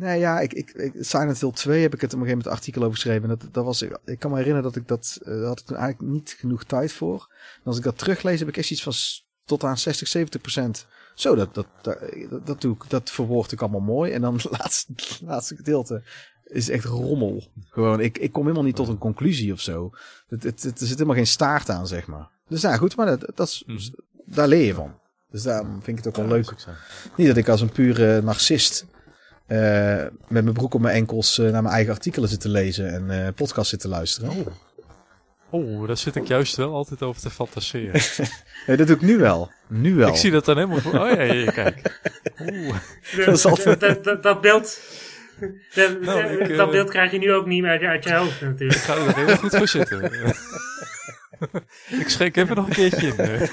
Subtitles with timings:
[0.00, 2.58] Nee, ja, ik, ik, ik, Silent Hill 2 heb ik het op een gegeven moment
[2.58, 3.28] artikel over geschreven.
[3.28, 6.12] Dat, dat was, ik kan me herinneren dat ik dat, uh, had ik toen eigenlijk
[6.12, 7.28] niet genoeg tijd voor.
[7.30, 8.92] En als ik dat teruglees, heb ik echt iets van
[9.44, 10.86] tot aan 60, 70 procent.
[11.14, 11.98] Zo, dat, dat, dat,
[12.44, 14.12] dat, doe ik, dat verwoord ik allemaal mooi.
[14.12, 14.92] En dan het laatste,
[15.24, 16.02] laatste gedeelte
[16.44, 17.44] is echt rommel.
[17.70, 19.90] Gewoon, ik, ik kom helemaal niet tot een conclusie of zo.
[20.28, 22.28] Het, het, het, er zit helemaal geen staart aan, zeg maar.
[22.48, 23.78] Dus nou goed, maar dat, dat is, hmm.
[24.24, 24.98] daar leer je van.
[25.30, 26.54] Dus daarom vind ik het ook wel leuk.
[27.16, 28.86] Niet dat ik als een pure narcist
[29.52, 32.92] uh, met mijn broek op mijn enkels uh, naar mijn eigen artikelen zit te lezen
[32.92, 34.30] en uh, podcast zit te luisteren.
[34.30, 34.46] Oh.
[35.50, 38.00] oh, daar zit ik juist wel altijd over te fantaseren.
[38.66, 39.50] nee, dat doe ik nu wel.
[39.66, 40.08] Nu wel.
[40.08, 41.00] Ik zie dat dan helemaal voor.
[41.00, 42.00] Oh ja, ja, kijk.
[42.40, 42.76] Oeh.
[43.16, 43.80] Dat, is altijd...
[43.80, 44.78] dat, dat, dat beeld
[45.74, 48.40] dat, nou, dat beeld krijg je nu ook niet meer uit je, uit je hoofd
[48.40, 48.78] natuurlijk.
[48.78, 50.04] Ik ga er heel goed voor zitten.
[52.02, 53.48] ik schrik even nog een keertje in.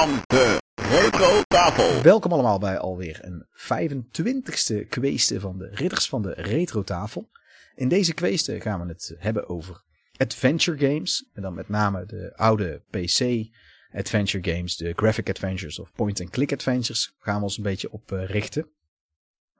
[0.00, 2.02] De Retro Tafel.
[2.02, 7.30] Welkom allemaal bij alweer een 25ste kweeste van de Ridders van de Retro Tafel.
[7.74, 9.82] In deze kweeste gaan we het hebben over
[10.16, 11.28] adventure games.
[11.32, 13.48] En dan met name de oude PC
[13.92, 18.28] adventure games, de graphic adventures of point-and-click adventures, gaan we ons een beetje op uh,
[18.28, 18.62] richten.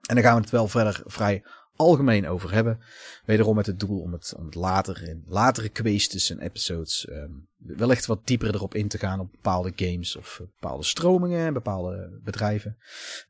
[0.01, 1.43] En dan gaan we het wel verder vrij
[1.81, 2.79] algemeen over hebben.
[3.25, 7.47] Wederom met het doel om het, om het later in latere kwesties en episodes um,
[7.57, 11.53] wellicht wat dieper erop in te gaan op bepaalde games of uh, bepaalde stromingen en
[11.53, 12.77] bepaalde bedrijven,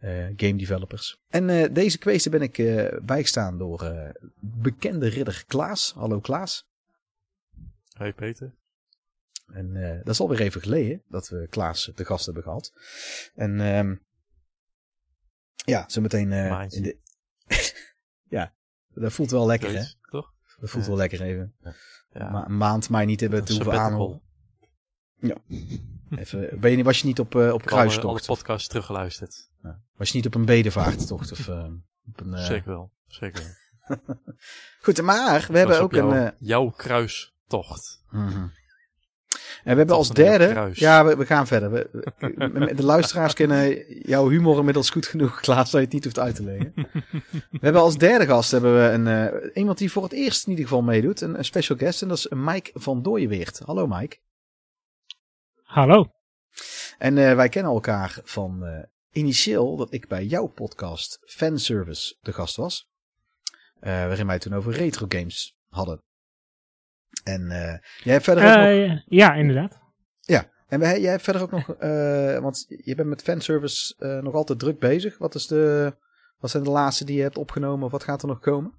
[0.01, 1.21] uh, game developers.
[1.29, 2.55] En uh, deze kwestie ben ik
[3.05, 5.93] bijgestaan door bekende ridder Klaas.
[5.95, 6.69] Hallo Klaas.
[7.93, 8.55] Hey Peter.
[9.53, 12.71] En dat is alweer even geleden dat we Klaas de gast hebben gehad.
[13.35, 14.01] En um,
[15.65, 16.97] ja, zo meteen uh, in de...
[18.31, 18.53] ja,
[18.93, 19.83] dat voelt wel lekker hè?
[20.09, 20.33] Toch?
[20.59, 21.55] Dat voelt wel lekker even.
[22.13, 22.29] Ja.
[22.29, 24.21] Ma een maand mij niet hebben te hoeven aanhouden.
[25.19, 25.35] Ja.
[26.17, 27.95] Even, ben je, was je niet op, uh, op kruistocht?
[27.95, 29.49] Ik heb alle podcasts teruggeluisterd.
[29.63, 29.81] Ja.
[29.95, 31.31] Was je niet op een bedevaarttocht?
[31.31, 31.47] of,
[32.07, 33.43] op een, Zeker wel, zeker
[33.87, 33.97] wel.
[34.83, 36.33] Goed, maar we hebben ook jouw, een...
[36.39, 38.03] jouw kruistocht.
[38.09, 38.51] Mm -hmm.
[39.63, 40.69] En we hebben als derde.
[40.73, 41.71] Ja, we, we, gaan verder.
[41.71, 46.19] We, de luisteraars kennen jouw humor inmiddels goed genoeg, Klaas, dat je het niet hoeft
[46.19, 46.73] uit te leggen.
[47.31, 50.49] we hebben als derde gast hebben we een, uh, iemand die voor het eerst in
[50.49, 51.21] ieder geval meedoet.
[51.21, 52.01] Een, een special guest.
[52.01, 53.59] En dat is Mike van Dooyeweert.
[53.59, 54.17] Hallo Mike.
[55.63, 56.09] Hallo.
[56.97, 58.79] En uh, wij kennen elkaar van uh,
[59.11, 62.87] initieel dat ik bij jouw podcast Fanservice de gast was.
[63.79, 66.01] waarin wij toen over retro games hadden.
[67.23, 69.01] En uh, jij hebt verder ook uh, nog...
[69.05, 69.79] Ja, inderdaad.
[70.19, 71.67] Ja, en wij, jij hebt verder ook nog...
[71.69, 75.17] Uh, want je bent met fanservice nog altijd druk bezig.
[75.17, 75.95] Wat, is de,
[76.39, 77.85] wat zijn de laatste die je hebt opgenomen?
[77.85, 78.73] Of wat gaat er nog komen?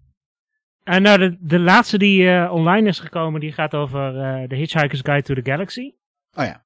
[0.84, 4.12] nou, de, de laatste die online is gekomen, die gaat over
[4.48, 5.94] The Hitchhiker's Guide to the Galaxy.
[6.34, 6.64] Oh ja.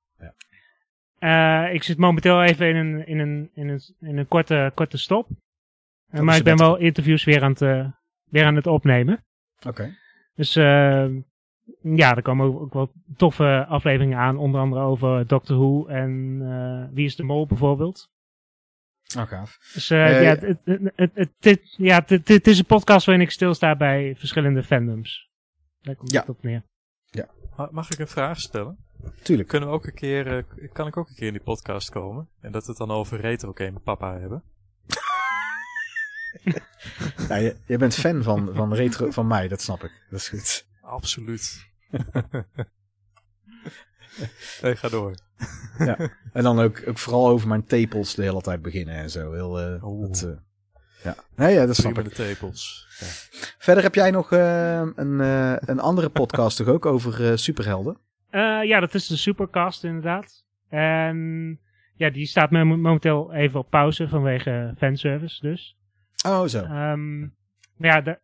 [1.19, 1.67] ja.
[1.69, 5.29] ik zit momenteel even in een, in een, in een, in een korte, korte stop.
[6.11, 7.93] maar ik ben wel interviews weer aan het,
[8.25, 9.25] weer aan het opnemen.
[9.67, 9.97] Oké.
[10.35, 10.55] Dus
[11.83, 14.37] ja, er komen ook, wel toffe afleveringen aan.
[14.37, 18.11] Onder andere over Doctor Who en uh, Wie is de Mol bijvoorbeeld.
[19.17, 19.59] Oh, gaaf.
[19.75, 23.77] Dus uh, ja, het, het, het, het, ja, het, is een podcast waarin ik stilsta
[23.77, 25.31] bij verschillende fandoms.
[25.81, 26.21] Daar komt ja.
[26.21, 26.63] het op neer.
[27.05, 27.29] Ja.
[27.71, 28.85] Mag ik een vraag stellen?
[29.23, 29.49] Tuurlijk.
[29.49, 32.29] Kunnen we ook een keer, uh, kan ik ook een keer in die podcast komen?
[32.41, 34.43] En dat we het dan over retro game papa hebben?
[37.29, 40.07] ja, je, je, bent fan van, van retro van mij, dat snap ik.
[40.11, 40.67] Dat is goed.
[40.87, 41.71] Absoluut.
[44.63, 45.15] nee, ga door.
[45.79, 45.99] ja.
[46.33, 49.33] En dan ook, ook vooral over mijn tepels de hele tijd beginnen en zo.
[49.33, 50.37] Heel, uh, dat, uh,
[51.03, 51.15] ja.
[51.37, 52.05] Nee, ja, dat snap ik.
[52.05, 52.87] de tepels.
[52.99, 53.07] Ja.
[53.59, 55.19] Verder heb jij nog uh, een,
[55.69, 57.99] een andere podcast toch ook over superhelden?
[58.63, 60.45] ja, dat is de Supercast inderdaad.
[60.69, 61.61] En
[61.95, 65.77] ja, die staat momenteel even op pauze vanwege fanservice dus.
[66.27, 66.65] Oh, zo.
[66.65, 67.35] Um,
[67.77, 68.19] ja,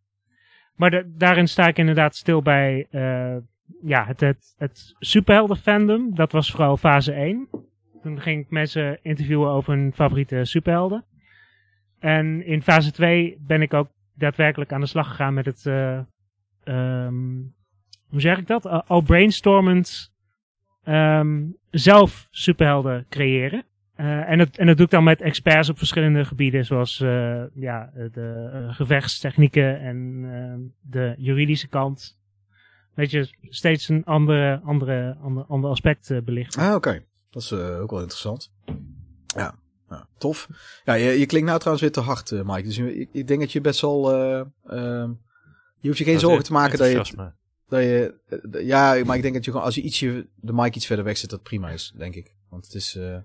[0.75, 3.37] maar daarin sta ik inderdaad stil bij uh,
[3.83, 6.15] ja, het, het, het superhelden fandom.
[6.15, 7.49] Dat was vooral fase 1.
[8.03, 11.05] Toen ging ik mensen interviewen over hun favoriete superhelden.
[11.99, 16.01] En in fase 2 ben ik ook daadwerkelijk aan de slag gegaan met het, uh,
[16.65, 17.55] um,
[18.09, 18.89] hoe zeg ik dat?
[18.89, 20.13] al brainstormend
[20.85, 23.65] um, zelf superhelden creëren.
[23.97, 27.43] Uh, en, dat, en dat doe ik dan met experts op verschillende gebieden, zoals uh,
[27.55, 32.19] ja, de uh, gevechtstechnieken en de juridische kant.
[32.95, 36.63] Weet je, steeds een andere, andere, ander, ander aspect belichten.
[36.63, 37.05] Ah, oké.
[37.31, 38.53] Dat is ook wel interessant.
[39.27, 39.55] Ja,
[39.89, 40.49] ja tof.
[40.85, 42.63] Ja, je, je, klinkt nou trouwens weer te hard, Mike.
[42.63, 44.11] Dus ik, ik, denk dat je best wel...
[45.81, 47.33] je hoeft je geen zorgen te maken dat je...
[47.69, 48.15] Dat je,
[48.65, 51.17] ja, maar ik denk dat je gewoon, als je ietsje, de mic iets verder weg
[51.17, 52.35] zet, dat prima is, denk ik.
[52.49, 53.17] Want het is, uh,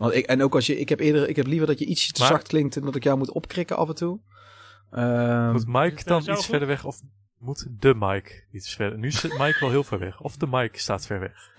[0.00, 2.12] want ik, en ook als je, ik heb eerder, ik heb liever dat je ietsje
[2.12, 4.20] te zacht klinkt en dat ik jou moet opkrikken af en toe.
[4.92, 7.00] Um, moet Mike dan iets verder weg of
[7.38, 8.98] moet de mic iets verder?
[8.98, 10.20] Nu zit Mike wel heel ver weg.
[10.20, 11.50] Of de mic staat ver weg.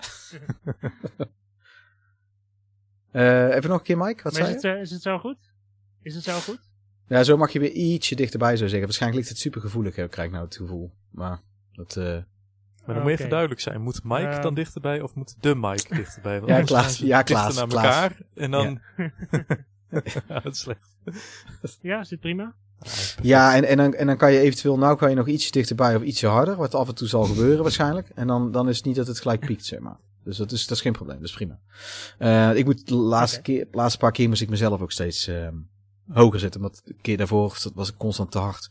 [3.12, 5.18] uh, even nog een keer Mike, wat maar zei is het, uh, is het zo
[5.18, 5.38] goed?
[6.02, 6.70] Is het zo goed?
[7.06, 8.86] Ja, zo mag je weer ietsje dichterbij zou zeggen.
[8.86, 10.92] Waarschijnlijk ligt het super gevoelig, krijg ik nou het gevoel.
[11.10, 11.40] Maar
[11.72, 11.96] dat...
[11.96, 12.18] Uh...
[12.84, 13.80] Maar dan moet je even duidelijk zijn.
[13.80, 16.40] Moet Mike uh, dan dichterbij of moet de Mike dichterbij?
[16.40, 16.98] Want ja, Klaas.
[16.98, 17.54] Ja, Klaas.
[17.54, 18.80] naar elkaar en dan...
[18.96, 19.12] Ja.
[20.28, 20.96] ja, dat is slecht.
[21.80, 22.54] Ja, zit prima.
[23.22, 25.96] Ja, en, en, dan, en dan kan je eventueel, nou kan je nog iets dichterbij
[25.96, 28.08] of ietsje harder, wat af en toe zal gebeuren waarschijnlijk.
[28.14, 29.96] En dan, dan is het niet dat het gelijk piekt, zeg maar.
[30.24, 31.58] Dus dat is, dat is geen probleem, dat is prima.
[32.18, 33.54] Uh, ik moet de laatste, okay.
[33.54, 35.48] keer, laatste paar keer moest ik mezelf ook steeds uh,
[36.08, 38.70] hoger zetten, want de keer daarvoor was ik constant te hard.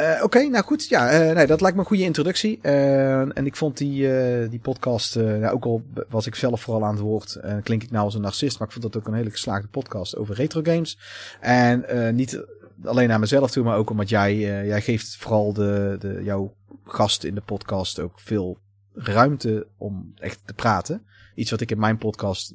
[0.00, 0.88] Uh, Oké, nou goed.
[0.88, 2.58] Ja, uh, nee, dat lijkt me een goede introductie.
[2.62, 4.08] Uh, en ik vond die,
[4.48, 8.04] die podcast, nou, ook al was ik zelf vooral aan het woord, klink ik nou
[8.04, 10.98] als een narcist, maar ik vond dat ook een hele geslaagde podcast over retro games.
[11.40, 11.84] En
[12.14, 12.44] niet
[12.84, 16.54] alleen naar mezelf toe, maar ook omdat jij, jij geeft vooral de, de, jouw
[16.84, 18.58] gast in de podcast ook veel
[18.94, 21.06] ruimte om echt te praten.
[21.34, 22.54] Iets wat ik in mijn podcast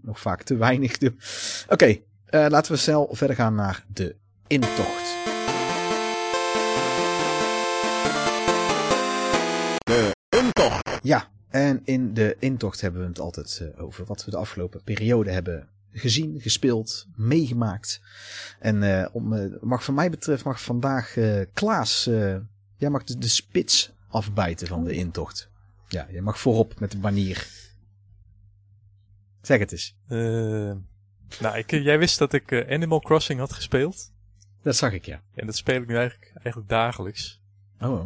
[0.00, 1.14] nog vaak te weinig doe.
[1.68, 1.96] Oké,
[2.30, 5.31] laten we snel verder gaan naar de intocht.
[11.02, 14.82] Ja, en in de intocht hebben we het altijd uh, over wat we de afgelopen
[14.82, 18.00] periode hebben gezien, gespeeld, meegemaakt.
[18.58, 21.16] En uh, om, uh, mag van mij betreft mag vandaag
[21.52, 22.04] Klaas,
[22.76, 25.48] jij mag de, de, spits afbijten van de intocht.
[25.88, 27.46] Ja, je mag voorop met de banier.
[29.40, 29.96] Zeg het eens.
[31.40, 34.12] nou, ik, jij wist dat ik Animal Crossing had gespeeld.
[34.62, 35.22] Dat zag ik, ja.
[35.34, 37.40] En dat speel ik nu eigenlijk, eigenlijk dagelijks.
[37.80, 38.04] Oh,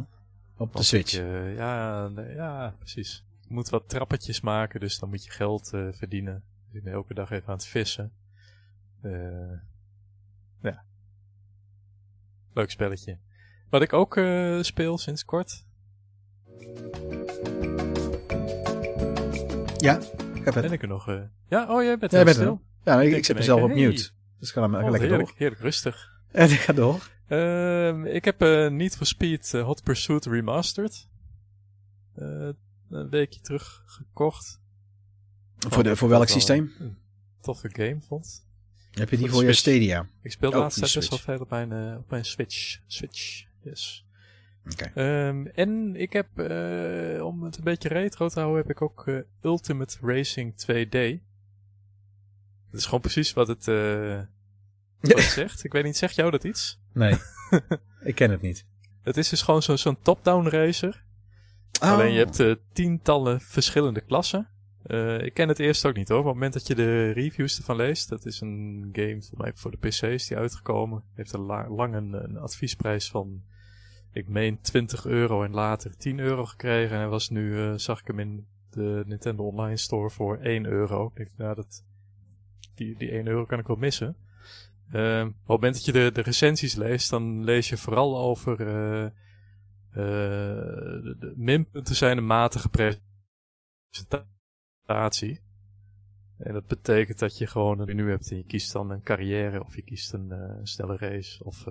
[0.57, 1.13] op de Switch.
[1.13, 3.25] Je, ja, ja, precies.
[3.41, 6.45] Je moet wat trappetjes maken, dus dan moet je geld uh, verdienen.
[6.71, 8.13] Je bent elke dag even aan het vissen.
[9.03, 9.59] Uh,
[10.63, 10.85] ja.
[12.53, 13.19] Leuk spelletje.
[13.71, 15.65] Wat ik ook uh, speel sinds kort.
[19.77, 20.01] Ja,
[20.45, 21.07] ga Ben ik er nog?
[21.49, 22.61] Ja, oh jij bent er ja, stil.
[22.85, 24.11] Ja, ik, ik zet mezelf op mute.
[24.39, 25.39] Dus ga maar oh, lekker heerlijk, door.
[25.39, 26.16] Heerlijk rustig.
[26.33, 27.15] En ik ga door.
[27.29, 31.09] Uh, ik heb uh, Need for Speed uh, Hot Pursuit Remastered.
[32.19, 32.49] Uh,
[32.91, 34.61] een weekje terug gekocht.
[35.59, 36.73] Voor, de, voor welk systeem?
[36.79, 36.97] Een
[37.41, 38.47] toffe game vond.
[38.91, 40.09] Heb je die voor, voor je Stadia?
[40.23, 42.81] Ik speel de oh, laatste tijd best wel veel op mijn, op mijn Switch.
[42.87, 44.07] Switch, yes.
[44.73, 45.29] Okay.
[45.29, 46.29] Um, en ik heb,
[47.23, 49.11] om het een beetje retro te houden, heb ik ook
[49.43, 51.21] Ultimate Racing 2D.
[52.71, 53.67] Dat is gewoon precies wat het
[55.01, 55.65] wat het zegt.
[55.65, 56.81] Ik weet niet, zegt jou dat iets?
[56.93, 57.17] Nee,
[58.11, 58.65] ik ken het niet.
[59.03, 61.05] Het is dus gewoon zo'n zo top-down racer.
[61.83, 61.91] Oh.
[61.91, 64.49] Alleen je hebt uh, tientallen verschillende klassen.
[64.87, 66.23] Uh, ik ken het eerst ook niet hoor.
[66.23, 68.09] Maar op het moment dat je de reviews ervan leest.
[68.09, 71.03] Dat is een game voor mij voor de PC's die uitgekomen.
[71.15, 73.43] Heeft een la lang een, een, adviesprijs van.
[74.13, 76.93] Ik meen 20 euro en later 10 euro gekregen.
[76.93, 80.67] En hij was nu, uh, zag ik hem in de Nintendo Online Store voor 1
[80.67, 81.07] euro.
[81.07, 81.85] Ik denk, nou, dat,
[82.75, 84.17] die, die 1 euro kan ik wel missen.
[84.93, 88.61] Uh, op het moment dat je de, de recensies leest, dan lees je vooral over
[88.61, 89.11] uh, uh,
[91.03, 92.69] de, de minpunten zijn een matige
[93.89, 95.45] presentatie.
[96.39, 99.65] En dat betekent dat je gewoon een menu hebt en je kiest dan een carrière
[99.65, 101.45] of je kiest een uh, snelle race.
[101.45, 101.65] Of,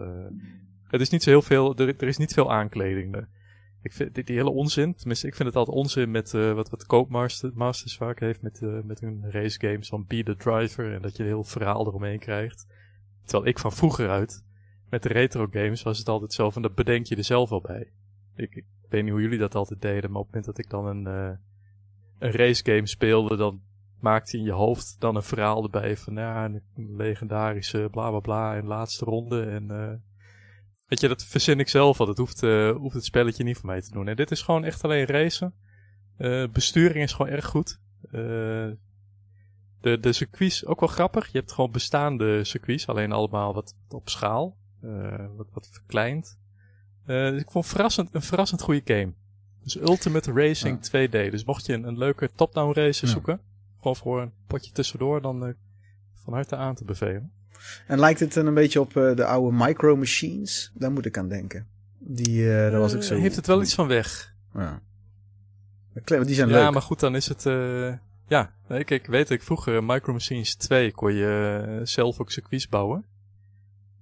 [0.88, 3.27] het is niet zo heel veel, er, er is niet veel aankleding.
[3.81, 7.98] Ik vind die, hele onzin, tenminste ik vind het altijd onzin met wat, wat Koopmasters
[7.98, 11.29] vaak heeft met, met hun race games van Be the Driver en dat je een
[11.29, 12.67] heel verhaal eromheen krijgt.
[13.25, 14.44] Terwijl ik van vroeger uit,
[14.89, 17.62] met de retro games, was het altijd zo van, dat bedenk je er zelf wel
[17.62, 17.91] bij.
[18.36, 20.72] Ik, ik weet niet hoe jullie dat altijd deden, maar op het moment dat ik
[20.72, 21.38] dan een, uh,
[22.20, 23.62] een race game speelde, dan
[24.00, 26.62] maakte in je hoofd dan een verhaal erbij van, ja, een
[26.98, 29.91] legendarische bla bla bla in laatste ronde en, uh,
[30.88, 32.05] weet je, dat verzin ik zelf al.
[32.05, 34.08] Dat hoeft, uh, hoeft het spelletje niet voor mij te doen.
[34.08, 35.53] En dit is gewoon echt alleen racen.
[36.51, 37.79] Besturing is gewoon erg goed.
[39.85, 41.31] De, de circuits, ook wel grappig.
[41.31, 44.55] Je hebt gewoon bestaande circuits, alleen allemaal wat op schaal.
[44.83, 46.37] Uh, wat, wat verkleind.
[47.07, 49.13] Uh, dus ik vond verrassend, een verrassend goede game.
[49.63, 51.09] Dus Ultimate Racing 2D.
[51.09, 53.39] Dus mocht je een, een leuke top-down race zoeken,
[53.77, 55.53] gewoon voor een potje tussendoor, dan uh,
[56.23, 57.31] van harte aan te bevelen.
[57.87, 60.71] En lijkt het een beetje op de oude Micro Machines?
[60.73, 61.67] Daar moet ik aan denken.
[61.97, 63.15] Die, daar was ik zo...
[63.15, 64.33] Heeft het wel iets van weg.
[64.53, 64.81] Ja.
[66.03, 66.57] Die zijn leuk.
[66.57, 67.45] Ja, maar goed, dan is het...
[68.27, 72.32] Ja, nee, kijk, ik weet ik vroeger Micro Machines 2 kon je uh, zelf ook
[72.32, 73.05] circuits bouwen.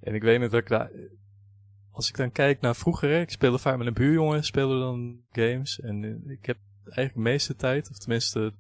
[0.01, 0.89] En ik weet nog dat ik daar
[1.93, 5.79] als ik dan kijk naar vroeger, ik speelde vaak met een buurjongen, speelde dan games.
[5.79, 8.53] En eh, ik heb eigenlijk de meeste tijd, of tenminste,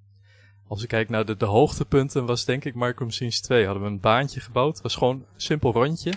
[0.67, 3.65] als ik kijk naar de, de hoogtepunten, was denk ik Micro Machines 2.
[3.65, 6.13] Hadden we een baantje gebouwd, was gewoon een simpel rondje.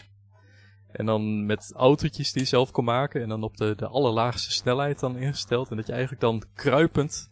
[0.93, 3.23] En dan met autootjes die je zelf kon maken.
[3.23, 5.71] En dan op de, de allerlaagste snelheid dan ingesteld.
[5.71, 7.31] En dat je eigenlijk dan kruipend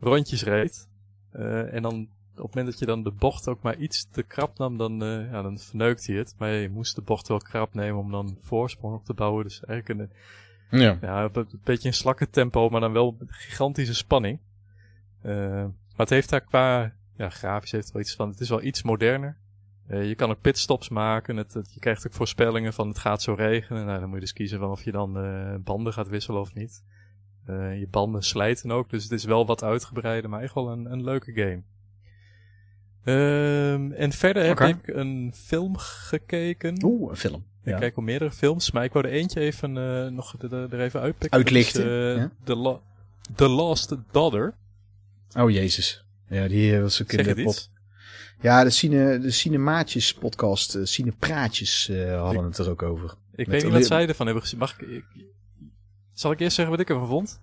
[0.00, 0.88] rondjes reed.
[1.36, 4.22] Uh, en dan op het moment dat je dan de bocht ook maar iets te
[4.22, 6.34] krap nam, dan, uh, ja, dan verneukt hij het.
[6.38, 9.44] Maar je moest de bocht wel krap nemen om dan voorsprong op te bouwen.
[9.44, 10.98] Dus eigenlijk een, ja.
[11.00, 14.38] Ja, een beetje een slakkentempo, maar dan wel gigantische spanning.
[15.22, 18.62] Uh, maar het heeft daar qua, ja, grafisch heeft wel iets van, het is wel
[18.62, 19.36] iets moderner.
[19.88, 21.36] Uh, je kan ook pitstops maken.
[21.36, 23.86] Het, het, je krijgt ook voorspellingen van het gaat zo regenen.
[23.86, 25.12] Nou, dan moet je dus kiezen van of je dan
[25.64, 26.82] banden gaat wisselen of niet.
[27.50, 30.92] Uh, je banden slijten ook, dus het is wel wat uitgebreider, maar echt wel een,
[30.92, 31.62] een leuke game.
[33.04, 36.84] Um, en verder heb ik een film gekeken.
[36.84, 37.44] Oeh, een film.
[37.62, 39.72] Ik kijk al meerdere films, maar ik wou er eentje even
[40.14, 41.38] nog er even uitpikken.
[41.38, 42.16] Uitlichten.
[42.16, 42.30] Ja?
[42.44, 42.80] The, La
[43.34, 44.54] The Lost Daughter.
[45.36, 46.04] Oh jezus.
[46.28, 47.54] Ja, die was ook in de pop.
[48.40, 53.14] Ja, de, cine, de Cinemaatjes podcast, Cinepraatjes hadden het er ook over.
[53.34, 54.58] Ik weet niet wat zij ervan hebben gezien.
[54.58, 55.04] Mag ik,
[56.14, 57.40] zal ik eerst zeggen wat ik ervan vond?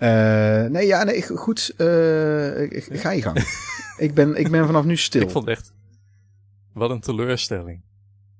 [0.00, 1.68] Uh, nee, ja, nee, goed.
[1.68, 3.38] ik, ga je gang.
[3.96, 5.22] ik, ben, ik ben vanaf nu stil.
[5.22, 5.72] Ik vond echt...
[6.72, 7.82] Wat een teleurstelling.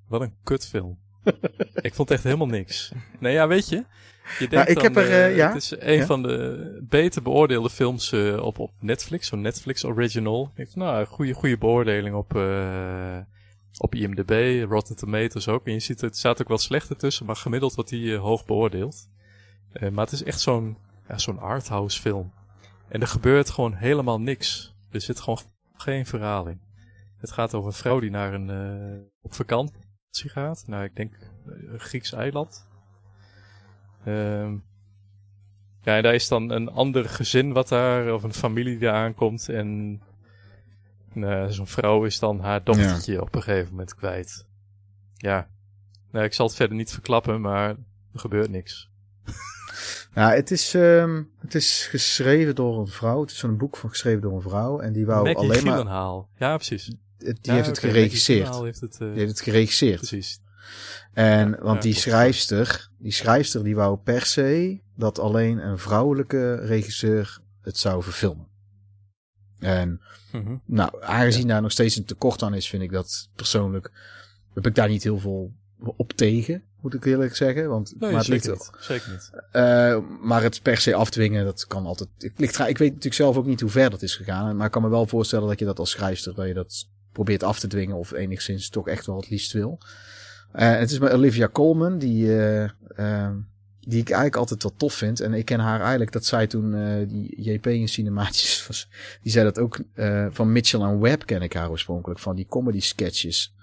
[0.09, 0.99] Wat een kutfilm.
[1.75, 2.93] ik vond echt helemaal niks.
[3.19, 3.85] Nee, ja, weet je...
[4.39, 5.53] Je denkt ik dan, heb er, uh, ja?
[5.53, 10.51] Het is een van de beter beoordeelde films op, op Netflix, zo'n Netflix original.
[10.55, 12.35] Ik van, nou, goede, goede beoordeling op,
[13.79, 15.67] op IMDb, Rotten Tomatoes ook.
[15.67, 19.09] En je ziet, het staat ook wel slechter tussen, maar gemiddeld wordt die hoog beoordeeld.
[19.73, 20.77] Maar het is echt zo'n
[21.09, 22.33] ja, zo'n arthouse film.
[22.89, 24.75] En er gebeurt gewoon helemaal niks.
[24.91, 25.41] Er zit gewoon
[25.75, 26.61] geen verhaal in.
[27.17, 30.65] Het gaat over een vrouw die naar een, op vakantie gaat.
[30.67, 31.15] Naar, ik denk,
[31.47, 32.69] een Grieks eiland.
[34.07, 34.65] Um,
[35.83, 39.49] ja, daar is dan een ander gezin wat daar, of een familie die aankomt.
[39.49, 40.01] En
[41.15, 44.47] uh, zo'n vrouw is dan haar dochtertje op een gegeven moment kwijt.
[45.17, 45.49] Ja,
[46.11, 47.69] nou, ik zal het verder niet verklappen, maar
[48.13, 48.91] er gebeurt niks.
[50.15, 53.21] Nou, het is, um, het is geschreven door een vrouw.
[53.21, 54.81] Het is zo'n boek van geschreven door een vrouw.
[54.81, 56.29] En die wou Maggie alleen Gyllenhaal.
[56.39, 56.49] maar...
[56.49, 56.91] Ja, precies.
[57.19, 58.61] Die heeft het geregisseerd.
[58.61, 59.09] Heeft het, uh...
[59.09, 59.97] Die heeft het geregisseerd.
[59.97, 60.41] Precies.
[61.13, 67.41] En, want die schrijfster, die schrijfster die wou per se dat alleen een vrouwelijke regisseur
[67.63, 68.47] het zou verfilmen.
[69.59, 70.01] En,
[70.33, 73.91] mm nou, aangezien daar nog steeds een tekort aan is, vind ik dat persoonlijk,
[74.55, 75.53] heb ik daar niet heel veel
[75.97, 77.69] op tegen, moet ik eerlijk zeggen.
[77.69, 78.71] Want, nee, maar het ligt niet.
[78.79, 79.31] Zeker niet.
[79.53, 82.09] Uh, maar het per se afdwingen, dat kan altijd.
[82.19, 84.57] Ik, ligt, ik weet natuurlijk zelf ook niet hoe ver dat is gegaan.
[84.57, 87.43] Maar ik kan me wel voorstellen dat je dat als schrijfster, dat je dat probeert
[87.43, 89.79] af te dwingen of enigszins toch echt wel het liefst wil.
[90.55, 92.63] Uh, het is met Olivia Colman, die, uh,
[92.99, 93.31] uh,
[93.81, 95.21] die ik eigenlijk altijd wel tof vind.
[95.21, 98.89] En ik ken haar eigenlijk, dat zij toen die JP in Cinemaatjes was.
[99.23, 99.81] Die zei dat ook
[100.31, 102.21] van Mitchell en Webb ken ik haar oorspronkelijk.
[102.21, 103.55] Van die comedy sketches.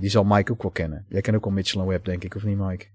[0.00, 1.04] Die zal Mike ook wel kennen.
[1.08, 2.86] Jij kent ook wel Mitchell en Webb, denk ik, of niet Mike?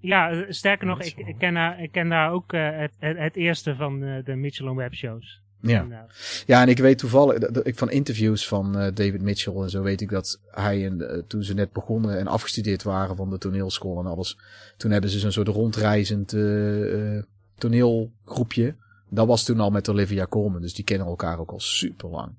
[0.00, 3.74] Ja, sterker nog, ik, ik, ken haar, ik ken daar ook het, het, het, eerste
[3.74, 5.42] van de Mitchell en Webb shows.
[5.62, 6.06] Ja.
[6.46, 10.00] ja, en ik weet toevallig, ik van interviews van uh, David Mitchell en zo weet
[10.00, 13.98] ik dat hij, en, uh, toen ze net begonnen en afgestudeerd waren van de toneelschool
[13.98, 14.38] en alles,
[14.76, 17.22] toen hebben ze zo'n soort rondreizend uh,
[17.58, 18.74] toneelgroepje.
[19.08, 22.32] Dat was toen al met Olivia Colman, dus die kennen elkaar ook al super lang.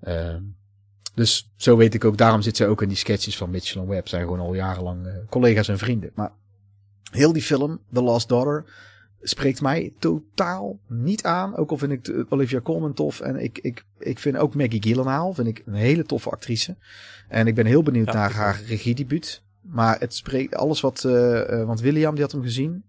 [0.00, 0.42] Ehm,
[1.20, 3.88] dus zo weet ik ook, daarom zit zij ook in die sketches van Mitchell en
[3.88, 6.10] Webb, zijn gewoon al jarenlang collega's en vrienden.
[6.14, 6.32] Maar
[7.10, 8.64] heel die film, The Last Daughter,
[9.22, 11.56] spreekt mij totaal niet aan.
[11.56, 13.20] Ook al vind ik Olivia Colman tof.
[13.20, 16.76] En ik, ik, ik vind ook Maggie Gyllenhaal vind ik een hele toffe actrice.
[17.28, 19.42] En ik ben heel benieuwd naar haar regiedebuut.
[19.60, 21.04] Maar het spreekt alles wat...
[21.06, 22.84] Uh, want William die had hem gezien.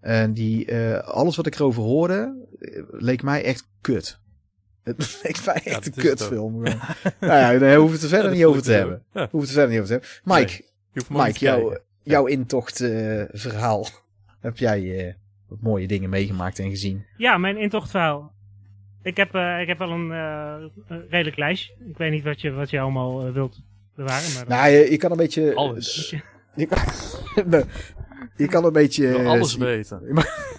[0.00, 2.34] En die, uh, alles wat ik erover hoorde,
[2.90, 4.18] leek mij echt kut.
[4.86, 6.62] Het leek mij echt ja, een kutfilm.
[6.62, 6.74] nou
[7.20, 9.02] ja, daar hoeven we het er verder niet over te hebben.
[9.12, 9.28] Ja.
[9.30, 10.38] Hoeven het er verder niet over te hebben.
[10.38, 13.86] Mike, nee, Mike jou, jouw intochtverhaal.
[14.40, 15.16] heb jij
[15.48, 17.06] wat mooie dingen meegemaakt en gezien.
[17.16, 18.34] Ja, mijn intochtverhaal.
[19.02, 21.74] Ik heb, uh, ik heb wel een uh, redelijk lijstje.
[21.88, 23.60] Ik weet niet wat je, wat je allemaal uh, wilt
[23.94, 24.34] bewaren.
[24.34, 25.54] Maar nou, je, je, kan een beetje...
[25.54, 26.14] Alles.
[26.54, 26.78] Je kan,
[28.36, 29.24] je kan een beetje...
[29.24, 30.00] alles weten.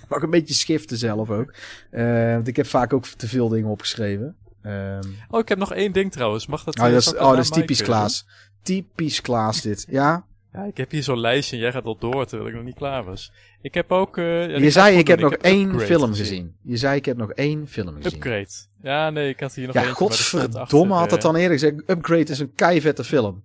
[0.09, 1.53] Mag, een beetje schiften zelf ook.
[1.91, 4.35] want ik heb vaak ook te veel dingen opgeschreven.
[4.63, 6.47] Um, oh, ik heb nog één ding trouwens.
[6.47, 6.79] Mag dat?
[6.79, 8.27] Oh, dat is, oh, dat is typisch Klaas.
[8.61, 9.85] Typisch Klaas dit.
[9.89, 10.25] Ja?
[10.53, 12.75] Ja, ik heb hier zo'n lijstje en jij gaat al door terwijl ik nog niet
[12.75, 13.31] klaar was.
[13.61, 14.17] Ik heb ook...
[14.17, 16.55] Uh, ja, je zei ik heb nog één film gezien.
[16.63, 18.13] Je zei ik heb nog één film gezien.
[18.13, 18.47] Upgrade.
[18.81, 20.03] Ja, nee, ik had hier nog ja, eentje.
[20.03, 21.89] Ja, godverdomme had dat dan eerder gezegd.
[21.89, 23.43] Upgrade is een keivette film.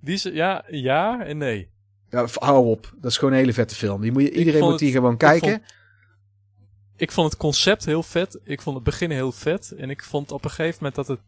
[0.00, 1.70] Die is, ja, ja en nee.
[2.14, 2.92] Ja, hou op.
[3.00, 4.00] Dat is gewoon een hele vette film.
[4.00, 5.62] Die moet je, iedereen moet die gewoon kijken.
[6.96, 8.38] Ik vond, het concept heel vet.
[8.44, 9.74] Ik vond het begin heel vet.
[9.76, 11.20] En ik vond op een gegeven moment dat het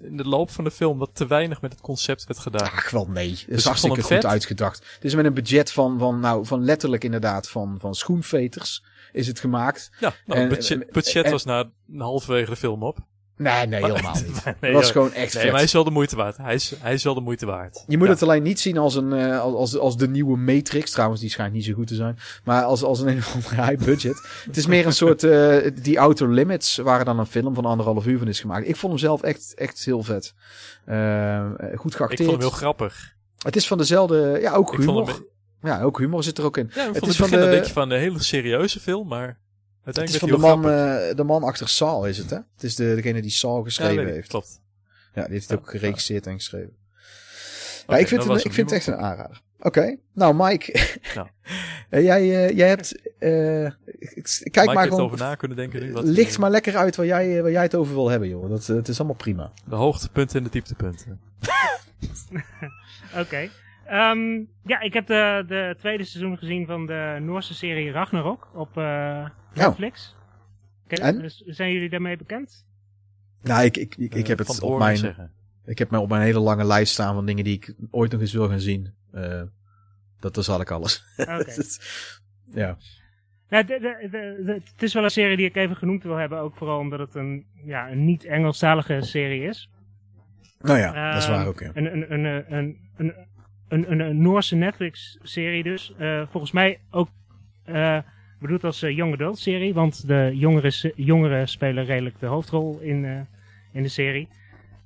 [0.00, 2.70] in de loop van de film wat te weinig met het concept werd gedaan.
[2.70, 3.30] Ach, wel nee.
[3.30, 4.78] Het is dus hartstikke goed uitgedacht.
[4.94, 9.26] Het is met een budget van, van, nou, van letterlijk inderdaad van, van schoenveters is
[9.26, 9.90] het gemaakt.
[10.00, 12.98] Ja, nou, het budget, budget was na halverwege de film op.
[13.42, 14.42] Nee, nee, helemaal niet.
[14.60, 16.36] nee, was gewoon echt nee, maar hij is wel de moeite waard.
[16.36, 17.84] Hij is, hij is wel de moeite waard.
[17.86, 20.90] Je moet het alleen niet zien als, een, uh, als, als de nieuwe Matrix.
[20.90, 22.18] Trouwens, die schijnt niet zo goed te zijn.
[22.44, 24.26] Maar als, als een, een of andere high budget.
[24.46, 25.22] het is meer een soort...
[25.22, 28.68] Uh, die Outer Limits, waar dan een film van anderhalf uur van is gemaakt.
[28.68, 30.34] Ik vond hem zelf echt, echt heel vet.
[30.88, 32.20] Uh, goed geacteerd.
[32.20, 33.14] Ik vond hem heel grappig.
[33.38, 34.38] Het is van dezelfde...
[34.40, 35.30] Ja, ook humor.
[35.62, 36.70] Ja, ook humor zit er ook in.
[36.74, 37.36] Ja, het is van de...
[37.36, 39.40] denk je van een hele serieuze film, maar...
[39.82, 42.36] Het is van de man, uh, de man achter Saul is het, hè?
[42.36, 44.28] Het is de, degene die Saul geschreven heeft.
[44.28, 44.60] Klopt.
[45.14, 46.76] Ja, die heeft het ook geregisseerd en geschreven.
[47.86, 49.40] ja, ik vind, het, ik vind het echt een aanrader.
[49.58, 51.28] Oké, nou Mike, nou.
[51.88, 53.70] Eh, jij, uh, jij hebt, uh,
[54.50, 55.92] kijk Mike maar gewoon, over na kunnen denken nu.
[55.92, 58.50] Wat licht maar lekker uit waar jij, waar jij het over wil hebben, joh.
[58.50, 59.52] Dat, het is allemaal prima.
[59.64, 61.20] De hoogtepunten en de dieptepunten.
[63.22, 63.48] Oké.
[63.90, 68.76] Um, ja, ik heb de, de tweede seizoen gezien van de Noorse serie Ragnarok op
[68.76, 70.16] uh, Netflix.
[70.86, 71.30] En?
[71.46, 72.66] Zijn jullie daarmee bekend?
[73.42, 75.32] Nou, ik, ik, ik, ik heb het op mijn, zeggen.
[75.64, 78.20] ik heb mij op mijn hele lange lijst staan van dingen die ik ooit nog
[78.20, 78.94] eens wil gaan zien.
[79.14, 79.42] Uh,
[80.20, 81.04] dat is ik alles.
[81.16, 81.44] Okay.
[82.52, 82.76] ja.
[83.48, 84.08] Nou, de, de,
[84.44, 86.98] de, het is wel een serie die ik even genoemd wil hebben, ook vooral omdat
[86.98, 89.70] het een, ja, een niet-Engelstalige serie is.
[90.60, 91.60] Nou ja, dat is waar ook.
[91.60, 91.70] Ja.
[91.74, 93.14] Een, een, een, een, een,
[93.72, 95.92] een, een, Noorse Netflix-serie dus.
[96.00, 97.08] Uh, volgens mij ook
[97.66, 97.98] uh,
[98.40, 100.30] bedoeld als uh, young adult serie, want de
[100.94, 103.26] jongeren, spelen redelijk de hoofdrol in,
[103.72, 104.28] in de serie.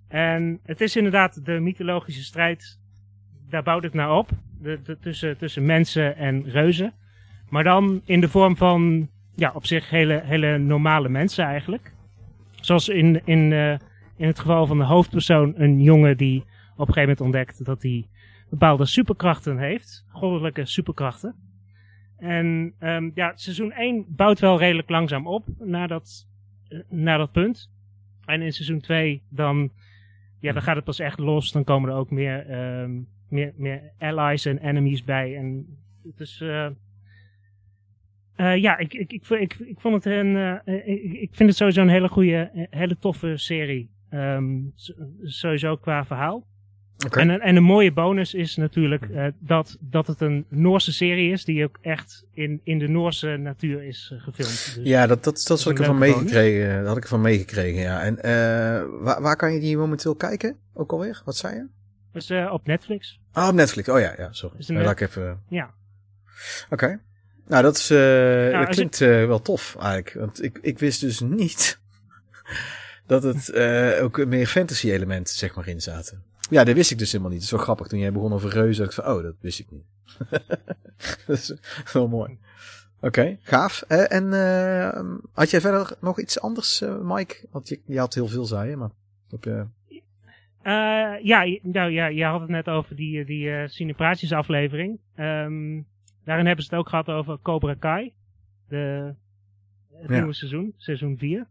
[0.09, 2.78] En het is inderdaad de mythologische strijd,
[3.49, 4.28] daar bouwt het naar op,
[4.61, 6.93] de, tussen, tussen mensen en reuzen.
[7.49, 11.93] Maar dan in de vorm van, ja, op zich hele, hele normale mensen eigenlijk.
[12.61, 13.52] Zoals in, in,
[14.17, 16.41] in het geval van de hoofdpersoon, een jongen die
[16.76, 18.06] op een gegeven moment ontdekt dat hij
[18.50, 20.04] bepaalde superkrachten heeft.
[20.09, 21.35] Goddelijke superkrachten.
[22.17, 26.26] En um, ja, seizoen 1 bouwt wel redelijk langzaam op naar dat,
[26.69, 27.71] uh, naar dat punt.
[28.25, 29.71] En in seizoen 2 dan,
[30.41, 31.52] ja, dan gaat het pas echt los.
[31.52, 35.37] Dan komen er ook meer, um, meer, meer allies en enemies bij.
[35.37, 35.67] En
[36.17, 36.69] dus uh,
[38.37, 41.82] uh, ja, ik, ik, ik, ik, ik vond het een, ik, ik vind het sowieso
[41.82, 43.91] een hele goede, hele toffe serie.
[44.11, 44.73] Um,
[45.23, 46.47] sowieso qua verhaal.
[46.97, 51.32] En, een, en een mooie bonus is natuurlijk uh, dat, dat het een Noorse serie
[51.32, 54.75] is die ook echt in, in de Noorse natuur is uh, gefilmd.
[54.75, 56.78] Dus ja, dat, dat, dat, had ik ervan meegekregen.
[56.78, 58.02] Dat had ik ervan meegekregen, ja.
[58.02, 60.56] En uh, waar, waar kan je die momenteel kijken?
[60.75, 61.23] Ook alweer?
[61.25, 61.67] Wat zei je?
[62.13, 63.21] Dus op Netflix.
[63.32, 63.89] Ah, op Netflix.
[63.89, 64.56] Oh ja, ja, sorry.
[64.56, 64.91] Dus net...
[64.91, 65.43] ik even...
[65.49, 65.75] Ja.
[66.65, 66.75] Oké.
[66.85, 67.00] Okay.
[67.47, 70.13] Nou, dat, is, nou, dat klinkt wel tof eigenlijk.
[70.19, 71.80] Want ik, ik wist dus niet
[73.06, 73.54] dat het
[74.00, 76.25] ook meer fantasy elementen zeg maar in zaten.
[76.50, 77.41] Ja, dat wist ik dus helemaal niet.
[77.41, 77.87] Het is wel grappig.
[77.87, 79.85] Toen jij begon over reuzen, ik van, oh, dat wist ik niet.
[81.26, 81.54] dat is
[81.93, 82.39] wel mooi.
[82.97, 83.85] Oké, okay, gaaf.
[83.89, 87.47] Uh, en uh, had jij verder nog iets anders, uh, Mike?
[87.50, 88.91] Want je, je had heel veel, zei je, maar...
[89.30, 89.67] Heb je...
[91.23, 94.99] ja, nou ja, je had het net over die, die Cinepraatjes aflevering.
[95.17, 95.87] Um,
[96.25, 98.13] daarin hebben ze het ook gehad over Cobra Kai.
[98.69, 99.15] De,
[99.93, 100.17] het ja.
[100.17, 101.47] nieuwe seizoen, seizoen 4.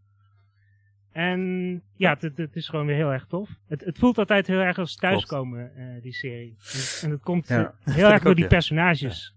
[1.16, 3.50] En ja, het, het, is gewoon weer heel erg tof.
[3.68, 6.58] Het, het voelt altijd heel erg als thuiskomen, uh, die serie.
[7.02, 7.74] En, dat komt ja.
[7.84, 9.36] heel erg door die personages.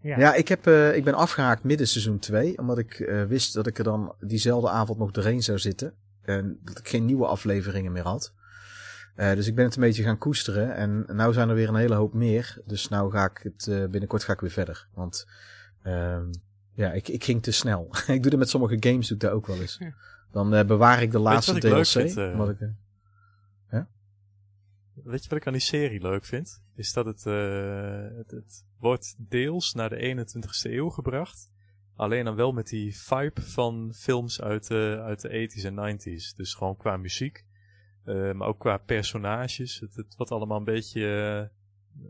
[0.00, 2.58] Ja, ja ik, heb, uh, ik ben afgehaakt midden seizoen 2.
[2.58, 5.94] Omdat ik uh, wist dat ik er dan diezelfde avond nog doorheen zou zitten.
[6.22, 8.32] En dat ik geen nieuwe afleveringen meer had.
[9.16, 10.74] dus ik ben het een beetje gaan koesteren.
[10.74, 12.58] En nou zijn er weer een hele hoop meer.
[12.66, 14.86] Dus nou ga ik het binnenkort ga ik weer verder.
[14.94, 15.26] Want
[15.82, 16.24] ehm,
[16.74, 17.88] ja, ik, ik ging te snel.
[18.06, 19.76] ik doe dat met sommige games, doe ik dat ook wel eens.
[19.80, 19.94] Ja.
[20.32, 21.72] Dan uh, bewaar ik de laatste DLC.
[21.72, 22.58] Leuk vind, uh, ik,
[23.70, 23.88] ja?
[25.04, 26.62] Weet je wat ik aan die serie leuk vind?
[26.74, 31.50] Is dat het, het, het, wordt deels naar de 21ste eeuw gebracht.
[31.96, 36.36] Alleen dan wel met die vibe van films uit de, uit de 80s en 90s.
[36.36, 37.44] Dus gewoon qua muziek.
[38.04, 39.80] maar ook qua personages.
[39.80, 41.50] Het, het wordt allemaal een beetje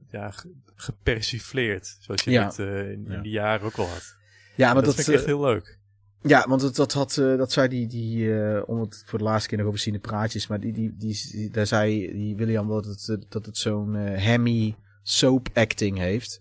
[0.09, 0.33] ja,
[0.75, 1.97] gepersifleerd.
[2.01, 2.45] Zoals je ja.
[2.45, 4.17] het in, in die jaren ook al had.
[4.57, 5.81] Ja, maar dat, dat vind ik echt heel leuk.
[6.23, 9.25] Ja, want het, dat, had, uh, dat zei die, die uh, om het voor de
[9.25, 12.69] laatste keer nog over zien de praatjes, maar die, die, die, daar zei die William
[12.69, 16.41] dat het, eh, dat het zo'n uh, hammy soap acting heeft.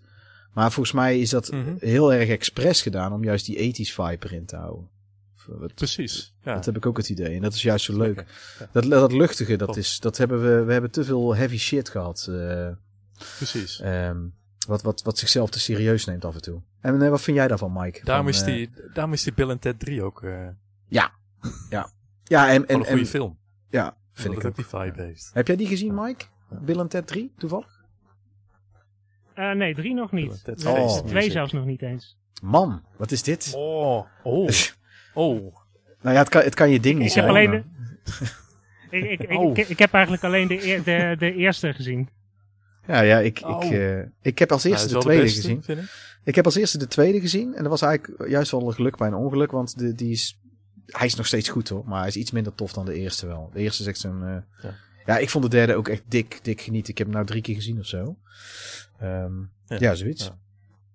[0.54, 1.76] Maar volgens mij is dat mm -hmm.
[1.80, 4.90] heel erg expres gedaan om juist die ethisch vibe erin te houden.
[5.60, 6.34] Dat, Precies.
[6.44, 6.54] Ja.
[6.54, 7.36] Dat heb ik ook het idee.
[7.36, 8.26] En dat is juist zo leuk.
[8.60, 8.70] Ja.
[8.72, 12.32] Dat, dat luchtige, dat, is, dat hebben we, we hebben te veel heavy shit gehad.
[13.38, 13.82] Precies.
[13.86, 14.34] Um,
[14.68, 16.62] wat, wat, wat zichzelf te serieus neemt af en toe.
[16.82, 18.00] En wat vind jij daarvan, Mike?
[18.04, 20.26] Daarom, van, is, die, daarom is die Bill Ted 3 ook...
[20.88, 21.12] ja,
[21.70, 21.92] ja.
[22.24, 23.38] Ja, en, en, een goede film.
[23.70, 24.56] Ja, vind ik ook.
[24.56, 25.30] die vibe heeft.
[25.34, 26.26] Heb jij die gezien, Mike?
[26.50, 27.86] Bill en Ted 3, toevallig?
[29.36, 30.44] Uh, nee, 3 nog niet.
[30.66, 32.18] Oh, 2 zelfs nog niet eens.
[32.42, 33.54] Man, wat is dit?
[33.56, 34.50] Oh, oh,
[35.14, 35.56] oh.
[36.02, 37.26] nou ja, het kan, het kan je ding niet ik zijn.
[37.26, 37.66] Heb alleen
[38.90, 39.58] de, ik, ik, oh.
[39.58, 42.10] ik, ik, heb eigenlijk alleen de, de, de eerste gezien.
[42.92, 43.64] Ja, ja ik, oh.
[43.64, 45.64] ik, uh, ik heb als eerste de tweede beste, gezien.
[45.78, 45.90] Ik.
[46.24, 46.36] ik.
[46.36, 47.56] heb als eerste de tweede gezien.
[47.56, 49.52] En dat was eigenlijk juist wel een geluk bij een ongeluk.
[49.52, 50.40] Want de, die is
[50.86, 53.28] hij is nog steeds goed hoor, maar hij is iets minder tof dan de eerste
[53.28, 53.50] wel.
[53.54, 54.22] De eerste is echt zo'n...
[54.22, 54.76] Uh, ja.
[55.06, 55.18] ja.
[55.18, 56.92] ik vond de derde ook echt dik, dik genieten.
[56.92, 58.18] Ik heb hem nou drie keer gezien of zo.
[59.04, 59.78] Um, ja.
[59.80, 59.96] ja.
[59.96, 60.24] zoiets.
[60.24, 60.38] Ja.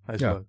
[0.04, 0.42] Hij is leuk.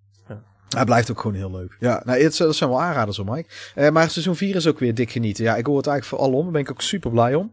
[0.68, 1.76] Hij blijft ook gewoon heel leuk.
[1.80, 3.48] Ja, nou, het, dat zijn wel aanraders hoor, Mike.
[3.76, 5.44] Uh, maar seizoen 4 is ook weer dik genieten.
[5.44, 6.42] Ja, ik hoor het eigenlijk voor alom.
[6.42, 7.52] Daar ben ik ook super blij om.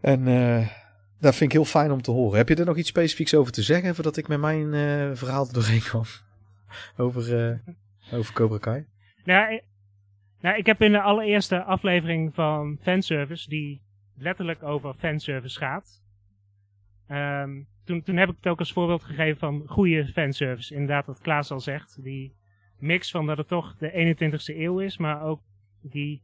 [0.00, 0.68] En uh,
[1.20, 2.36] dat vind ik heel fijn om te horen.
[2.36, 5.46] Heb je er nog iets specifieks over te zeggen, voordat ik met mijn uh, verhaal
[5.46, 6.04] er doorheen kwam?
[6.96, 7.60] over,
[8.12, 8.84] over Cobra Kai?
[9.24, 9.60] Nou,
[10.40, 13.82] nou, ik heb in de allereerste aflevering van Fanservice, die
[14.16, 16.02] letterlijk over fanservice gaat.
[17.10, 20.74] Um, toen, toen heb ik het ook als voorbeeld gegeven van goede fanservice.
[20.74, 22.02] Inderdaad, wat Klaas al zegt.
[22.02, 22.34] Die
[22.78, 25.40] mix van dat het toch de 21ste eeuw is, maar ook
[25.80, 26.22] die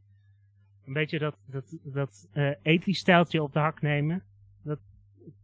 [0.85, 2.27] een beetje dat, dat, dat
[2.61, 4.23] ethisch stijltje op de hak nemen.
[4.63, 4.79] Dat,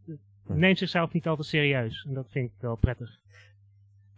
[0.05, 2.05] dat neemt zichzelf niet altijd serieus.
[2.07, 3.19] En dat vind ik wel prettig.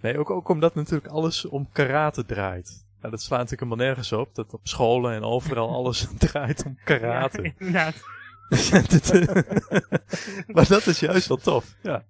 [0.01, 2.87] Nee, ook, ook omdat natuurlijk alles om karate draait.
[3.01, 4.35] Ja, dat slaat natuurlijk helemaal nergens op.
[4.35, 7.41] Dat op scholen en overal alles draait om karate.
[7.41, 8.01] Ja, inderdaad.
[10.53, 11.75] maar dat is juist wel tof.
[11.81, 12.03] Ja,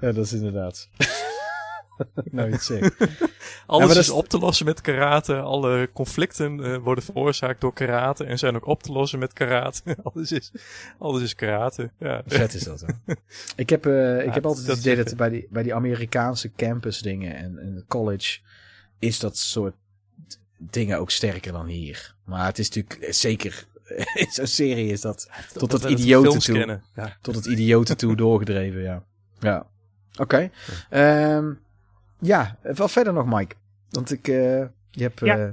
[0.00, 0.88] ja dat is inderdaad.
[2.60, 2.90] zeg.
[3.66, 5.40] Alles is, is op te lossen met karate.
[5.40, 9.96] Alle conflicten uh, worden veroorzaakt door karate en zijn ook op te lossen met karate.
[10.02, 10.52] alles, is,
[10.98, 11.90] alles is karate.
[11.98, 12.22] Ja.
[12.26, 13.14] Vet is dat, hè?
[13.56, 16.98] ik heb, uh, ik heb altijd het idee dat bij die, bij die Amerikaanse campus
[16.98, 18.38] dingen en, en college
[18.98, 19.74] is dat soort
[20.58, 22.14] dingen ook sterker dan hier.
[22.24, 23.66] Maar het is natuurlijk zeker
[24.14, 26.80] in zo'n serie is dat tot het idioten toe.
[26.94, 27.16] Ja.
[27.20, 29.04] Tot het idioten toe doorgedreven, ja.
[29.38, 29.66] Ja.
[30.18, 30.50] Oké.
[30.90, 31.36] Okay.
[31.36, 31.64] Um,
[32.18, 33.54] ja, wat verder nog, Mike?
[33.90, 35.20] Want ik, uh, je hebt...
[35.20, 35.48] Ja, uh...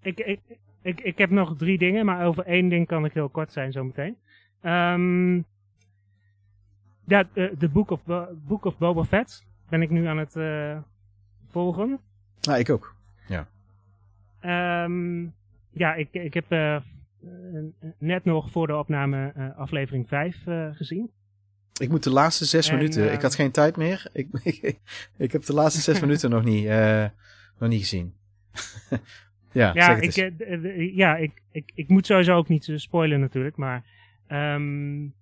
[0.00, 0.40] ik, ik,
[0.82, 3.72] ik, ik heb nog drie dingen, maar over één ding kan ik heel kort zijn
[3.72, 4.16] zometeen.
[4.62, 5.44] Um,
[7.04, 8.00] ja, de Book of,
[8.46, 10.78] Book of Boba Fett ben ik nu aan het uh,
[11.50, 12.00] volgen.
[12.40, 12.94] Nou, ik ook.
[13.28, 13.46] Ja.
[14.84, 15.34] Um,
[15.70, 16.76] ja, ik, ik heb uh,
[17.98, 21.10] net nog voor de opname uh, aflevering 5 uh, gezien.
[21.78, 23.12] Ik moet de laatste zes en, minuten.
[23.12, 24.06] ik had geen tijd meer.
[24.12, 24.78] Ik, ik,
[25.16, 26.68] ik heb de laatste zes minuten nog niet,
[27.58, 28.14] nog niet gezien.
[29.52, 30.32] ja, ja, ik,
[30.94, 33.56] ja ik, ik, ik moet sowieso ook niet spoilen natuurlijk.
[33.56, 33.84] Maar
[34.28, 35.14] um,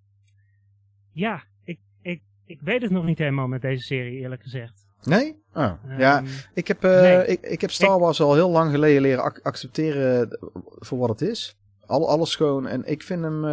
[1.12, 4.84] ja, ik, ik, ik weet het nog niet helemaal met deze serie eerlijk gezegd.
[5.02, 5.42] Nee?
[5.52, 9.02] Oh, ja, ehm, ik heb, uh, ik, ik heb Star Wars al heel lang geleden
[9.02, 10.38] leren ac accepteren
[10.78, 11.58] voor wat het is.
[11.86, 12.66] Al, alles gewoon.
[12.66, 13.44] En ik vind hem...
[13.44, 13.50] Uh,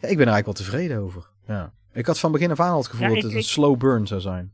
[0.00, 1.30] ja, ik ben er eigenlijk wel tevreden over.
[1.48, 1.72] Ja.
[1.92, 4.20] Ik had van begin af aan al het gevoel dat het een slow burn zou
[4.20, 4.52] zijn.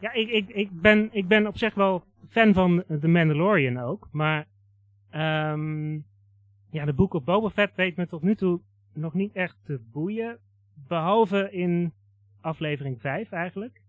[0.00, 4.08] Ja, ik, ik, ik, ben, ik ben op zich wel fan van The Mandalorian ook.
[4.12, 4.46] Maar
[5.14, 6.06] um,
[6.70, 8.60] ja, de Book of Boba Fett weet me tot nu toe
[8.92, 10.38] nog niet echt te boeien.
[10.74, 11.92] Behalve in
[12.40, 13.80] aflevering 5 eigenlijk.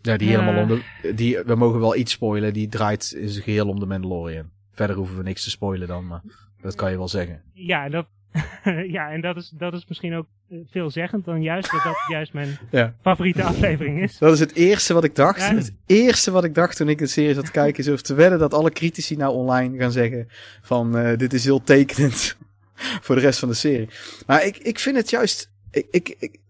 [0.00, 2.52] Ja, die helemaal om de, die, we mogen wel iets spoilen.
[2.52, 4.50] Die draait in zijn geheel om de Mandalorian.
[4.70, 6.22] Verder hoeven we niks te spoilen dan, maar
[6.60, 7.42] dat kan je wel zeggen.
[7.52, 8.06] Ja, dat,
[8.96, 12.32] ja en dat is, dat is misschien ook eh, veelzeggend dan juist dat dat juist
[12.32, 12.58] mijn
[13.02, 14.18] favoriete aflevering is.
[14.18, 15.48] Dat is het eerste wat ik dacht.
[15.48, 18.14] Het eerste wat ik dacht toen ik de serie zat te kijken is of te
[18.14, 20.28] wedden dat alle critici nou online gaan zeggen
[20.62, 22.36] van uh, dit is heel tekenend
[23.04, 23.88] voor de rest van de serie.
[24.26, 26.40] Maar ik, ik vind het juist, ik, ik, ik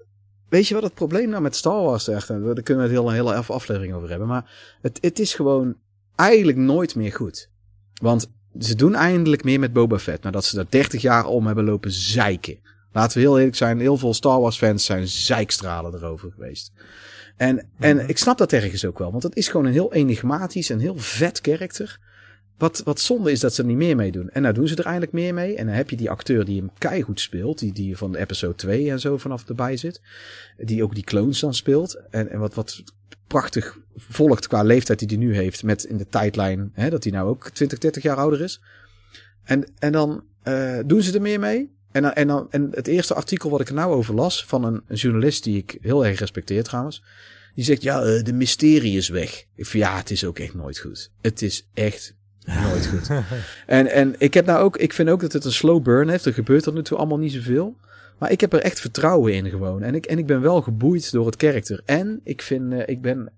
[0.48, 2.28] Weet je wat het probleem nou met Star Wars echt?
[2.28, 4.28] Daar kunnen we het heel, een hele aflevering over hebben.
[4.28, 5.76] Maar het, het is gewoon
[6.14, 7.50] eigenlijk nooit meer goed.
[8.00, 10.22] Want ze doen eindelijk meer met Boba Fett.
[10.22, 12.58] Nadat ze daar 30 jaar om hebben lopen zeiken.
[12.92, 13.80] Laten we heel eerlijk zijn.
[13.80, 16.72] Heel veel Star Wars fans zijn zeikstralen erover geweest.
[17.36, 18.08] En, en mhm.
[18.08, 19.10] ik snap dat ergens ook wel.
[19.10, 21.98] Want het is gewoon een heel enigmatisch en heel vet karakter.
[22.58, 24.30] Wat, wat zonde is dat ze er niet meer mee doen.
[24.30, 25.56] En nou doen ze er eindelijk meer mee.
[25.56, 27.58] En dan heb je die acteur die hem keihard speelt.
[27.58, 30.00] Die, die van de episode 2 en zo vanaf erbij zit.
[30.56, 32.00] Die ook die clones dan speelt.
[32.10, 32.82] En, en wat, wat
[33.26, 35.62] prachtig volgt qua leeftijd die hij nu heeft.
[35.62, 38.60] Met in de tijdlijn hè, dat hij nou ook 20, 30 jaar ouder is.
[39.42, 41.74] En, en dan uh, doen ze er meer mee.
[41.92, 44.44] En, en, dan, en het eerste artikel wat ik er nou over las.
[44.44, 47.02] Van een, journalist die ik heel erg respecteer trouwens.
[47.54, 49.44] Die zegt, ja, uh, de mysterie is weg.
[49.54, 51.10] Ik vind, ja, het is ook echt nooit goed.
[51.20, 52.14] Het is echt
[52.46, 53.10] Nooit goed.
[53.66, 56.24] en, en ik heb nou ook, ik vind ook dat het een slow burn heeft.
[56.24, 57.76] Er gebeurt tot nu toe allemaal niet zoveel.
[58.18, 59.82] Maar ik heb er echt vertrouwen in gewoon.
[59.82, 61.82] En ik, en ik ben wel geboeid door het karakter.
[61.84, 63.32] En ik vind, uh, ik ben,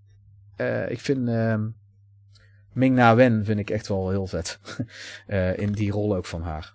[0.57, 1.55] uh, ik vind uh,
[2.73, 4.59] Ming Na Wen vind ik echt wel heel vet.
[5.65, 6.75] in die rol ook van haar.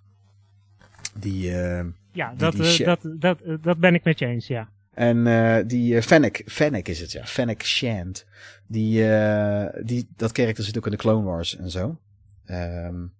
[1.15, 1.83] Die, ja,
[2.29, 4.69] die, dat, die dat, dat, dat ben ik met je eens, ja.
[4.93, 8.25] En uh, die uh, Fennec, Fennec is het ja, Fennec Shand.
[8.67, 11.97] Die, uh, die, dat karakter zit ook in de Clone Wars en zo.
[12.49, 13.13] Um,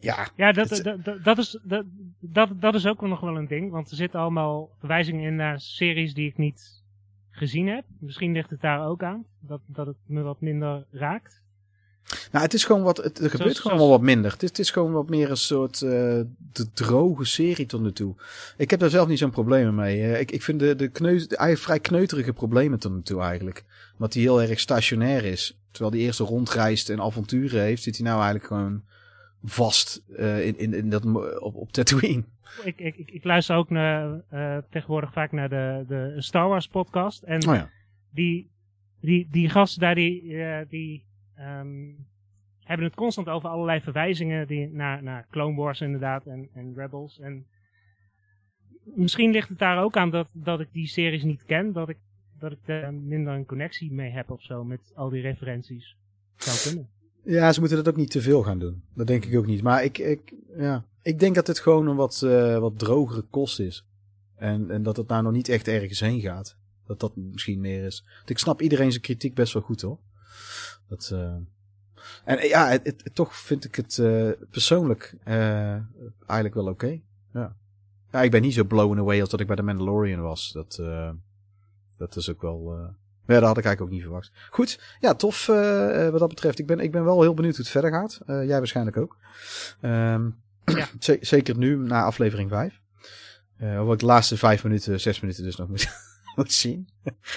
[0.00, 1.84] ja, ja dat, dat, dat, dat, is, dat,
[2.20, 3.70] dat, dat is ook nog wel een ding.
[3.70, 6.82] Want er zitten allemaal verwijzingen in naar series die ik niet
[7.30, 7.84] gezien heb.
[7.98, 9.24] Misschien ligt het daar ook aan.
[9.40, 11.42] Dat, dat het me wat minder raakt.
[12.32, 12.96] Nou, het is gewoon wat.
[12.96, 14.32] Het, er gebeurt gewoon wel wat minder.
[14.32, 15.90] Het is, het is gewoon wat meer een soort uh,
[16.52, 18.14] de droge serie tot nu toe.
[18.56, 19.98] Ik heb daar zelf niet zo'n probleem mee.
[19.98, 23.64] Uh, ik, ik vind de, de kneus, de, vrij kneuterige problemen tot nu toe eigenlijk.
[23.92, 25.61] Omdat hij heel erg stationair is.
[25.72, 28.82] Terwijl hij eerst rondreist en avonturen heeft, zit hij nou eigenlijk gewoon
[29.44, 31.04] vast uh, in, in, in dat,
[31.40, 32.24] op, op Tatooine.
[32.64, 34.20] Ik, ik, ik luister ook naar,
[34.70, 37.22] tegenwoordig vaak naar de, de Star Wars podcast.
[37.22, 37.70] En oh ja.
[38.10, 38.50] die,
[39.00, 40.36] die, die gasten daar, die,
[40.68, 41.06] die
[41.38, 42.06] um,
[42.64, 47.20] hebben het constant over allerlei verwijzingen die, naar, naar Clone Wars inderdaad en, en Rebels.
[47.20, 47.46] En
[48.84, 51.98] misschien ligt het daar ook aan dat, dat ik die series niet ken, dat ik,
[52.42, 55.96] dat ik er minder een connectie mee heb of zo met al die referenties.
[56.36, 56.90] Zou kunnen.
[57.24, 58.82] Ja, ze moeten dat ook niet te veel gaan doen.
[58.94, 59.62] Dat denk ik ook niet.
[59.62, 63.60] Maar ik, ik, ja, ik denk dat het gewoon een wat, uh, wat drogere kost
[63.60, 63.86] is.
[64.36, 66.56] En, en dat het nou nog niet echt ergens heen gaat.
[66.86, 68.04] Dat dat misschien meer is.
[68.16, 69.98] Want ik snap iedereen zijn kritiek best wel goed hoor.
[70.88, 71.34] Dat, uh,
[72.24, 77.00] en ja, het, het, toch vind ik het uh, persoonlijk eigenlijk wel oké.
[77.32, 77.56] Ja.
[78.12, 80.52] ja, ik ben niet zo blown away als dat ik bij The Mandalorian was.
[80.52, 80.82] Dat,
[82.08, 82.90] dat is ook wel...
[83.26, 84.32] Ja, dat had ik eigenlijk ook niet verwacht.
[84.50, 86.58] Goed, ja, tof wat dat betreft.
[86.58, 88.20] Ik ben, ik ben wel heel benieuwd hoe het verder gaat.
[88.26, 89.16] jij waarschijnlijk ook.
[89.80, 90.88] Um, ja.
[91.20, 92.80] zeker nu, na aflevering 5.
[93.60, 95.88] Uh, hoewel ik de laatste vijf minuten, zes minuten dus nog moet,
[96.36, 96.88] moet zien.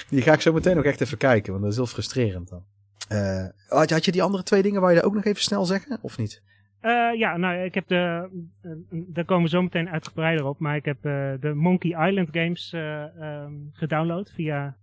[0.09, 2.63] Die ga ik zo meteen nog echt even kijken, want dat is heel frustrerend dan.
[3.09, 5.65] Uh, had, had, je die andere twee dingen, waar je daar ook nog even snel
[5.65, 6.41] zeggen, of niet?
[6.85, 8.29] Uh, ja, nou, ik heb de,
[8.61, 11.01] uh, daar komen we zo meteen uitgebreider op, maar ik heb
[11.41, 14.75] de Monkey Island games um, gedownload via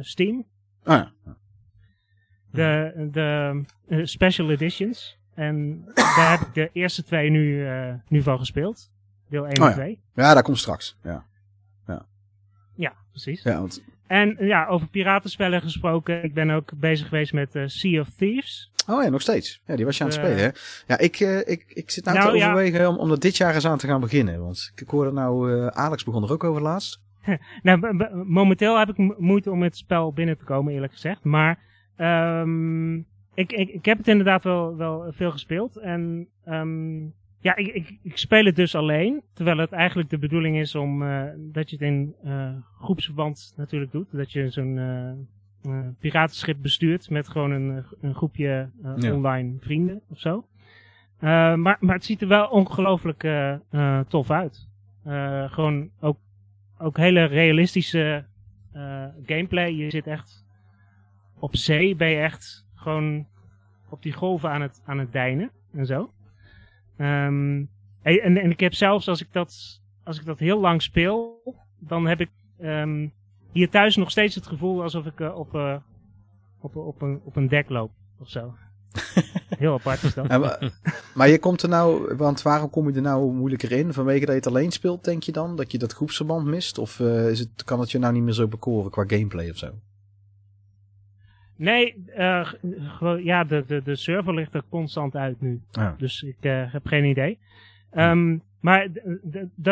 [0.00, 0.46] Steam.
[0.84, 1.36] Ah ja.
[2.50, 3.62] De, de
[4.04, 5.18] special editions.
[5.34, 5.84] En
[6.16, 7.66] daar heb ik de eerste twee nu,
[8.08, 8.90] nu van gespeeld.
[9.28, 10.00] Deel 1 en 2.
[10.14, 10.22] Ja.
[10.22, 10.98] ja, dat komt straks.
[11.02, 11.24] Ja,
[11.86, 12.06] ja.
[12.74, 13.42] ja precies.
[13.42, 16.24] Ja, want en ja, over piratenspellen gesproken.
[16.24, 18.71] Ik ben ook bezig geweest met Sea of Thieves.
[18.88, 19.62] Oh ja, nog steeds.
[19.66, 20.48] Ja, die was je aan het spelen, hè?
[20.86, 23.54] Ja, ik, uh, ik, ik zit nou, nou te overwegen om, om dat dit jaar
[23.54, 24.40] eens aan te gaan beginnen.
[24.40, 27.00] Want ik hoorde nou, uh, Alex begon er ook over laatst.
[27.62, 31.24] nou, momenteel heb ik moeite om het spel binnen te komen, eerlijk gezegd.
[31.24, 31.58] Maar
[31.96, 32.96] um,
[33.34, 35.76] ik, ik, ik heb het inderdaad wel, wel veel gespeeld.
[35.76, 39.22] En um, ja, ik, ik, ik, speel het dus alleen.
[39.32, 43.92] Terwijl het eigenlijk de bedoeling is om uh, dat je het in uh, groepsverband natuurlijk
[43.92, 44.06] doet.
[44.12, 45.12] Dat je zo'n uh,
[45.98, 49.12] piratenschip bestuurt met gewoon een, een groepje ja.
[49.12, 50.46] online vrienden of zo.
[51.20, 53.28] maar, maar het ziet er wel ongelooflijk
[54.08, 54.68] tof uit.
[55.50, 56.18] gewoon ook,
[56.78, 58.24] ook hele realistische
[59.26, 59.70] gameplay.
[59.70, 60.44] Je zit echt
[61.38, 63.26] op zee, ben je echt gewoon
[63.88, 66.12] op die golven aan het, aan het deinen en zo.
[66.98, 67.70] Um,
[68.02, 71.42] en, en ik heb zelfs als ik dat, als ik dat heel lang speel,
[71.78, 73.12] dan heb ik um,
[73.52, 75.76] hier thuis nog steeds het gevoel alsof ik uh, op, uh,
[76.60, 78.54] op, op, een, op een dek loop of zo.
[79.58, 80.28] Heel apart is dat.
[80.28, 80.70] maar,
[81.14, 83.92] maar, je komt er nou, want waarom kom je er nou moeilijker in?
[83.92, 85.56] Vanwege dat je het alleen speelt, denk je dan?
[85.56, 86.78] Dat je dat groepsverband mist?
[86.78, 89.56] Of uh, is het, kan het je nou niet meer zo bekoren qua gameplay of
[89.56, 89.70] zo?
[91.56, 92.52] Nee, uh,
[93.24, 95.60] ja, de, de, de server ligt er constant uit nu.
[95.70, 95.94] Ja.
[95.98, 97.38] Dus ik uh, heb geen idee.
[97.92, 98.88] Um, maar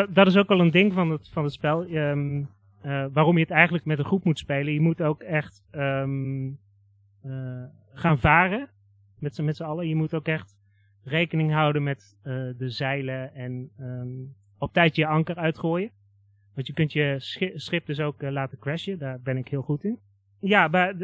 [0.09, 1.89] dat is ook wel een ding van het, van het spel.
[1.89, 2.49] Um,
[2.83, 4.73] uh, waarom je het eigenlijk met een groep moet spelen.
[4.73, 6.59] Je moet ook echt um,
[7.93, 8.69] gaan varen.
[9.19, 9.87] Met z'n met allen.
[9.87, 10.57] Je moet ook echt
[11.03, 12.17] rekening houden met
[12.57, 13.33] de zeilen.
[13.35, 13.71] En
[14.57, 15.91] op tijd je anker uitgooien.
[16.53, 17.15] Want je kunt je
[17.55, 18.99] schip dus ook laten crashen.
[18.99, 19.99] Daar ben ik heel goed in.
[20.39, 20.95] Ja, maar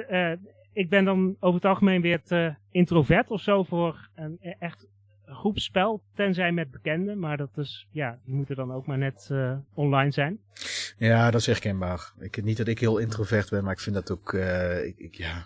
[0.74, 4.88] ik ben dan over het algemeen weer te introvert of zo voor een echt
[5.28, 7.20] groepspel, tenzij met bekenden.
[7.20, 10.40] Maar dat is, ja, die moeten dan ook maar net uh, online zijn.
[10.98, 12.14] Ja, dat is herkenbaar.
[12.20, 15.16] Ik, niet dat ik heel introvert ben, maar ik vind dat ook, uh, ik, ik,
[15.16, 15.46] ja,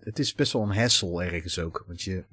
[0.00, 1.84] het is best wel een hassle ergens ook.
[1.86, 2.24] Want je,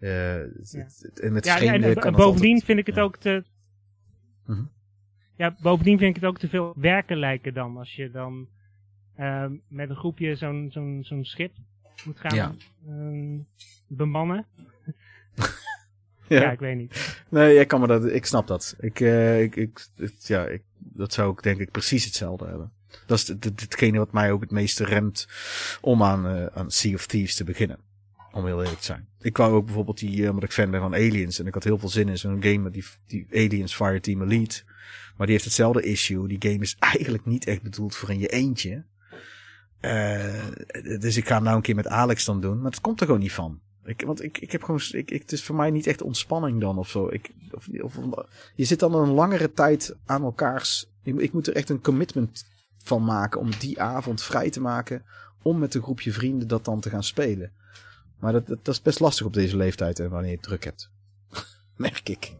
[0.00, 0.36] uh,
[0.72, 0.86] ja.
[1.14, 3.44] en met ja, en, bovendien vind ik het ook te...
[4.44, 4.66] -huh.
[5.36, 7.76] Ja, bovendien vind ik het ook te veel werken lijken dan.
[7.76, 8.48] Als je dan
[9.18, 11.52] Ehm, met een groepje zo'n zo'n zo'n schip
[12.04, 12.56] moet gaan
[12.88, 13.46] um,
[13.86, 14.46] bemannen.
[16.42, 16.50] ja.
[16.50, 17.20] ik weet niet.
[17.28, 18.76] Nee, ik, kan me dat, ik snap dat.
[18.80, 19.86] Ik, uh, ik, ik,
[20.18, 22.72] ja, ik, dat zou ik denk ik precies hetzelfde hebben.
[23.06, 25.28] Dat is hetgene wat mij ook het meeste remt
[25.80, 27.78] om aan, uh, aan Sea of Thieves te beginnen.
[28.32, 29.08] Om heel eerlijk te zijn.
[29.20, 31.38] Ik wou ook bijvoorbeeld die, uh, omdat ik fan ben van Aliens.
[31.38, 34.62] En ik had heel veel zin in zo'n game met die, die Aliens Fireteam Elite.
[35.16, 36.28] Maar die heeft hetzelfde issue.
[36.28, 38.84] Die game is eigenlijk niet echt bedoeld voor in je eentje.
[39.80, 40.44] Uh,
[40.98, 42.60] dus ik ga hem nou een keer met Alex dan doen.
[42.60, 43.60] Maar het komt er gewoon niet van.
[43.88, 46.60] Ik, want ik, ik heb gewoon, ik, ik, het is voor mij niet echt ontspanning
[46.60, 47.08] dan of zo.
[47.10, 47.98] Ik, of, of,
[48.54, 50.90] je zit dan een langere tijd aan elkaars.
[51.02, 52.46] Ik, ik, moet er echt een commitment
[52.78, 55.04] van maken om die avond vrij te maken.
[55.42, 57.52] Om met een groepje vrienden dat dan te gaan spelen.
[58.18, 60.90] Maar dat, dat, is best lastig op deze leeftijd en wanneer je druk hebt.
[61.76, 62.32] Merk ik.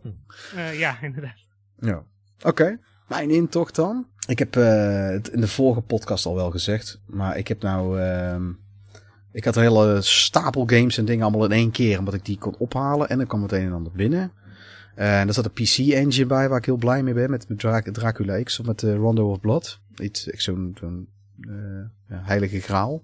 [0.55, 1.47] Uh, ja, inderdaad.
[1.79, 1.97] Ja.
[2.37, 2.49] Oké.
[2.49, 2.79] Okay.
[3.07, 4.07] Mijn intocht dan.
[4.27, 7.01] Ik heb uh, het in de vorige podcast al wel gezegd.
[7.07, 8.01] Maar ik heb nou.
[8.01, 8.37] Uh,
[9.39, 11.99] ik had een hele stapel games en dingen allemaal in één keer.
[11.99, 13.09] Omdat ik die kon ophalen.
[13.09, 14.33] En dan kwam het een en ander binnen.
[14.95, 17.31] En er zat een PC-engine bij waar ik heel blij mee ben.
[17.31, 19.81] Met, met Dra Dracula X of met uh, Rondo of Blood.
[19.97, 21.05] Iets, zo'n zo
[22.09, 23.03] ja, heilige graal.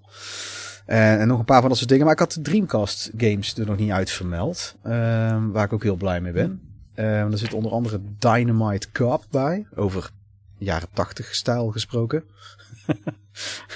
[0.85, 2.05] En, nog een paar van dat soort dingen.
[2.05, 4.75] Maar ik had de Dreamcast games er nog niet uit vermeld.
[4.83, 6.61] Ehm, waar ik ook heel blij mee ben.
[6.93, 9.67] Er zit onder andere Dynamite Cop bij.
[9.75, 10.11] Over
[10.57, 12.23] jaren 80 stijl gesproken.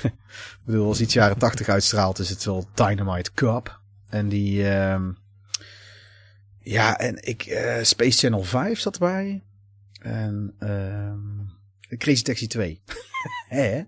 [0.02, 3.80] Ik bedoel, als iets jaren 80 uitstraalt, is het wel Dynamite Cop.
[4.10, 4.76] En die.
[4.76, 5.18] Um,
[6.60, 7.46] ja, en ik.
[7.48, 9.42] Uh, Space Channel 5 zat erbij.
[10.02, 10.56] En.
[10.60, 11.58] Um,
[11.98, 12.82] Crazy Taxi 2.
[13.50, 13.82] Hè?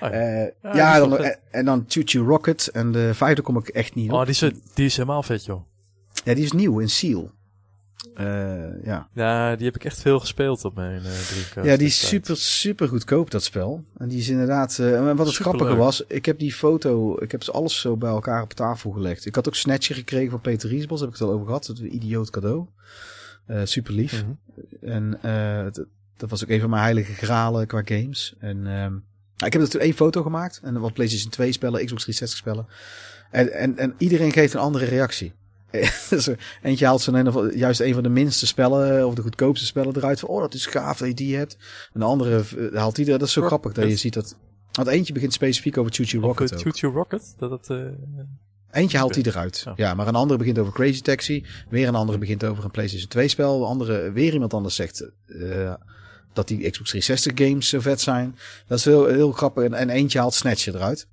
[0.00, 2.68] Oh, ja, ja dan, en, en, dan Choo Choo Rocket.
[2.68, 4.18] En de vijfde kom ik echt niet op.
[4.18, 5.62] Oh, die is, die is helemaal vet, joh.
[6.24, 7.32] Ja, die is nieuw in Seal.
[8.20, 9.08] Uh, ja.
[9.12, 11.66] ja, die heb ik echt veel gespeeld op mijn uh, Dreamcast.
[11.66, 13.84] Ja, die is super, super goedkoop, dat spel.
[13.98, 14.78] En die is inderdaad...
[14.80, 17.22] Uh, wat het grappige was, ik heb die foto...
[17.22, 19.26] Ik heb ze alles zo bij elkaar op tafel gelegd.
[19.26, 21.00] Ik had ook Snatcher gekregen van Peter Riesbos.
[21.00, 21.66] Heb ik het al over gehad.
[21.66, 22.66] Dat een idioot cadeau.
[23.64, 24.24] super lief.
[24.24, 24.38] Mm
[24.80, 24.90] -hmm.
[24.90, 25.18] En
[26.16, 28.34] dat was ook een van mijn heilige gralen qua games.
[28.38, 29.04] En um,
[29.46, 30.60] ik heb er toen één foto gemaakt.
[30.62, 32.66] En wat PlayStation 2 spellen, Xbox 360 spellen.
[33.30, 35.32] En, en, en iedereen geeft een andere reactie.
[36.62, 40.20] Eentje haalt zo'n juist een van de minste spellen of de goedkoopste spellen eruit.
[40.20, 41.56] Van, oh, dat is gaaf dat je die hebt.
[41.92, 44.36] En de andere eh, haalt die Dat is zo grappig dat je ziet dat.
[44.72, 46.60] Want eentje begint specifiek over Choo Choo Rocket.
[46.60, 47.34] Choo Choo Rocket?
[47.38, 47.86] Dat het, uh...
[48.70, 49.64] Eentje haalt die eruit.
[49.68, 49.72] Oh.
[49.76, 51.44] Ja, maar een andere begint over Crazy Taxi.
[51.68, 53.60] Weer een andere begint over een PlayStation 2 spel.
[53.60, 55.74] Een andere, weer iemand anders zegt uh,
[56.32, 58.36] dat die Xbox 360 games zo vet zijn.
[58.66, 59.64] Dat is heel, heel grappig.
[59.64, 61.08] En, en eentje haalt Snatcher eruit.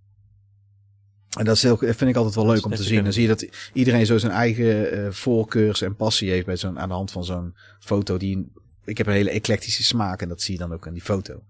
[1.35, 3.03] En dat is heel, vind ik altijd wel leuk om te zien.
[3.03, 6.79] Dan zie je dat iedereen zo zijn eigen uh, voorkeurs en passie heeft bij zo'n,
[6.79, 8.51] aan de hand van zo'n foto die
[8.83, 11.43] ik heb een hele eclectische smaak en dat zie je dan ook aan die foto.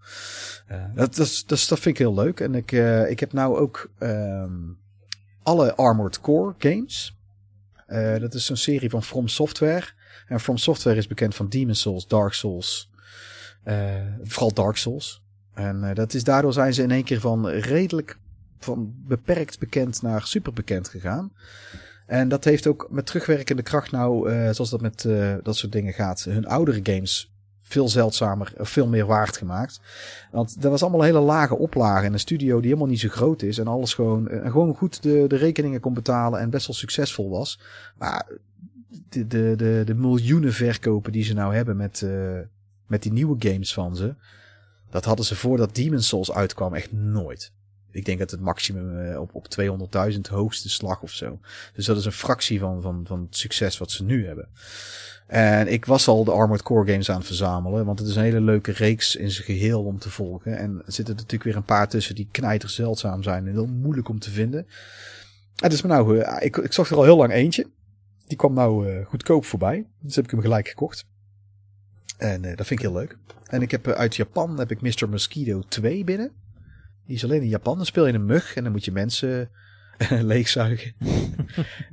[0.71, 2.39] Uh, dat, dat, dat, dat vind ik heel leuk.
[2.39, 4.77] En ik, uh, ik heb nou ook um,
[5.43, 7.15] alle Armored Core games.
[8.19, 9.85] Dat is een serie van From Software.
[10.27, 12.89] En From Software is bekend van Demon Souls, Dark Souls.
[14.23, 15.21] vooral Dark Souls.
[15.53, 18.17] En dat is, daardoor zijn ze in één keer van redelijk
[18.65, 21.31] van beperkt bekend naar super bekend gegaan.
[22.05, 25.71] En dat heeft ook met terugwerkende kracht nou, uh, zoals dat met uh, dat soort
[25.71, 29.79] dingen gaat, hun oudere games veel zeldzamer, veel meer waard gemaakt.
[30.31, 33.09] Want dat was allemaal een hele lage oplage en een studio die helemaal niet zo
[33.09, 36.67] groot is en alles gewoon, en gewoon goed de, de rekeningen kon betalen en best
[36.67, 37.59] wel succesvol was.
[37.97, 38.27] Maar
[39.09, 42.05] de, de, de, miljoenen verkopen die ze nou hebben met,
[42.87, 44.15] met die nieuwe games van ze,
[44.89, 47.51] dat hadden ze voordat Demon's Souls uitkwam echt nooit.
[47.95, 49.47] Ik denk dat het maximum uh, op, op
[50.11, 51.39] 200.000 hoogste slag of zo.
[51.73, 54.47] Dus dat is een fractie van, van, van het succes wat ze nu hebben.
[55.27, 57.85] En ik was al de Armored Core games aan het verzamelen.
[57.85, 60.57] Want het is een hele leuke reeks in zijn geheel om te volgen.
[60.57, 63.47] En er zitten natuurlijk weer een paar tussen die knijter zeldzaam zijn.
[63.47, 64.67] En heel moeilijk om te vinden.
[65.55, 67.69] Het is me nou, uh, ik, ik zocht er al heel lang eentje.
[68.27, 69.85] Die kwam nou uh, goedkoop voorbij.
[69.99, 71.05] Dus heb ik hem gelijk gekocht.
[72.17, 73.17] En dat vind ik heel leuk.
[73.45, 75.09] En ik heb uit Japan heb ik Mr.
[75.09, 76.31] Mosquito 2 binnen.
[77.05, 77.77] Die is alleen in Japan.
[77.77, 79.49] Dan speel je een mug en dan moet je mensen
[80.09, 80.93] leegzuigen.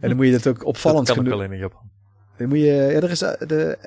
[0.01, 1.91] en dan moet je dat ook opvallend dat kan ook alleen in Japan.
[2.37, 3.79] Dan moet je, ja, er is eh, de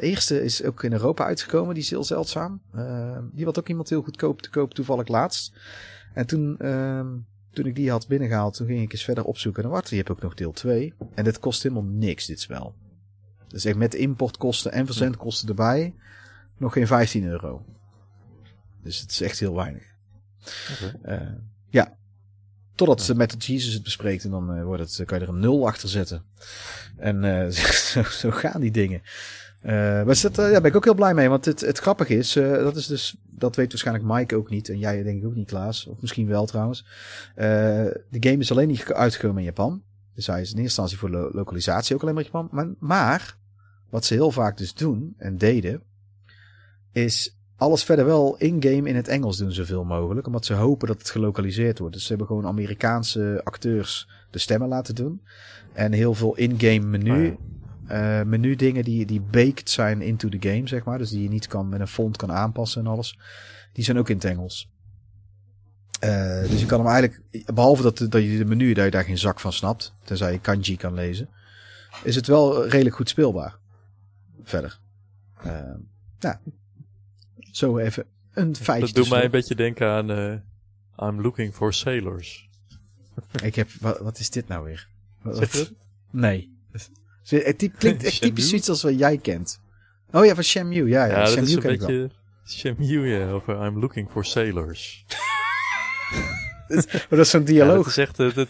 [0.00, 1.74] uh, eerste is ook in Europa uitgekomen.
[1.74, 2.60] Die is heel zeldzaam.
[2.74, 5.52] Uh, die had ook iemand heel goedkoop te koop toevallig laatst.
[6.14, 7.06] En toen, uh,
[7.50, 9.64] toen ik die had binnengehaald, toen ging ik eens verder opzoeken.
[9.64, 10.94] En wat, je hebt ook nog deel 2.
[11.14, 12.74] En dit kost helemaal niks, dit spel.
[13.48, 15.94] Dus echt met importkosten en verzendkosten erbij.
[16.56, 17.64] Nog geen 15 euro.
[18.82, 19.89] Dus het is echt heel weinig.
[21.06, 21.20] Uh,
[21.68, 21.98] ja.
[22.74, 25.40] Totdat ze met Jesus het bespreekt en dan uh, wordt het, kan je er een
[25.40, 26.22] nul achter zetten.
[26.96, 27.52] En
[27.92, 29.02] zo, zo, gaan die dingen.
[29.62, 31.28] maar dat, daar ben ik ook heel blij mee.
[31.28, 34.68] Want het, het grappige is, dat is dus, dat weet waarschijnlijk Mike ook niet.
[34.68, 35.86] En jij denk ik ook niet, Klaas.
[35.86, 36.86] Of misschien wel trouwens.
[37.34, 39.82] de game is alleen niet uitgekomen in Japan.
[40.14, 42.76] Dus hij is in eerste instantie voor lo localisatie ook alleen maar Japan.
[42.78, 43.36] Maar,
[43.90, 45.82] wat ze heel vaak dus doen en deden,
[46.92, 50.26] is alles verder wel in-game in het Engels doen zoveel mogelijk.
[50.26, 51.94] Omdat ze hopen dat het gelokaliseerd wordt.
[51.94, 55.22] Dus ze hebben gewoon Amerikaanse acteurs de stemmen laten doen.
[55.72, 57.28] En heel veel in-game menu.
[57.28, 57.38] Oh
[57.90, 60.98] uh, menu dingen die, die baked zijn into the game, zeg maar.
[60.98, 63.18] Dus die je niet kan met een font kan aanpassen en alles.
[63.72, 64.70] Die zijn ook in het Engels.
[66.04, 67.22] Uh, dus je kan hem eigenlijk,
[67.54, 69.94] behalve dat, dat je de menu, dat je daar geen zak van snapt.
[70.04, 71.28] Tenzij je kanji kan lezen.
[72.02, 73.56] Is het wel redelijk goed speelbaar.
[74.42, 74.78] Verder.
[75.46, 75.74] Uh,
[76.18, 76.36] nou,
[77.60, 78.04] zo even
[78.34, 78.86] een feitje.
[78.86, 80.08] Dat doet mij een beetje denken aan
[81.02, 82.48] I'm looking for sailors.
[83.42, 84.88] Ik heb, wat, wat is dit nou weer?
[85.22, 85.72] Wat,
[86.10, 86.58] nee.
[87.28, 89.60] Het klinkt echt typisch zoiets als wat jij kent.
[90.12, 90.88] Oh ja, van Shamu.
[90.88, 92.10] Ja, ja, ja Shamu dat is een beetje
[92.44, 93.30] Shamu, ja.
[93.30, 95.04] Over I'm looking for sailors.
[96.68, 97.76] maar dat is zo'n dialoog.
[97.76, 98.16] Ja, dat is echt...
[98.16, 98.48] Het,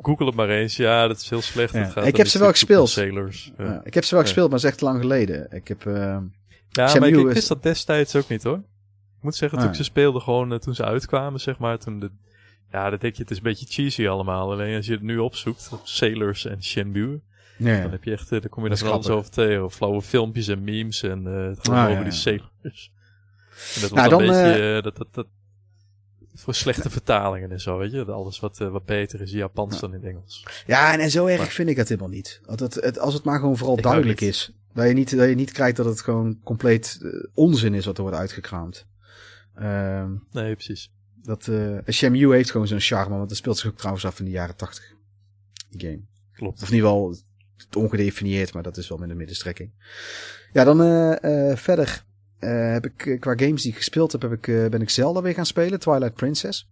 [0.00, 0.76] Google het maar eens.
[0.76, 1.72] Ja, dat is heel slecht.
[1.72, 1.84] Ja.
[1.84, 2.88] Gaat ik heb ze wel gespeeld.
[2.88, 3.52] Sailors.
[3.58, 3.80] Ja.
[3.84, 5.52] ik heb ze wel gespeeld, maar dat is echt lang geleden.
[5.52, 5.84] Ik heb...
[5.84, 6.18] Uh,
[6.74, 8.56] ja, maar ik, ik wist dat destijds ook niet hoor.
[9.16, 11.78] Ik moet zeggen, toen ik ze speelde gewoon uh, toen ze uitkwamen, zeg maar.
[11.78, 12.10] Toen de,
[12.72, 14.52] ja, dat denk je, het is een beetje cheesy allemaal.
[14.52, 17.20] Alleen als je het nu opzoekt, Sailors en Shenmue.
[17.58, 19.70] Ja, Dan heb je echt, eh, dan kom je er alles over tegen.
[19.70, 22.92] Flauwe filmpjes en memes en uh, het ah, over die sailors.
[23.74, 25.26] En dat nou, dan, een beetje, dat, dat, dat,
[26.34, 28.04] voor slechte vertalingen en zo, weet je.
[28.04, 30.46] Alles wat, uh, wat beter is Japans dan in Engels.
[30.66, 32.40] Ja, en, en zo erg vind ik het helemaal niet.
[32.46, 34.52] Het, het, als het maar gewoon vooral duidelijk is.
[34.74, 37.00] Dat je, niet, dat je niet krijgt dat het gewoon compleet
[37.34, 38.86] onzin is wat er wordt uitgekraamd.
[39.58, 40.92] Uh, nee, precies.
[41.22, 44.24] Dat, uh, Shenmue heeft gewoon zo'n charme, want dat speelt zich ook trouwens af in
[44.24, 44.94] de jaren tachtig.
[45.70, 46.00] Game.
[46.32, 46.62] Klopt.
[46.62, 47.16] Of ieder geval
[47.76, 49.70] ongedefinieerd, maar dat is wel met een middenstrekking.
[50.52, 52.04] Ja, dan uh, uh, verder
[52.40, 55.34] uh, heb ik qua games die ik gespeeld heb, heb ik, ben ik Zelda weer
[55.34, 56.68] gaan spelen, Twilight Princess.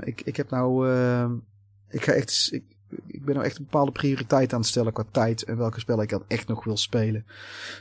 [0.00, 0.88] ik, ik heb nou,
[1.88, 2.64] ik ga echt, ik,
[3.06, 6.02] ik ben nou echt een bepaalde prioriteit aan het stellen qua tijd en welke spellen
[6.02, 7.26] ik dan echt nog wil spelen.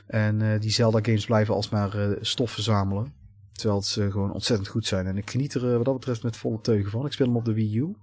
[0.08, 3.14] En die Zelda games blijven alsmaar stof verzamelen.
[3.52, 5.08] Terwijl ze gewoon ontzettend goed zijn.
[5.08, 7.06] En ik geniet er wat dat betreft met volle teugen van.
[7.06, 7.96] Ik speel hem op de Wii U.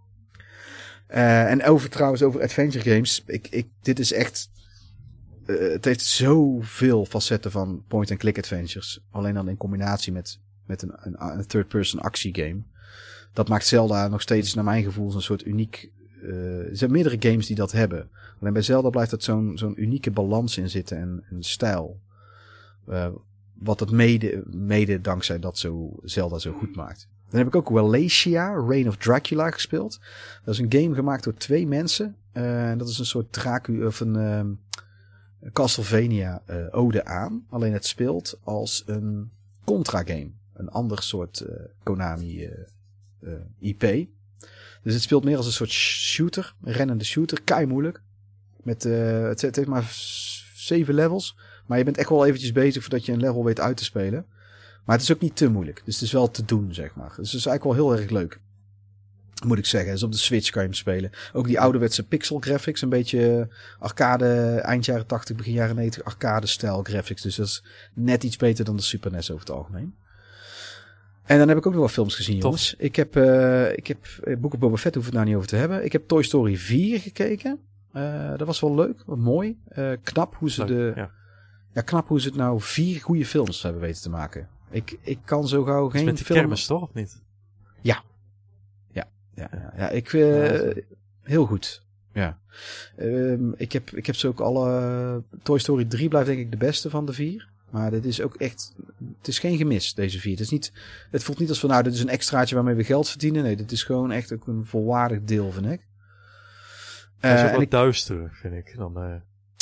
[1.11, 3.23] Uh, en over trouwens, over adventure games.
[3.27, 4.51] Ik, ik, dit is echt.
[5.47, 9.01] Uh, het heeft zoveel facetten van point-and-click adventures.
[9.11, 12.63] Alleen dan in combinatie met, met een, een, een third-person actiegame.
[13.33, 15.91] Dat maakt Zelda nog steeds, naar mijn gevoel, een soort uniek.
[16.25, 18.09] Uh, er zijn meerdere games die dat hebben.
[18.41, 19.23] Alleen bij Zelda blijft er
[19.55, 22.01] zo'n unieke balans in zitten en, en stijl.
[23.55, 27.09] wat het mede, mede dankzij dat zo Zelda zo goed maakt.
[27.29, 30.01] Dan heb ik ook Wallachia, Reign of Dracula gespeeld.
[30.45, 32.17] Dat is een game gemaakt door twee mensen.
[32.33, 37.47] Uh, dat is een soort Dracu of een uh, Castlevania ode aan.
[37.49, 39.31] Alleen het speelt als een
[39.65, 40.31] contra game.
[40.53, 41.47] Een ander soort
[41.83, 42.51] Konami
[43.59, 44.09] IP.
[44.83, 48.01] Dus het speelt meer als een soort shooter, een rennende shooter, kei moeilijk.
[48.63, 49.93] Met, het, het heeft maar
[50.55, 51.37] zeven levels.
[51.67, 54.27] Maar je bent echt wel eventjes bezig voordat je een level weet uit te spelen.
[54.85, 55.83] Maar het is ook niet te moeilijk.
[55.85, 57.13] Dus het is wel te doen, zeg maar.
[57.17, 58.41] Dus het is eigenlijk wel heel erg leuk.
[59.47, 59.93] Moet ik zeggen.
[59.93, 61.11] Dus op de Switch kan je hem spelen.
[61.33, 62.83] Ook die ouderwetse pixel graphics.
[62.83, 67.23] Een beetje arcade, eind jaren 80, begin jaren 90 arcade stijl graphics.
[67.23, 67.65] Dus dat is
[67.95, 69.95] net iets beter dan de Super NES over het algemeen.
[71.25, 72.75] En dan heb ik ook nog wel films gezien, jongens.
[72.79, 75.57] Ik heb, uh, ik heb uh, Boek Boba Fett, hoef het nou niet over te
[75.57, 75.85] hebben.
[75.85, 77.59] Ik heb Toy Story 4 gekeken.
[77.93, 79.59] Uh, dat was wel leuk, wat mooi.
[80.03, 80.93] knap hoe ze de...
[80.97, 81.11] Ja.
[81.73, 81.81] ja.
[81.81, 84.49] knap hoe ze het nou vier goede films hebben weten te maken.
[84.71, 86.39] Ik, ik kan zo gauw geen met film...
[86.39, 87.23] kermis toch, of niet?
[87.81, 88.03] Ja.
[88.91, 89.73] Ja, ja, ja.
[89.77, 90.11] ja ik,
[91.23, 91.83] heel goed.
[92.13, 92.39] Ja.
[93.01, 95.23] Um, ik, heb, ik heb ze ook alle...
[95.43, 97.53] Toy Story 3 blijft denk ik de beste van de vier.
[97.75, 98.75] Maar dit is ook echt...
[99.19, 100.33] Het is geen gemis, deze vier.
[100.33, 100.73] Het, is niet,
[101.11, 103.43] het voelt niet als van, nou, dit is een extraatje waarmee we geld verdienen.
[103.43, 105.81] Nee, dit is gewoon echt ook een volwaardig deel, vind ik.
[105.81, 108.77] Uh, dat is ook wat ik, duister, vind ik.
[108.77, 109.15] Dan, uh...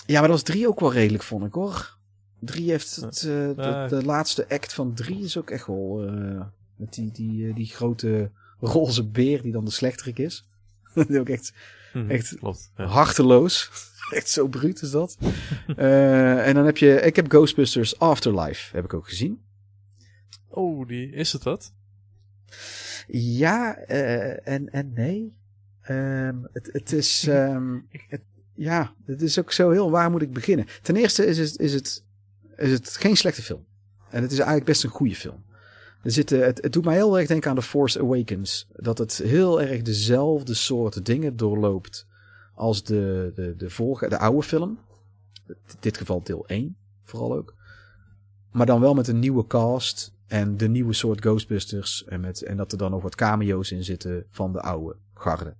[0.06, 1.96] Ja, maar dat was drie ook wel redelijk, vond ik, hoor.
[2.38, 6.10] Drie heeft het, uh, de, de, laatste act van drie is ook echt wel
[6.76, 10.48] met die, die, die grote roze beer die dan de slechterik is.
[11.08, 11.52] die ook echt,
[11.92, 12.84] mm, echt klopt, ja.
[12.84, 13.70] harteloos.
[14.18, 15.16] echt zo bruut is dat.
[15.76, 19.42] en dan heb je, ik heb Ghostbusters Afterlife, heb ik ook gezien.
[20.48, 21.72] Oh, die, is het wat?
[23.06, 25.36] Ja, en, en nee.
[25.90, 28.22] Um, het, het is, um, het,
[28.54, 30.66] ja, het is ook zo heel, waar moet ik beginnen?
[30.82, 32.04] Ten eerste is het, is het
[32.56, 33.64] is het geen slechte film.
[34.10, 35.44] En het is eigenlijk best een goede film.
[36.02, 38.68] Er zitten, het, het doet mij heel erg denken aan The Force Awakens.
[38.72, 42.06] Dat het heel erg dezelfde soort dingen doorloopt
[42.54, 44.78] als de, de, de, vorige, de oude film.
[45.46, 47.54] In dit geval deel 1 vooral ook.
[48.50, 52.04] Maar dan wel met een nieuwe cast en de nieuwe soort Ghostbusters.
[52.04, 55.54] En, met, en dat er dan nog wat cameo's in zitten van de oude garde.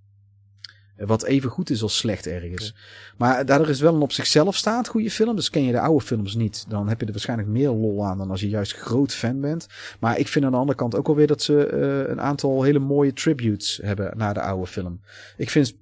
[0.97, 2.75] Wat even goed is als slecht ergens.
[3.17, 5.37] Maar daardoor is wel een op zichzelf staand goede film.
[5.37, 6.65] Dus ken je de oude films niet.
[6.69, 9.67] Dan heb je er waarschijnlijk meer lol aan dan als je juist groot fan bent.
[10.01, 12.79] Maar ik vind aan de andere kant ook alweer dat ze uh, een aantal hele
[12.79, 15.01] mooie tributes hebben naar de oude film.
[15.37, 15.75] Ik vind,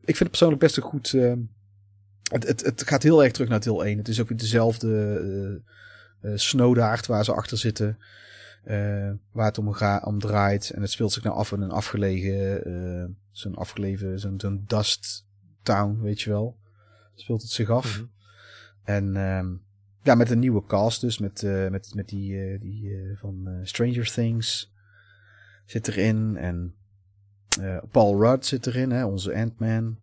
[0.00, 1.12] ik vind het persoonlijk best een goed...
[1.12, 1.32] Uh,
[2.32, 3.98] het, het, het gaat heel erg terug naar deel 1.
[3.98, 5.62] Het is ook weer dezelfde
[6.22, 7.98] uh, snowdaard waar ze achter zitten.
[8.64, 9.58] Uh, waar het
[10.04, 10.70] om, draait.
[10.70, 15.26] En het speelt zich nou af in een afgelegen, zo'n afgelegen, zo'n dust
[15.62, 16.56] town, weet je wel.
[17.14, 17.98] Speelt het zich af.
[17.98, 18.10] Mm -hmm.
[18.84, 19.62] En um,
[20.02, 24.72] ja, met een nieuwe cast dus, met, met, met die, die van Stranger Things
[25.66, 26.36] zit erin.
[26.36, 26.74] En
[27.90, 29.96] Paul Rudd zit erin, hè, onze Ant-Man.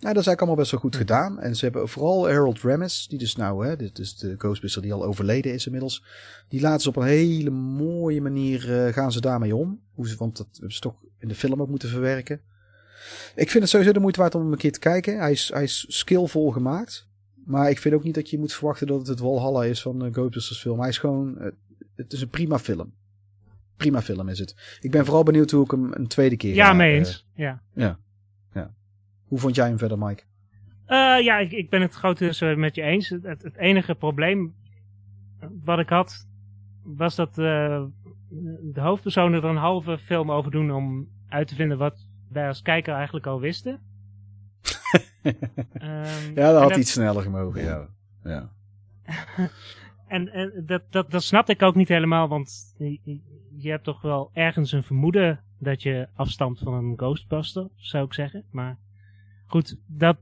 [0.00, 1.00] Nou, dat is eigenlijk allemaal best wel goed hm.
[1.00, 1.40] gedaan.
[1.40, 4.92] En ze hebben vooral Harold Ramis, die dus nou, hè, dit is de Ghostbuster die
[4.92, 6.04] al overleden is inmiddels.
[6.48, 9.80] Die laten ze op een hele mooie manier, uh, gaan ze daarmee om.
[9.94, 12.40] Hoe ze, want dat hebben ze toch in de film ook moeten verwerken.
[13.34, 15.18] Ik vind het sowieso de moeite waard om hem een keer te kijken.
[15.18, 17.06] Hij is, hij is skillvol gemaakt.
[17.44, 20.04] Maar ik vind ook niet dat je moet verwachten dat het het Walhalla is van
[20.04, 20.80] uh, Ghostbusters film.
[20.80, 21.52] Hij is gewoon,
[21.94, 22.92] het is een prima film.
[23.78, 24.78] Prima film is het.
[24.80, 27.26] Ik ben vooral benieuwd hoe ik hem een tweede keer Ja, mee eens.
[27.34, 27.60] ja.
[27.74, 27.98] Ja.
[29.28, 30.22] Hoe vond jij hem verder, Mike?
[30.88, 33.08] Uh, ja, ik, ik ben het grotendeels met je eens.
[33.08, 34.54] Het, het, enige probleem
[35.64, 36.26] wat ik had,
[36.82, 37.84] was dat uh,
[38.62, 42.62] de hoofdpersonen er een halve film over doen om uit te vinden wat wij als
[42.62, 43.80] kijker eigenlijk al wisten.
[45.22, 45.34] um,
[46.34, 47.88] ja, dat had iets sneller gemogen, ja.
[48.24, 48.50] ja.
[50.08, 52.74] en en dat, dat, dat ik ook niet helemaal, want
[53.56, 58.14] je, hebt toch wel ergens een vermoeden dat je afstamt van een Ghostbuster, zou ik
[58.14, 58.44] zeggen.
[58.50, 58.78] Maar
[59.48, 60.16] Goed, dat,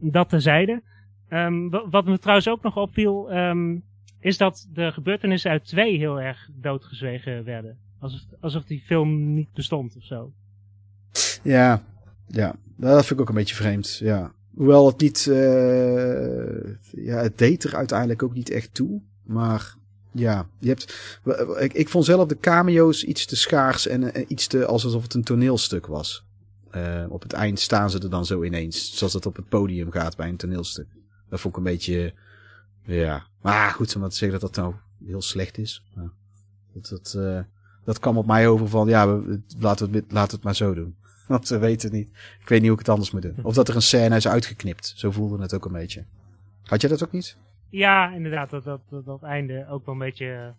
[0.00, 0.82] dat terzijde.
[1.28, 3.84] Um, wat me trouwens ook nog opviel, um,
[4.20, 7.78] is dat de gebeurtenissen uit twee heel erg doodgezwegen werden.
[7.98, 10.32] Alsof, alsof die film niet bestond of zo.
[11.42, 11.82] Ja,
[12.26, 13.98] ja, dat vind ik ook een beetje vreemd.
[13.98, 14.32] Ja.
[14.56, 15.36] Hoewel het niet, uh,
[16.90, 19.00] ja, het deed er uiteindelijk ook niet echt toe.
[19.22, 19.76] Maar
[20.12, 21.18] ja, je hebt,
[21.58, 25.14] ik, ik vond zelf de cameo's iets te schaars en, en iets te alsof het
[25.14, 26.24] een toneelstuk was.
[26.76, 28.96] Uh, op het eind staan ze er dan zo ineens.
[28.96, 30.86] Zoals dat op het podium gaat bij een toneelstuk.
[31.28, 32.12] Dat vond ik een beetje...
[32.84, 33.26] Ja.
[33.40, 34.74] Maar goed, om te zeggen dat dat nou
[35.06, 35.84] heel slecht is.
[36.72, 37.18] Dat, dat,
[37.84, 38.88] dat kwam op mij over van...
[38.88, 39.20] Ja,
[39.58, 40.96] laten, we het, laten we het maar zo doen.
[41.28, 42.08] Want we weten het niet.
[42.40, 43.36] Ik weet niet hoe ik het anders moet doen.
[43.42, 44.92] Of dat er een scène is uitgeknipt.
[44.96, 46.04] Zo voelde het ook een beetje.
[46.62, 47.36] Had je dat ook niet?
[47.68, 48.50] Ja, inderdaad.
[48.50, 50.54] Dat, dat, dat, dat einde ook wel een beetje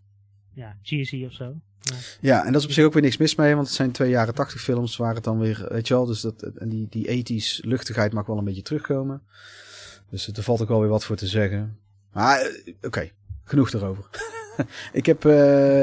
[0.53, 1.55] ja, cheesy of zo.
[2.21, 2.45] Ja.
[2.45, 4.33] en dat is op zich ook weer niks mis mee, want het zijn twee jaren
[4.33, 7.61] tachtig films waar het dan weer, weet je wel, dus dat, en die, die ethisch
[7.63, 9.21] luchtigheid mag wel een beetje terugkomen.
[10.09, 11.77] Dus er valt ook wel weer wat voor te zeggen.
[12.13, 13.09] Maar, eh, oké,
[13.43, 14.05] genoeg erover.
[14.93, 15.33] ik heb, uh,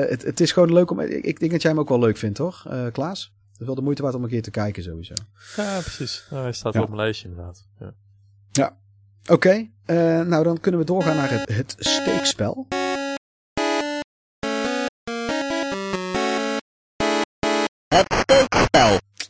[0.08, 2.16] het, het is gewoon leuk om, ik, ik, denk dat jij hem ook wel leuk
[2.16, 3.32] vindt, toch, uh, Klaas?
[3.62, 5.14] Het is wel de moeite waard om een keer te kijken, sowieso.
[5.56, 6.26] Ja, precies.
[6.30, 6.80] Nou, hij staat ja.
[6.80, 7.68] op mijn lijstje, inderdaad.
[7.78, 7.94] Ja.
[8.52, 8.76] ja.
[9.22, 9.70] Oké, okay.
[9.86, 12.66] uh, nou dan kunnen we doorgaan naar het, het steekspel.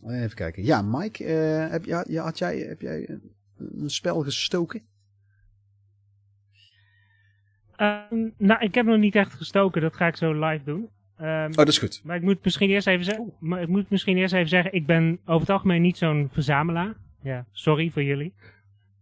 [0.06, 0.64] Even kijken.
[0.64, 4.82] Ja, Mike, uh, heb, ja, ja, had jij, heb jij een, een spel gestoken?
[7.76, 8.00] Uh,
[8.36, 9.82] nou, ik heb nog niet echt gestoken.
[9.82, 10.88] Dat ga ik zo live doen.
[11.22, 12.00] Um, oh, dat is goed.
[12.04, 13.32] Maar ik moet misschien eerst even zeggen.
[13.38, 14.72] Maar ik moet misschien eerst even zeggen.
[14.72, 16.94] Ik ben over het algemeen niet zo'n verzamelaar.
[17.22, 18.34] Ja, sorry voor jullie.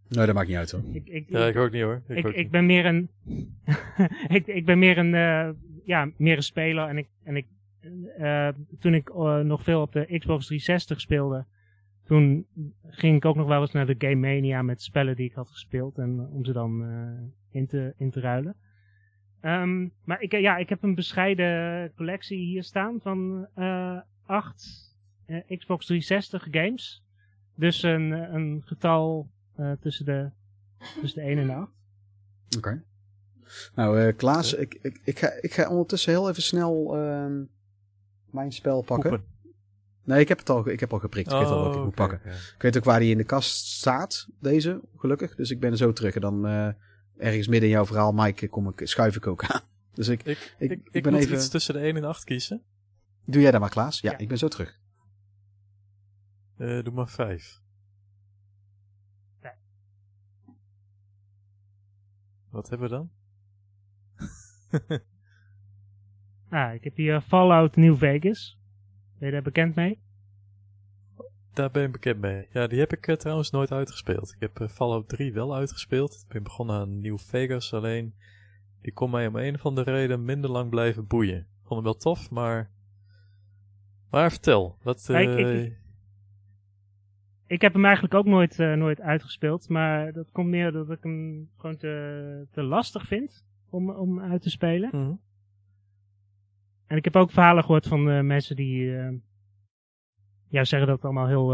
[0.07, 0.81] Nee, dat maakt niet uit hoor.
[0.91, 2.01] Ik, ik, ja, ik ook niet hoor.
[2.07, 3.09] Ik, ik, ik ben meer een.
[4.37, 5.13] ik, ik ben meer een.
[5.13, 5.49] Uh,
[5.85, 6.87] ja, meer een speler.
[6.87, 7.45] En ik, en ik
[8.19, 8.47] uh,
[8.79, 11.45] toen ik uh, nog veel op de Xbox 360 speelde,
[12.03, 12.45] toen
[12.87, 15.49] ging ik ook nog wel eens naar de Game Mania met spellen die ik had
[15.49, 18.55] gespeeld en om ze dan uh, in, te, in te ruilen.
[19.41, 23.47] Um, maar ik, ja, ik heb een bescheiden collectie hier staan van
[24.25, 24.89] acht
[25.47, 27.03] Xbox 360 games.
[27.55, 29.29] Dus een, een getal
[29.79, 30.29] tussen, de,
[31.01, 31.71] tussen de 1 en de 8.
[32.57, 32.57] Oké.
[32.57, 32.83] Okay.
[33.75, 37.25] Nou, Klaas, ik, ik, ik, ga, ik ga ondertussen heel even snel uh,
[38.31, 39.23] mijn spel pakken.
[40.03, 41.31] Nee, ik heb het al, ik heb al geprikt.
[41.31, 42.19] Ik weet al wat ik moet pakken.
[42.55, 45.35] Ik weet ook waar die in de kast staat, deze, gelukkig.
[45.35, 46.15] Dus ik ben er zo terug.
[46.15, 46.67] En dan uh,
[47.17, 49.61] ergens midden in jouw verhaal, Mike, kom ik, schuif ik ook aan.
[49.93, 51.35] Dus ik, ik, ik, ik, ik ben moet even...
[51.35, 52.63] iets tussen de 1 en 8 kiezen.
[53.25, 53.99] Doe jij dat maar, Klaas?
[53.99, 54.17] Ja, ja.
[54.17, 54.79] ik ben zo terug.
[56.57, 57.61] Uh, doe maar 5.
[62.51, 63.11] Wat hebben we dan?
[66.49, 68.59] Ah, ik heb hier Fallout New Vegas.
[69.17, 70.01] Ben je daar bekend mee?
[71.53, 72.47] Daar ben ik bekend mee.
[72.51, 74.31] Ja, die heb ik uh, trouwens nooit uitgespeeld.
[74.31, 76.13] Ik heb uh, Fallout 3 wel uitgespeeld.
[76.13, 78.13] Ik ben begonnen aan New Vegas, alleen
[78.81, 81.37] die kon mij om een of andere reden minder lang blijven boeien.
[81.37, 82.69] Ik vond hem wel tof, maar...
[84.09, 85.07] Maar vertel, wat...
[85.11, 85.21] Uh...
[85.21, 85.77] Ik, ik,
[87.47, 89.69] ik heb hem eigenlijk ook nooit, nooit uitgespeeld.
[89.69, 94.41] Maar dat komt meer dat ik hem gewoon te, te lastig vind om, om uit
[94.41, 94.89] te spelen.
[94.91, 95.13] Mhm.
[96.85, 98.95] En ik heb ook verhalen gehoord van mensen die
[100.51, 101.53] ja, zeggen dat het allemaal heel,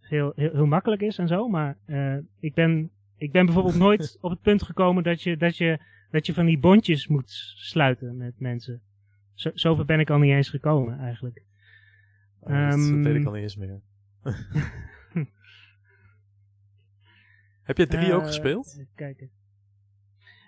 [0.00, 1.48] heel, heel, heel, makkelijk is en zo.
[1.48, 1.76] Maar
[2.40, 5.78] ik, ben, ik ben bijvoorbeeld nooit op het punt gekomen dat je, dat, je,
[6.10, 8.82] dat je van die bondjes moet sluiten met mensen.
[9.34, 11.42] Zo, zover ben ik al niet eens gekomen eigenlijk.
[12.40, 13.80] Oh, dat um, weet ik al niet eens meer.
[17.62, 18.84] Heb je drie ook uh, gespeeld?
[18.94, 19.30] Kijken.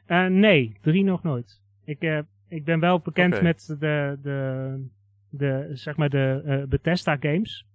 [0.06, 1.62] Uh, nee, drie nog nooit.
[1.84, 2.18] Ik, uh,
[2.48, 3.44] ik ben wel bekend okay.
[3.44, 4.88] met de, de,
[5.36, 7.66] de, zeg maar de Bethesda games.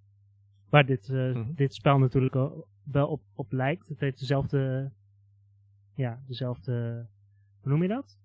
[0.70, 1.54] Waar dit, mm -hmm.
[1.56, 2.34] dit spel natuurlijk
[2.84, 3.88] wel op, op lijkt.
[3.88, 4.92] Het heeft dezelfde,
[5.94, 7.06] ja, dezelfde,
[7.62, 8.18] hoe noem je dat?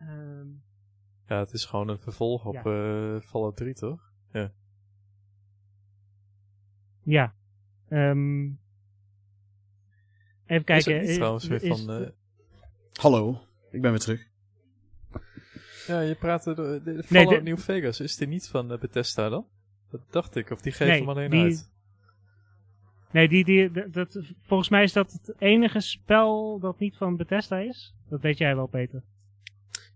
[0.00, 0.62] Um,
[1.26, 3.20] ja, het is gewoon een vervolg op ja.
[3.20, 4.12] Fallout 3, toch?
[4.32, 4.52] Ja.
[7.02, 7.34] Ja.
[7.88, 8.60] Um,
[10.46, 11.00] even kijken.
[11.00, 12.02] Is, is trouwens weer is, van...
[12.02, 12.08] Uh...
[12.92, 14.28] Hallo, ik ben weer terug.
[15.86, 17.42] Ja, je praatte de, de Fallout nee, de...
[17.42, 18.00] New Vegas.
[18.00, 19.46] Is die niet van uh, Bethesda dan?
[19.90, 20.50] Dat dacht ik.
[20.50, 21.42] Of die geeft nee, hem alleen die...
[21.42, 21.70] uit?
[23.12, 27.58] Nee, die, die, dat, volgens mij is dat het enige spel dat niet van Bethesda
[27.58, 27.94] is.
[28.08, 29.02] Dat weet jij wel, Peter.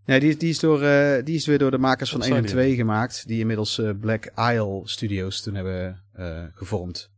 [0.04, 2.46] Nee, die, die, is door, uh, die is weer door de makers van 1 en
[2.46, 3.26] 2 gemaakt.
[3.26, 7.10] Die inmiddels uh, Black Isle Studios toen hebben uh, gevormd.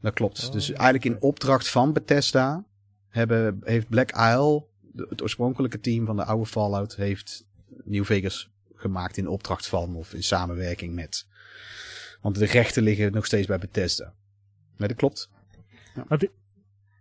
[0.00, 0.46] Dat klopt.
[0.46, 2.64] Oh, dus eigenlijk in opdracht van Bethesda
[3.08, 7.46] hebben, heeft Black Isle, de, het oorspronkelijke team van de oude Fallout, heeft
[7.84, 11.28] New Vegas gemaakt in opdracht van of in samenwerking met.
[12.20, 14.12] Want de rechten liggen nog steeds bij Bethesda.
[14.76, 15.30] Nee, dat klopt.
[15.94, 16.18] Ja.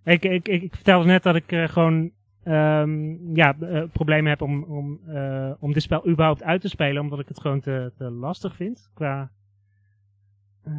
[0.03, 2.11] Ik, ik, ik, vertelde net dat ik gewoon
[2.45, 7.01] um, ja, uh, problemen heb om, om, uh, om dit spel überhaupt uit te spelen,
[7.01, 9.31] omdat ik het gewoon te, te lastig vind qua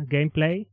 [0.08, 0.68] gameplay.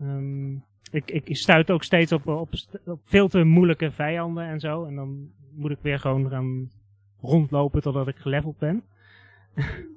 [0.00, 2.52] Um, ik, ik stuit ook steeds op, op,
[2.84, 4.84] op, veel te moeilijke vijanden en zo.
[4.84, 6.70] En dan moet ik weer gewoon gaan
[7.20, 8.82] rondlopen totdat ik geleveld ben.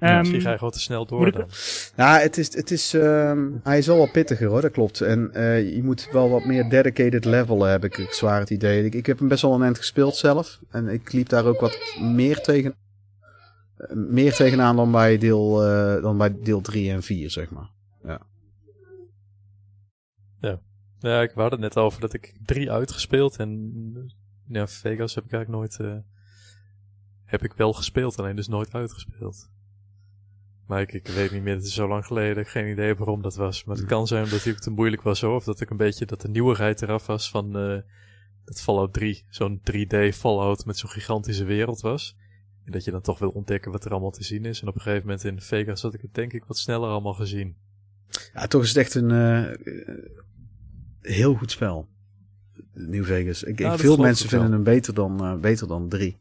[0.00, 1.32] Ja, misschien ehm, ga je gewoon te snel door.
[1.32, 1.48] Dan.
[1.96, 5.00] Ja, het is, het is, um, hij is wel wat pittiger hoor, dat klopt.
[5.00, 8.84] En uh, je moet wel wat meer dedicated level hebben, heb ik zwaar het idee.
[8.84, 10.60] Ik, ik heb hem best wel een eind gespeeld zelf.
[10.70, 12.74] En ik liep daar ook wat meer tegen,
[13.78, 17.70] uh, meer tegenaan dan bij deel, uh, dan bij deel 3 en 4, zeg maar.
[18.04, 18.20] Ja.
[20.40, 20.60] Ja.
[20.98, 23.72] Ja, ik wou het net over dat ik 3 uitgespeeld en
[24.48, 26.02] ja, Vegas heb ik eigenlijk nooit,
[27.30, 29.50] heb ik wel gespeeld, alleen dus nooit uitgespeeld.
[30.66, 32.46] Maar ik, ik, weet niet meer, het is zo lang geleden.
[32.46, 33.64] Geen idee waarom dat was.
[33.64, 35.34] Maar het kan zijn omdat het te moeilijk was hoor.
[35.34, 37.78] Of dat ik een beetje, dat de nieuwigheid eraf was van uh,
[38.44, 39.24] dat Fallout 3.
[39.28, 42.16] Zo'n 3D Fallout met zo'n gigantische wereld was.
[42.64, 44.60] En dat je dan toch wil ontdekken wat er allemaal te zien is.
[44.60, 47.14] En op een gegeven moment in Vegas had ik het denk ik wat sneller allemaal
[47.14, 47.56] gezien.
[48.32, 49.46] Ja, toch is het echt een uh,
[51.00, 51.88] heel goed spel.
[52.72, 53.42] New Vegas.
[53.42, 56.18] Ik, ja, veel mensen vinden hem beter dan, uh, beter dan 3.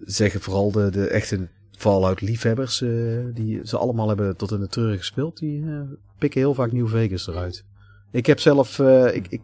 [0.00, 4.68] Zeggen vooral de, de echte Fallout liefhebbers, uh, die ze allemaal hebben tot in de
[4.68, 5.80] treuren gespeeld, die uh,
[6.18, 7.64] pikken heel vaak New Vegas eruit.
[8.10, 9.42] Ik heb zelf, uh, ik, ik,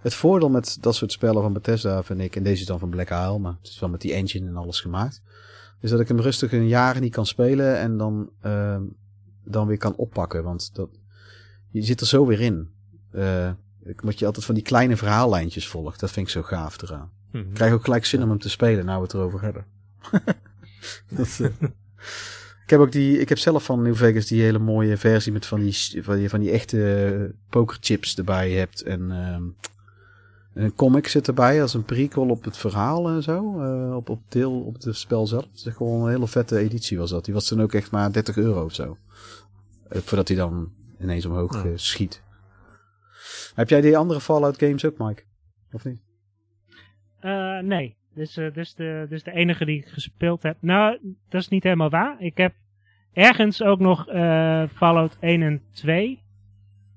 [0.00, 2.90] het voordeel met dat soort spellen van Bethesda vind ik, en deze is dan van
[2.90, 5.22] Black Isle, maar het is wel met die engine en alles gemaakt,
[5.80, 8.82] is dat ik hem rustig een jaar niet kan spelen en dan, ehm,
[9.44, 10.88] dan weer kan oppakken, want dat,
[11.70, 12.70] je zit er zo weer in.
[13.84, 17.10] ik moet je altijd van die kleine verhaallijntjes volgen, dat vind ik zo gaaf eraan.
[17.32, 17.48] Mm -hmm.
[17.48, 19.77] Ik krijg ook gelijk zin om hem te spelen, nou we het erover hebben.
[21.16, 21.48] dat, uh,
[22.68, 25.46] ik heb ook die, ik heb zelf van New Vegas die hele mooie versie met
[25.46, 28.82] van die, van die, van die echte pokerchips erbij hebt.
[28.82, 33.62] En uh, een comic zit erbij als een prequel op het verhaal en zo.
[33.62, 35.44] Uh, op, op deel, op het spel zelf.
[35.44, 37.24] Het is gewoon een hele vette editie was dat.
[37.24, 38.96] Die was dan ook echt maar 30 euro of zo.
[39.92, 41.76] Uh, voordat hij dan ineens omhoog ja.
[41.76, 42.22] schiet.
[43.54, 45.22] Heb jij die andere Fallout games ook, Mike?
[45.72, 46.00] Of niet?
[47.62, 47.96] nee.
[48.18, 50.56] Dus, uh, dus, de, dus de enige die ik gespeeld heb.
[50.60, 50.98] Nou,
[51.28, 52.16] dat is niet helemaal waar.
[52.18, 52.54] Ik heb
[53.12, 56.22] ergens ook nog uh, Fallout 1 en 2.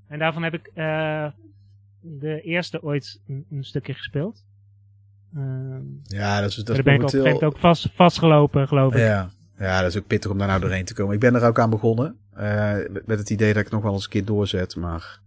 [0.08, 1.28] En daarvan heb ik uh,
[2.00, 4.46] de eerste ooit een, een stukje gespeeld.
[5.36, 7.26] Ehm, ja, dat is, dat daar ben momenteel...
[7.26, 9.00] ik op ook vast, vastgelopen, geloof ik.
[9.00, 9.32] Ja.
[9.58, 11.14] ja, dat is ook pittig om daar nou doorheen te komen.
[11.14, 12.18] Ik ben er ook aan begonnen.
[13.06, 14.76] met het idee dat ik nog wel eens een keer doorzet.
[14.76, 15.20] Maar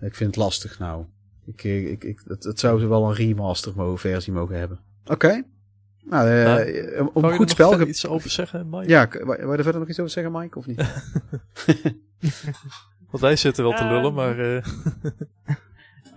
[0.00, 1.04] ik vind het lastig nou.
[1.44, 4.80] Ik, ik, ik, het, het zou ze wel een remaster versie mogen hebben.
[5.04, 5.12] Oké.
[5.12, 5.44] Okay.
[6.04, 7.72] Nou, uh, nou, om een goed spel...
[7.72, 8.88] Er iets over zeggen, Mike?
[8.88, 10.80] Ja, wou je er verder nog iets over zeggen, Mike, of niet?
[13.10, 14.38] Want wij zitten wel te lullen, uh, maar...
[14.38, 14.62] Uh...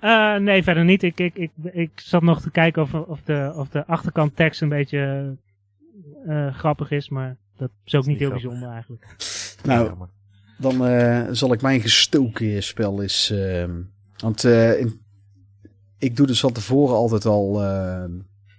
[0.01, 1.03] uh, nee, verder niet.
[1.03, 4.61] Ik, ik, ik, ik zat nog te kijken of, of, de, of de achterkant tekst
[4.61, 5.36] een beetje
[6.51, 9.05] grappig is, maar dat is ook niet heel bijzonder eigenlijk.
[9.63, 9.91] Nou,
[10.57, 13.31] dan zal ik mijn gestoken spel is.
[13.33, 13.81] Ehm,
[14.17, 15.01] want in,
[15.97, 17.61] ik doe dus van tevoren altijd al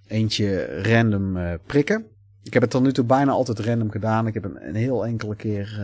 [0.07, 2.05] eentje random prikken.
[2.43, 4.27] Ik heb het tot nu toe bijna altijd random gedaan.
[4.27, 5.81] Ik heb een, een heel enkele keer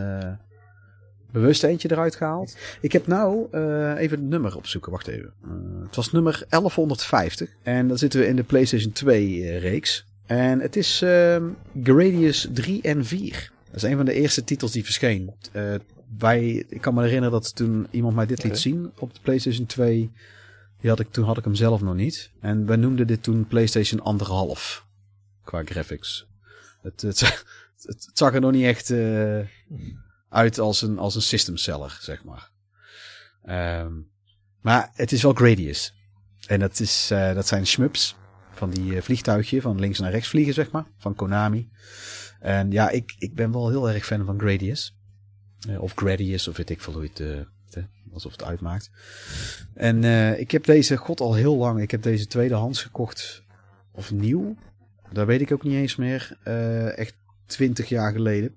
[1.33, 2.57] bewust eentje eruit gehaald.
[2.81, 4.91] Ik heb nou uh, even het nummer opzoeken.
[4.91, 5.33] Wacht even.
[5.45, 7.49] Uh, het was nummer 1150.
[7.63, 10.05] En dan zitten we in de PlayStation 2 uh, reeks.
[10.25, 11.35] En het is uh,
[11.83, 13.51] Gradius 3 en 4.
[13.65, 15.33] Dat is een van de eerste titels die verscheen.
[16.07, 19.65] bij, ik kan me herinneren dat toen iemand mij dit liet zien op de PlayStation
[19.65, 20.11] 2.
[20.83, 22.31] Die had ik, toen had ik hem zelf nog niet.
[22.39, 24.19] En wij noemden dit toen PlayStation
[24.57, 24.83] 1,5.
[25.43, 26.27] Qua graphics.
[26.81, 27.19] Het, het,
[27.81, 28.91] het, zag er nog niet echt
[30.29, 32.51] uit als een, als een system seller, zeg maar.
[33.79, 34.11] Um,
[34.61, 35.93] maar het is wel Gradius.
[36.47, 38.15] En dat, is, uh, dat zijn shmups
[38.51, 40.85] van die uh, vliegtuigje van links naar rechts vliegen, zeg maar.
[40.97, 41.69] Van Konami.
[42.39, 44.95] En ja, ik, ik ben wel heel erg fan van Gradius.
[45.69, 47.47] Uh, of Gradius, of weet ik veel hoe het...
[48.13, 48.89] alsof het uitmaakt.
[49.73, 50.03] En
[50.39, 53.43] ik heb deze, god al heel lang, ik heb deze tweedehands gekocht.
[53.91, 54.55] Of nieuw.
[55.11, 56.37] Dat weet ik ook niet eens meer.
[56.95, 58.55] echt twintig jaar geleden.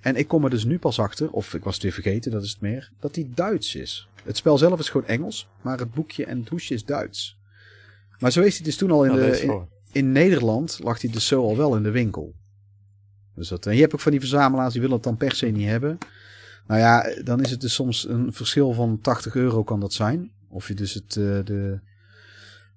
[0.00, 2.42] En ik kom er dus nu pas achter, of ik was het weer vergeten, dat
[2.42, 4.08] is het meer, dat die Duits is.
[4.24, 7.38] Het spel zelf is gewoon Engels, maar het boekje en het hoesje is Duits.
[8.18, 9.62] Maar zo is hij dus toen al in de...
[9.92, 12.34] In, Nederland lag hij dus zo al wel in de winkel.
[13.34, 15.46] Dus dat, en je hebt ook van die verzamelaars die willen het dan per se
[15.46, 15.98] niet hebben.
[16.70, 20.30] Nou ja, dan is het dus soms een verschil van 80 euro kan dat zijn.
[20.48, 21.16] Of je dus het...
[21.16, 21.80] Uh, de,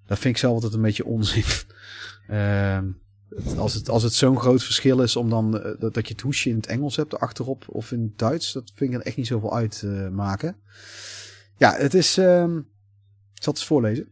[0.06, 1.44] dat vind ik zelf altijd een beetje onzin.
[2.30, 2.80] Uh,
[3.58, 6.50] als het, als het zo'n groot verschil is om dan uh, dat, je het hoesje
[6.50, 9.28] in het Engels hebt achterop of in het Duits, dat vind ik er echt niet
[9.28, 10.56] zoveel uit maken.
[11.58, 12.18] Ja, het is.
[12.18, 12.44] Uh,
[13.34, 14.08] ik zal het eens voorlezen.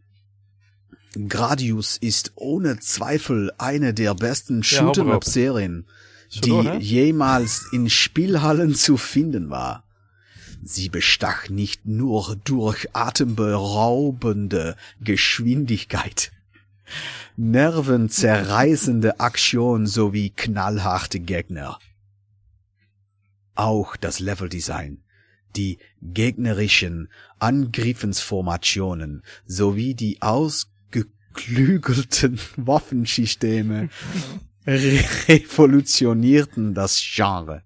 [1.28, 5.88] Gradius ist ohne Zweifel eine der besten Shoot'em-up-Serien,
[6.34, 9.84] die jemals in Spielhallen zu finden war.
[10.64, 16.32] Sie bestach nicht nur durch atemberaubende Geschwindigkeit
[17.38, 21.80] nervenzerreißende Aktion sowie knallharte Gegner.
[23.56, 25.02] Auch das Leveldesign,
[25.56, 27.10] die gegnerischen
[27.40, 33.90] Angriffensformationen sowie die ausgeklügelten Waffensysteme
[34.66, 37.62] revolutionierten das Genre.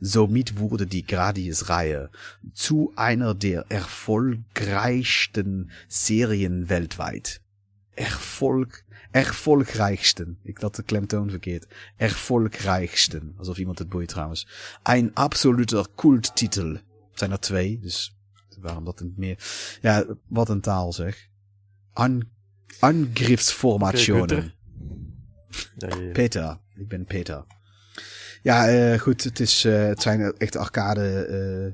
[0.00, 2.10] Somit wurde die Gradius-Reihe
[2.52, 7.40] zu einer der erfolgreichsten Serien weltweit.
[7.94, 10.38] Erfolg erfolgreichsten.
[10.42, 11.66] Ik had de klemtoon verkeerd.
[11.96, 13.34] Erfolgreichsten.
[13.36, 14.46] Alsof iemand het boeit trouwens.
[14.82, 16.72] Een absoluter culttitel.
[16.72, 18.16] Het zijn er twee, dus
[18.60, 19.38] waarom dat niet meer.
[19.80, 21.28] Ja, wat een taal zeg.
[21.92, 22.28] An
[22.80, 24.52] Angriffsformationen.
[26.12, 26.58] Peter.
[26.76, 27.44] Ik ben Peter.
[28.44, 29.24] Ja, uh, goed.
[29.24, 31.72] Het, is, uh, het zijn echt arcade uh,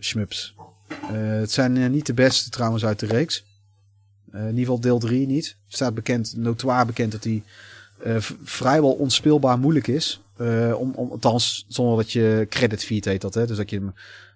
[0.00, 0.54] shmups.
[1.12, 3.44] het zijn niet de beste trouwens uit de reeks.
[4.32, 5.56] In ieder geval deel 3 niet.
[5.66, 7.40] Staat bekend, notoire bekend dat uh,
[8.44, 10.20] vrijwel onspeelbaar moeilijk is.
[10.76, 13.34] Om, om, althans, zonder dat je credit feed heet dat.
[13.34, 13.46] Hè?
[13.46, 13.94] Dus dat je hem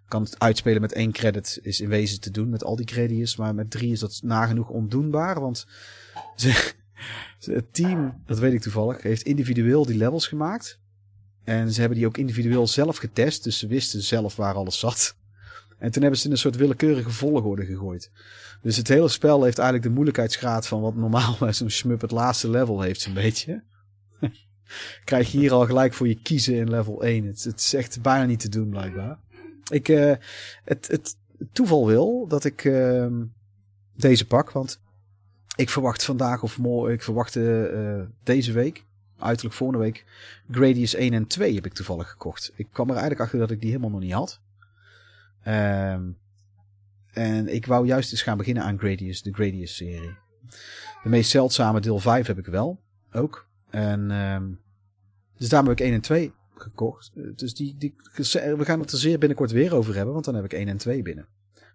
[0.08, 3.36] kan uitspelen met één credit is in wezen te doen met al die credits.
[3.36, 5.40] Maar met drie is dat nagenoeg ondoenbaar.
[5.40, 5.66] Want
[7.44, 10.78] het team, dat weet ik toevallig, heeft individueel die levels gemaakt.
[11.44, 13.44] En ze hebben die ook individueel zelf getest.
[13.44, 15.16] Dus ze wisten zelf waar alles zat.
[15.78, 18.10] En toen hebben ze in een soort willekeurige volgorde gegooid.
[18.62, 22.10] Dus het hele spel heeft eigenlijk de moeilijkheidsgraad van wat normaal bij zo'n shmup het
[22.10, 23.62] laatste level heeft, zo'n beetje.
[25.04, 27.24] Krijg je hier al gelijk voor je kiezen in level 1.
[27.24, 29.18] Het, is echt bijna niet te doen, blijkbaar.
[29.70, 30.14] Ik, uh,
[30.64, 31.16] het, het
[31.52, 33.06] toeval wil dat ik uh,
[33.96, 34.80] deze pak, want
[35.56, 38.84] ik verwacht vandaag of morgen, ik verwacht uh, deze week,
[39.18, 40.04] uiterlijk volgende week,
[40.50, 42.52] Gradius 1 en 2 heb ik toevallig gekocht.
[42.56, 44.40] Ik kwam er eigenlijk achter dat ik die helemaal nog niet had.
[45.42, 46.02] Ehm
[47.16, 50.16] en ik wou juist eens gaan beginnen aan Gradius, de Gradius-serie.
[51.02, 52.80] De meest zeldzame deel 5 heb ik wel,
[53.12, 53.48] ook.
[53.70, 54.60] En, um,
[55.36, 57.10] dus daarom heb ik 1 en 2 gekocht.
[57.36, 57.94] Dus die, die,
[58.32, 60.76] we gaan het er zeer binnenkort weer over hebben, want dan heb ik 1 en
[60.76, 61.26] 2 binnen.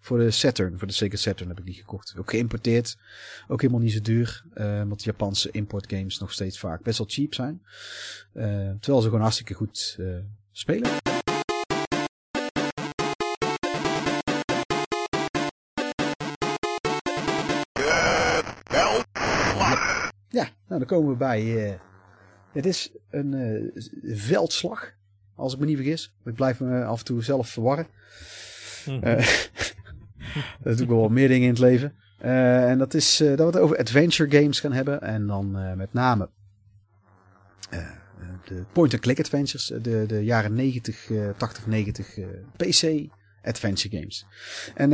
[0.03, 2.15] Voor de Saturn, voor de Sega Saturn heb ik die gekocht.
[2.17, 2.97] Ook geïmporteerd.
[3.47, 4.43] Ook helemaal niet zo duur.
[4.53, 7.61] Uh, omdat Japanse importgames nog steeds vaak best wel cheap zijn.
[8.33, 8.43] Uh,
[8.79, 10.17] terwijl ze gewoon hartstikke goed uh,
[10.51, 10.89] spelen.
[20.29, 21.79] Ja, nou dan komen we bij.
[22.51, 23.71] Het is een
[24.03, 24.93] veldslag,
[25.35, 26.13] als ik me niet vergis.
[26.25, 27.87] Ik blijf me af en toe zelf verwarren.
[28.85, 29.19] Mm -hmm.
[29.19, 29.27] uh,
[30.63, 31.93] dat doe ik wel meer dingen in het leven.
[32.17, 35.01] en dat is dat we het over adventure games gaan hebben.
[35.01, 36.29] En dan met name
[38.45, 42.17] de point-and-click adventures, de, de jaren 90, 80, 90
[42.55, 43.09] PC
[43.43, 44.25] adventure games.
[44.75, 44.89] En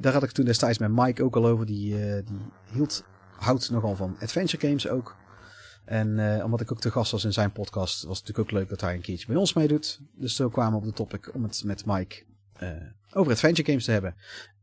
[0.00, 1.66] daar had ik toen destijds met Mike ook al over.
[1.66, 2.38] Die, die
[2.72, 3.04] hield,
[3.36, 5.16] houdt nogal van adventure games ook.
[5.84, 8.68] En omdat ik ook te gast was in zijn podcast, was het natuurlijk ook leuk
[8.68, 10.00] dat hij een keertje bij ons meedoet.
[10.14, 12.22] Dus zo kwamen we op de topic om het met Mike
[13.12, 14.14] over adventure games te hebben.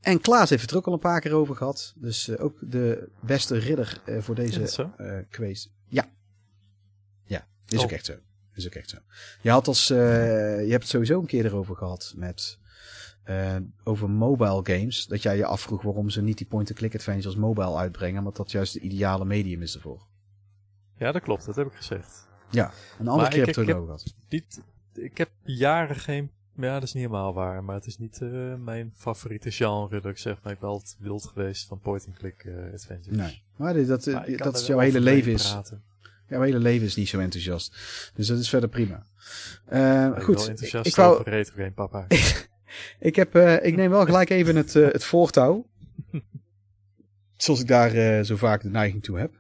[0.02, 1.94] En Klaas heeft het er ook al een paar keer over gehad.
[1.96, 5.68] Dus uh, ook de beste ridder uh, voor deze uh, quiz.
[5.88, 6.10] Ja.
[7.24, 7.84] Ja, is oh.
[7.84, 8.16] ook echt zo.
[8.54, 8.98] Is ook echt zo.
[9.42, 12.60] Je had als, je hebt het sowieso een keer erover gehad met,
[13.84, 15.06] over mobile games.
[15.06, 18.24] Dat jij je afvroeg waarom ze niet die point-and-click adventures mobile uitbrengen.
[18.24, 20.08] Want dat juist de ideale medium is ervoor.
[20.98, 21.46] Ja, dat klopt.
[21.46, 22.28] Dat heb ik gezegd.
[22.50, 24.14] Ja, een andere keer heb het over gehad.
[24.94, 26.32] ik heb jaren geen
[26.66, 30.02] ja, dat is niet helemaal waar, maar het is niet uh, mijn favoriete genre.
[30.02, 33.18] Dat ik zeg, maar ik ben altijd wild geweest van point-and-click uh, adventures.
[33.18, 35.52] Nee, maar dat, maar dat is jouw hele leven is.
[35.52, 35.84] Praten.
[36.28, 37.78] Jouw hele leven is niet zo enthousiast.
[38.14, 39.06] Dus dat is verder prima.
[39.74, 40.42] Uh, goed.
[40.42, 41.20] Ik enthousiast ik wou...
[41.20, 42.06] over retro game, papa.
[43.00, 45.66] ik, heb, ik neem wel gelijk even het, het voortouw.
[47.38, 49.34] Zoals ik daar zo vaak de neiging toe heb.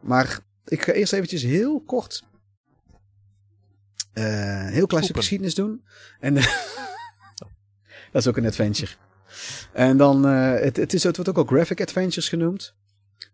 [0.00, 2.24] maar ik ga eerst eventjes heel kort
[4.20, 5.84] uh, heel stukje geschiedenis doen.
[6.20, 6.34] En
[8.12, 8.92] dat is ook een adventure.
[9.72, 12.74] En dan, uh, het, het, is, het wordt ook al graphic adventures genoemd.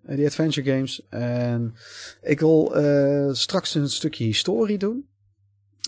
[0.08, 1.02] Uh, die adventure games.
[1.08, 1.74] En
[2.22, 2.74] ik wil
[3.32, 5.08] straks een stukje historie doen.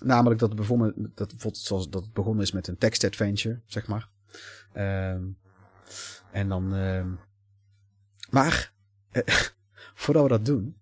[0.02, 3.60] Namelijk dat het bijvoorbeeld, dat, bijvoorbeeld zoals dat het begonnen is met een text adventure,
[3.66, 4.08] zeg maar.
[4.72, 5.22] Ehm,
[6.32, 7.08] en dan, ehm,
[8.30, 8.72] maar,
[9.94, 10.77] voordat we dat doen,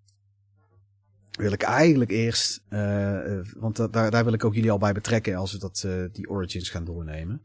[1.37, 5.35] wil ik eigenlijk eerst, uh, want daar, daar wil ik ook jullie al bij betrekken
[5.35, 7.43] als we dat, uh, die Origins gaan doornemen.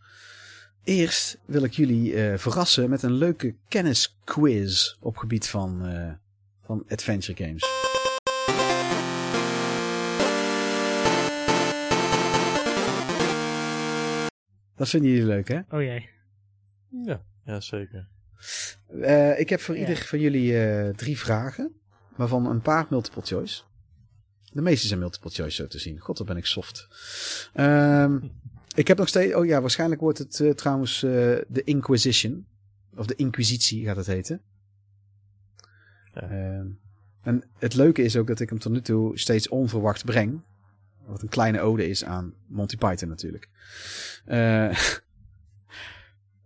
[0.83, 5.81] Eerst wil ik jullie uh, verrassen met een leuke kennisquiz op gebied van,
[6.65, 7.63] van adventure games.
[14.75, 15.59] Dat vinden jullie leuk, hè?
[15.69, 16.09] Oh jee.
[17.05, 18.07] Ja, ja zeker.
[19.37, 21.71] ik heb voor ieder van jullie drie vragen,
[22.15, 23.63] waarvan een paar multiple choice.
[24.52, 25.99] De meeste zijn multiple choice zo te zien.
[25.99, 26.88] God, wat ben ik soft.
[27.56, 28.32] Um,
[28.76, 29.34] ik heb nog steeds...
[29.34, 31.12] Oh ja, waarschijnlijk wordt het uh, trouwens uh,
[31.47, 32.45] de Inquisition.
[32.95, 34.41] Of de Inquisitie gaat het heten.
[36.14, 36.58] Ja.
[36.58, 36.80] Um,
[37.24, 40.41] en het leuke is ook dat ik hem tot nu toe steeds onverwacht breng.
[41.06, 43.49] Wat een kleine ode is aan Monty Python natuurlijk.
[44.28, 44.72] Uh,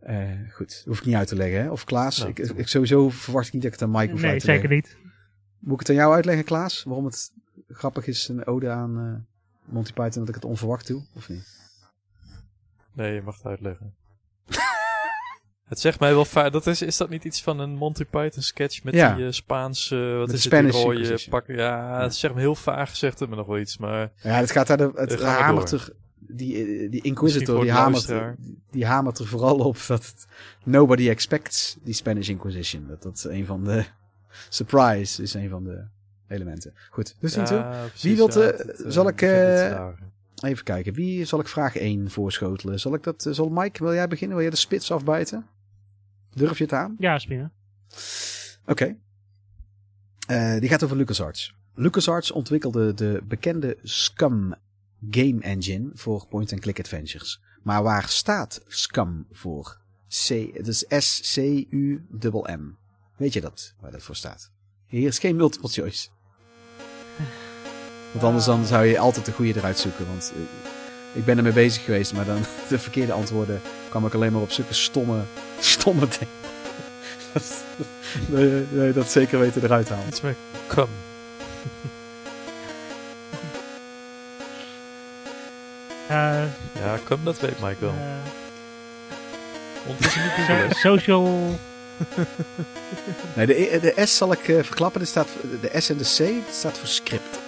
[0.08, 1.62] uh, goed, hoef ik niet uit te leggen.
[1.62, 1.72] Hè?
[1.72, 4.32] Of Klaas, ik, ik, sowieso verwacht ik niet dat ik het aan Mike hoef nee,
[4.32, 4.70] uit te leggen.
[4.70, 5.14] Nee, zeker niet.
[5.60, 6.84] Moet ik het aan jou uitleggen, Klaas?
[6.84, 7.32] Waarom het
[7.68, 9.14] grappig is, een ode aan uh,
[9.74, 11.64] Monty Python, dat ik het onverwacht doe, of niet?
[12.94, 13.96] Nee, je mag het uitleggen.
[15.72, 18.44] het zegt mij wel vaak, dat is, is dat niet iets van een Monty Python
[18.44, 19.16] sketch met ja.
[19.16, 21.48] die uh, Spaanse, wat met is het, die rode pak?
[21.48, 24.12] Ja, ja, het zegt me heel vaag, zegt het me nog wel iets, maar...
[24.22, 25.94] Ja, het gaat daar, de, het hamert er,
[26.28, 28.14] die, eh, die Inquisitor, die hamert,
[28.72, 30.28] die hamert er vooral op dat het,
[30.64, 32.88] nobody expects die Spanish Inquisition.
[32.88, 33.86] Dat dat een van de,
[34.50, 35.84] surprise is een van de
[36.28, 36.74] elementen.
[36.90, 37.72] Goed, dus niet zo.
[38.02, 39.22] Wie wilt, ja, uh, zal ik...
[39.22, 39.88] Uh,
[40.44, 42.80] even kijken, wie zal ik vraag 1 voorschotelen?
[42.80, 44.36] Zal ik dat, zal Mike, wil jij beginnen?
[44.36, 45.48] Wil jij de spits afbijten?
[46.34, 46.96] Durf je het aan?
[47.00, 47.52] Ja, spinnen.
[48.66, 48.96] Oké.
[50.28, 50.60] Okay.
[50.60, 51.56] die gaat over LucasArts.
[51.74, 54.56] LucasArts ontwikkelde de bekende Scum
[55.10, 57.42] game engine voor point-and-click adventures.
[57.64, 59.80] Maar waar staat Scum voor?
[60.08, 62.76] C, het is S-C-U-M-M.
[63.18, 64.52] Weet je dat, waar dat voor staat?
[64.86, 66.08] Hier is geen multiple choice.
[68.12, 70.08] Want anders dan zou je altijd de goede eruit zoeken.
[70.08, 70.42] Want eh,
[71.14, 74.52] ik ben ermee bezig geweest, maar dan de verkeerde antwoorden kwam ik alleen maar op
[74.52, 75.22] zulke stomme,
[75.60, 76.34] stomme dingen.
[77.34, 77.64] dat,
[78.72, 80.08] nee, dat zeker weten eruit halen.
[80.08, 80.36] Iets meer
[80.68, 80.88] kom.
[86.10, 86.44] Uh,
[86.80, 87.94] ja, kom, dat weet Mike wel.
[87.94, 88.34] Uh,
[89.88, 91.56] niet social
[93.36, 95.02] nee, de, de S zal ik uh, verklappen.
[95.02, 95.28] Er staat,
[95.62, 97.40] de S en de C staat voor script.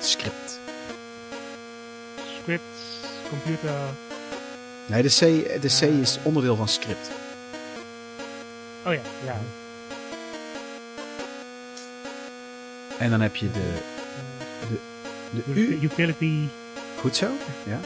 [0.00, 0.58] Script.
[2.40, 2.62] Script,
[3.28, 3.70] computer.
[4.86, 5.20] Nee, de C,
[5.60, 7.10] de C uh, is onderdeel van script.
[8.86, 9.40] Oh ja, ja.
[12.98, 13.72] En dan heb je de,
[14.68, 14.78] de,
[15.30, 15.78] de U.
[15.82, 16.48] Utility.
[17.00, 17.26] Goed zo,
[17.66, 17.80] ja.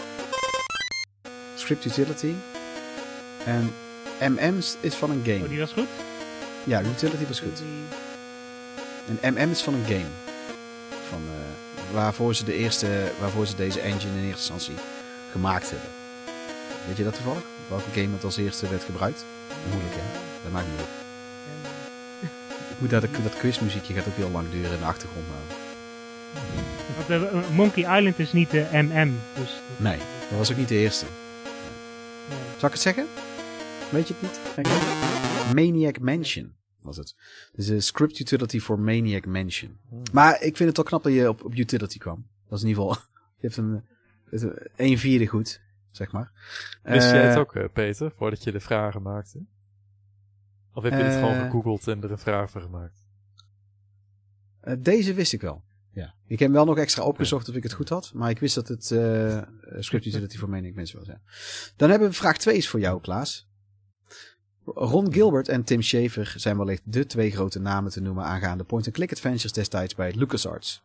[1.55, 2.35] Script utility.
[3.45, 3.73] En
[4.31, 5.43] MM is van een game.
[5.43, 5.89] Oh, die was goed?
[6.65, 7.63] Ja, Utility was goed.
[9.21, 10.11] En MM is van een game.
[11.09, 14.75] Van, uh, waarvoor, ze de eerste, waarvoor ze deze engine in eerste instantie
[15.31, 15.89] gemaakt hebben.
[16.87, 17.43] Weet je dat toevallig?
[17.69, 19.25] Welke game het als eerste werd gebruikt?
[19.71, 20.19] Moeilijk hè?
[20.43, 21.01] Dat maakt niet uit.
[22.91, 25.27] Dat, dat quizmuziekje gaat ook heel lang duren in de achtergrond.
[27.07, 29.21] Want Monkey Island is niet de MM.
[29.35, 29.99] Dus nee,
[30.29, 31.07] dat was ook niet de eerste.
[32.57, 33.07] Zal ik het zeggen?
[33.93, 35.55] Weet je het niet?
[35.55, 37.15] Maniac Mansion was het.
[37.53, 39.79] Dus een script utility voor Maniac Mansion.
[39.89, 40.03] Hmm.
[40.13, 42.27] Maar ik vind het toch knap dat je op, op utility kwam.
[42.49, 43.03] Dat is in ieder geval...
[43.41, 43.83] Je hebt een,
[44.77, 46.33] een vierde goed, zeg maar.
[46.83, 49.45] Wist jij het eh, ook, eh, Peter, voordat je de vragen maakte?
[50.75, 53.01] Of heb je het gewoon eh, gegoogeld en er een vraag voor gemaakt?
[54.79, 55.65] deze wist ik wel.
[55.91, 56.15] Ja.
[56.27, 58.13] Ik heb wel nog extra opgezocht of ik het goed had.
[58.15, 59.43] Maar ik wist dat het uh,
[59.79, 61.09] script utility voor Maniac Mansion was.
[61.09, 61.21] Ja.
[61.77, 63.52] Dan hebben we vraag 2 is voor jou, Klaas.
[64.65, 69.11] Ron Gilbert en Tim Schafer zijn wellicht de twee grote namen te noemen aangaande point-and-click
[69.11, 70.83] adventures destijds bij LucasArts.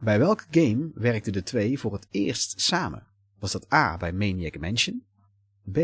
[0.00, 3.06] Bij welke game werkten de twee voor het eerst samen?
[3.38, 5.02] Was dat A bij Maniac Mansion?
[5.72, 5.78] B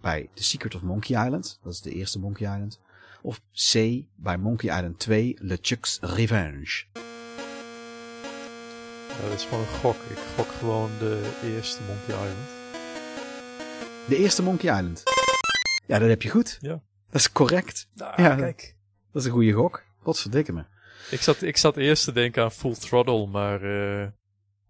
[0.00, 2.80] bij The Secret of Monkey Island, dat is de eerste Monkey Island.
[3.22, 3.40] Of
[3.72, 3.72] C
[4.16, 6.84] bij Monkey Island 2 LeChuck's Revenge?
[9.22, 9.96] dat is gewoon een gok.
[10.10, 12.48] Ik gok gewoon de eerste Monkey Island.
[14.08, 15.11] De eerste Monkey Island?
[15.92, 16.58] Ja, dat heb je goed.
[16.60, 16.82] Ja.
[17.10, 17.88] Dat is correct.
[17.96, 18.76] Ah, ja, kijk.
[19.12, 19.82] Dat is een goede gok.
[19.98, 20.64] Godverdikke me.
[21.10, 24.06] Ik zat, ik zat eerst te denken aan Full Throttle, maar uh,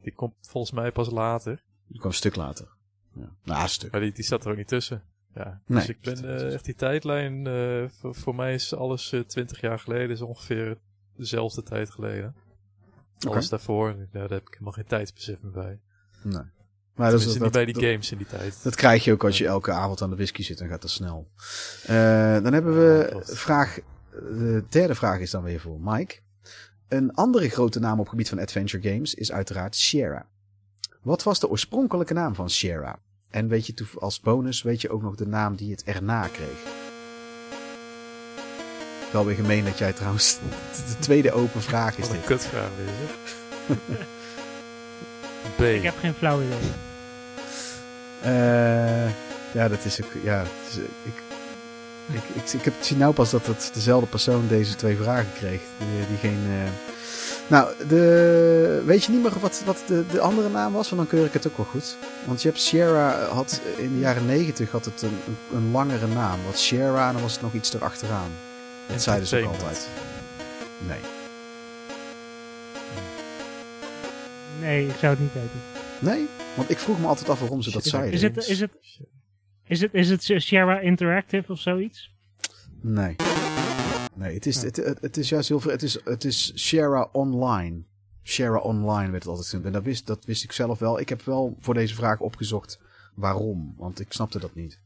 [0.01, 1.63] die komt volgens mij pas later.
[1.87, 2.69] Die kwam een stuk later.
[3.15, 3.37] Ja.
[3.45, 3.93] Nou, een stuk.
[3.93, 5.03] Maar die, die zat er ook niet tussen.
[5.35, 9.15] Ja, dus nee, ik ben uh, echt die tijdlijn, uh, voor, voor, mij is alles
[9.27, 10.79] twintig jaar geleden, is ongeveer
[11.17, 12.35] dezelfde tijd geleden.
[13.17, 13.33] Okay.
[13.33, 15.81] Alles daarvoor, ja, daar heb ik helemaal geen tijdsbesef meer bij.
[16.23, 16.43] Nee.
[16.95, 18.63] Maar dat is niet bij die games in die tijd.
[18.63, 20.91] Dat krijg je ook als je elke avond aan de whisky zit, dan gaat dat
[20.91, 21.29] snel.
[21.83, 21.91] Uh,
[22.43, 23.79] dan hebben we vraag,
[24.11, 26.17] de derde vraag is dan weer voor Mike.
[26.89, 30.27] Een andere grote naam op het gebied van adventure games is uiteraard Sierra.
[31.03, 32.99] Wat was de oorspronkelijke naam van Sierra?
[33.31, 36.81] En weet je als bonus weet je ook nog de naam die het erna kreeg?
[39.13, 40.39] Wel weer gemeen dat jij trouwens
[40.89, 42.07] de tweede open vraag is.
[42.07, 43.77] Wat een kutvraag weer.
[45.57, 45.61] B.
[45.61, 46.59] Ik heb geen flauw idee.
[48.25, 49.11] Uh,
[49.53, 50.11] ja, dat is ook.
[50.23, 51.23] Ja, is, ik,
[52.13, 55.61] ik, ik, ik, heb, zie nou pas dat het dezelfde persoon deze twee vragen kreeg.
[55.79, 56.39] Die, die geen.
[56.49, 56.69] Uh...
[57.47, 60.91] Nou, de, weet je niet meer wat, wat de, de andere naam was?
[60.91, 61.97] Want dan keur ik het ook wel goed.
[62.25, 66.07] Want je hebt Sierra had in de jaren negentig had het een, een, een, langere
[66.07, 66.39] naam.
[66.47, 68.31] Wat Sierra en dan was het nog iets erachteraan.
[68.87, 69.89] Dat zeiden ze ook altijd.
[70.79, 71.22] Nee.
[74.63, 75.61] Nee, ik zou het niet weten.
[76.01, 76.27] Nee?
[76.57, 78.13] Want ik vroeg me altijd af waarom ze dat zeiden.
[78.13, 78.79] Is het, is het,
[79.65, 82.11] is het, is het Sierra Interactive of zoiets?
[82.81, 83.17] Nee.
[84.15, 85.71] Nee, het is, het, het, is juist heel veel.
[85.71, 87.83] Het is, het is Sierra Online.
[88.23, 89.67] Sierra Online werd het altijd genoemd.
[89.67, 91.01] En dat wist, dat wist ik zelf wel.
[91.01, 92.81] Ik heb wel voor deze vraag opgezocht
[93.15, 93.75] waarom.
[93.77, 94.79] Want ik snapte dat niet.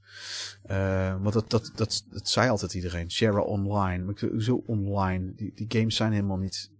[0.70, 3.10] Uh, want dat, dat, dat, dat zei altijd iedereen.
[3.10, 4.04] Sierra Online.
[4.04, 5.34] Maar zo online?
[5.34, 6.70] Die, die games zijn helemaal niet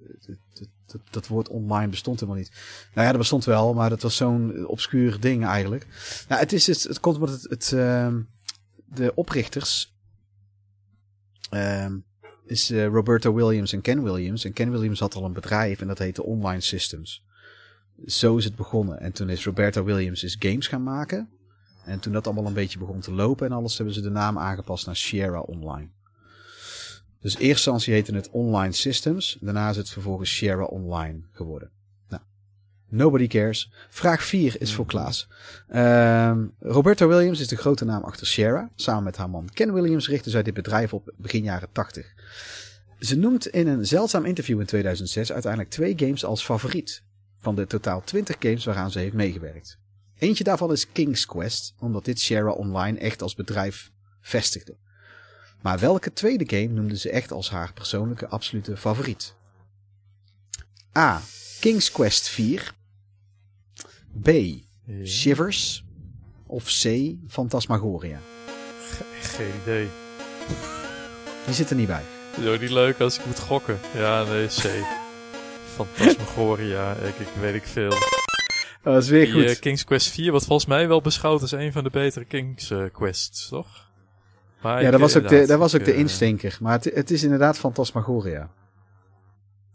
[0.87, 2.51] dat, dat woord online bestond helemaal niet.
[2.95, 5.87] Nou ja, dat bestond wel, maar dat was zo'n obscuur ding eigenlijk.
[6.29, 8.15] Nou, het, is, het, het komt omdat het, het uh,
[8.85, 9.95] de oprichters
[11.51, 11.87] uh,
[12.47, 14.45] is uh, Roberta Williams en Ken Williams.
[14.45, 17.25] En Ken Williams had al een bedrijf en dat heette Online Systems.
[18.07, 19.01] Zo is het begonnen.
[19.01, 21.29] En toen is Roberta Williams is games gaan maken.
[21.87, 24.39] En toen dat allemaal een beetje begon te lopen en alles, hebben ze de naam
[24.39, 25.89] aangepast naar Sierra Online.
[27.21, 29.39] Dus in eerste instantie heette het Online Systems.
[29.41, 31.71] Daarna is het vervolgens Sierra Online geworden.
[32.09, 32.23] Nou,
[32.89, 33.73] nobody cares.
[33.89, 34.87] Vraag 4 is voor.
[34.87, 35.29] Klaas.
[35.71, 38.71] Uh, Roberta Williams is de grote naam achter Sierra.
[38.75, 42.15] Samen met haar man Ken Williams richtte zij dit bedrijf op begin jaren 80.
[42.99, 47.03] Ze noemt in een zeldzaam interview in 2006 uiteindelijk twee games als favoriet.
[47.39, 49.79] Van de totaal 20 games waaraan ze heeft meegewerkt.
[50.19, 53.91] Eentje daarvan is King's Quest, omdat dit Sierra Online echt als bedrijf
[54.21, 54.77] vestigde.
[55.63, 59.35] Maar welke tweede game noemde ze echt als haar persoonlijke absolute favoriet?
[60.97, 61.23] A.
[61.61, 62.75] King's Quest 4.
[64.23, 64.31] B.
[65.05, 65.85] Shivers.
[66.47, 67.15] Of C.
[67.29, 68.21] Phantasmagoria.
[69.21, 69.89] geen idee.
[71.45, 72.03] Die zit er niet bij.
[72.31, 73.79] Het is ook niet leuk als ik moet gokken.
[73.95, 74.63] Ja, nee, C.
[75.75, 77.93] Phantasmagoria, ik, ik weet ik veel.
[78.93, 79.43] Dat is weer goed.
[79.43, 82.71] Uh, King's Quest 4 wordt volgens mij wel beschouwd als een van de betere King's
[82.71, 83.85] uh, Quests, toch?
[84.63, 86.59] ja, dat was ook, de, dat was ook de eh, instinker.
[86.61, 88.51] Maar het, het is inderdaad Fantasmagoria.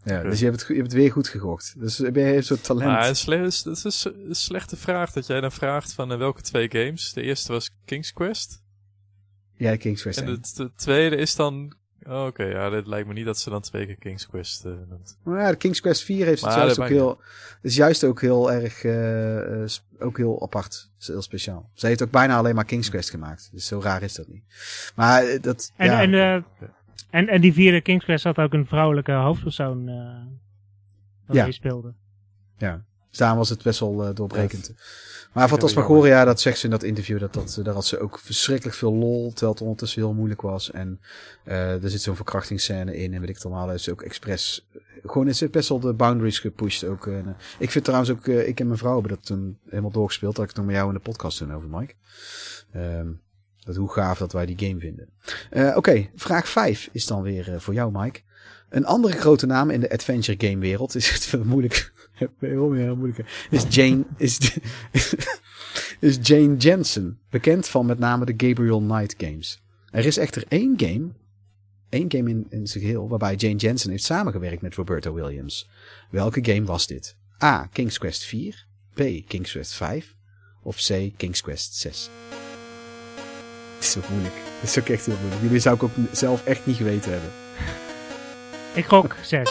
[0.03, 1.73] Ja, dus je hebt, het, je hebt het weer goed gegokt.
[1.77, 2.91] Dus ben je een soort talent.
[2.91, 6.71] Maar het is, is een slechte vraag dat jij dan vraagt van uh, welke twee
[6.71, 7.13] games.
[7.13, 8.63] De eerste was King's Quest.
[9.57, 10.19] Ja, King's Quest.
[10.19, 11.73] En de, de, tweede is dan
[12.07, 14.71] Oh, Oké, ja, dit lijkt me niet dat ze dan twee keer King's Quest uh,
[14.89, 15.17] noemt.
[15.23, 17.19] Maar ja, de King's Quest 4 heeft het juist ook heel,
[17.61, 19.65] is juist ook heel erg, uh,
[19.99, 20.91] ook heel apart.
[20.97, 21.69] Heel speciaal.
[21.73, 23.49] Ze heeft ook bijna alleen maar King's Quest gemaakt.
[23.53, 24.43] Dus zo raar is dat niet.
[24.95, 26.01] Maar dat, en, ja.
[26.01, 26.33] En, uh,
[27.09, 30.25] en, en die vierde King's Quest had ook een vrouwelijke hoofdpersoon uh,
[31.27, 31.51] die ja.
[31.51, 31.93] speelde.
[32.57, 34.73] Ja, dus daarom was het best wel uh, doorbrekend.
[35.33, 38.77] Maar Fantasmagoria, dat zegt ze in dat interview, dat, dat, daar had ze ook verschrikkelijk
[38.77, 40.71] veel lol, terwijl het ondertussen heel moeilijk was.
[40.71, 40.99] En
[41.45, 43.71] uh, er zit zo'n verkrachtingsscène in en weet ik het allemaal.
[43.71, 44.67] is ook expres,
[45.05, 47.07] gewoon is het best wel de boundaries gepusht ook.
[47.07, 49.91] En, uh, ik vind trouwens ook, uh, ik en mijn vrouw hebben dat toen helemaal
[49.91, 50.35] doorgespeeld.
[50.35, 51.93] Dat ik het nog met jou in de podcast toen over, Mike.
[52.75, 53.21] Um,
[53.59, 55.09] dat hoe gaaf dat wij die game vinden.
[55.51, 58.21] Oké, okay, vraag 5 is dan weer voor jou, Mike.
[58.71, 61.91] Een andere grote naam in de adventure game wereld is het veel moeilijk.
[62.39, 63.47] heel moeilijk.
[63.49, 64.57] Is Jane, is,
[65.99, 67.19] is Jane Jensen.
[67.29, 69.61] Bekend van met name de Gabriel Knight games.
[69.89, 71.07] Er is echter één game,
[71.89, 75.69] één game in, in zijn geheel, waarbij Jane Jensen heeft samengewerkt met Roberta Williams.
[76.09, 77.15] Welke game was dit?
[77.43, 77.67] A.
[77.71, 78.65] King's Quest 4.
[78.93, 78.97] B.
[79.27, 80.15] King's Quest 5.
[80.63, 81.11] Of C.
[81.17, 82.09] King's Quest 6.
[83.75, 84.35] Het is ook moeilijk.
[84.59, 85.41] Het is ook echt heel moeilijk.
[85.41, 87.29] Jullie zou ik ook zelf echt niet geweten hebben.
[88.73, 89.49] Ik gok 6.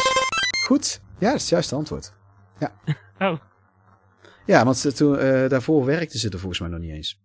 [0.66, 1.00] Goed.
[1.18, 2.12] Ja, dat is het juiste antwoord.
[2.58, 2.72] Ja.
[3.20, 3.38] Oh.
[4.46, 7.20] Ja, want toen, uh, daarvoor werkte ze er volgens mij nog niet eens.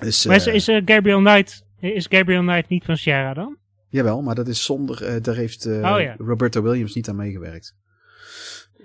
[0.00, 3.56] Dus, maar is, uh, is uh, Gabriel Knight is Gabriel Knight niet van Sierra dan?
[3.88, 6.14] Jawel, maar dat is zonder, daar heeft oh, ja.
[6.18, 7.74] Roberta Williams niet aan meegewerkt.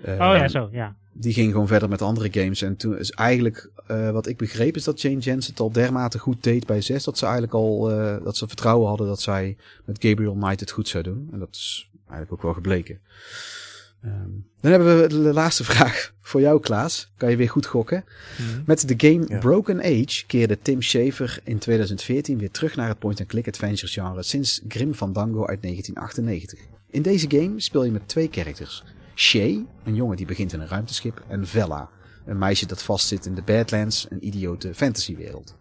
[0.04, 0.96] oh ja, zo, ja.
[1.12, 2.62] Die ging gewoon verder met andere games.
[2.62, 3.70] En toen is eigenlijk,
[4.12, 7.04] wat ik begreep, is dat Jane Jensen het al dermate goed deed bij 6.
[7.04, 7.80] Dat ze eigenlijk al,
[8.22, 11.28] dat ze vertrouwen hadden dat zij met Gabriel Knight het goed zou doen.
[11.32, 13.00] En dat is eigenlijk ook wel gebleken.
[14.04, 17.12] Um, dan hebben we de laatste vraag voor jou, Klaas.
[17.16, 18.04] Kan je weer goed gokken.
[18.38, 18.62] Mm -hmm.
[18.66, 19.38] Met de game ja.
[19.38, 24.62] Broken Age keerde Tim Schafer in 2014 weer terug naar het point-and-click adventure genre sinds
[24.68, 26.58] Grim Fandango uit 1998.
[26.90, 28.84] In deze game speel je met twee characters.
[29.14, 31.90] Shay, een jongen die begint in een ruimteschip, en Vella,
[32.26, 35.56] een meisje dat vastzit in de Badlands, een idiote fantasywereld.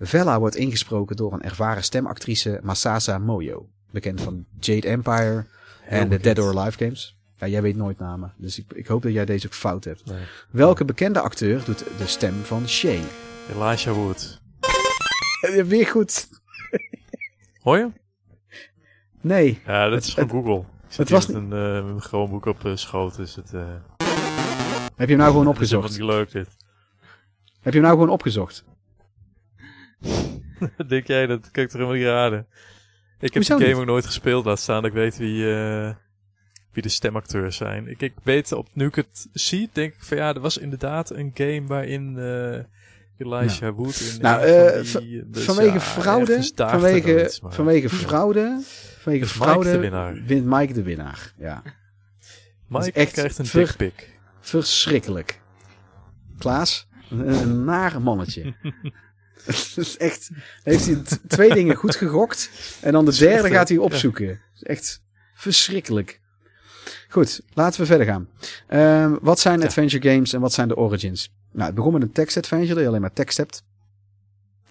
[0.00, 5.46] Vella wordt ingesproken door een ervaren stemactrice Masasa Moyo, bekend van Jade Empire
[5.92, 7.16] en de Dead or Alive games.
[7.36, 8.34] Ja, jij weet nooit namen.
[8.36, 10.04] Dus ik, ik hoop dat jij deze ook fout hebt.
[10.04, 10.24] Nee.
[10.50, 13.00] Welke bekende acteur doet de stem van Shay?
[13.54, 14.40] Elijah Wood.
[15.66, 16.28] Weer goed.
[17.60, 17.90] Hoor je?
[19.20, 19.60] Nee.
[19.66, 20.64] Ja, dat is van Google.
[20.96, 23.16] Het was een uh, gewoon boek op uh, schoot.
[23.16, 23.74] Dus het, uh...
[24.96, 25.88] Heb je hem nou gewoon opgezocht?
[25.88, 26.48] Dat is leuk dit.
[27.60, 28.64] Heb je hem nou gewoon opgezocht?
[30.88, 32.46] Denk jij, dat kan ik toch helemaal niet raden.
[33.22, 35.44] Ik heb de game ook nooit gespeeld, laat staan dat ik weet wie,
[36.72, 37.88] wie de stemacteurs zijn.
[37.88, 41.10] Ik, ik weet, op, nu ik het zie, denk ik van ja, er was inderdaad
[41.10, 42.58] een game waarin uh,
[43.18, 43.72] Elijah ja.
[43.72, 48.60] Wood in nou, uh, van die, dus vanwege ja, fraude, vanwege, iets, vanwege fraude,
[48.98, 51.32] vanwege fraude Mike wint Mike de winnaar.
[51.38, 51.62] Ja.
[52.68, 53.76] Mike echt krijgt een ver.
[54.40, 55.40] Verschrikkelijk.
[56.38, 58.54] Klaas, een, een nare mannetje.
[59.76, 60.30] Is echt,
[60.62, 64.26] heeft hij twee dingen goed gegokt en dan de derde gaat hij opzoeken.
[64.26, 64.66] Ja.
[64.66, 65.02] Echt
[65.34, 66.20] verschrikkelijk.
[67.08, 68.28] Goed, laten we verder gaan.
[68.68, 69.66] Um, wat zijn ja.
[69.66, 71.32] adventure games en wat zijn de origins?
[71.52, 73.62] Nou, het begon met een text adventure, dat je alleen maar tekst hebt.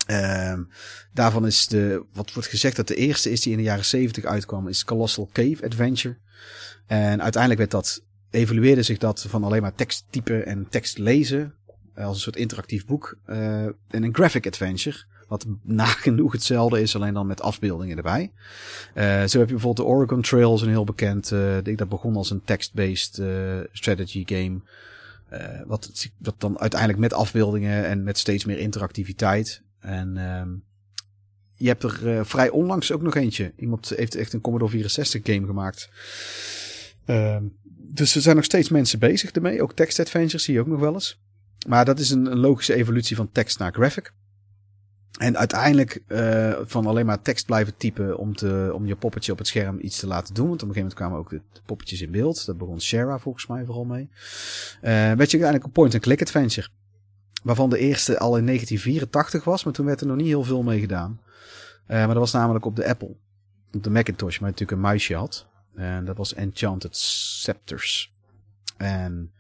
[0.08, 0.70] Um,
[1.14, 4.24] daarvan is de, wat wordt gezegd dat de eerste is die in de jaren 70
[4.24, 6.18] uitkwam, is Colossal Cave Adventure.
[6.88, 11.54] En uiteindelijk werd dat, evolueerde zich dat van alleen maar tekst typen en tekst lezen,
[12.04, 14.98] als een soort interactief boek, uh, en een graphic adventure.
[15.28, 18.32] Wat nagenoeg hetzelfde is, alleen dan met afbeeldingen erbij.
[18.96, 21.32] Uh, zo heb je bijvoorbeeld de Oregon Trail, een heel bekend.
[21.32, 23.22] Uh, dat begon als een text-based
[23.72, 24.60] strategy game.
[25.66, 29.62] Wat, wat dan uiteindelijk met afbeeldingen en met steeds meer interactiviteit.
[29.80, 30.64] En um,
[31.56, 33.54] je hebt er vrij onlangs ook nog eentje.
[33.58, 35.90] Iemand heeft echt een Commodore 64 game gemaakt.
[37.06, 37.38] Uh,
[37.94, 39.62] dus er zijn nog steeds mensen bezig ermee.
[39.62, 41.20] Ook text adventures zie je ook nog wel eens.
[41.68, 44.14] Maar dat is een, een logische evolutie van tekst naar graphic.
[45.20, 49.38] En uiteindelijk uh, van alleen maar tekst blijven typen om, te, om je poppetje op
[49.38, 50.48] het scherm iets te laten doen.
[50.48, 52.46] Want op een gegeven moment kwamen ook de, poppetjes in beeld.
[52.46, 54.10] Dat begon Shara volgens mij vooral mee.
[54.12, 56.68] Uh, werd je uiteindelijk een point-and-click adventure.
[57.44, 60.64] Waarvan de eerste al in 1984 was, maar toen werd er nog niet heel veel
[60.64, 61.22] mee gedaan.
[61.88, 63.16] Uh, maar dat was namelijk op de Apple.
[63.74, 65.48] Op de Macintosh, maar natuurlijk een muisje had.
[65.76, 68.14] En dat was Enchanted Scepters.
[68.78, 69.32] En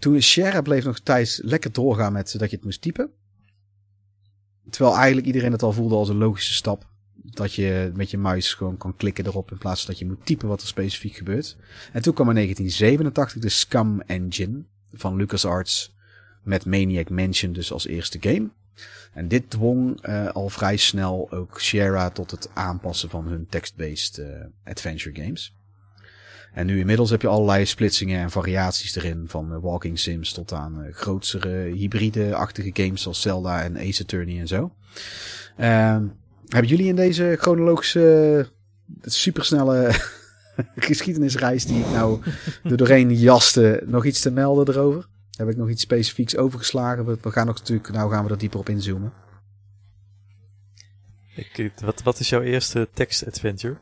[0.00, 3.10] toen Shara bleef nog tijd lekker doorgaan met dat je het moest typen.
[4.70, 6.88] Terwijl eigenlijk iedereen het al voelde als een logische stap.
[7.22, 10.26] Dat je met je muis gewoon kan klikken erop in plaats van dat je moet
[10.26, 11.56] typen wat er specifiek gebeurt.
[11.92, 14.62] En toen kwam in 1987 de Scum Engine
[14.92, 15.94] van LucasArts
[16.42, 18.50] met Maniac Mansion dus als eerste game.
[19.12, 24.18] En dit dwong uh, al vrij snel ook Sierra tot het aanpassen van hun text-based
[24.18, 24.26] uh,
[24.64, 25.54] adventure games.
[26.52, 29.24] En nu inmiddels heb je allerlei splitsingen en variaties erin.
[29.26, 34.40] Van uh, walking sims tot aan uh, grotere hybride-achtige games zoals Zelda en Ace Attorney
[34.40, 34.72] en zo.
[35.60, 35.66] Uh,
[36.48, 38.48] hebben jullie in deze chronologische
[39.02, 39.90] supersnelle
[40.88, 42.20] geschiedenisreis die ik nou
[42.62, 45.08] doorheen jaste, nog iets te melden erover?
[45.36, 47.06] Heb ik nog iets specifieks overgeslagen?
[47.06, 49.12] We, gaan nog natuurlijk, nou gaan we er dieper op inzoomen.
[51.34, 53.76] Ik, wat, wat is jouw eerste text-adventure?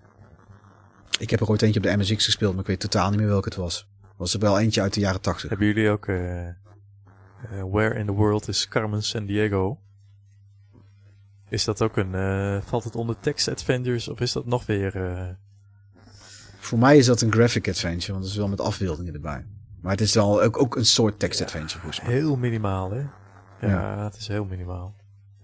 [1.18, 3.28] Ik heb er ooit eentje op de MSX gespeeld, maar ik weet totaal niet meer
[3.28, 3.89] welke het was.
[4.16, 5.48] Was er wel eentje uit de jaren 80.
[5.48, 6.52] Hebben jullie ook uh, uh,
[7.70, 9.78] Where in the World is Carmen San Diego?
[11.48, 12.12] Is dat ook een...
[12.12, 15.36] Uh, valt het onder text adventures of is dat nog weer...
[16.59, 19.47] Voor mij is dat een graphic adventure, want het is wel met afbeeldingen erbij.
[19.80, 22.12] Maar het is wel ook, ook een soort text adventure volgens mij.
[22.12, 23.01] Heel minimaal, hè?
[23.60, 24.05] Ja, ja.
[24.05, 24.94] het is heel minimaal.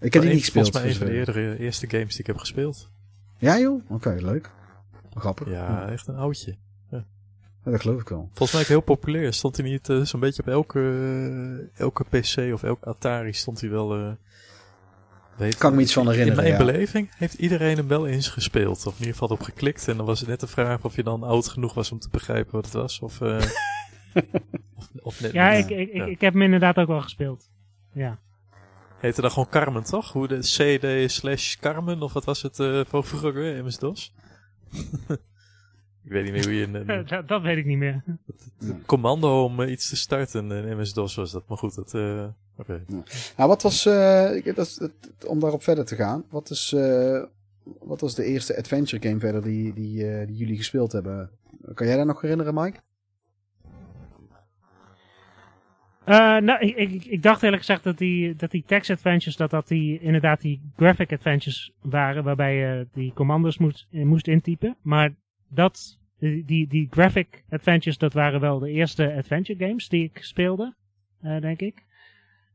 [0.00, 0.70] Ik heb die niet gespeeld.
[0.70, 2.90] Volgens mij een van de eerdere, eerste games die ik heb gespeeld.
[3.38, 3.90] Ja joh?
[3.90, 4.50] Oké, leuk.
[5.14, 5.48] Grappig.
[5.48, 6.56] Ja, echt een oudje.
[6.90, 7.04] Ja.
[7.64, 7.70] ja.
[7.70, 8.28] dat geloof ik wel.
[8.32, 9.32] Volgens mij ook heel populair.
[9.32, 13.60] Stond hij niet uh, zo'n beetje op elke, uh, elke PC of elke Atari stond
[13.60, 13.98] hij wel...
[13.98, 14.12] Uh,
[15.36, 18.28] weet, kan ik me iets van herinneren, In mijn beleving heeft iedereen hem wel eens
[18.28, 18.86] gespeeld.
[18.86, 19.88] Of in ieder geval op geklikt.
[19.88, 22.08] En dan was het net de vraag of je dan oud genoeg was om te
[22.10, 23.00] begrijpen wat het was.
[23.00, 23.20] Of,
[24.76, 27.48] of, of net ja, ik, ik, ja, ik, heb hem inderdaad ook wel gespeeld.
[27.92, 28.18] Ja.
[28.98, 30.12] Heette dan gewoon Carmen, toch?
[30.12, 34.12] Hoe de CD slash Carmen, of wat was het uh, voor vroeger, MS-DOS?
[36.04, 36.62] Ik weet niet meer hoe je...
[36.62, 38.02] Een, een, dat, dat, weet ik niet meer.
[38.58, 41.94] Het, commando om uh, iets te starten in MS-DOS was dat, maar goed, dat...
[41.94, 42.24] Uh,
[42.56, 42.72] Oké.
[42.72, 42.84] Okay.
[42.88, 43.02] Ja.
[43.36, 43.86] Nou, wat was...
[43.86, 44.90] Uh, dat,
[45.26, 46.76] om daarop verder te gaan, wat is...
[47.80, 51.30] wat was de eerste adventure game verder die, die, die jullie gespeeld hebben?
[51.74, 52.80] Kan jij dat nog herinneren, Mike?
[56.06, 60.00] Uh, nou, ik, dacht eerlijk gezegd dat die, dat die text adventures, dat dat die
[60.00, 64.76] inderdaad die graphic adventures waren, waarbij je die commando's moest, moest intypen.
[64.82, 65.14] Maar
[65.48, 70.74] dat, die, die graphic adventures, dat waren wel de eerste adventure games die ik speelde,
[71.40, 71.82] denk ik.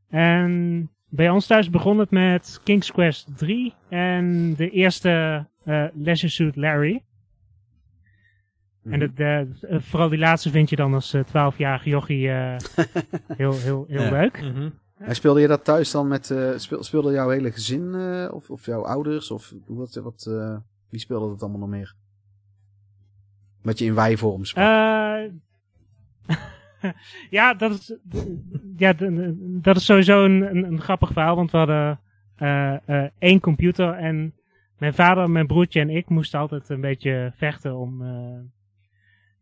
[0.08, 6.56] En bij ons thuis begon het met King's Quest 3 en de eerste uh, Suit
[6.56, 7.02] Larry.
[8.84, 8.98] En mhm.
[8.98, 12.56] de, de, vooral die laatste vind je dan als 12-jarige uh, jochie uh,
[13.36, 14.10] heel, heel, heel ja.
[14.10, 14.42] leuk.
[14.42, 14.72] Mm -hmm.
[14.98, 17.94] En speelde je dat thuis dan met, uh, speel, speelde jouw hele gezin
[18.30, 19.30] of, of jouw ouders?
[19.30, 20.30] Of wat, wat,
[20.88, 21.94] wie speelde dat allemaal nog meer?
[23.62, 24.64] Met je in wijvorm sprak.
[27.30, 27.96] ja, dat is,
[28.76, 28.92] ja,
[29.38, 32.00] dat is sowieso een, een, een grappig verhaal, want we hadden
[33.18, 34.34] één computer en
[34.78, 38.02] mijn vader, mijn broertje en ik moesten altijd een beetje vechten om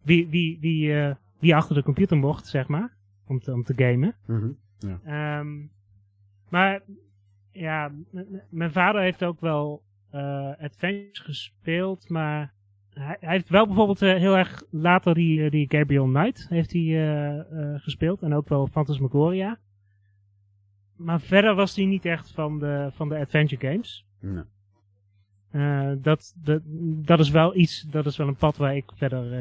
[0.09, 2.97] wie, wie, wie, uh, wie achter de computer mocht, zeg maar.
[3.27, 4.15] Om te, om te gamen.
[4.27, 4.57] Mm -hmm.
[4.79, 5.39] ja.
[5.39, 5.71] Um,
[6.49, 6.83] maar
[7.51, 7.93] ja,
[8.51, 9.83] mijn vader heeft ook wel
[10.15, 12.53] uh, Adventures gespeeld, maar
[12.93, 17.45] hij, hij, heeft wel bijvoorbeeld uh, heel erg later die, die Gabriel Knight heeft hij
[17.79, 18.23] gespeeld.
[18.23, 19.59] En ook wel Phantasmagoria.
[20.97, 24.07] Maar verder was hij niet echt van de, van de adventure games.
[24.21, 24.43] Nee.
[25.53, 26.63] Uh, dat, dat,
[27.07, 29.33] dat is wel iets, dat is wel een pad waar ik verder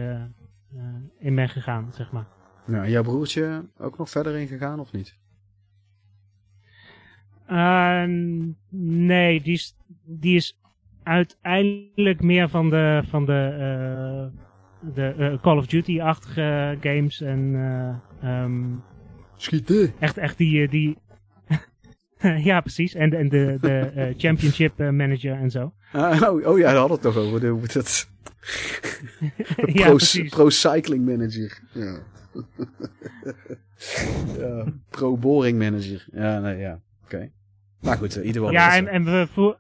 [1.19, 2.27] in ben gegaan, zeg maar.
[2.67, 5.15] Ja, en jouw broertje ook nog verder in gegaan of niet?
[7.49, 8.03] Uh,
[8.69, 9.75] nee, die is,
[10.05, 10.59] die is
[11.03, 14.41] uiteindelijk meer van de, van de, uh,
[14.93, 17.55] de uh, Call of Duty-achtige games en
[18.23, 18.83] um,
[19.35, 19.93] Schieten.
[19.99, 20.97] Echt, echt die, die
[22.49, 22.93] ja, precies.
[22.93, 25.73] En, en de, de Championship Manager en zo.
[25.91, 27.39] Ah, oh, oh, ja, daar hadden we het toch over.
[27.39, 28.05] De,
[29.73, 29.97] pro,
[30.29, 31.59] pro, cycling manager.
[31.73, 31.99] Ja.
[34.39, 34.65] ja.
[34.89, 36.07] Pro boring manager.
[36.11, 36.81] Ja, nee, ja.
[37.03, 37.15] Oké.
[37.15, 37.31] Okay.
[37.81, 38.51] Maar goed, uh, ieder geval.
[38.51, 39.55] Ja, en, en, we vroeg,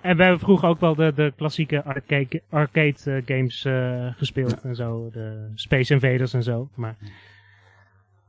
[0.00, 4.50] en we hebben vroeger ook wel de, de klassieke arcade, arcade uh, games uh, gespeeld
[4.50, 4.68] ja.
[4.68, 5.10] en zo.
[5.10, 6.70] De Space Invaders en zo.
[6.74, 6.96] Maar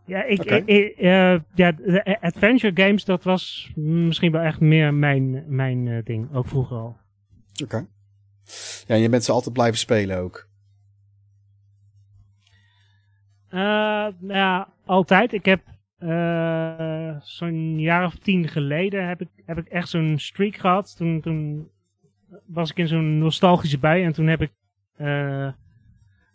[0.05, 0.59] ja, ik, okay.
[0.59, 6.33] ik, ja, de adventure games, dat was misschien wel echt meer mijn, mijn ding.
[6.33, 6.97] Ook vroeger al.
[7.63, 7.63] Oké.
[7.63, 7.87] Okay.
[8.91, 10.47] Ja, en je bent ze altijd blijven spelen ook.
[13.49, 13.59] Uh,
[14.19, 15.33] nou ja, altijd.
[15.33, 15.61] Ik heb
[15.99, 20.95] uh, zo'n jaar of tien geleden heb ik, heb ik echt zo'n streak gehad.
[20.97, 21.69] Toen, toen
[22.45, 24.51] was ik in zo'n nostalgische bui en toen heb ik
[24.97, 25.51] uh,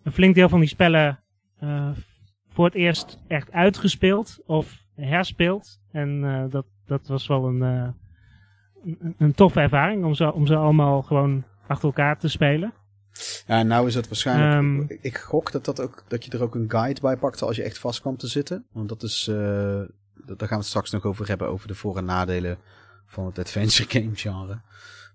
[0.02, 1.20] een flink deel van die spellen
[2.48, 5.80] voor het eerst echt uitgespeeld of herspeeld.
[5.90, 6.20] En
[6.50, 7.94] dat, dat was wel een, een,
[9.18, 12.72] een toffe ervaring om ze, om ze allemaal gewoon achter elkaar te spelen.
[13.47, 14.55] Ja, nou is het waarschijnlijk.
[14.55, 17.56] Um, ik gok dat, dat, ook, dat je er ook een guide bij pakte als
[17.56, 18.66] je echt vast kwam te zitten.
[18.72, 19.28] Want dat is.
[19.28, 21.48] Uh, daar gaan we het straks nog over hebben.
[21.48, 22.59] Over de voor- en nadelen
[23.06, 24.60] van het adventure game genre.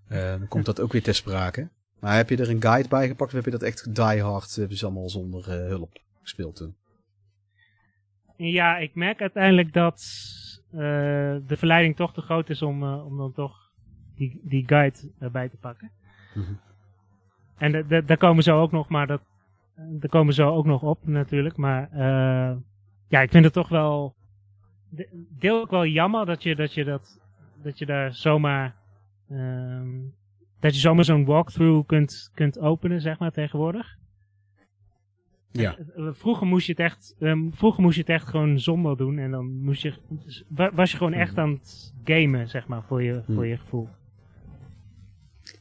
[0.10, 1.70] Uh, dan komt dat ook weer ter sprake.
[2.00, 4.56] Maar heb je er een guide bij gepakt of heb je dat echt die hard,
[4.56, 6.76] hebben ze allemaal zonder uh, hulp gespeeld toen?
[8.38, 10.04] Ja, ik merk uiteindelijk dat
[10.72, 13.72] de verleiding toch te groot is om, om dan toch
[14.16, 15.92] die, die guide erbij te pakken.
[16.34, 16.60] Mm -hmm.
[17.58, 19.22] En daar komen ze ook nog, maar dat,
[19.76, 21.58] daar komen we zo ook nog op natuurlijk.
[21.58, 21.90] Maar
[23.08, 24.16] ja, ik vind het toch wel
[25.40, 27.20] deel ook wel jammer dat je dat, je dat,
[27.64, 28.76] dat je daar zomaar
[29.32, 30.14] um,
[30.62, 33.98] dat je zomaar zo'n walkthrough kunt, kunt openen, zeg maar, tegenwoordig.
[35.52, 35.78] Ja.
[35.78, 39.18] Eh, vroeger moest je het echt, um, vroeger moest je het echt gewoon zonder doen
[39.18, 39.94] en dan moest je,
[40.50, 43.90] was je gewoon echt aan het gamen, zeg maar, voor je, voor je gevoel.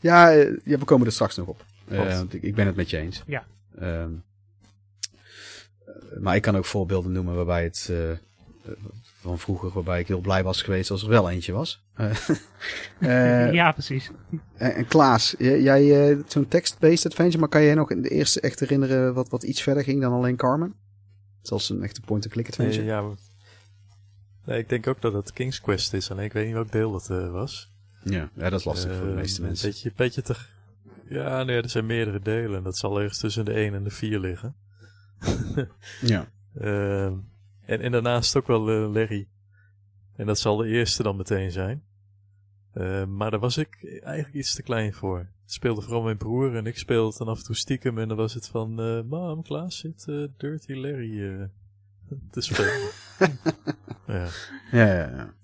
[0.00, 1.64] Ja, eh, ja, we komen er straks nog op.
[1.88, 3.22] Uh, want ik, ik, ben het met je eens.
[3.26, 3.44] Ja.
[3.82, 4.22] Um,
[6.20, 8.10] maar ik kan ook voorbeelden noemen waarbij het uh,
[9.20, 11.84] van vroeger, waarbij ik heel blij was geweest als er wel eentje was.
[12.98, 14.10] uh, ja, precies.
[14.56, 18.40] En, en Klaas, jij uh, zo'n text-based adventure, maar kan jij nog in de eerste
[18.40, 20.74] echt herinneren wat, wat iets verder ging dan alleen Carmen?
[21.42, 22.84] Zoals een echte point-and-click adventure.
[22.84, 23.04] ja,
[24.44, 26.92] nee, ik denk ook dat het King's Quest is, alleen ik weet niet welk deel
[26.92, 27.72] dat uh, was.
[28.02, 29.68] Ja, ja, dat is lastig voor de meeste mensen.
[29.68, 30.36] Een beetje, beetje te...
[31.08, 32.62] Ja, nee, er zijn meerdere delen.
[32.62, 34.54] Dat zal ergens tussen de 1 en de 4 liggen.
[36.00, 36.30] ja.
[36.54, 37.14] Ehm,
[37.60, 39.28] en, en daarnaast ook wel uh, Larry.
[40.16, 41.82] En dat zal de eerste dan meteen zijn.
[42.74, 45.18] Uh, maar daar was ik eigenlijk iets te klein voor.
[45.18, 47.98] Het speelde vooral mijn broer en ik speelde dan af en toe stiekem.
[47.98, 50.04] En dan was het van, uh, mam, Klaas zit
[50.36, 51.18] Dirty Larry
[52.30, 52.90] te spelen.
[54.06, 54.28] ja.
[54.70, 55.34] Ja, ja, ja.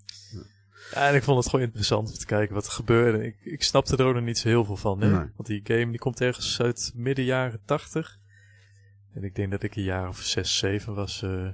[0.94, 3.26] Ja, en ik vond het gewoon interessant om te kijken wat er gebeurde.
[3.26, 5.00] Ik, ik snapte er ook nog niet zo heel veel van.
[5.00, 5.08] Hè?
[5.08, 5.30] Nee.
[5.36, 8.18] Want die game die komt ergens uit midden jaren tachtig.
[9.14, 11.22] En ik denk dat ik een jaar of zes, zeven was.
[11.22, 11.48] Uh,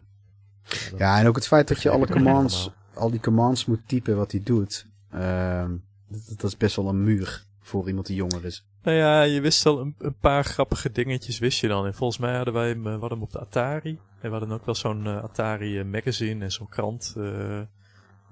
[0.96, 4.32] ja, en ook het feit dat je alle commands, al die commands moet typen wat
[4.32, 4.86] hij doet.
[5.14, 5.68] Uh,
[6.09, 8.66] dat, dat, is best wel een muur voor iemand die jonger is.
[8.82, 11.86] Nou ja, je wist al een, een, paar grappige dingetjes wist je dan.
[11.86, 13.98] En volgens mij hadden wij hem, we hadden hem op de Atari.
[14.20, 17.14] En we hadden ook wel zo'n uh, Atari magazine en zo'n krant.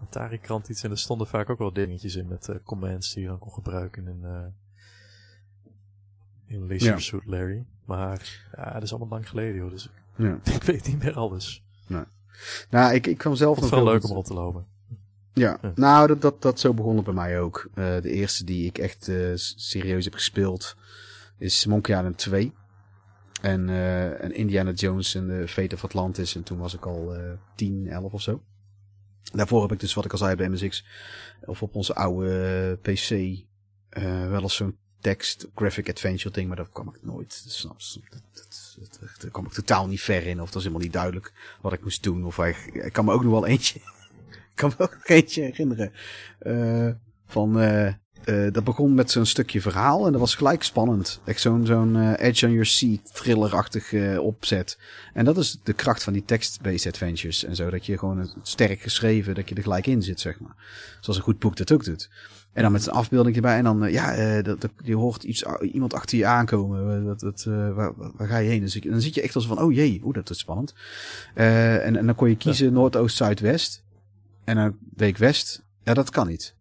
[0.01, 0.83] Uh, Atari krant iets.
[0.83, 4.09] En daar stonden vaak ook wel dingetjes in met commands die je dan kon gebruiken
[4.09, 4.53] in,
[6.47, 6.99] in Leisure ja.
[6.99, 7.65] Suit Larry.
[7.85, 9.71] Maar ja, dat is allemaal lang geleden hoor.
[9.71, 10.39] Dus ja.
[10.55, 11.65] ik weet niet meer alles.
[11.87, 12.05] Nee.
[12.71, 14.67] Nou, ik, ik kwam zelf nog wel leuk om rond te lopen.
[15.33, 17.69] Ja, nou, dat, dat, dat zo begon het bij mij ook.
[17.75, 20.77] Uh, de eerste die ik echt uh, serieus heb gespeeld
[21.39, 22.53] is Monkey Island 2.
[23.43, 26.35] En, uh, en Indiana Jones en de Fate of Atlantis.
[26.35, 27.13] En toen was ik al
[27.55, 28.43] 10, 11 of zo.
[29.33, 30.85] Daarvoor heb ik dus, wat ik al zei, bij MSX
[31.41, 33.09] of op onze oude PC
[34.31, 37.63] wel eens zo'n text graphic adventure ding, maar daar kwam ik nooit.
[37.63, 41.33] Dat, dat, daar kwam ik totaal niet ver in, of dat was helemaal niet duidelijk
[41.61, 42.25] wat ik moest doen.
[42.25, 43.79] Of ik, kan me ook nog wel eentje,
[44.51, 45.93] ik kan me ook nog eentje herinneren.
[46.43, 46.91] Uh,
[47.27, 47.61] van,
[48.25, 51.21] uh, dat begon met zo'n stukje verhaal en dat was gelijk spannend.
[51.25, 54.79] Echt zo'n zo'n Edge on Your Seat thriller-achtig opzet.
[55.13, 57.71] En dat is de kracht van die text-based adventures en zo.
[57.71, 60.55] Dat je gewoon het sterk geschreven, dat je er gelijk in zit, zeg maar.
[61.01, 62.11] Zoals een goed boek dat ook doet.
[62.53, 63.57] En dan met een afbeelding erbij.
[63.57, 67.05] En dan, ja, dat, dat, je hoort iets, iemand achter je aankomen.
[67.05, 67.45] Dat, dat,
[67.75, 68.61] waar, waar, ga je heen?
[68.61, 70.75] Dus dan zit je echt als van, oh jee, oeh, dat is spannend.
[71.35, 72.73] en, en dan kon je kiezen ja.
[72.73, 73.83] Noord, Oost, Zuid, West.
[74.45, 75.63] En dan deed ik West.
[75.83, 76.55] Ja, dat kan niet.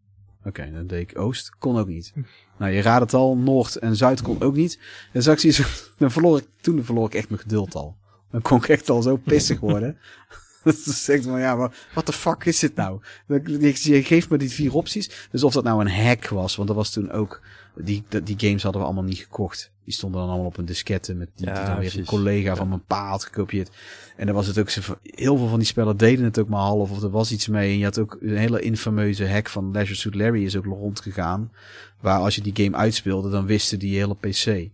[0.49, 1.51] Oké, dan deed ik Oost.
[1.59, 2.13] Kon ook niet.
[2.57, 3.38] Nou, je raadt het al.
[3.38, 4.80] Noord en Zuid kon ook niet.
[5.11, 5.67] En zag ik
[5.97, 7.95] dan verloor ik, toen verloor ik echt mijn geduld al.
[8.31, 9.97] Dan kon ik echt al zo pissig worden.
[10.63, 13.01] Dan zegt van ja, maar wat de fuck is dit nou?
[13.27, 15.27] Je geeft me die vier opties.
[15.31, 17.41] Dus of dat nou een hack was, want dat was toen ook.
[17.75, 19.71] Die, die games hadden we allemaal niet gekocht.
[19.83, 22.55] Die stonden dan allemaal op een diskette met die, ja, die dan weer een collega
[22.55, 23.69] van mijn pa had gekopieerd.
[24.15, 24.69] En dan was het ook
[25.03, 27.71] heel veel van die spellen deden het ook maar half of er was iets mee.
[27.71, 31.51] En je had ook een hele infameuze hack van Leisure Suit Larry is ook rondgegaan.
[31.99, 34.69] Waar als je die game uitspeelde, dan wisten die hele PC.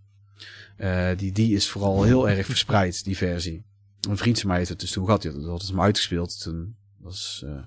[0.78, 3.64] Uh, die, die is vooral heel erg verspreid, die versie
[4.10, 5.22] een vriend van mij heeft het dus toen gehad.
[5.22, 6.42] Die had het hem uitgespeeld.
[6.42, 7.64] Toen, was, uh,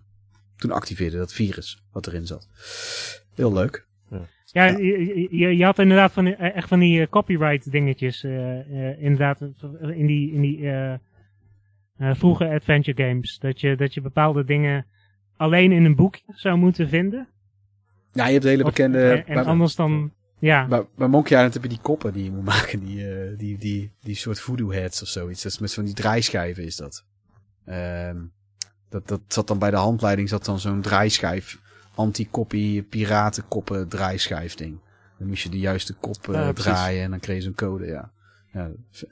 [0.57, 2.49] toen activeerde dat virus wat erin zat.
[3.35, 3.87] Heel leuk.
[4.11, 4.29] Ja,
[4.59, 4.79] ja, ja.
[4.79, 8.25] Je, je, je, had inderdaad van, echt van die uh, copyright dingetjes.
[8.25, 9.41] Uh, inderdaad,
[9.81, 10.71] in die, in die
[12.17, 13.39] vroege adventure games.
[13.39, 14.87] Dat je, dat je bepaalde dingen
[15.37, 17.29] alleen in een boekje zou moeten vinden.
[18.13, 19.11] Ja, je hebt de hele bekende...
[19.11, 20.67] en, en anders dan ja.
[20.67, 22.85] Bij, bij Monkey Island heb je die koppen die je moet maken.
[22.85, 25.43] Die, uh, die, die, die soort voodoo heads of zoiets.
[25.43, 27.05] Dat is met van die draaischijven is dat.
[27.67, 28.33] Um,
[28.89, 31.59] dat, dat zat dan bij de handleiding zat dan zo'n draaischijf.
[31.99, 34.79] Anti-copy piratenkoppen draaischijf ding.
[35.19, 37.87] Dan moest je de juiste kop uh, ja, draaien en dan kreeg je zo'n code,
[37.87, 38.11] ja.
[38.53, 38.71] ja.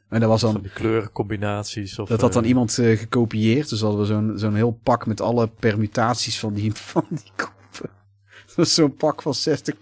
[0.09, 0.53] En dat was dan...
[0.53, 2.09] Van die kleurencombinaties of...
[2.09, 3.69] Dat had dan uh, iemand uh, gekopieerd.
[3.69, 7.33] Dus hadden we zo'n zo'n heel pak met alle permutaties van die, van die
[8.57, 9.75] Dat is zo'n pak van 60,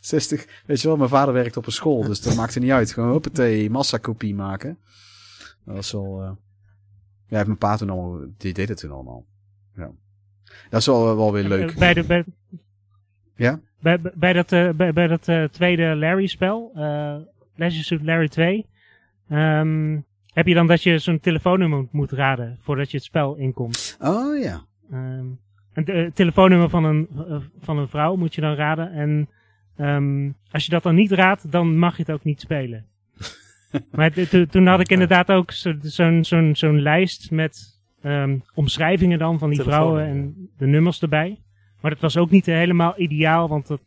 [0.00, 0.62] 60.
[0.66, 2.92] Weet je wel, mijn vader werkt op een school, dus dat maakte niet uit.
[2.92, 4.78] Gewoon hoppatee, massakopie maken.
[5.64, 6.22] Dat was wel...
[6.22, 6.30] Uh...
[7.26, 8.20] Ja, mijn pa toen allemaal...
[8.36, 9.24] Die deed het toen allemaal.
[9.76, 9.90] Ja.
[10.70, 11.74] Dat is wel, wel weer leuk.
[11.78, 12.04] Bij de...
[12.04, 12.24] Bij...
[13.36, 13.60] Ja?
[13.80, 17.16] Bij, bij dat, uh, bij, bij dat uh, tweede Larry-spel, uh,
[17.54, 18.66] Legends of Larry 2,
[19.30, 23.96] um, heb je dan dat je zo'n telefoonnummer moet raden voordat je het spel inkomt.
[24.00, 24.64] Oh ja.
[24.92, 25.38] Um,
[25.72, 27.08] een telefoonnummer van een,
[27.60, 28.92] van een vrouw moet je dan raden.
[28.92, 29.28] En
[29.86, 32.86] um, als je dat dan niet raadt, dan mag je het ook niet spelen.
[33.90, 34.12] maar
[34.50, 39.62] toen had ik inderdaad ook zo'n zo'n zo'n lijst met um, omschrijvingen dan van die
[39.62, 41.42] vrouwen en de nummers erbij.
[41.80, 43.80] Maar dat was ook niet helemaal ideaal, want dat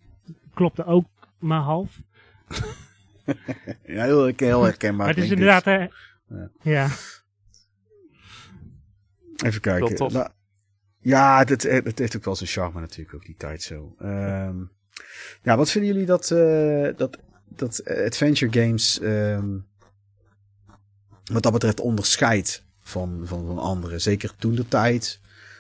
[0.54, 1.06] klopte ook
[1.40, 2.00] maar half.
[3.86, 5.06] ja, heel, heel herkenbaar.
[5.06, 5.66] Maar het is inderdaad...
[5.66, 5.90] Hè, ja.
[6.62, 6.88] ja.
[9.46, 10.12] Even kijken.
[10.14, 10.30] Nou,
[11.00, 13.96] ja, het, het, heeft ook wel zijn charme natuurlijk, ook die tijd zo.
[14.02, 14.72] Um,
[15.42, 17.18] ja, wat vinden jullie dat, uh, dat,
[17.48, 19.66] dat adventure games um,
[21.32, 24.02] wat dat betreft onderscheidt van, van, van anderen?
[24.02, 25.20] Zeker toen de tijd.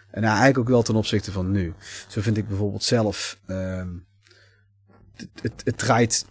[0.09, 1.73] En nou, eigenlijk ook wel ten opzichte van nu.
[2.07, 3.37] Zo vind ik bijvoorbeeld zelf...
[3.47, 4.05] Um,
[5.13, 6.25] het, het, het draait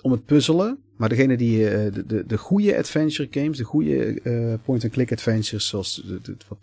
[0.00, 0.78] om het puzzelen.
[0.96, 5.66] Maar degene die uh, de, de, de goede adventure games, de goede uh, point-and-click adventures,
[5.66, 6.04] zoals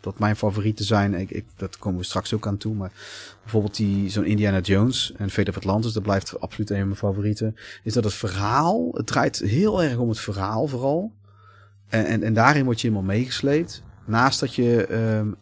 [0.02, 2.76] wat, mijn favorieten zijn, ik, ik, dat komen we straks ook aan toe.
[2.76, 2.92] Maar
[3.42, 7.00] bijvoorbeeld die zo'n Indiana Jones en Fate of Atlantis, dat blijft absoluut een van mijn
[7.00, 7.56] favorieten.
[7.84, 11.12] Is dat het verhaal, het draait heel erg om het verhaal vooral.
[11.90, 13.84] En, en, en daarin word je helemaal meegesleept.
[14.06, 15.36] Naast dat je um,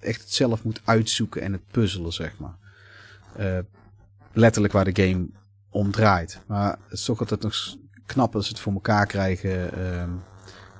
[0.00, 2.56] echt het zelf moet uitzoeken en het puzzelen, zeg maar.
[3.38, 3.58] Uh,
[4.32, 5.28] letterlijk waar de game
[5.70, 6.40] om draait.
[6.46, 7.76] Maar het is toch altijd nog
[8.06, 10.22] knap als ze het voor elkaar krijgen um,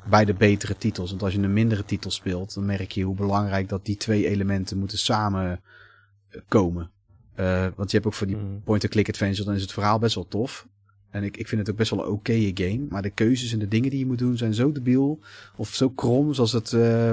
[0.09, 1.11] bij de betere titels.
[1.11, 4.29] Want als je een mindere titel speelt, dan merk je hoe belangrijk dat die twee
[4.29, 5.61] elementen moeten samen
[6.29, 6.91] eh, komen.
[7.37, 8.63] Uh, want je hebt ook voor die mm.
[8.65, 10.67] point-and-click adventure, dan is het verhaal best wel tof.
[11.11, 12.87] En ik, ik vind het ook best wel een oké game.
[12.89, 15.21] Maar de keuzes en de dingen die je moet doen zijn zo debiel.
[15.57, 16.73] Of zo krom, zoals het...
[16.73, 17.13] Uh,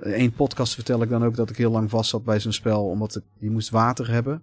[0.00, 2.84] Eén podcast vertel ik dan ook dat ik heel lang vast zat bij zo'n spel.
[2.84, 4.42] Omdat je moest water hebben.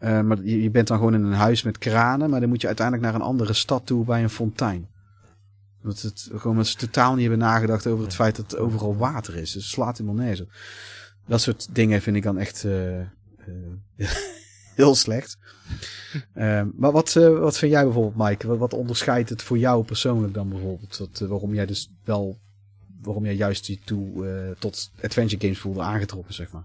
[0.00, 2.30] Uh, maar je, je, bent dan gewoon in een huis met kranen.
[2.30, 4.88] Maar dan moet je uiteindelijk naar een andere stad toe bij een fontein.
[5.82, 9.34] Dat het gewoon ze totaal niet hebben nagedacht over het feit dat er overal water
[9.36, 9.52] is.
[9.52, 10.46] Dus het slaat helemaal neer.
[11.26, 13.00] Dat soort dingen vind ik dan echt uh,
[14.78, 15.38] heel slecht.
[16.76, 18.46] maar wat, wat vind jij bijvoorbeeld, Mike?
[18.46, 20.98] Wat, wat, onderscheidt het voor jou persoonlijk dan bijvoorbeeld?
[20.98, 22.38] Dat, waarom jij dus wel,
[23.02, 26.64] waarom jij juist die toe tot adventure games voelde aangetrokken, zeg maar?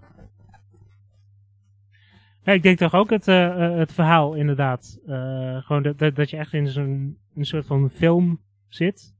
[2.44, 4.98] Ik denk toch ook het, het verhaal, inderdaad.
[5.64, 9.14] Gewoon dat, dat, je echt in zo'n een soort van film zit.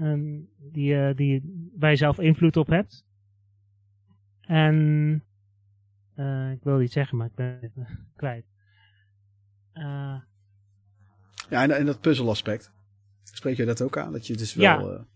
[0.00, 3.06] Um, die, die, waar je zelf invloed op hebt.
[4.40, 5.24] En
[6.52, 8.44] ik wil iets zeggen, maar ik ben het kwijt.
[11.48, 12.72] ja, en, en dat puzzelaspect.
[13.22, 14.12] Spreek je dat ook aan?
[14.12, 14.92] Dat je dus wel...
[14.92, 15.06] Ja.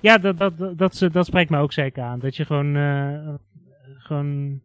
[0.00, 2.18] Ja, dat, dat, dat, dat, dat spreekt me ook zeker aan.
[2.18, 2.74] Dat je gewoon,
[3.98, 4.62] gewoon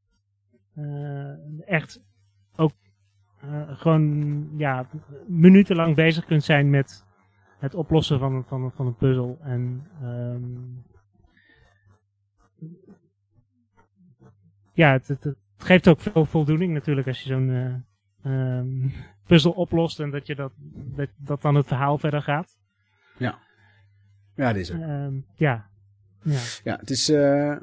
[1.65, 2.01] echt
[2.55, 2.71] ook
[3.67, 4.87] gewoon ja,
[5.27, 7.05] minutenlang bezig kunt zijn met
[7.59, 9.37] het oplossen van, van, van een puzzel.
[9.41, 10.83] En um,
[14.73, 17.49] ja, het, het, het, geeft ook veel voldoening natuurlijk als je zo'n
[18.23, 18.93] uh, um,
[19.27, 20.51] puzzel oplost en dat je dat,
[20.95, 22.57] dat, dat dan het verhaal verder gaat.
[23.17, 23.39] Ja.
[24.35, 24.81] Ja, dat is het.
[24.81, 25.69] Um, ja.
[26.23, 26.39] Ja.
[26.63, 27.55] ja, het is, uh,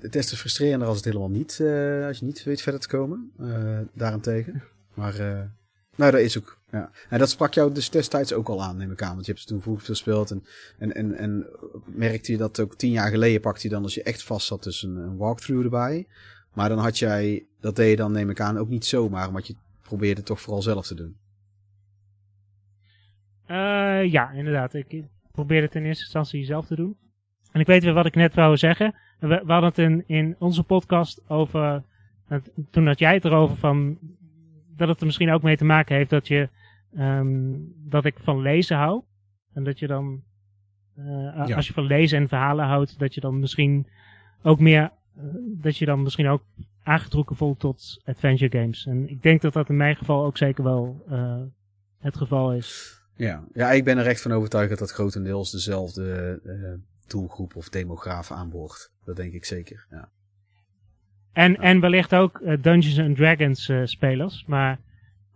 [0.00, 2.88] het is te frustrerender als het helemaal niet, uh, als je niet weet verder te
[2.88, 4.62] komen, uh, daarentegen.
[4.94, 5.42] Maar, uh,
[5.96, 6.90] nou, dat is ook, ja.
[7.08, 9.44] En dat sprak jou dus destijds ook al aan, neem ik aan, want je hebt
[9.44, 10.44] ze toen vroeger gespeeld en,
[10.78, 11.46] en, en, en
[11.84, 14.62] merkte je dat ook tien jaar geleden pakte je dan als je echt vast zat
[14.62, 16.06] dus een, een walkthrough erbij.
[16.52, 19.46] Maar dan had jij, dat deed je dan neem ik aan ook niet zomaar, want
[19.46, 21.16] je probeerde toch vooral zelf te doen.
[24.10, 24.74] ja, inderdaad.
[24.74, 26.96] Ik probeerde het in eerste instantie zelf te doen.
[27.52, 28.94] En ik weet weer wat ik net wou zeggen.
[29.18, 31.82] We, we hadden het in, in onze podcast over.
[32.70, 33.98] toen had jij het erover van.
[34.76, 36.48] Dat het er misschien ook mee te maken heeft dat je.
[36.98, 39.02] Um, dat ik van lezen hou.
[39.52, 40.22] En dat je dan.
[40.98, 43.86] Uh, Als je van lezen en verhalen houdt, dat je dan misschien
[44.42, 44.90] ook meer.
[45.16, 45.24] Uh,
[45.62, 46.42] dat je dan misschien ook
[46.82, 48.86] aangetrokken voelt tot adventure games.
[48.86, 51.42] En ik denk dat dat in mijn geval ook zeker wel uh,
[51.98, 53.00] het geval is.
[53.16, 53.44] Ja.
[53.52, 56.40] ja, ik ben er echt van overtuigd dat dat grotendeels dezelfde
[57.06, 58.92] doelgroep of demograaf aan boord.
[59.04, 60.08] Dat denk ik zeker, ja.
[61.32, 64.78] En, en wellicht ook Dungeons and Dragons spelers, maar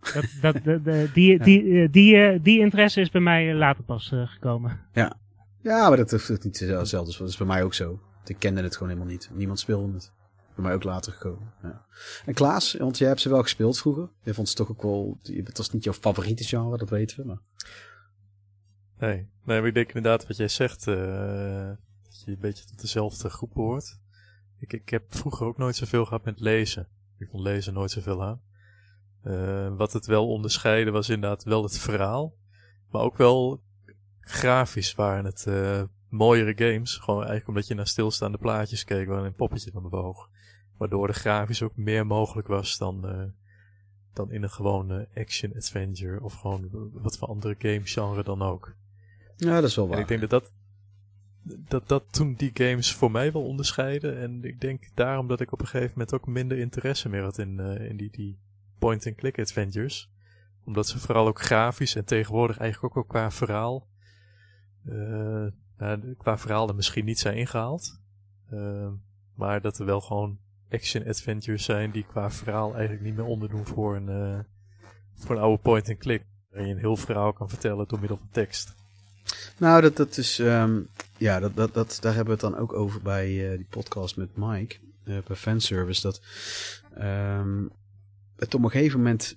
[0.01, 4.09] dat, dat, de, de, die, die, uh, die, die interesse is bij mij later pas
[4.09, 4.81] gekomen.
[4.93, 5.17] Ja.
[5.63, 7.19] ja, maar dat is niet hetzelfde.
[7.19, 8.01] Dat is bij mij ook zo.
[8.25, 9.31] Ik kende het gewoon helemaal niet.
[9.33, 10.13] Niemand speelde het.
[10.55, 11.53] Bij mij ook later gekomen.
[11.63, 11.87] Ja.
[12.25, 14.11] En Klaas, want jij hebt ze wel gespeeld vroeger.
[14.23, 15.19] Je vond ze toch ook wel.
[15.23, 17.25] Het was niet jouw favoriete genre, dat weten we.
[17.25, 17.41] Maar...
[18.99, 20.95] Nee, nee, maar ik denk inderdaad wat jij zegt, uh,
[22.03, 23.99] dat je een beetje tot dezelfde groep behoort.
[24.59, 26.89] Ik, ik heb vroeger ook nooit zoveel gehad met lezen.
[27.19, 28.41] Ik vond lezen nooit zoveel aan.
[29.27, 32.35] Uh, wat het wel onderscheiden was inderdaad wel het verhaal.
[32.91, 33.61] Maar ook wel
[34.21, 36.97] grafisch waren het uh, mooiere games.
[36.97, 40.31] Gewoon eigenlijk omdat je naar stilstaande plaatjes keek waar een poppetje dan bewoog.
[40.77, 43.25] Waardoor de grafisch ook meer mogelijk was dan, uh,
[44.13, 48.75] dan in een gewone action-adventure of gewoon wat voor andere game-genre dan ook.
[49.37, 49.97] Ja, dat is wel waar.
[49.97, 50.53] En ik denk dat dat,
[51.69, 54.19] dat dat toen die games voor mij wel onderscheiden.
[54.19, 57.39] En ik denk daarom dat ik op een gegeven moment ook minder interesse meer had
[57.39, 58.39] in, in die, die
[58.79, 60.11] point-and-click adventures.
[60.65, 63.87] Omdat ze vooral ook grafisch en tegenwoordig eigenlijk ook, qua verhaal.
[64.89, 65.47] Uh,
[65.79, 68.01] nou, qua verhaal er misschien niet zijn ingehaald.
[68.53, 68.89] Uh,
[69.35, 70.39] maar dat er wel gewoon
[70.71, 74.39] action-adventures zijn die qua verhaal eigenlijk niet meer onderdoen voor een, uh,
[75.15, 76.25] voor een oude point-and-click.
[76.51, 78.75] Waarin je een heel verhaal kan vertellen door middel van tekst.
[79.59, 82.73] Nou, dat, dat is, um, ja, dat, dat, dat, daar hebben we het dan ook
[82.73, 86.03] over bij uh, die podcast met Mike, uh, bij fanservice.
[86.03, 86.23] Dat
[86.99, 87.71] um,
[88.37, 89.37] het op een gegeven moment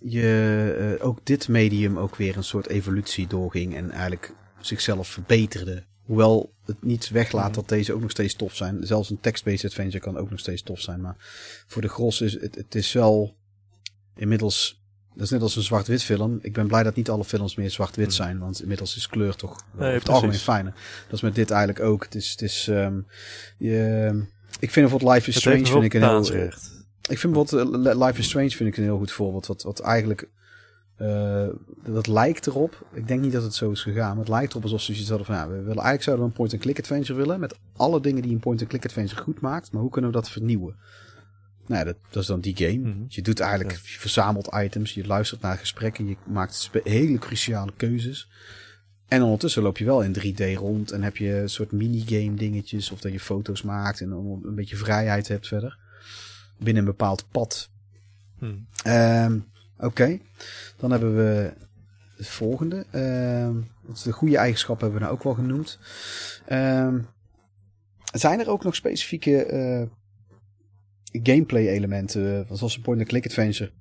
[0.00, 5.84] je uh, ook dit medium ook weer een soort evolutie doorging en eigenlijk zichzelf verbeterde.
[6.02, 7.54] Hoewel het niet weglaat mhm.
[7.54, 8.86] dat deze ook nog steeds tof zijn.
[8.86, 11.00] Zelfs een text-based adventure kan ook nog steeds tof zijn.
[11.00, 11.16] Maar
[11.66, 13.36] voor de gros is het, het is wel
[14.16, 14.82] inmiddels
[15.14, 16.38] dat is net als een zwart-wit film.
[16.42, 18.14] Ik ben blij dat niet alle films meer zwart-wit hmm.
[18.14, 18.38] zijn.
[18.38, 20.72] Want inmiddels is kleur toch nee, het algemeen fijner.
[21.04, 22.04] Dat is met dit eigenlijk ook.
[22.04, 23.06] Het is, het is um,
[23.58, 24.06] je,
[24.58, 26.52] ik vind bijvoorbeeld Life is Strange vind ik een heel...
[27.08, 29.46] Ik vind bijvoorbeeld uh, Life is Strange vind ik een heel goed voorbeeld.
[29.46, 30.28] Wat, wat eigenlijk...
[30.98, 31.48] Uh,
[31.84, 32.86] dat lijkt erop.
[32.92, 34.08] Ik denk niet dat het zo is gegaan.
[34.08, 35.34] Maar het lijkt erop alsof ze iets hadden van...
[35.34, 37.40] Ja, we willen, eigenlijk zouden we een point-and-click adventure willen.
[37.40, 39.72] Met alle dingen die een point-and-click adventure goed maakt.
[39.72, 40.76] Maar hoe kunnen we dat vernieuwen?
[41.66, 42.88] Nou, dat, dat is dan die game.
[42.88, 43.04] Mhm.
[43.08, 48.28] Je doet eigenlijk, je verzamelt items, je luistert naar gesprekken, je maakt hele cruciale keuzes.
[49.08, 52.90] En ondertussen loop je wel in 3D rond en heb je een soort minigame dingetjes
[52.90, 55.78] of dat je foto's maakt en een beetje vrijheid hebt verder.
[56.58, 57.70] Binnen een bepaald pad.
[58.38, 58.66] Hmm.
[59.78, 60.18] Oké,
[60.76, 61.52] dan hebben we
[62.16, 62.86] het volgende.
[63.46, 63.66] Um,
[64.02, 65.78] de goede eigenschappen hebben we nou ook wel genoemd.
[66.52, 67.06] Um,
[68.12, 69.50] zijn er ook nog specifieke
[71.12, 73.72] uh, gameplay elementen, zoals een point-and-click adventure,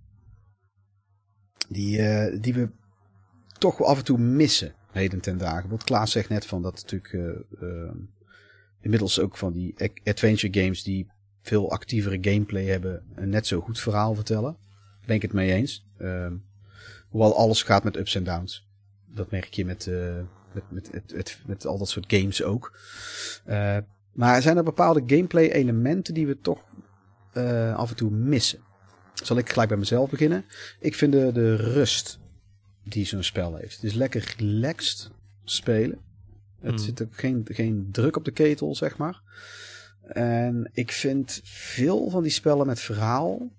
[1.69, 2.69] die, uh, die we
[3.57, 5.69] toch af en toe missen, heden ten dagen.
[5.69, 7.13] Wat Klaas zegt net van dat natuurlijk
[7.61, 7.91] uh,
[8.81, 11.11] inmiddels ook van die adventure games die
[11.43, 14.57] veel actievere gameplay hebben en net zo goed verhaal vertellen.
[15.05, 15.85] Ben ik het mee eens.
[15.97, 16.33] Ehm,
[17.09, 18.67] hoewel alles gaat met ups en downs.
[19.05, 19.89] Dat merk je met,
[20.53, 22.77] met, met, met, met, met, al dat soort games ook.
[24.13, 26.59] maar zijn er bepaalde gameplay elementen die we toch
[27.33, 28.59] uh, af en toe missen.
[29.13, 30.45] Zal ik gelijk bij mezelf beginnen.
[30.79, 32.19] Ik vind de, de rust
[32.83, 33.75] die zo'n spel heeft.
[33.75, 35.09] Het is lekker relaxed
[35.43, 35.99] spelen.
[36.59, 36.83] Het hmm.
[36.83, 39.21] zit ook geen, geen druk op de ketel, zeg maar.
[40.07, 43.51] En ik vind veel van die spellen met verhaal.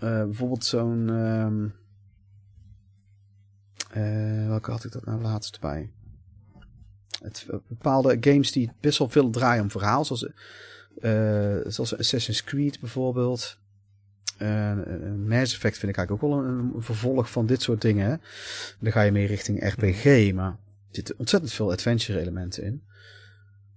[0.00, 1.08] Uh, bijvoorbeeld zo'n.
[1.08, 1.74] Um,
[3.96, 5.90] uh, welke had ik dat nou laatst bij?
[7.22, 10.04] Het, bepaalde games die best wel veel draaien om verhaal.
[10.04, 10.26] Zoals
[11.66, 13.60] zoals Assassin's Creed bijvoorbeeld.
[14.38, 14.72] Uh,
[15.26, 18.20] Mass Effect vind ik eigenlijk ook wel een, vervolg van dit soort dingen.
[18.78, 20.56] Dan ga je meer richting RPG, maar er
[20.90, 22.82] zitten ontzettend veel adventure elementen in.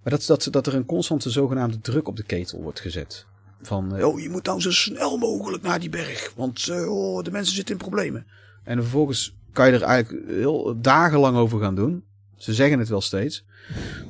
[0.06, 3.26] Maar dat, dat, dat er een constante zogenaamde druk op de ketel wordt gezet.
[3.62, 7.54] Van, oh, je moet nou zo snel mogelijk naar die berg, want oh, de mensen
[7.54, 8.26] zitten in problemen.
[8.64, 12.04] En vervolgens kan je er eigenlijk heel dagenlang over gaan doen.
[12.36, 13.44] Ze zeggen het wel steeds.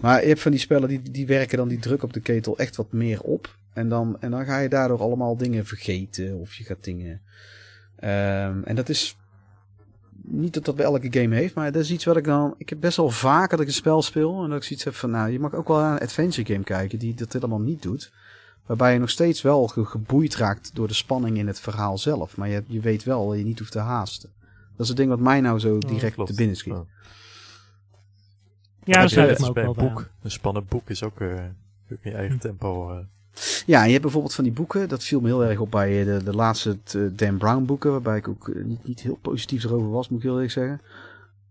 [0.01, 2.59] Maar je hebt van die spellen die, die werken dan die druk op de ketel
[2.59, 3.57] echt wat meer op.
[3.73, 6.39] En dan, en dan ga je daardoor allemaal dingen vergeten.
[6.39, 7.21] Of je gaat dingen.
[8.01, 9.17] Um, en dat is
[10.29, 11.55] niet dat dat bij elke game heeft.
[11.55, 12.55] Maar dat is iets wat ik dan.
[12.59, 14.43] Ik heb best wel vaak dat ik een spel speel.
[14.43, 15.11] En dat ik zoiets heb van.
[15.11, 16.99] Nou, je mag ook wel naar een adventure game kijken.
[16.99, 18.13] Die dat helemaal niet doet.
[18.67, 22.37] Waarbij je nog steeds wel geboeid raakt door de spanning in het verhaal zelf.
[22.37, 24.31] Maar je, je weet wel dat je niet hoeft te haasten.
[24.77, 26.75] Dat is het ding wat mij nou zo direct te binnen schiet.
[28.85, 30.11] Ja, dat is ook wel boek.
[30.23, 31.45] Een spannend boek is ook, uh,
[31.89, 32.93] in je eigen tempo.
[32.93, 32.99] Uh.
[33.67, 36.23] Ja, je hebt bijvoorbeeld van die boeken, dat viel me heel erg op bij de,
[36.23, 36.79] de laatste
[37.13, 40.35] Dan Brown boeken, waarbij ik ook niet, niet heel positief erover was, moet ik heel
[40.35, 40.81] eerlijk zeggen.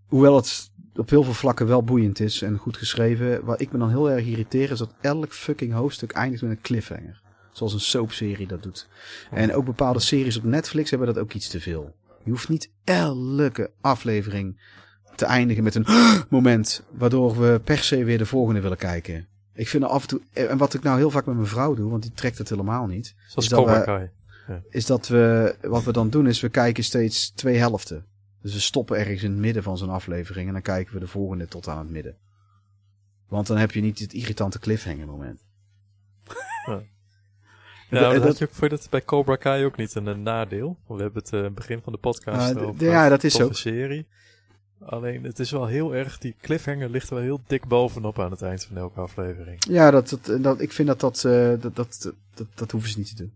[0.06, 3.46] Hoewel het op heel veel vlakken wel boeiend is en goed geschreven.
[3.46, 6.62] Wat ik me dan heel erg irriteer is dat elk fucking hoofdstuk eindigt met een
[6.62, 7.22] cliffhanger.
[7.52, 8.88] Zoals een soapserie dat doet.
[9.32, 11.96] En ook bepaalde series op Netflix hebben dat ook iets te veel.
[12.24, 14.62] Je hoeft niet elke aflevering
[15.16, 15.86] te eindigen met een
[16.30, 16.84] moment.
[16.92, 19.28] Waardoor we per se weer de volgende willen kijken.
[19.56, 20.22] Ik vind er af en toe.
[20.34, 22.86] En wat ik nou heel vaak met mijn vrouw doe, want die trekt het helemaal
[22.88, 23.16] niet.
[23.28, 24.10] Zoals is dat, we,
[24.48, 24.62] ja.
[24.70, 25.56] is dat we.
[25.62, 28.06] Wat we dan doen is we kijken steeds twee helften.
[28.42, 30.48] Dus we stoppen ergens in het midden van zo'n aflevering.
[30.48, 32.18] En dan kijken we de volgende tot aan het midden.
[33.28, 35.46] Want dan heb je niet het irritante cliffhanger moment.
[36.66, 36.82] Ja.
[37.90, 40.78] Ja, dat, dat, je, vond je dat bij Cobra Kai ook niet een, nadeel?
[40.88, 43.56] We hebben het uh, begin van de podcast uh, over ja, dat is ook.
[43.56, 44.08] serie.
[44.80, 48.42] Alleen het is wel heel erg, die cliffhanger ligt wel heel dik bovenop aan het
[48.42, 49.66] eind van elke aflevering.
[49.68, 52.98] Ja, dat, dat, dat, ik vind dat dat, uh, dat, dat, dat, dat, hoeven ze
[52.98, 53.32] niet te doen.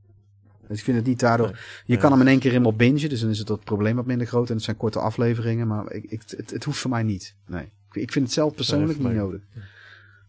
[0.68, 1.60] Dus ik vind het niet daardoor.
[1.86, 4.06] je kan hem in één keer helemaal bingen, dus dan is het dat probleem wat
[4.06, 4.50] minder groot.
[4.50, 7.36] En het zijn korte afleveringen, maar ik, ik, het, het hoeft voor mij niet.
[7.46, 7.70] Nee.
[7.92, 9.42] Ik vind het zelf persoonlijk niet nodig.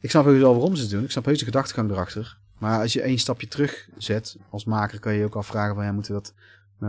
[0.00, 1.04] Ik snap heus wel waarom ze het doen.
[1.04, 2.38] Ik snap heus de gedachtegang erachter.
[2.58, 5.84] Maar als je één stapje terug zet, als maker kan je je ook afvragen van
[5.84, 6.34] ja, moeten we dat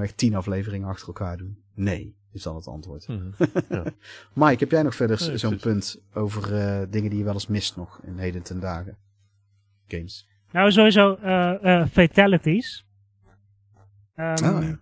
[0.01, 1.57] echt tien afleveringen achter elkaar doen?
[1.73, 3.07] Nee, is dan het antwoord.
[3.07, 3.33] Mm
[3.69, 3.83] ja.
[4.33, 7.75] Mike, heb jij nog verder zo'n punt over uh, dingen die je wel eens mist
[7.75, 8.97] nog in heden ten dagen?
[9.87, 10.29] Games.
[10.51, 12.85] Nou, sowieso uh, uh, fatalities.
[14.15, 14.79] Um, oh, ja.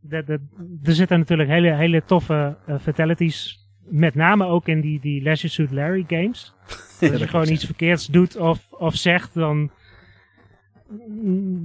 [0.00, 0.40] de, de,
[0.82, 5.70] er zitten natuurlijk hele, hele toffe fatalities met name ook in die, die Leisure Suit
[5.70, 6.54] Larry games.
[7.00, 9.70] Als je gewoon iets verkeerds doet of, of zegt, dan,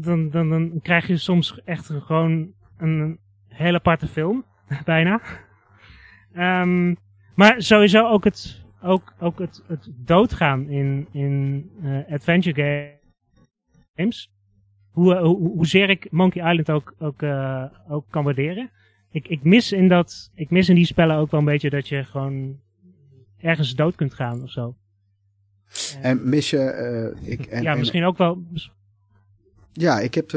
[0.01, 4.45] dan, dan, dan krijg je soms echt gewoon een hele aparte film.
[4.85, 5.21] Bijna.
[6.35, 6.97] Um,
[7.35, 12.97] maar sowieso ook het, ook, ook het, het doodgaan in, in uh, adventure
[13.95, 14.31] games.
[14.91, 18.71] Hoe, hoe, hoezeer ik Monkey Island ook, ook, uh, ook kan waarderen
[19.17, 21.87] ik, ik, mis in dat, ik mis in die spellen ook wel een beetje dat
[21.87, 22.59] je gewoon
[23.37, 24.75] ergens dood kunt gaan of zo.
[26.01, 27.13] En mis je...
[27.21, 28.43] Uh, ik, en, ja, misschien ook wel...
[29.71, 30.29] Ja, ik heb...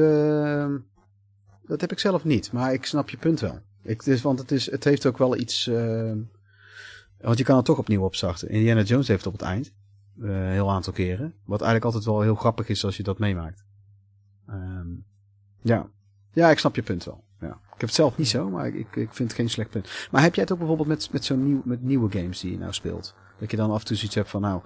[1.64, 3.58] Dat heb ik zelf niet, maar ik snap je punt wel.
[3.82, 5.66] Ik, dus, want het, is, het heeft ook wel iets...
[5.66, 6.12] Uh,
[7.20, 8.48] want je kan het toch opnieuw opstarten.
[8.48, 9.72] Indiana Jones heeft op het eind.
[10.18, 11.34] Een heel aantal keren.
[11.44, 13.64] Wat eigenlijk altijd wel heel grappig is als je dat meemaakt.
[14.50, 15.04] Um,
[15.62, 15.88] ja.
[16.32, 17.24] ja, ik snap je punt wel.
[17.40, 17.48] Ja.
[17.48, 20.08] Ik heb het zelf niet zo, maar ik, ik vind het geen slecht punt.
[20.10, 22.58] Maar heb jij het ook bijvoorbeeld met, met zo'n nieuw, met nieuwe games die je
[22.58, 23.14] nou speelt?
[23.38, 24.62] Dat je dan af en toe zoiets hebt van, nou,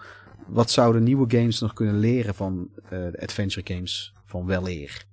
[0.47, 5.07] wat zouden nieuwe games nog kunnen leren van uh, de adventure games van weleer?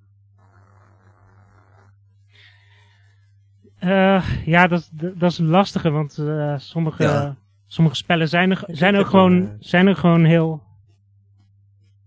[3.84, 7.36] Uh, ja, dat, dat is lastige, want uh, sommige,
[7.68, 10.64] sommige spellen zijn er, zijn er, gewoon, zijn er gewoon heel,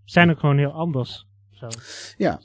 [0.03, 1.27] zijn er gewoon heel anders.
[1.51, 1.67] Zo.
[2.17, 2.39] Ja,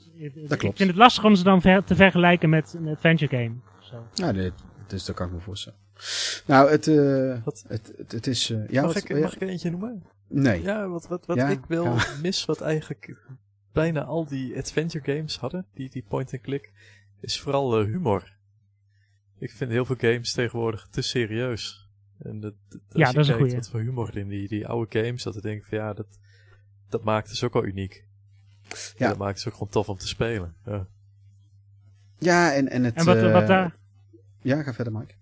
[0.47, 0.63] dat klopt.
[0.63, 3.55] Ik vind het lastig om ze dan ver te vergelijken met een adventure game.
[3.79, 4.07] Zo.
[4.13, 4.51] Ja, nee,
[4.87, 5.79] dus dat kan ik me voorstellen.
[6.45, 8.49] Nou, het, uh, het, het, het, is...
[8.49, 10.03] Uh, ja, mag, wat, ik, mag ik eentje noemen?
[10.27, 10.61] Nee.
[10.61, 13.17] Ja, wat, wat, wat ik wel mis, wat eigenlijk
[13.71, 16.71] bijna al die adventure games hadden, die, die point-and-click,
[17.19, 18.39] is vooral uh, humor.
[19.41, 21.89] Ik vind heel veel games tegenwoordig te serieus.
[22.19, 25.23] En dat, dat ja, dat is een wat voor humor in die, die oude games,
[25.23, 26.19] dat ik denk van ja, dat,
[26.89, 28.05] dat maakt het ook al uniek.
[28.97, 29.07] Ja.
[29.07, 30.55] dat maakt het ook gewoon tof om te spelen.
[30.65, 30.87] Ja,
[32.17, 32.95] ja en, en het...
[32.95, 33.75] En wat, uh, wat daar...
[34.41, 35.13] Ja, ga verder Mike.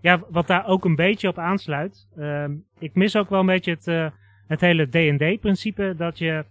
[0.00, 2.06] Ja, wat daar ook een beetje op aansluit.
[2.16, 2.44] Uh,
[2.78, 4.10] ik mis ook wel een beetje het, uh,
[4.46, 5.94] het hele D&D-principe.
[5.96, 6.44] Dat je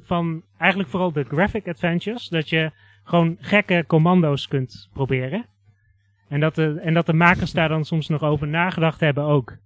[0.00, 2.28] van eigenlijk vooral de graphic adventures.
[2.28, 2.72] Dat je
[3.06, 5.46] gewoon gekke commando's kunt proberen.
[6.28, 9.56] En dat, de, en dat de makers daar dan soms nog over nagedacht hebben ook.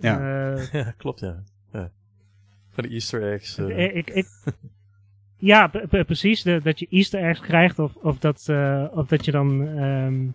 [0.00, 0.18] Ja,
[0.72, 1.42] ja klopt ja.
[1.72, 1.90] ja.
[2.70, 3.58] Van de easter eggs.
[3.58, 3.94] Uh.
[3.96, 4.26] Ik, ik,
[5.36, 6.42] ja, precies.
[6.42, 9.60] De, dat je easter eggs krijgt of, of, dat, uh, of dat je dan...
[9.60, 10.34] Um,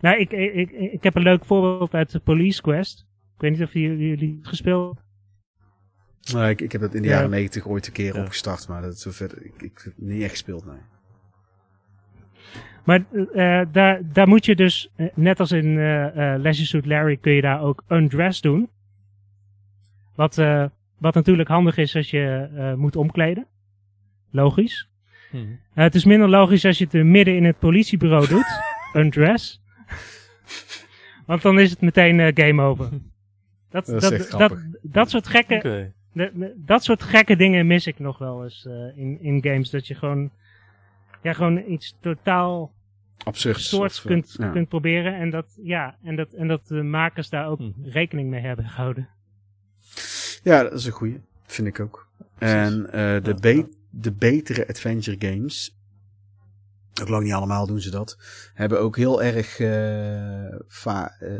[0.00, 3.06] nou, ik, ik, ik, ik heb een leuk voorbeeld uit de Police Quest.
[3.34, 5.04] Ik weet niet of jullie, jullie gespeeld
[6.32, 8.20] Nee, ik, ik heb dat in de jaren negentig ooit een keer ja.
[8.20, 10.78] opgestart, maar dat is zover, ik, ik heb niet echt gespeeld, nee.
[12.86, 17.16] Maar uh, daar, daar moet je dus, net als in uh, uh, Leisure Suit Larry,
[17.16, 18.68] kun je daar ook undress doen.
[20.14, 20.36] Wat,
[20.98, 23.46] wat natuurlijk handig is als je uh, moet omkleden.
[24.30, 24.88] Logisch.
[25.30, 25.40] Hmm.
[25.40, 28.60] Uh, het is minder logisch als je het midden in het politiebureau doet.
[28.94, 29.62] Undress.
[31.26, 32.88] Want dan is het meteen uh, game over.
[33.70, 35.92] Dat, dat, dat, dat, dat, soort gekke, okay.
[36.12, 39.70] de, de, dat soort gekke dingen mis ik nog wel eens in, in games.
[39.70, 40.30] Dat je gewoon,
[41.22, 42.72] ja, gewoon iets totaal
[43.24, 44.50] absurd soort kunt, ja.
[44.50, 45.14] kunt proberen.
[45.14, 47.74] En dat, ja, en dat, en dat de makers daar ook hmm.
[47.82, 49.08] rekening mee hebben gehouden.
[50.42, 51.20] Ja, dat is een goeie.
[51.46, 52.08] Vind ik ook.
[52.38, 55.76] En uh, de, ja, be de betere adventure games,
[57.00, 58.18] ook lang niet allemaal doen ze dat,
[58.54, 61.30] hebben ook heel erg, uh, va uh,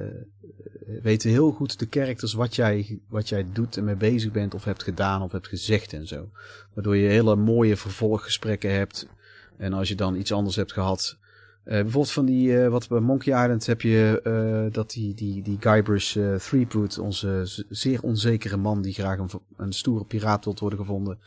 [1.03, 4.65] weten heel goed de characters wat jij, wat jij doet en mee bezig bent of
[4.65, 6.31] hebt gedaan of hebt gezegd en zo.
[6.75, 9.09] Waardoor je hele mooie vervolggesprekken hebt.
[9.57, 11.26] En als je dan iets anders hebt gehad, uh,
[11.67, 15.57] bijvoorbeeld van die, uh, wat bij Monkey Island heb je uh, dat die, die, die
[15.61, 21.19] Guybrush Threepwood, onze zeer onzekere man die graag een, een stoere piraat wilt worden gevonden.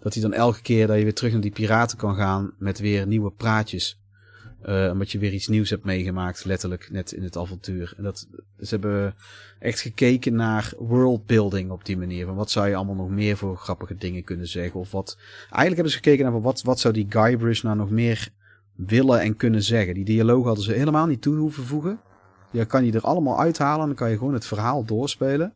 [0.00, 2.78] Dat hij dan elke keer dat je weer terug naar die piraten kan gaan met
[2.78, 4.00] weer nieuwe praatjes.
[4.66, 7.94] omdat je weer iets nieuws hebt meegemaakt, letterlijk, net in het avontuur.
[7.96, 8.26] En dat,
[8.60, 9.14] ze hebben
[9.58, 12.26] echt gekeken naar worldbuilding op die manier.
[12.26, 14.80] Van wat zou je allemaal nog meer voor grappige dingen kunnen zeggen?
[14.80, 18.32] Of wat, eigenlijk hebben ze gekeken naar wat, wat zou die Guybrush nou nog meer
[18.74, 19.94] willen en kunnen zeggen.
[19.94, 22.00] Die dialoog hadden ze helemaal niet toe hoeven voegen.
[22.50, 25.54] Je kan die er allemaal uithalen en dan kan je gewoon het verhaal doorspelen.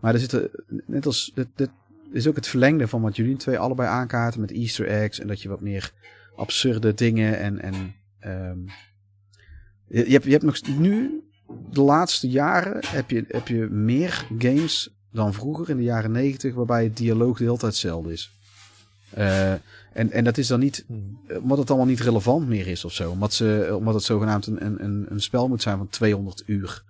[0.00, 0.50] Maar er zitten,
[0.86, 1.70] net als, dit, dit
[2.12, 5.20] is ook het verlengde van wat jullie twee allebei aankaarten met easter eggs.
[5.20, 5.92] En dat je wat meer
[6.36, 7.74] absurde dingen en, en
[8.50, 8.66] um,
[9.88, 11.22] je, hebt, je hebt nog nu,
[11.70, 16.54] de laatste jaren, heb je, heb je meer games dan vroeger in de jaren negentig,
[16.54, 18.32] waarbij het dialoog de hele tijd hetzelfde is.
[19.18, 19.52] Uh,
[19.98, 21.18] en, en dat is dan niet, hmm.
[21.40, 23.10] omdat het allemaal niet relevant meer is of zo.
[23.10, 26.82] Omdat, ze, omdat het zogenaamd een, een, een spel moet zijn van 200 uur.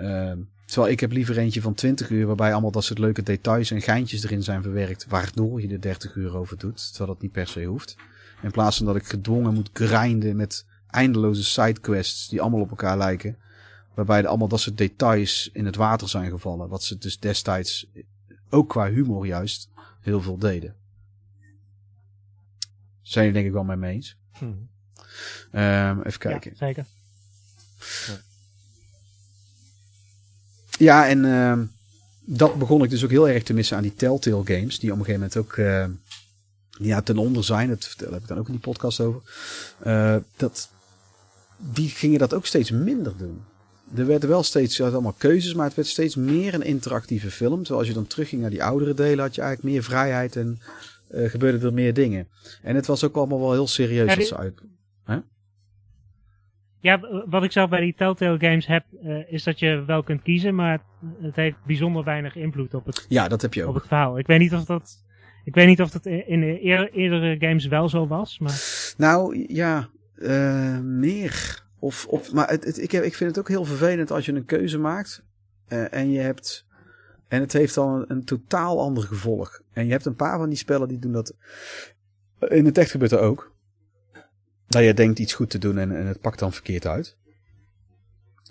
[0.00, 0.32] Uh,
[0.64, 3.82] terwijl ik heb liever eentje van 20 uur, waarbij allemaal dat soort leuke details en
[3.82, 6.88] geintjes erin zijn verwerkt, waardoor je er 30 uur over doet.
[6.88, 7.96] Terwijl dat niet per se hoeft.
[8.42, 12.98] In plaats van dat ik gedwongen moet grinden met eindeloze sidequests die allemaal op elkaar
[12.98, 13.36] lijken.
[13.94, 16.68] Waarbij er allemaal dat soort details in het water zijn gevallen.
[16.68, 17.90] Wat ze dus destijds,
[18.50, 19.68] ook qua humor juist,
[20.00, 20.79] heel veel deden.
[23.10, 24.16] Zijn jullie denk ik wel met me eens?
[24.38, 24.68] Hmm.
[25.52, 26.50] Um, even kijken.
[26.50, 26.86] Ja, zeker.
[28.06, 28.20] Ja,
[30.78, 31.58] ja en uh,
[32.24, 34.78] dat begon ik dus ook heel erg te missen aan die Telltale games.
[34.78, 35.86] Die op een gegeven moment ook uh,
[36.70, 37.68] ja, ten onder zijn.
[37.68, 39.22] Dat daar heb ik dan ook in die podcast over.
[39.86, 40.70] Uh, dat,
[41.56, 43.42] die gingen dat ook steeds minder doen.
[43.94, 47.58] Er werden wel steeds allemaal keuzes, maar het werd steeds meer een interactieve film.
[47.58, 50.60] Terwijl als je dan terugging naar die oudere delen, had je eigenlijk meer vrijheid en
[51.10, 52.28] uh, gebeurden er meer dingen.
[52.62, 54.28] En het was ook allemaal wel heel serieus.
[54.28, 54.62] Ja, uit...
[56.80, 60.22] ja, wat ik zelf bij die Telltale games heb, uh, is dat je wel kunt
[60.22, 60.80] kiezen, maar
[61.20, 63.68] het heeft bijzonder weinig invloed op het, ja, dat heb je ook.
[63.68, 64.18] Op het verhaal.
[64.18, 65.04] Ik weet niet of dat,
[65.44, 66.60] ik weet niet of dat in de
[66.92, 68.38] eerdere games wel zo was.
[68.38, 68.60] Maar...
[68.96, 71.62] Nou ja, uh, meer.
[71.78, 74.32] Of, of, maar het, het, ik, heb, ik vind het ook heel vervelend als je
[74.32, 75.24] een keuze maakt
[75.68, 76.66] uh, en je hebt
[77.30, 79.60] en het heeft dan een, totaal ander gevolg.
[79.72, 81.34] En je hebt een paar van die spellen die doen dat.
[82.48, 83.52] In het echt gebeurt er ook.
[84.66, 87.16] Dat je denkt iets goed te doen en, en het pakt dan verkeerd uit.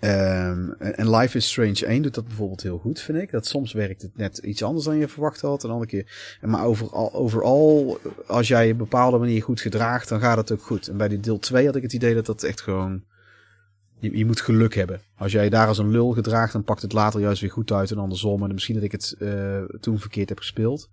[0.01, 3.31] Um, en Life is Strange 1 doet dat bijvoorbeeld heel goed, vind ik.
[3.31, 5.63] Dat soms werkt het net iets anders dan je verwacht had.
[5.63, 6.37] Een keer.
[6.41, 10.51] Maar overal, overal, als jij je op een bepaalde manier goed gedraagt, dan gaat het
[10.51, 10.87] ook goed.
[10.87, 13.03] En bij die deel 2 had ik het idee dat dat echt gewoon
[13.99, 15.01] je, je, moet geluk hebben.
[15.17, 17.91] Als jij daar als een lul gedraagt, dan pakt het later juist weer goed uit
[17.91, 18.43] en andersom.
[18.43, 20.89] En misschien dat ik het uh, toen verkeerd heb gespeeld.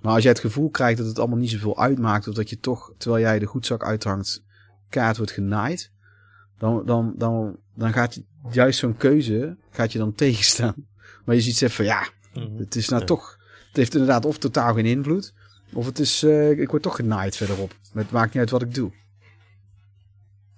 [0.00, 2.58] Maar als jij het gevoel krijgt dat het allemaal niet zoveel uitmaakt, of dat je
[2.58, 4.44] toch, terwijl jij de goedzak uithangt,
[4.88, 5.92] kaart wordt genaaid,
[6.58, 8.20] dan, dan, dan, dan gaat
[8.50, 10.74] juist zo'n keuze gaat je dan tegenstaan.
[11.24, 12.56] Maar je ziet zelf van ja, mhm.
[12.56, 15.34] het is nou toch, het heeft inderdaad of totaal geen invloed,
[15.72, 17.74] of het is, uh, ik word toch genaaid verderop.
[17.92, 18.92] Het maakt niet uit wat ik doe.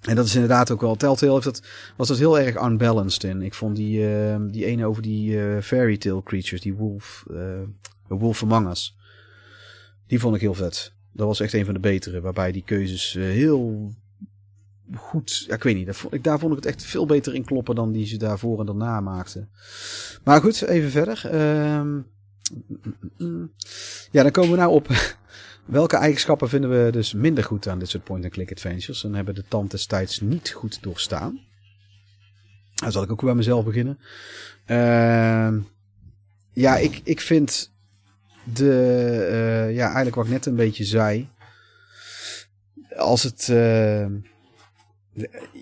[0.00, 0.96] En dat is inderdaad ook wel.
[0.96, 1.62] Telltale heeft dat,
[1.96, 3.42] was dat heel erg unbalanced in.
[3.42, 7.60] Ik vond die, uh, die ene over die uh, fairy tale creatures, die wolf, uh,
[8.08, 8.76] wolf among.
[10.06, 10.92] Die vond ik heel vet.
[11.12, 12.20] Dat was echt een van de betere.
[12.20, 13.92] Waarbij die keuzes heel
[14.94, 15.44] goed.
[15.46, 15.86] Ja, ik weet niet.
[15.86, 18.16] Daar vond, ik, daar vond ik het echt veel beter in kloppen dan die ze
[18.16, 19.48] daarvoor en daarna maakten.
[20.24, 21.34] Maar goed, even verder.
[21.78, 22.06] Um,
[24.10, 24.88] ja, dan komen we nou op
[25.70, 29.44] Welke eigenschappen vinden we dus minder goed aan dit soort point-and-click adventures en hebben de
[29.48, 31.40] tand destijds niet goed doorstaan?
[32.74, 33.98] Dan zal ik ook bij mezelf beginnen.
[34.66, 35.52] Uh,
[36.52, 37.72] ja, ik, ik vind
[38.52, 38.64] de,
[39.30, 41.28] uh, ja, eigenlijk wat ik net een beetje zei.
[42.96, 44.06] Als het, uh,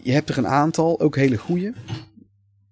[0.02, 1.74] je hebt er een aantal, ook hele goede,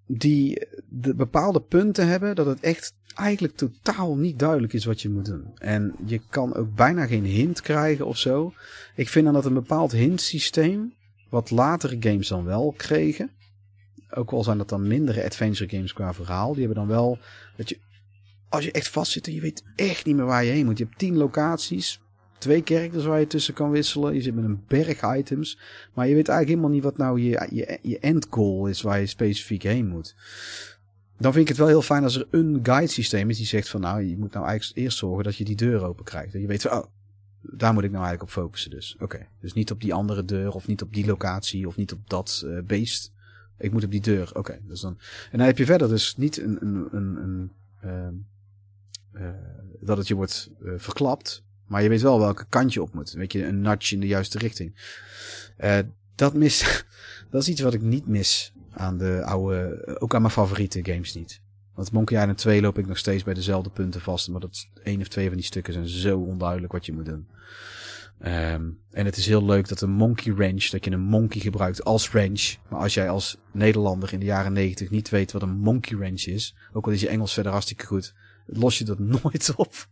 [0.07, 5.09] die de bepaalde punten hebben dat het echt eigenlijk totaal niet duidelijk is wat je
[5.09, 5.45] moet doen.
[5.59, 8.53] En je kan ook bijna geen hint krijgen of zo.
[8.95, 10.95] Ik vind dan dat een bepaald hintsysteem,
[11.31, 13.31] wat latere games dan wel kregen,
[14.11, 17.19] ook al zijn dat dan mindere adventure games qua verhaal, die hebben dan wel
[17.57, 17.79] dat je,
[18.49, 20.79] als je echt vast zit en je weet echt niet meer waar je heen moet.
[20.79, 22.01] Je hebt tien locaties,
[22.39, 24.15] twee characters waar je tussen kan wisselen.
[24.15, 25.59] Je zit met een berg items.
[25.95, 29.01] Maar je weet eigenlijk helemaal niet wat nou je, je, je end goal is waar
[29.01, 30.15] je specifiek heen moet.
[31.19, 33.69] Dan vind ik het wel heel fijn als er een guide systeem is die zegt
[33.69, 36.33] van nou, je moet nou eigenlijk eerst zorgen dat je die deur open krijgt.
[36.33, 36.85] Dat je weet van, oh,
[37.41, 38.97] daar moet ik nou eigenlijk op focussen dus.
[38.99, 42.09] Oké, dus niet op die andere deur of niet op die locatie of niet op
[42.09, 43.13] dat uh, beest.
[43.59, 44.31] Ik moet op die deur.
[44.35, 44.99] Oké, dus dan.
[45.31, 47.53] En dan heb je verder dus niet een, een, een, een
[47.85, 49.29] uh, uh,
[49.81, 53.13] dat het je wordt uh, verklapt, maar je weet wel welke kant je op moet.
[53.13, 54.75] Weet je, een nudge in de juiste richting.
[56.15, 56.85] dat mis,
[57.31, 61.15] dat is iets wat ik niet mis aan de oude, ook aan mijn favoriete games
[61.15, 61.41] niet.
[61.77, 64.29] Want Monkey Island 2 loop ik nog steeds bij dezelfde punten vast.
[64.29, 67.29] Maar dat één of twee van die stukken zijn zo onduidelijk wat je moet doen.
[68.25, 71.85] Um, en het is heel leuk dat een monkey wrench, dat je een monkey gebruikt
[71.85, 72.57] als wrench.
[72.69, 76.25] Maar als jij als Nederlander in de jaren 90 niet weet wat een monkey wrench
[76.25, 78.15] is, ook al is je Engels verder hartstikke goed,
[78.47, 79.89] los je dat nooit op.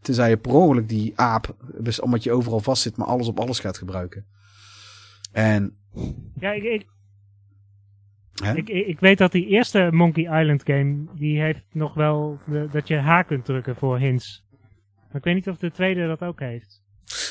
[0.00, 3.40] Tenzij je per ongeluk die aap, dus omdat je overal vast zit, maar alles op
[3.40, 4.26] alles gaat gebruiken.
[5.32, 5.76] En...
[6.40, 6.86] Ja, ik,
[8.54, 12.38] Ik, ik, weet dat die eerste Monkey Island game, die heeft nog wel
[12.70, 14.44] dat je H kunt drukken voor hints.
[15.06, 16.81] Maar ik weet niet of de tweede dat ook heeft.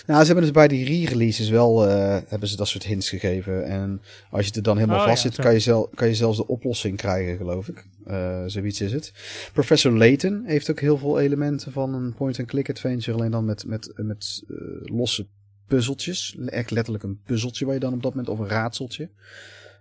[0.05, 3.65] Nou, ze hebben dus bij die re-releases wel uh, hebben ze dat soort hints gegeven.
[3.65, 6.37] En als je er dan helemaal oh, vast zit, kan, je zel, kan je zelfs
[6.37, 7.85] de oplossing krijgen, geloof ik.
[8.07, 9.13] Uh, zoiets is het.
[9.53, 13.17] Professor Layton heeft ook heel veel elementen van een point-and-click adventure.
[13.17, 15.27] Alleen dan met, met, met uh, losse
[15.67, 16.37] puzzeltjes.
[16.45, 19.09] Echt letterlijk een puzzeltje waar je dan op dat moment, of een raadseltje.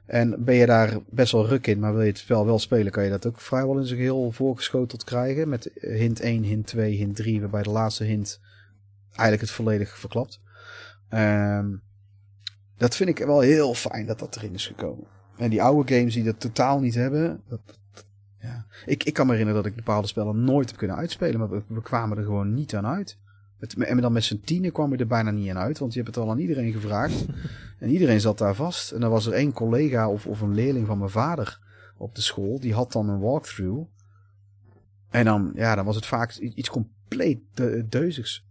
[0.07, 2.93] En ben je daar best wel ruk in, maar wil je het spel wel spelen,
[2.93, 5.49] kan je dat ook vrijwel in zijn geheel voorgeschoteld krijgen.
[5.49, 8.41] Met hint 1, hint 2, hint 3, waarbij de laatste hint
[9.11, 10.41] eigenlijk het volledig verklapt.
[11.11, 11.83] Um,
[12.77, 15.07] dat vind ik wel heel fijn dat dat erin is gekomen.
[15.37, 17.43] En die oude games die dat totaal niet hebben.
[17.49, 17.61] Dat,
[18.41, 18.67] ja.
[18.87, 21.39] ik, ik kan me herinneren dat ik bepaalde spellen nooit heb kunnen uitspelen.
[21.39, 23.19] Maar we, we kwamen er gewoon niet aan uit.
[23.79, 25.79] en dan met z'n tienen kwam je er bijna niet aan uit.
[25.79, 27.27] Want je hebt het al aan iedereen gevraagd.
[27.79, 28.91] en iedereen zat daar vast.
[28.91, 31.61] En dan was er één collega of, of een leerling van mijn vader
[31.97, 32.61] op de school.
[32.61, 33.89] Die had dan een walkthrough.
[35.11, 38.49] En dan, ja, dan was het vaak iets compleet de, deuzigs.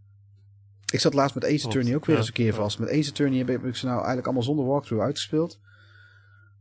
[0.91, 2.79] Ik zat laatst met Ace Attorney ook weer eens een keer vast.
[2.79, 5.59] Met Ace Attorney heb ik ze nou eigenlijk allemaal zonder walkthrough uitgespeeld.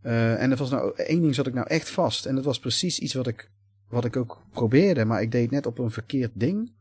[0.03, 2.27] Uh, en er was nou één ding zat ik nou echt vast.
[2.27, 3.51] En dat was precies iets wat ik,
[3.89, 5.05] wat ik ook probeerde.
[5.05, 6.73] Maar ik deed net op een verkeerd ding.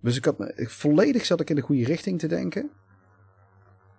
[0.00, 2.70] Dus ik had me, ik, volledig zat ik in de goede richting te denken.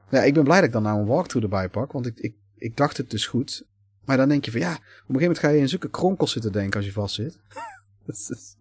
[0.10, 1.92] Ja, ik ben blij dat ik dan nou een walkthrough erbij pak.
[1.92, 3.66] Want ik, ik, ik dacht het dus goed.
[4.06, 6.32] Maar dan denk je van ja, op een gegeven moment ga je in zulke kronkels
[6.32, 7.40] zitten denken als je vast zit.
[8.06, 8.56] dat is,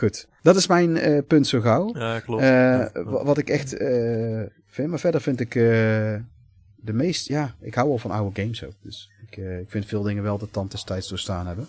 [0.00, 1.94] Goed, dat is mijn uh, punt zo gauw.
[1.94, 2.42] Ja, klopt.
[2.42, 7.88] Uh, Wat ik echt uh, vind, maar verder vind ik de meest, ja, ik hou
[7.88, 8.74] wel van oude games ook.
[8.82, 11.68] Dus ik, ik vind veel dingen wel de tand des tijds doorstaan hebben.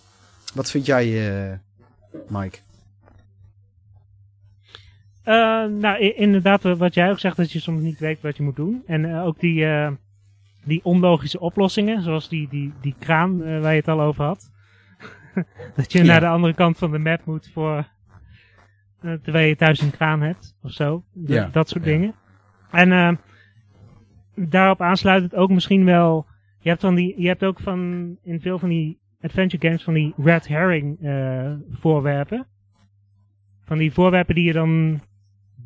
[0.54, 1.60] Wat vind jij,
[2.28, 2.58] Mike?
[5.70, 8.84] nou, inderdaad, wat jij ook zegt, dat je soms niet weet wat je moet doen.
[8.86, 9.66] En ook die,
[10.64, 14.52] die onlogische oplossingen, zoals die, die, die kraan waar je het al over had.
[15.76, 17.86] dat je naar de andere kant van de map moet voor
[19.02, 21.04] terwijl je thuis een kraan hebt of zo.
[21.26, 21.50] ja.
[21.52, 22.14] Dat soort dingen.
[22.72, 23.12] En uh,
[24.36, 26.26] daarop aansluitend ook misschien wel.
[26.60, 29.94] Je hebt, van die, je hebt ook van in veel van die adventure games van
[29.94, 32.48] die red herring uh, voorwerpen.
[33.66, 35.02] Van die voorwerpen die je dan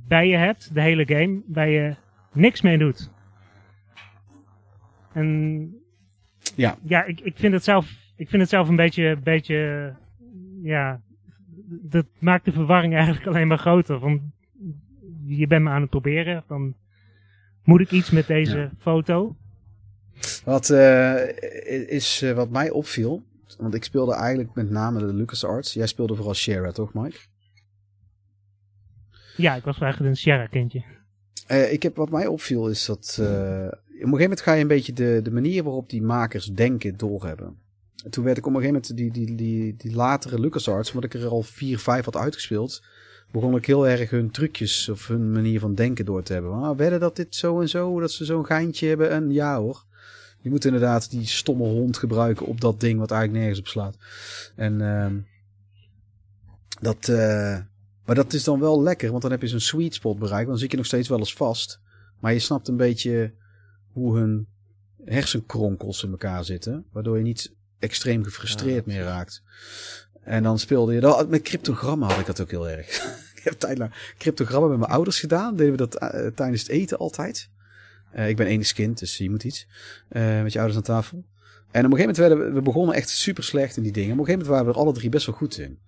[0.07, 1.95] bij je hebt, de hele game, waar je
[2.33, 3.11] niks mee doet.
[5.13, 5.69] En
[6.55, 9.93] ja, ja ik, ik, vind het zelf, ik vind het zelf een beetje, beetje
[10.61, 11.01] ja,
[11.67, 13.99] dat maakt de verwarring eigenlijk alleen maar groter.
[13.99, 14.21] Want
[15.25, 16.43] je bent me aan het proberen.
[16.47, 16.75] Van,
[17.63, 19.35] moet ik iets met deze foto?
[20.43, 21.29] Wat uh,
[21.89, 23.23] is uh, wat mij opviel.
[23.57, 25.73] Want ik speelde eigenlijk met name de LucasArts.
[25.73, 27.17] Jij speelde vooral Sierra, toch Mike?
[29.37, 30.83] Ja, ik was eigenlijk een Sierra kindje.
[31.51, 33.15] Uh, ik heb, wat mij opviel is dat...
[33.19, 36.97] op een gegeven moment ga je een beetje de, de manier waarop die makers denken
[36.97, 37.63] doorhebben.
[38.03, 41.13] En toen werd ik op een gegeven moment die, die, die, die latere LucasArts, omdat
[41.13, 42.83] ik er al vier, vijf had uitgespeeld,
[43.31, 46.51] begon ik heel erg hun trucjes of hun manier van denken door te hebben.
[46.51, 49.09] Ah, werden dat dit zo en zo, dat ze zo'n geintje hebben?
[49.09, 49.85] En ja hoor.
[50.41, 53.97] Je moet inderdaad die stomme hond gebruiken op dat ding wat eigenlijk nergens op slaat.
[54.55, 55.11] En uh,
[56.81, 57.57] dat, uh,
[58.05, 60.49] maar dat is dan wel lekker, want dan heb je zo'n sweet spot bereikt.
[60.49, 61.79] Dan zit je nog steeds wel eens vast.
[62.19, 63.33] Maar je snapt een beetje
[63.91, 64.47] hoe hun
[65.03, 66.85] hersenkronkels in elkaar zitten.
[66.91, 69.41] Waardoor je niet extreem gefrustreerd meer raakt.
[70.23, 71.29] En dan speelde je dat.
[71.29, 72.87] Met cryptogrammen had ik dat ook heel erg.
[73.37, 75.55] ik heb tijdlang cryptogrammen met mijn ouders gedaan.
[75.55, 77.49] Deden we dat uh, tijdens het eten altijd.
[78.15, 79.67] Uh, ik ben enig kind, dus je moet iets.
[80.11, 81.23] Uh, met je ouders aan tafel.
[81.71, 84.09] En op een gegeven moment werden we, we begonnen echt super slecht in die dingen.
[84.09, 85.79] Maar op een gegeven moment waren we er alle drie best wel goed in.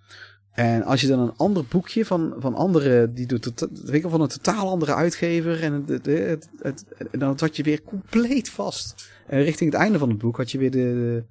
[0.52, 4.10] En als je dan een ander boekje van, van andere, die doet het, weet ik,
[4.10, 5.64] van een totaal andere uitgever.
[5.64, 9.12] En het, het, het, dan zat je weer compleet vast.
[9.28, 11.24] En richting het einde van het boek had je weer de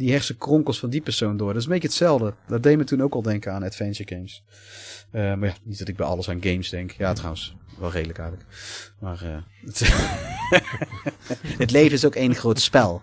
[0.00, 1.48] die hersenkronkels van die persoon door.
[1.48, 2.34] Dat is een beetje hetzelfde.
[2.46, 4.42] Dat deed me toen ook al denken aan adventure games.
[5.12, 6.90] Uh, maar ja, niet dat ik bij alles aan games denk.
[6.90, 8.48] Ja, trouwens, wel redelijk eigenlijk.
[8.98, 9.78] Maar uh, het,
[11.62, 13.02] het, leven is ook één groot spel.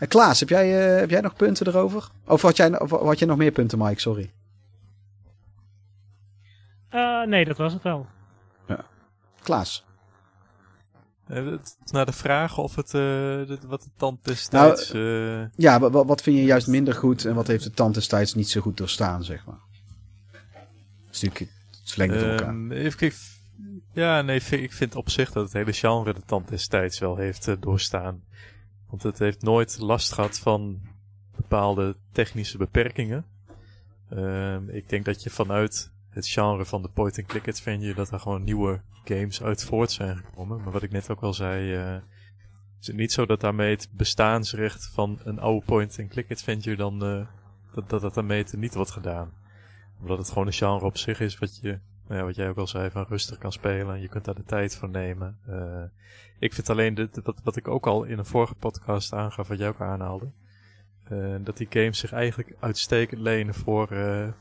[0.00, 2.08] Uh, Klaas, heb jij, heb jij nog punten erover?
[2.26, 4.00] Of had jij, of had jij nog meer punten, Mike?
[4.00, 4.30] Sorry.
[7.26, 8.06] nee, dat was het wel.
[8.68, 8.84] Ja.
[9.42, 9.85] Klaas.
[11.30, 14.92] Uh, naar de vraag of het, uh, wat de tand destijds...
[14.92, 15.46] Nou, uh...
[15.56, 18.50] Ja, wat, wat vind je juist minder goed en wat heeft de tand destijds niet
[18.50, 19.60] zo goed doorstaan, zeg maar?
[21.10, 21.48] Stukje
[21.84, 22.70] verlengd um, elkaar.
[22.70, 23.12] Even,
[23.92, 27.56] ja, nee, ik vind op zich dat het hele genre de tand destijds wel heeft
[27.60, 28.22] doorstaan.
[28.88, 30.80] Want het heeft nooit last gehad van
[31.36, 33.24] bepaalde technische beperkingen.
[34.10, 38.44] Ehm, ik denk dat je vanuit het genre van de point-and-click adventure, dat er gewoon
[38.44, 40.62] nieuwe games uit voort zijn gekomen.
[40.62, 42.02] Maar wat ik net ook al zei, uh,
[42.80, 47.26] is het niet zo dat daarmee het bestaansrecht van een oude point-and-click adventure dan, uh,
[47.74, 49.32] dat, dat dat daarmee niet wordt gedaan.
[50.00, 52.56] Omdat het gewoon een genre op zich is wat je, nou ja, wat jij ook
[52.56, 54.00] al zei, van rustig kan spelen.
[54.00, 55.38] Je kunt daar de tijd voor nemen.
[55.48, 55.82] Uh,
[56.38, 59.68] ik vind alleen, dit, wat, ik ook al in een vorige podcast aangaf, wat jij
[59.68, 60.30] ook aanhaalde.
[61.40, 63.88] Dat die games zich eigenlijk uitstekend lenen voor,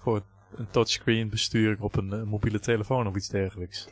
[0.01, 0.23] voor
[0.57, 3.87] een touchscreen besturing op een, een mobiele telefoon of iets dergelijks.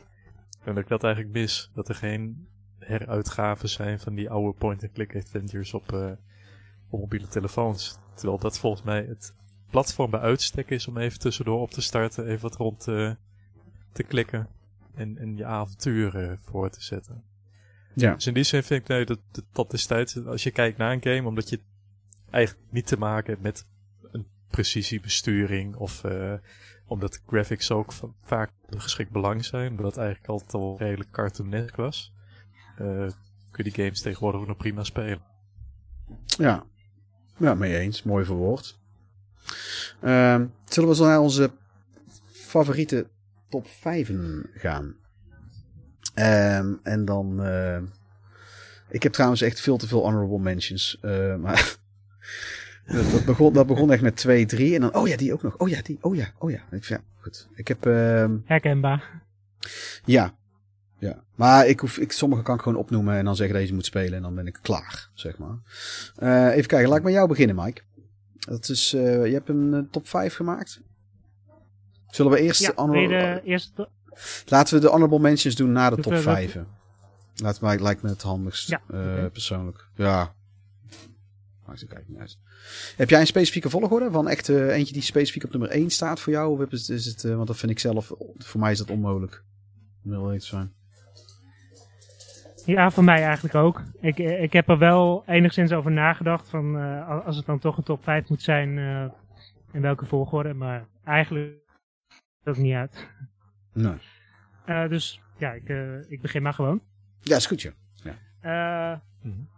[0.64, 1.70] En dat ik dat eigenlijk mis.
[1.74, 6.10] Dat er geen heruitgaven zijn van die oude point-and-click adventures op, uh,
[6.88, 7.98] op mobiele telefoons.
[8.14, 9.34] Terwijl dat volgens mij het
[9.70, 13.12] platform bij uitstek is om even tussendoor op te starten, even wat rond uh,
[13.92, 14.48] te klikken
[14.94, 17.22] en, en je avonturen voor te zetten.
[17.94, 18.14] Ja.
[18.14, 20.78] Dus in die zin vind ik nee, dat, dat, dat is tijd, als je kijkt
[20.78, 21.60] naar een game, omdat je
[22.30, 23.66] eigenlijk niet te maken hebt met
[24.54, 26.32] precisiebesturing of uh,
[26.86, 32.14] omdat graphics ook vaak geschikt belang zijn, het eigenlijk altijd al redelijk cartoonesk was
[32.80, 33.08] uh,
[33.50, 35.22] kun je die games tegenwoordig ook nog prima spelen.
[36.26, 36.64] Ja,
[37.36, 38.02] ja mee eens.
[38.02, 38.78] Mooi verwoord.
[40.00, 41.50] Uh, zullen we zo naar onze
[42.32, 43.06] favoriete
[43.48, 44.10] top 5
[44.54, 44.96] gaan?
[46.14, 47.46] Um, en dan...
[47.46, 47.82] Uh,
[48.88, 50.98] ik heb trouwens echt veel te veel honorable mentions.
[51.40, 51.76] Maar
[52.86, 54.74] dat, dat, begon, dat begon echt met 2, 3.
[54.74, 54.94] En dan...
[54.94, 55.56] Oh ja, die ook nog.
[55.56, 55.98] Oh ja, die.
[56.00, 56.62] Oh ja, oh ja.
[56.80, 57.48] Ja, goed.
[57.54, 57.86] Ik heb...
[57.86, 59.22] Uh, Herkenbaar.
[60.04, 60.34] Ja,
[60.98, 63.84] ja, maar ik hoef, ik, sommige kan ik gewoon opnoemen en dan zeggen deze moet
[63.84, 65.58] spelen en dan ben ik klaar, zeg maar.
[66.22, 67.82] Uh, even kijken, laat ik met jou beginnen, Mike.
[68.38, 70.80] Dat is, uh, je hebt een uh, top 5 gemaakt.
[72.10, 72.60] Zullen we eerst...
[72.60, 73.88] Ja, de eerste...
[74.46, 76.58] Laten we de honorable mentions doen na de top 5.
[77.34, 79.30] Laat mij, lijkt me het handigst, ja, okay.
[79.30, 79.88] persoonlijk.
[79.94, 80.34] Ja.
[81.66, 82.38] Maakt het eigenlijk niet uit.
[82.96, 84.10] Heb jij een specifieke volgorde?
[84.10, 86.62] Van echt eentje die specifiek op nummer 1 staat voor jou?
[86.62, 89.44] Of is het, is het want dat vind ik zelf, voor mij is dat onmogelijk.
[90.02, 90.72] Wil iets zijn.
[92.66, 93.82] Ja, voor mij eigenlijk ook.
[94.00, 97.82] Ik, ik heb er wel enigszins over nagedacht van uh, als het dan toch een
[97.82, 99.10] top 5 moet zijn, uh,
[99.72, 100.54] in welke volgorde.
[100.54, 101.56] Maar eigenlijk
[102.42, 103.08] dat niet uit.
[103.72, 103.96] Nee.
[104.66, 105.68] Uh, dus ja, ik,
[106.08, 106.82] ik begin maar gewoon.
[107.20, 107.72] Ja, is goed ja.
[109.20, 109.48] -hmm.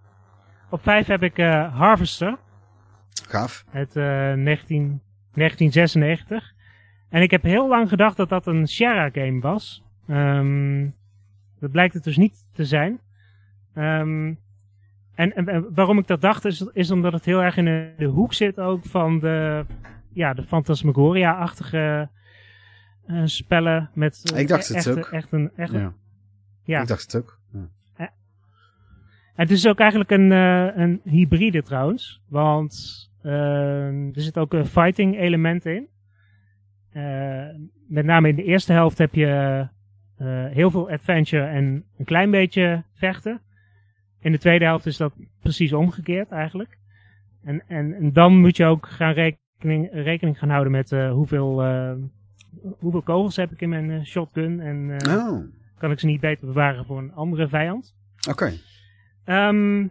[0.77, 1.37] Op 5 heb ik
[1.73, 2.39] Harvester.
[3.29, 3.65] Gaaf.
[3.71, 5.01] Het 19,
[5.35, 6.55] 1996.
[7.09, 9.85] En ik heb heel lang gedacht dat dat een Sierra game was.
[10.09, 10.95] Um,
[11.61, 13.01] dat blijkt het dus niet te zijn.
[13.75, 14.39] Um,
[15.15, 18.05] en, en, waarom ik dat dacht is, is omdat het heel erg in de, de
[18.05, 19.65] hoek zit ook van de,
[20.13, 22.09] ja, de Phantasmagoria-achtige
[23.07, 23.91] uh, spellen.
[23.95, 25.07] Met, uh, ik dacht het echt, ook.
[25.07, 25.93] Echt een, echt ja.
[26.63, 26.81] ja.
[26.81, 27.39] Ik dacht het ook.
[27.53, 27.69] Ja.
[29.37, 30.31] Het is ook eigenlijk een,
[30.81, 32.23] een hybride trouwens.
[32.29, 35.89] Want ehm, er zit ook een fighting element in.
[37.89, 39.69] met name in de eerste helft heb je
[40.51, 43.41] heel veel adventure en een klein beetje vechten.
[44.21, 46.79] In de tweede helft is dat precies omgekeerd eigenlijk.
[47.47, 51.65] En, en, en dan moet je ook gaan rekening, rekening gaan houden met uh, hoeveel,
[51.65, 51.93] uh,
[52.79, 54.61] hoeveel kogels heb ik in mijn shotgun.
[54.61, 55.45] En oh.
[55.79, 57.95] kan ik ze niet beter bewaren voor een andere vijand.
[58.29, 58.31] Oké.
[58.31, 58.61] Okay.
[59.27, 59.91] Um,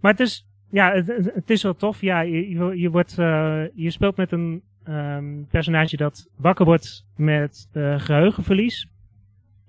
[0.00, 2.00] maar het is, ja, het, het, is wel tof.
[2.00, 3.14] Ja, je, je, je wordt,
[3.74, 8.88] je speelt met een um, personage dat wakker wordt met geheugenverlies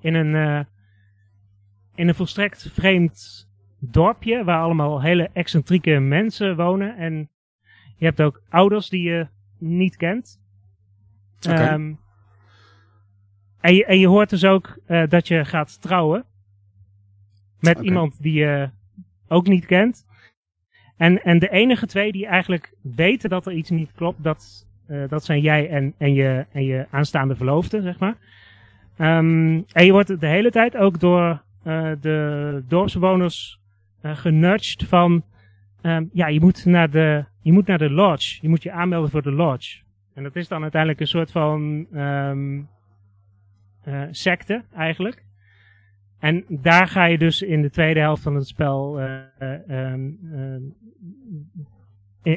[0.02, 0.60] in een, uh,
[1.95, 3.48] in een volstrekt vreemd
[3.80, 6.98] dorpje waar allemaal hele excentrieke mensen wonen.
[6.98, 7.30] En
[7.98, 10.41] je hebt ook ouders die je niet kent.
[11.48, 11.74] Okay.
[11.74, 11.99] Um,
[13.60, 14.80] en, je, en je hoort dus ook
[15.10, 16.26] dat je gaat trouwen.
[17.60, 17.88] Met okay.
[17.88, 18.70] iemand die je
[19.30, 20.07] ook niet kent.
[20.97, 25.07] En, en de enige twee die eigenlijk weten dat er iets niet klopt, dat, uh,
[25.07, 28.15] dat zijn jij en, en, je, en je aanstaande verloofde, zeg maar.
[28.97, 33.60] Um, en je wordt de hele tijd ook door uh, de dorpsbewoners
[34.01, 35.23] uh, genudged van...
[35.81, 38.38] Um, ja, je moet, naar de, je moet naar de lodge.
[38.41, 39.81] Je moet je aanmelden voor de lodge.
[40.14, 42.64] En dat is dan uiteindelijk een soort van uh,
[44.11, 45.26] secte eigenlijk.
[46.19, 48.99] En daar ga je dus in de tweede helft van het spel...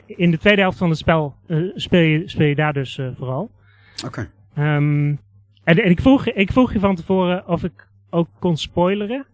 [0.07, 1.37] in de tweede helft van het spel
[1.75, 3.51] speel, je, speel je daar dus vooral.
[4.05, 4.07] Oké.
[4.55, 4.77] Okay.
[4.77, 5.21] Um,
[5.65, 9.27] en, en ik, vroeg, ik vroeg je van tevoren of ik ook kon spoileren.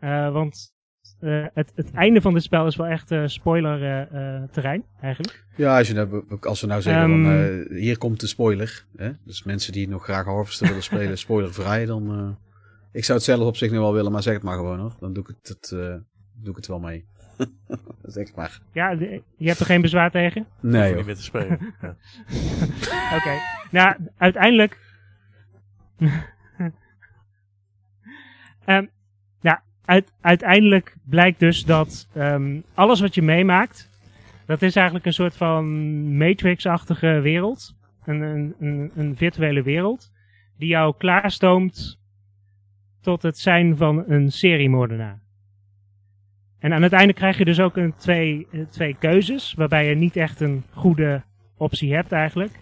[0.00, 0.72] Uh, want
[1.20, 4.08] uh, het, het einde van dit spel is wel echt uh, spoiler
[4.50, 5.44] terrein, eigenlijk.
[5.56, 8.84] Ja, als, je nou, als we nou zeggen, um, van, hier komt de spoiler.
[8.96, 9.10] Hè?
[9.24, 12.36] Dus mensen die nog graag Harvester willen spelen, spoilervrij, dan...
[12.92, 14.96] ik zou het zelf op zich nu wel willen, maar zeg het maar gewoon hoor.
[15.00, 15.68] Dan doe ik het, het
[16.34, 17.06] doe ik het wel mee.
[18.02, 18.60] zeg maar.
[18.72, 20.46] Ja, de, je hebt er geen bezwaar tegen?
[20.60, 21.52] Nee, niet meer te spelen.
[21.80, 21.96] Oké.
[23.16, 23.38] Okay.
[23.70, 24.78] Nou, uiteindelijk
[28.66, 28.90] um,
[29.40, 33.90] ja, uit, uiteindelijk blijkt dus dat um, alles wat je meemaakt,
[34.46, 35.66] dat is eigenlijk een soort van
[36.16, 37.76] Matrix-achtige wereld.
[38.04, 40.12] Een, een, een, een, virtuele wereld.
[40.56, 41.97] Die jou klaarstoomt
[43.00, 45.20] tot het zijn van een seriemoordenaar.
[46.58, 49.54] En aan het einde krijg je dus ook een, twee, twee keuzes.
[49.54, 51.22] Waarbij je niet echt een goede
[51.56, 52.52] optie hebt eigenlijk.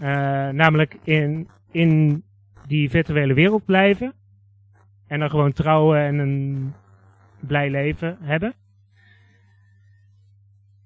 [0.00, 0.08] Uh,
[0.48, 2.22] namelijk in, in
[2.66, 4.12] die virtuele wereld blijven.
[5.06, 6.72] En dan gewoon trouwen en een
[7.40, 8.54] blij leven hebben.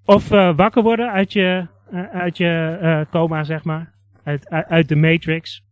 [0.05, 1.67] Of uh, wakker worden uit je,
[2.13, 3.93] uit je coma, zeg maar.
[4.23, 5.68] Uit, uit de Matrix.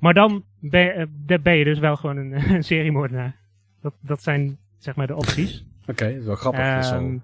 [0.00, 1.10] Maar dan ben,
[1.42, 3.36] ben je dus wel gewoon een, een seriemoordenaar.
[3.80, 5.64] Dat, dat zijn zeg maar de opties.
[5.82, 6.60] Oké, okay, dat is wel grappig.
[6.60, 7.18] Um, dat, is wel, ehm,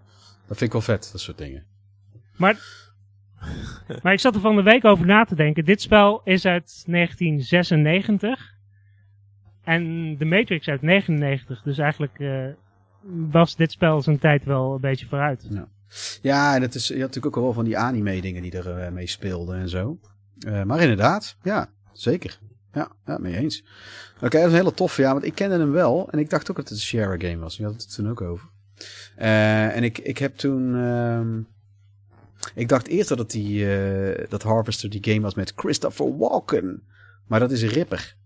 [0.46, 1.64] dat vind ik wel vet, dat soort dingen.
[2.36, 2.56] Maar,
[4.02, 5.64] maar ik zat er van de week over na te denken.
[5.64, 8.56] Dit spel is uit 1996.
[9.64, 11.62] En de Matrix uit 99.
[11.62, 12.46] Dus eigenlijk uh,
[13.30, 15.46] was dit spel zijn tijd wel een beetje vooruit.
[15.50, 15.68] Ja,
[16.22, 18.84] ja en het is, je had natuurlijk ook wel van die anime dingen die er
[18.84, 19.98] uh, mee speelden en zo.
[20.46, 22.38] Uh, maar inderdaad, ja, zeker.
[22.78, 23.62] Ja, ja mee eens.
[24.16, 26.08] Oké, okay, dat is een hele toffe, ja, want ik kende hem wel.
[26.10, 27.56] En ik dacht ook dat het een share game was.
[27.56, 28.48] Je had het toen ook over.
[29.16, 30.74] en ik, ik heb toen...
[30.74, 31.46] Um,
[32.54, 33.66] ik dacht eerst dat het die,
[34.28, 36.82] dat Harvester die game was met Christopher Walken.
[37.26, 38.16] Maar dat is een Ripper.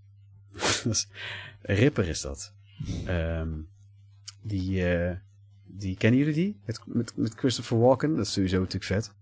[1.62, 2.54] Ripper is dat.
[3.08, 3.68] Um,
[4.42, 5.10] die, uh,
[5.64, 6.60] die, kennen jullie die?
[6.64, 8.16] Met, met, met Christopher Walken?
[8.16, 9.12] Dat is sowieso natuurlijk vet.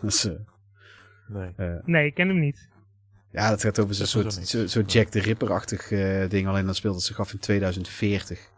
[0.00, 0.32] Dat is, uh,
[1.28, 1.52] nee.
[1.56, 2.68] Uh, nee, ik ken hem niet.
[3.34, 5.88] Ja, dat gaat over zo'n soort, zo, zo Jack the Ripper-achtig
[6.28, 6.46] ding.
[6.46, 8.52] Alleen dat speelde zich af in 2040.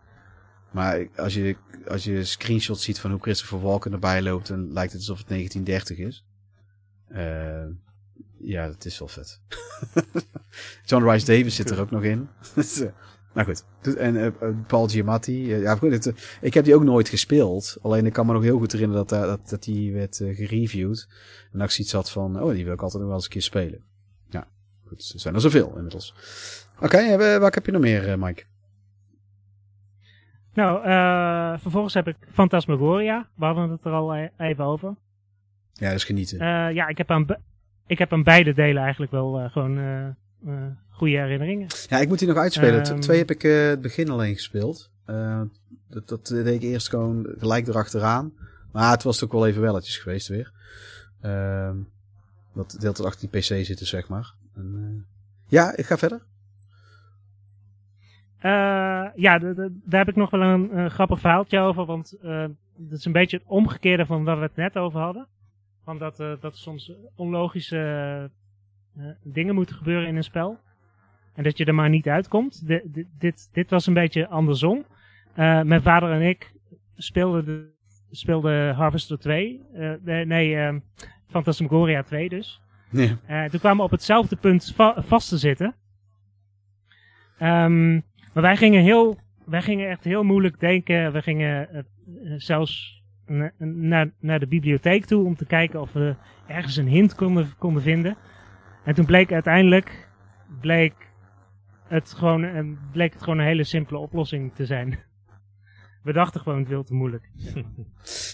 [0.77, 1.57] Maar als je,
[1.89, 5.29] als je screenshots ziet van hoe Christopher Walken erbij loopt, dan lijkt het alsof het
[5.29, 6.25] 1930 is.
[7.13, 7.65] Uh,
[8.39, 9.41] ja, dat is wel vet.
[10.85, 12.29] John Rice Davis zit er ook nog in.
[13.35, 13.65] nou goed.
[13.97, 14.29] En uh,
[14.67, 15.47] Paul Giamatti.
[15.47, 17.77] Ja, goed, ik heb die ook nooit gespeeld.
[17.83, 21.09] Alleen ik kan me nog heel goed herinneren dat, dat, dat die werd gereviewd.
[21.53, 23.31] En dat ik zoiets had van, oh, die wil ik altijd nog wel eens een
[23.31, 23.85] keer spelen.
[24.87, 25.03] Goed.
[25.03, 26.15] Zijn er zoveel inmiddels.
[26.77, 28.45] Oké, okay, waar heb je nog meer, Mike?
[30.55, 30.83] Nou,
[31.61, 33.29] vervolgens heb ik Phantasmagoria.
[33.35, 34.95] We hadden het er al e-, even over.
[35.73, 36.39] Ja, dat is genieten.
[36.75, 37.27] ja, ik heb aan
[37.87, 40.17] ik heb aan beide delen eigenlijk wel uh, gewoon
[40.91, 41.67] goede herinneringen.
[41.89, 42.91] Ja, ik moet die nog uitspelen.
[42.91, 44.91] Um, Twee heb ik het begin alleen gespeeld.
[45.89, 48.33] dat, dat deed ik eerst gewoon gelijk erachteraan.
[48.73, 50.53] Maar het was ook wel even welletjes geweest weer.
[51.21, 51.77] Ehm,
[52.55, 54.35] dat deelt het achter die PC zitten, zeg maar.
[54.57, 55.07] En,
[55.47, 56.23] ja, ik ga verder.
[58.47, 61.85] Uh, ja, daar heb ik nog wel een, grappig verhaaltje over.
[61.85, 62.45] Want uh,
[62.77, 65.27] dat is een beetje het omgekeerde van waar we het net over hadden.
[65.85, 68.31] Van dat, uh, dat soms onlogische
[69.23, 70.59] dingen moeten gebeuren in een spel.
[71.35, 72.67] En dat je er maar niet uitkomt.
[73.19, 74.85] Dit, dit was een beetje andersom.
[75.35, 76.53] Mijn vader en ik
[76.97, 77.71] speelden, de,
[78.11, 79.65] speelden Harvester 2.
[80.05, 80.83] nee,
[81.27, 82.61] Phantasmagoria 2 dus.
[82.91, 83.17] Nee.
[83.51, 85.75] toen kwamen we op hetzelfde punt va vast te zitten.
[87.43, 91.13] Um, maar wij gingen, heel, wij gingen echt heel moeilijk denken.
[91.13, 91.87] We gingen
[92.37, 93.03] zelfs
[93.59, 97.83] naar, naar de bibliotheek toe om te kijken of we ergens een hint konden, konden
[97.83, 98.17] vinden.
[98.85, 100.09] En toen bleek uiteindelijk
[100.61, 100.95] bleek
[101.89, 104.99] het, gewoon, bleek het gewoon een hele simpele oplossing te zijn.
[106.03, 107.31] We dachten gewoon het veel te moeilijk.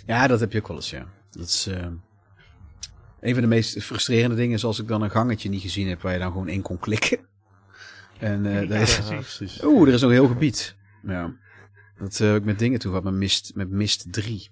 [0.06, 1.06] Ja, dat heb je ook wel eens, ja.
[1.30, 1.86] Dat is uh,
[3.22, 6.00] een van de meest frustrerende dingen is als ik dan een gangetje niet gezien heb
[6.00, 7.18] waar je dan gewoon in kon klikken.
[8.18, 9.64] En uh, ja, is, precies.
[9.64, 10.76] Oeh, er is nog een heel gebied.
[11.02, 11.34] Ja.
[11.98, 14.48] Dat uh, heb ik met dingen toe gehad, met Mist, met Mist 3.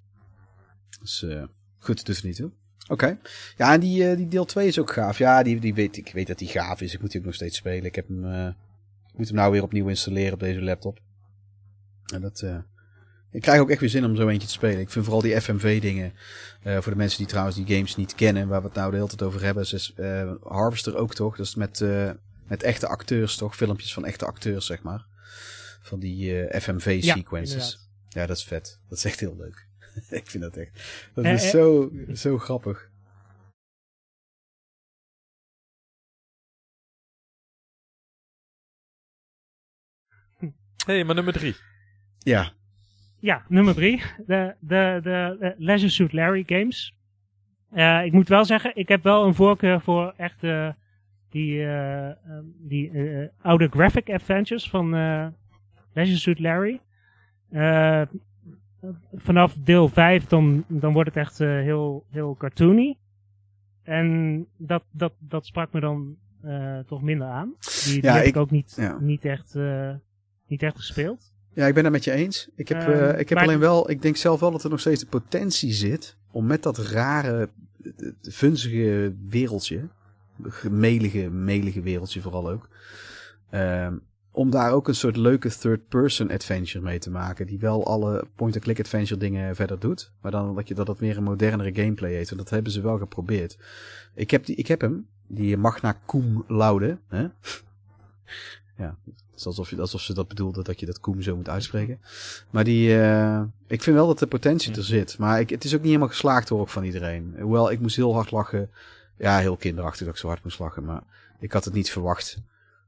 [1.01, 1.45] Dus uh,
[1.79, 2.51] goed, dus niet toe.
[2.89, 3.19] Oké.
[3.57, 5.19] Ja, en die, uh, die deel 2 is ook gaaf.
[5.19, 6.95] Ja, die, die weet, ik weet dat die gaaf is.
[6.95, 7.85] Ik moet die ook nog steeds spelen.
[7.85, 8.49] Ik heb hem, uh,
[9.17, 11.01] moet hem nou weer opnieuw installeren op deze laptop.
[12.15, 12.59] En dat, uh,
[13.31, 14.81] ik krijg ook echt weer zin om zo eentje te spelen.
[14.81, 16.13] Ik vind vooral die FMV dingen,
[16.63, 19.09] voor de mensen die trouwens die games niet kennen, waar we het nou de hele
[19.09, 19.95] tijd over hebben, is
[20.43, 21.37] Harvester ook toch?
[21.37, 21.85] Dat is met,
[22.47, 23.57] met echte acteurs toch?
[23.57, 25.07] Filmpjes van echte acteurs, zeg maar.
[25.83, 27.89] Van die FMV sequences.
[28.09, 28.81] Ja, ja, dat is vet.
[28.89, 29.69] Dat is echt heel leuk.
[30.21, 30.83] ik vind dat echt.
[31.15, 32.89] Dat is eh, zo, zo grappig.
[40.87, 41.57] hey, maar nummer drie.
[42.19, 42.53] Ja.
[43.21, 44.03] Ja, nummer drie.
[44.27, 46.95] De, de, de, Leisure Suit Larry games.
[47.73, 50.69] Uh, ik moet wel zeggen, ik heb wel een voorkeur voor echt uh,
[51.31, 52.11] die, uh,
[52.59, 52.91] die
[53.41, 54.91] oude graphic adventures van
[55.93, 56.81] Leisure Suit Larry
[59.15, 62.99] vanaf deel 5 dan, dan wordt het echt heel, heel cartoony.
[63.83, 66.17] En dat, dat, dat sprak me dan
[66.87, 67.55] toch minder aan.
[67.85, 68.99] Die, die ja, heb ik, ik ook niet, ja.
[69.01, 69.59] niet, echt,
[70.47, 71.33] niet echt gespeeld.
[71.61, 72.49] Ja, ik ben het met je eens.
[72.55, 75.01] Ik heb, uh, ik heb alleen wel, ik denk zelf wel dat er nog steeds
[75.01, 77.49] de potentie zit om met dat rare,
[78.23, 79.89] vunzige wereldje,
[80.71, 82.69] melige, melige wereldje vooral ook,
[83.51, 83.89] uh,
[84.31, 87.47] om daar ook een soort leuke third-person adventure mee te maken.
[87.47, 90.13] Die wel alle point-and-click adventure dingen verder doet.
[90.21, 92.31] Maar dan dat je dat het meer een modernere gameplay heeft.
[92.31, 93.59] En dat hebben ze wel geprobeerd.
[94.15, 95.07] Ik heb, die, ik heb hem.
[95.27, 96.99] Die Magna Cum Laude.
[97.09, 97.27] Hè?
[98.85, 98.97] ja,
[99.41, 102.01] is alsof, je, alsof ze dat bedoelden dat je dat Koem zo moet uitspreken.
[102.51, 105.19] Maar die, uh, ik vind wel dat de potentie er zit.
[105.19, 107.37] Maar ik, het is ook niet helemaal geslaagd hoor van iedereen.
[107.41, 108.71] Hoewel, ik moest heel hard lachen.
[109.17, 110.85] Ja, heel kinderachtig dat ik zo hard moest lachen.
[110.85, 111.03] Maar
[111.39, 112.39] ik had het niet verwacht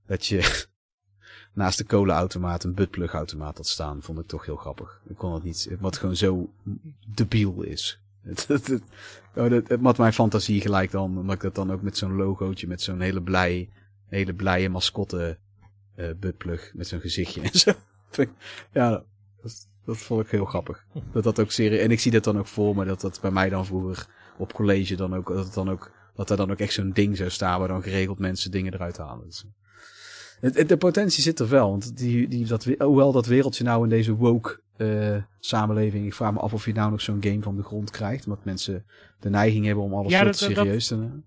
[0.07, 0.67] dat je
[1.55, 4.03] naast de kolenautomaat een buttplugautomaat had staan.
[4.03, 5.01] Vond ik toch heel grappig.
[5.09, 6.51] Ik kon het niet, wat gewoon zo
[7.15, 7.97] debiel is.
[8.23, 8.83] Het, het, het,
[9.35, 12.83] oh, het, mijn fantasie gelijk dan, omdat ik dat dan ook met zo'n logootje, met
[12.83, 13.69] zo'n hele blij,
[14.09, 15.39] hele blije mascotte
[15.97, 17.73] uh, buttplug met zo'n gezichtje en zo.
[18.73, 18.91] ja,
[19.43, 20.85] dat, dat, vond ik heel grappig.
[21.13, 23.31] Dat dat ook serie, en ik zie dat dan ook voor me, dat dat bij
[23.31, 24.07] mij dan vroeger
[24.39, 27.17] op college dan ook, dat het dan ook, dat er dan ook echt zo'n ding
[27.17, 29.25] zou staan waar dan geregeld mensen dingen eruit halen.
[29.27, 29.45] Dus,
[30.67, 31.71] de potentie zit er wel.
[31.71, 36.07] Want die, die, dat, hoewel dat wereldje nou in deze woke uh, samenleving.
[36.07, 38.27] Ik vraag me af of je nou nog zo'n game van de grond krijgt.
[38.27, 38.85] Omdat mensen
[39.21, 41.25] de neiging hebben om alles ja, dat, serieus te nemen.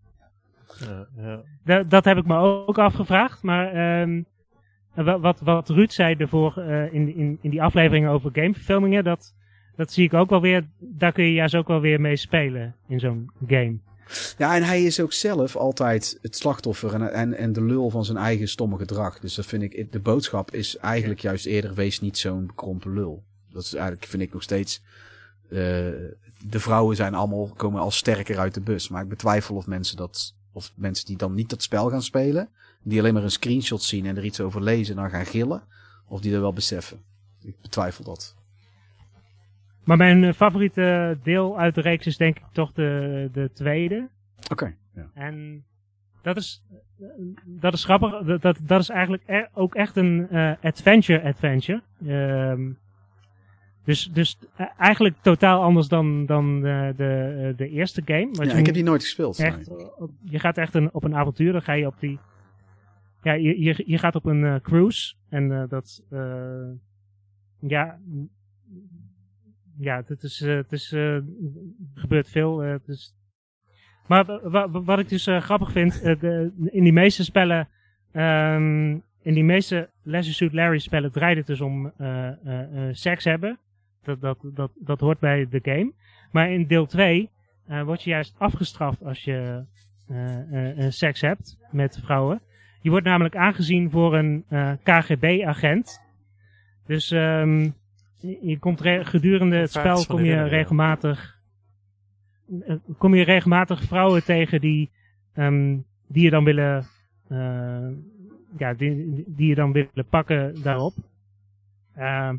[0.79, 1.41] Ja, ja.
[1.63, 3.41] Dat, dat, heb ik me ook afgevraagd.
[3.41, 4.25] Maar um,
[4.95, 9.03] wat, wat Ruud zei ervoor uh, in, in, in die afleveringen over gameverfilmingen.
[9.03, 9.33] Dat,
[9.75, 10.67] dat zie ik ook wel weer.
[10.79, 13.77] Daar kun je juist ook wel weer mee spelen in zo'n game.
[14.37, 18.05] Ja, en hij is ook zelf altijd het slachtoffer en, en, en de lul van
[18.05, 19.19] zijn eigen stomme gedrag.
[19.19, 23.23] Dus dat vind ik, de boodschap is eigenlijk juist eerder, wees niet zo'n bekrompen lul.
[23.49, 24.83] Dat is eigenlijk, vind ik nog steeds,
[25.49, 25.59] uh,
[26.49, 28.89] de vrouwen zijn allemaal, komen al sterker uit de bus.
[28.89, 32.49] Maar ik betwijfel of mensen dat, of mensen die dan niet dat spel gaan spelen,
[32.85, 35.63] die alleen maar een screenshot zien en er iets over lezen en dan gaan gillen,
[36.07, 36.97] of die dat wel beseffen.
[37.41, 38.35] Ik betwijfel dat.
[39.83, 44.09] Maar mijn eh, favoriete deel uit de reeks is denk ik toch de, de tweede.
[44.51, 44.75] Oké.
[44.95, 45.09] ja.
[45.13, 45.65] En
[46.21, 46.63] dat is,
[47.45, 48.23] dat is grappig.
[48.23, 51.81] Dat, dat, dat is eigenlijk e ook echt een uh, adventure-adventure.
[52.07, 52.77] Um,
[53.83, 58.29] dus, dus uh, eigenlijk totaal anders dan, dan de, de, de eerste game.
[58.31, 59.39] Ja, ik heb die nooit gespeeld.
[59.39, 59.69] Echt,
[60.23, 61.51] je gaat echt een, op een avontuur.
[61.51, 62.19] Dan ga je op die...
[63.25, 65.15] Ja, je, je, je gaat op een uh, cruise.
[65.29, 66.03] En dat...
[67.59, 67.99] ja,
[69.77, 70.95] ja, het is, het is,
[71.93, 72.65] gebeurt veel.
[72.65, 72.75] Uh.
[74.07, 74.49] Maar
[74.83, 76.01] wat ik dus grappig vind,
[76.71, 77.67] in die meeste spellen,
[78.13, 81.91] um, in die meeste Leisure Suit Larry spellen draait het dus om
[82.91, 83.59] seks hebben.
[84.03, 85.93] Dat, dat, dat, dat hoort bij de game.
[86.31, 87.29] Maar in deel 2
[87.85, 89.63] word je juist afgestraft als je
[90.89, 92.41] seks hebt met vrouwen.
[92.85, 94.45] Je wordt namelijk aangezien voor een
[94.83, 96.01] KGB-agent.
[96.85, 97.73] Dus um,
[98.41, 101.39] je komt gedurende het spel kom je regelmatig
[102.67, 104.91] eh, kom je regelmatig vrouwen tegen die
[105.35, 106.85] um, die je dan willen
[107.29, 107.87] uh,
[108.57, 110.93] ja die, die je dan willen pakken daarop.
[111.97, 112.33] Uh,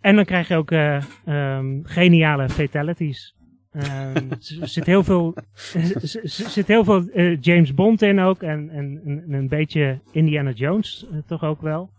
[0.00, 3.34] en dan krijg je ook um, geniale fatalities
[4.60, 5.34] er zit heel veel,
[6.22, 7.02] zit heel veel
[7.40, 8.42] James Bond in ook.
[8.42, 11.90] En, en, en een beetje Indiana Jones toch ook wel.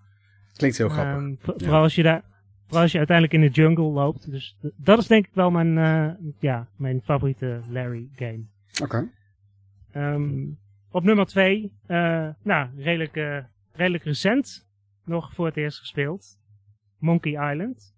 [0.56, 1.24] Klinkt heel grappig.
[1.24, 2.24] Um, vooral als je daar,
[2.72, 4.32] Vooral als je uiteindelijk in de jungle loopt.
[4.32, 8.46] Dus dat is denk ik wel mijn, uh, ja, mijn favoriete Larry game.
[8.82, 8.84] Oké.
[8.84, 9.02] Okay.
[10.14, 10.50] Um, ehm,
[10.92, 13.38] op nummer 2, uh, nou, redelijk, uh,
[13.72, 14.68] redelijk recent
[15.06, 16.40] nog voor het eerst gespeeld.
[16.98, 17.96] Monkey Island.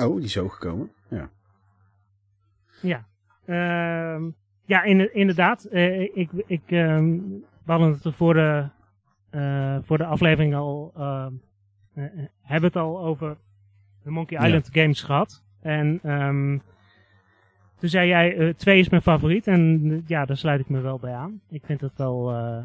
[0.00, 0.90] Oh, die is zo gekomen.
[1.08, 1.30] Ja.
[2.82, 3.04] Ja.
[4.14, 4.34] Um,
[4.64, 5.68] ja, in, inderdaad.
[6.14, 8.68] ik, ik, um, we hadden het voor de,
[9.82, 10.92] voor de aflevering al
[11.94, 12.06] uh,
[12.42, 13.36] hebben het al over
[14.02, 15.44] de Monkey Island games gehad.
[15.60, 16.62] En um,
[17.76, 19.46] toen zei jij, uh, twee is mijn favoriet.
[19.46, 21.40] En ja, daar sluit ik me wel bij aan.
[21.48, 22.32] Ik vind het wel...
[22.32, 22.64] Uh,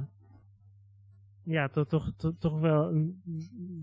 [1.44, 2.92] ja, toch, toch, toch, toch wel...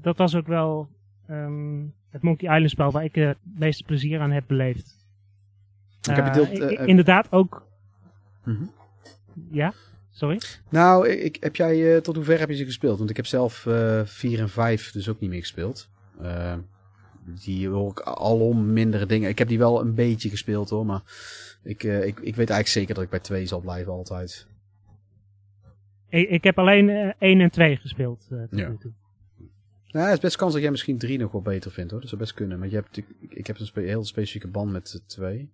[0.00, 0.88] Dat was ook wel
[1.30, 5.03] um, het Monkey Island spel waar ik het meeste plezier aan heb beleefd.
[6.08, 7.66] Ik heb het deelt, inderdaad ook...
[8.44, 8.70] Mm -hmm.
[9.50, 9.72] Ja?
[10.10, 10.40] Sorry?
[10.68, 12.98] Nou, ik, heb jij, tot hoever heb je ze gespeeld?
[12.98, 15.88] Want ik heb zelf uh, eh, 4 en 5 dus ook niet meer gespeeld.
[17.44, 19.28] Die hoor ik alom mindere dingen.
[19.28, 21.02] Ik heb die wel een beetje gespeeld hoor, maar
[21.62, 24.46] ik, ik, ik weet eigenlijk zeker dat ik bij 2 zal blijven altijd.
[26.08, 28.26] Ik, ik heb alleen 1 en 2 gespeeld.
[28.50, 28.72] ja.
[29.94, 32.00] Nou, het is best kans dat jij misschien 3 nog wel beter vindt hoor.
[32.00, 32.58] Dat zou best kunnen.
[32.58, 35.50] Maar je hebt, ik, ik heb een spe heel specifieke band met 2.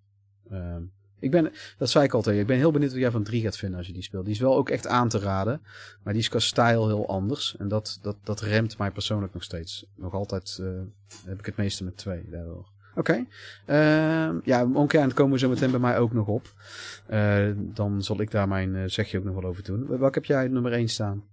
[1.20, 3.42] Ik ben, dat zei ik al tegen Ik ben heel benieuwd wat jij van 3
[3.42, 4.24] gaat vinden als je die speelt.
[4.24, 5.60] Die is wel ook echt aan te raden.
[6.02, 7.56] Maar die is qua stijl heel anders.
[7.56, 9.86] En dat, dat, dat remt mij persoonlijk nog steeds.
[9.94, 10.68] Nog altijd uh,
[11.24, 12.68] heb ik het meeste met 2 daardoor.
[12.94, 12.98] Oké.
[12.98, 13.26] Okay.
[13.66, 16.54] Uh, ja, Monkey komen we zo meteen bij mij ook nog op.
[17.10, 19.86] Uh, dan zal ik daar mijn uh, zegje ook nog wel over doen.
[19.86, 21.24] Welke heb jij nummer 1 staan?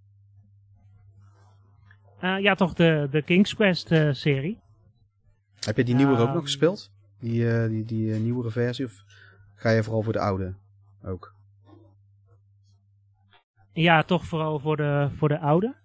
[2.20, 4.60] ja, toch de, de King's Quest serie.
[5.60, 6.92] Heb je die nieuwe ook nog gespeeld?
[7.20, 8.86] Die, die, die nieuwere versie?
[8.86, 9.04] Of
[9.56, 10.54] ga je vooral voor de oude
[11.04, 11.34] ook?
[13.74, 15.76] Ja, toch vooral voor de, voor de oude.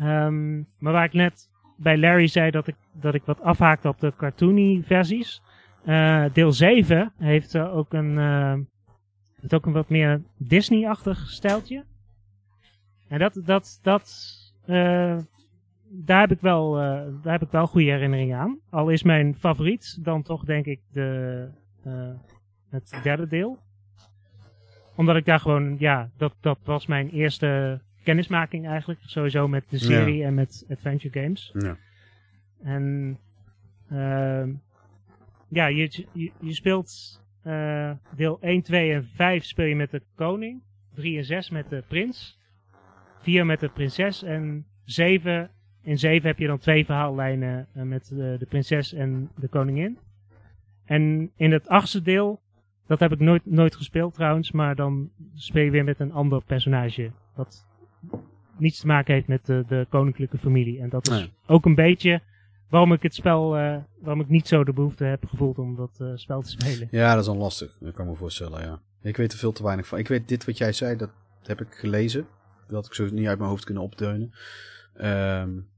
[0.00, 4.00] Um, maar waar ik net bij Larry zei dat ik, dat ik wat afhaakte op
[4.00, 5.42] de cartoony versies.
[5.84, 8.18] Uh, deel 7 heeft ook een,
[9.40, 11.84] heeft ook een wat meer Disney-achtig stijltje.
[13.08, 14.36] En dat, dat, dat,
[15.92, 16.72] daar heb ik wel,
[17.22, 18.58] daar heb ik wel goede herinneringen aan.
[18.70, 21.48] Al is mijn favoriet dan toch denk ik de,
[22.70, 23.58] het derde deel.
[24.96, 29.00] Omdat ik daar gewoon, ja, dat, dat was mijn eerste kennismaking eigenlijk.
[29.04, 31.54] Sowieso met de serie en met adventure games.
[31.58, 31.76] Ja.
[32.62, 33.18] En
[33.92, 34.46] uh,
[35.48, 40.02] ja, je, je, je speelt uh, deel 1, 2 en 5 speel je met de
[40.14, 40.62] koning.
[40.94, 42.38] 3 en 6 met de prins.
[43.18, 44.22] 4 met de prinses.
[44.22, 45.50] En 7,
[45.82, 49.98] in 7 heb je dan twee verhaallijnen uh, met de, de prinses en de koningin.
[50.84, 52.40] En in het achtste deel,
[52.86, 56.44] dat heb ik nooit, nooit gespeeld trouwens, maar dan speel je weer met een ander
[56.44, 57.10] personage.
[57.34, 57.66] Wat
[58.56, 60.80] niets te maken heeft met de, de koninklijke familie.
[60.80, 61.32] En dat is nee.
[61.46, 62.20] ook een beetje
[62.68, 65.98] waarom ik het spel, uh, waarom ik niet zo de behoefte heb gevoeld om dat
[66.02, 66.88] uh, spel te spelen.
[66.90, 67.76] Ja, dat is dan lastig.
[67.80, 68.80] Dat kan ik me voorstellen, ja.
[69.02, 69.98] Ik weet er veel te weinig van.
[69.98, 71.10] Ik weet dit wat jij zei, dat
[71.42, 72.26] heb ik gelezen.
[72.66, 74.32] Dat had ik zo niet uit mijn hoofd kunnen opdeunen.
[75.04, 75.68] Um,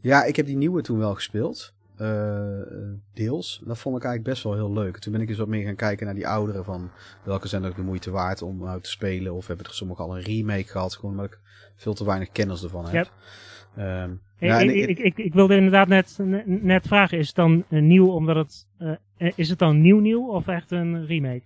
[0.00, 1.74] ja, ik heb die nieuwe toen wel gespeeld.
[2.00, 2.60] Uh,
[3.14, 3.62] deels.
[3.64, 4.98] Dat vond ik eigenlijk best wel heel leuk.
[4.98, 6.90] Toen ben ik eens wat meer gaan kijken naar die ouderen van
[7.22, 9.34] welke zijn er de moeite waard om uit te spelen.
[9.34, 10.94] Of hebben er sommige al een remake gehad.
[10.94, 11.38] Gewoon omdat ik
[11.76, 12.92] veel te weinig kennis ervan heb.
[12.92, 13.10] Yep.
[13.78, 18.10] Um, ja, ik, ik, ik, ik, wilde inderdaad net, net vragen, is het dan nieuw
[18.10, 21.42] omdat het, uh, is het dan nieuw nieuw of echt een remake?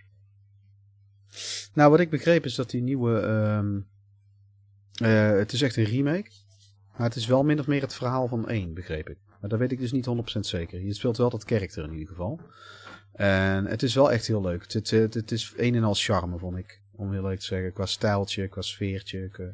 [1.75, 3.87] Nou, wat ik begreep is dat die nieuwe, um,
[5.03, 6.31] uh, het is echt een remake,
[6.97, 9.17] maar het is wel min of meer het verhaal van één, begreep ik.
[9.41, 10.07] Maar dat weet ik dus niet
[10.37, 10.81] 100% zeker.
[10.81, 12.41] Je speelt wel dat karakter in ieder geval.
[13.13, 14.73] En het is wel echt heel leuk.
[14.73, 16.81] Het, het, het, is een en al charme, vond ik.
[16.97, 17.73] Om heel leuk te zeggen.
[17.73, 19.29] Qua stijltje, qua sfeertje.
[19.29, 19.45] Qua,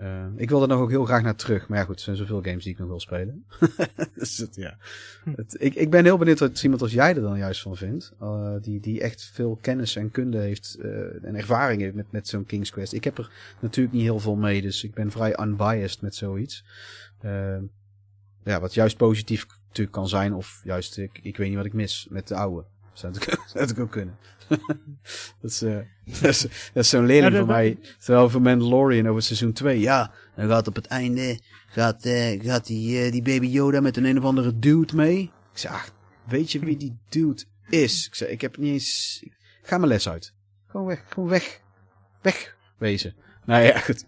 [0.00, 1.68] uh, ik wil er nog ook heel graag naar terug.
[1.68, 3.44] Maar ja, goed, er zijn zoveel games die ik nog wil spelen.
[4.14, 4.76] dus het, ja.
[5.24, 5.32] Hm.
[5.36, 8.12] Het, ik, ik ben heel benieuwd wat iemand als jij er dan juist van vindt.
[8.22, 12.28] Uh, die, die echt veel kennis en kunde heeft uh, en ervaring heeft met, met
[12.28, 12.92] zo'n King's Quest.
[12.92, 13.30] Ik heb er
[13.60, 16.64] natuurlijk niet heel veel mee, dus ik ben vrij unbiased met zoiets.
[18.44, 21.72] ja, wat juist positief natuurlijk kan zijn, of juist, ik, ik weet niet wat ik
[21.72, 22.64] mis met de oude.
[22.98, 23.12] Zou
[23.52, 24.18] het, ook, ook kunnen.
[25.40, 25.78] dat is, uh,
[26.20, 27.78] dat is, dat is zo'n leerling ja, van mij.
[27.98, 29.80] Terwijl voor Mandalorian over seizoen 2.
[29.80, 33.96] Ja, dan gaat op het einde gaat, uh, gaat die, uh, die baby Yoda met
[33.96, 35.20] een een of andere dude mee.
[35.52, 35.90] Ik zeg, ach,
[36.24, 38.06] weet je wie die dude is?
[38.06, 39.22] Ik zeg, ik heb niet eens...
[39.62, 40.34] Ga mijn les uit.
[40.66, 41.60] Gewoon weg, gewoon weg.
[42.22, 43.14] Weg wezen.
[43.44, 44.04] Nou ja, goed.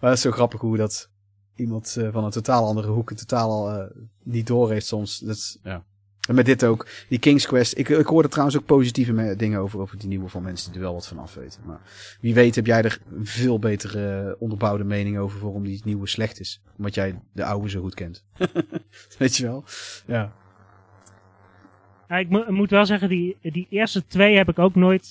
[0.00, 1.10] Maar het is zo grappig hoe dat
[1.54, 3.88] iemand van een totaal andere hoek een totaal
[4.22, 5.18] niet door heeft soms.
[5.18, 5.84] Dat is, ja.
[6.28, 7.78] En met dit ook, die King's Quest.
[7.78, 10.84] Ik, ik hoorde trouwens ook positieve dingen over, over die nieuwe van mensen die er
[10.84, 11.60] wel wat van af weten.
[11.64, 11.80] Maar
[12.20, 16.06] wie weet heb jij er een veel betere uh, onderbouwde mening over waarom die nieuwe
[16.06, 16.62] slecht is.
[16.76, 18.24] Omdat jij de oude zo goed kent.
[19.18, 19.64] weet je wel?
[20.06, 20.32] Ja.
[22.08, 25.08] ja ik mo moet wel zeggen, die, die eerste twee heb ik ook nooit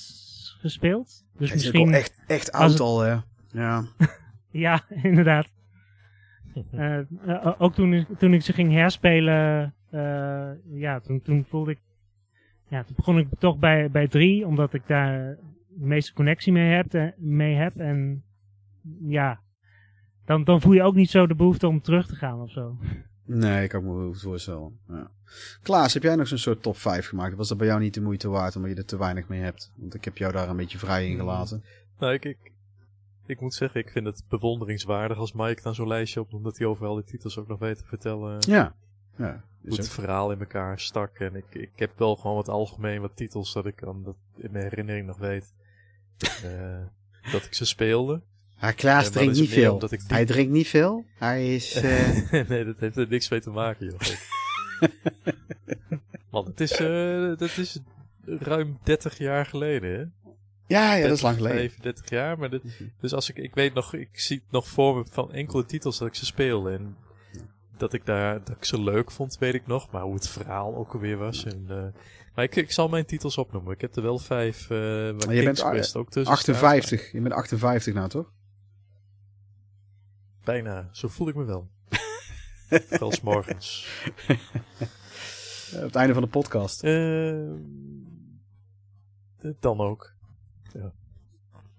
[0.60, 1.26] gespeeld.
[1.38, 1.90] Dus het misschien...
[1.90, 3.18] Is echt, echt oud al, hè?
[3.52, 3.86] Ja.
[4.66, 5.48] ja, inderdaad.
[6.74, 9.74] uh, uh, ook toen, toen ik ze ging herspelen
[10.74, 11.80] ja, toen, toen voelde ik,
[12.68, 15.38] ja, toen begon ik toch bij, bij drie, omdat ik daar
[15.68, 17.78] de meeste connectie mee heb, eh, mee heb.
[17.78, 18.24] En
[19.00, 19.40] ja,
[20.26, 22.78] dan, dan voel je ook niet zo de behoefte om terug te gaan of zo.
[23.26, 24.80] Nee, ik kan me goed voorstellen.
[24.88, 25.12] Ja.
[25.62, 27.36] Klaas, heb jij nog zo'n soort top 5 gemaakt?
[27.36, 29.72] Was dat bij jou niet de moeite waard omdat je er te weinig mee hebt?
[29.76, 31.64] Want ik heb jou daar een beetje vrij in gelaten.
[32.00, 32.52] Nou, ik, ik,
[33.26, 36.68] ik moet zeggen, ik vind het bewonderingswaardig als Mike dan zo'n lijstje op, omdat hij
[36.68, 38.38] overal die titels ook nog weet te vertellen.
[38.40, 38.76] Ja,
[39.16, 41.20] ja hoe het verhaal in elkaar stak.
[41.20, 44.52] En ik, ik heb wel gewoon wat algemeen wat titels dat ik dan dat in
[44.52, 45.54] mijn herinnering nog weet.
[46.46, 46.78] uh,
[47.32, 48.22] dat ik ze speelde.
[48.60, 49.80] Maar Klaas uh, drinkt niet veel.
[49.80, 50.00] Die...
[50.08, 51.06] Hij drinkt niet veel.
[51.18, 51.84] Hij is...
[51.84, 52.32] Uh...
[52.50, 54.00] nee, dat heeft er niks mee te maken, joh.
[56.30, 56.78] Want het is,
[57.38, 57.80] dat is
[58.26, 60.32] ruim 30 jaar geleden, hè?
[60.68, 61.58] Ja, ja, dat is lang geleden.
[61.58, 62.62] 35 jaar, maar dit,
[63.00, 65.98] dus als ik, ik weet nog, ik zie het nog voor me van enkele titels
[65.98, 66.72] dat ik ze speelde.
[66.72, 66.96] En
[67.82, 69.91] dat ik, daar, dat ik ze leuk vond, weet ik nog.
[69.91, 71.45] Maar hoe het verhaal ook alweer was.
[71.45, 71.86] En, uh,
[72.36, 73.74] maar ik, ik zal mijn titels opnoemen.
[73.74, 74.70] Ik heb er wel vijf.
[74.70, 74.70] Uh,
[75.14, 77.12] maar je bent ook tussen 58.
[77.12, 78.32] Je bent 58 nou, toch?
[80.44, 80.90] Bijna.
[80.91, 81.70] Zo voel ik me wel.
[82.99, 83.88] wel morgens.
[85.76, 86.84] Op het einde van de podcast.
[86.84, 87.52] Uh,
[89.60, 90.14] dan ook.
[90.74, 90.94] Ja.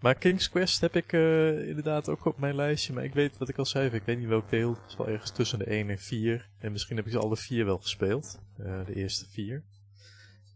[0.03, 2.93] Maar King's Quest heb ik uh, inderdaad ook op mijn lijstje.
[2.93, 3.91] Maar ik weet wat ik al zei.
[3.91, 4.71] Ik weet niet welk deel.
[4.71, 6.49] Het is wel ergens tussen de 1 en 4.
[6.59, 8.41] En misschien heb ik ze alle vier wel gespeeld.
[8.61, 9.65] Uh, de eerste vier.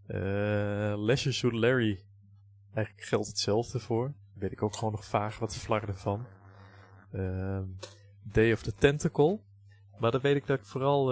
[0.09, 0.17] Uh,
[0.97, 2.01] Leisure Suit Larry.
[2.75, 4.05] Eigenlijk geldt hetzelfde voor.
[4.07, 6.27] Daar weet ik ook gewoon nog vaag wat flarden van.
[7.13, 7.61] Uh,
[8.23, 9.41] Day of the Tentacle.
[9.99, 11.07] Maar dan weet ik dat ik vooral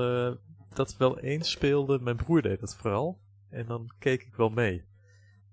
[0.69, 1.99] dat wel eens speelde.
[2.01, 3.19] Mijn broer deed dat vooral.
[3.51, 4.85] En dan keek ik wel mee.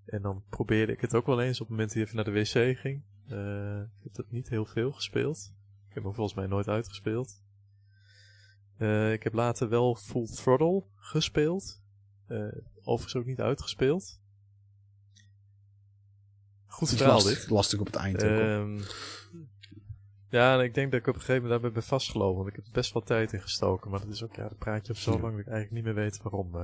[0.05, 2.25] En dan probeerde ik het ook wel eens op het moment dat hij even naar
[2.25, 3.03] de wc ging.
[3.27, 5.53] Uh, ik heb dat niet heel veel gespeeld.
[5.87, 7.41] Ik heb hem volgens mij nooit uitgespeeld.
[8.77, 11.81] Uh, ik heb later wel Full Throttle gespeeld.
[12.27, 12.51] Uh,
[12.83, 14.19] overigens ook niet uitgespeeld.
[16.65, 17.49] Goed verhaal lastig, dit.
[17.49, 18.79] Lastig op het eind um,
[20.29, 22.35] Ja, en ik denk dat ik op een gegeven moment daarbij ben vastgelopen.
[22.35, 23.91] Want ik heb best wel tijd in gestoken.
[23.91, 25.83] Maar dat is ook, ja, dat praat je op zo lang dat ik eigenlijk niet
[25.83, 26.55] meer weet waarom.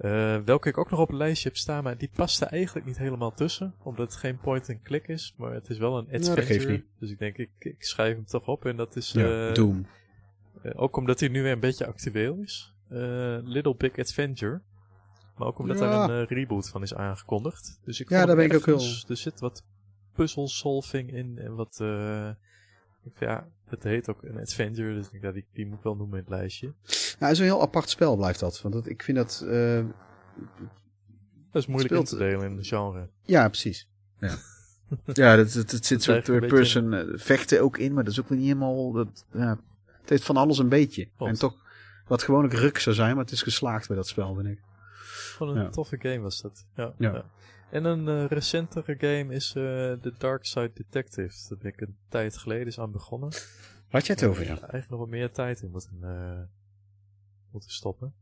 [0.00, 2.86] Uh, welke ik ook nog op een lijstje heb staan, maar die past er eigenlijk
[2.86, 3.74] niet helemaal tussen.
[3.82, 6.66] Omdat het geen point-and-click is, maar het is wel een adventure.
[6.66, 9.12] Nou, dus ik denk, ik, ik, schrijf hem toch op en dat is...
[9.12, 9.86] Ja, uh, Doom.
[10.62, 12.74] Uh, ook omdat hij nu weer een beetje actueel is.
[13.42, 14.60] Little Big Adventure.
[15.36, 16.08] Maar ook omdat ja.
[16.08, 17.80] er een reboot van is aangekondigd.
[17.84, 18.80] Dus ik ja, daar ben ik ook wel.
[19.08, 19.64] Er zit wat
[20.12, 21.80] puzzle solving in en wat
[23.18, 26.18] ja, het heet ook een adventure, dus ik, ja, die, die moet ik wel noemen
[26.18, 26.72] in het lijstje.
[27.18, 28.62] Nou, is een heel apart spel blijft dat.
[28.62, 29.42] Want dat, ik vind dat...
[29.44, 29.84] Uh,
[31.52, 33.08] dat is moeilijk speelt, in te delen in de genre.
[33.22, 33.88] Ja, precies.
[34.18, 34.36] Ja,
[35.04, 38.20] ja dat, dat, het zit zo third person uh, vechten ook in, maar dat is
[38.20, 38.92] ook niet helemaal...
[38.92, 39.58] Dat, ja,
[40.00, 41.08] het heeft van alles een beetje.
[41.18, 41.56] En toch,
[42.06, 44.60] wat gewoon een ruk zou zijn, maar het is geslaagd bij dat spel, vind ik.
[45.36, 46.66] Gewoon een toffe game was dat.
[46.76, 46.94] Ja.
[46.98, 47.24] ja.
[47.70, 49.62] En een uh, recentere game is uh,
[49.92, 51.48] The Dark Side Detective.
[51.48, 53.32] Daar ben ik een tijd geleden is aan begonnen.
[53.88, 54.48] Had je het over, ja?
[54.48, 56.40] Eigenlijk nog wat meer tijd in moeten, uh,
[57.50, 58.14] moeten stoppen.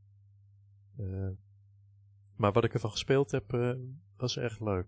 [2.37, 3.77] maar wat ik ervan gespeeld heb,
[4.17, 4.87] was echt leuk.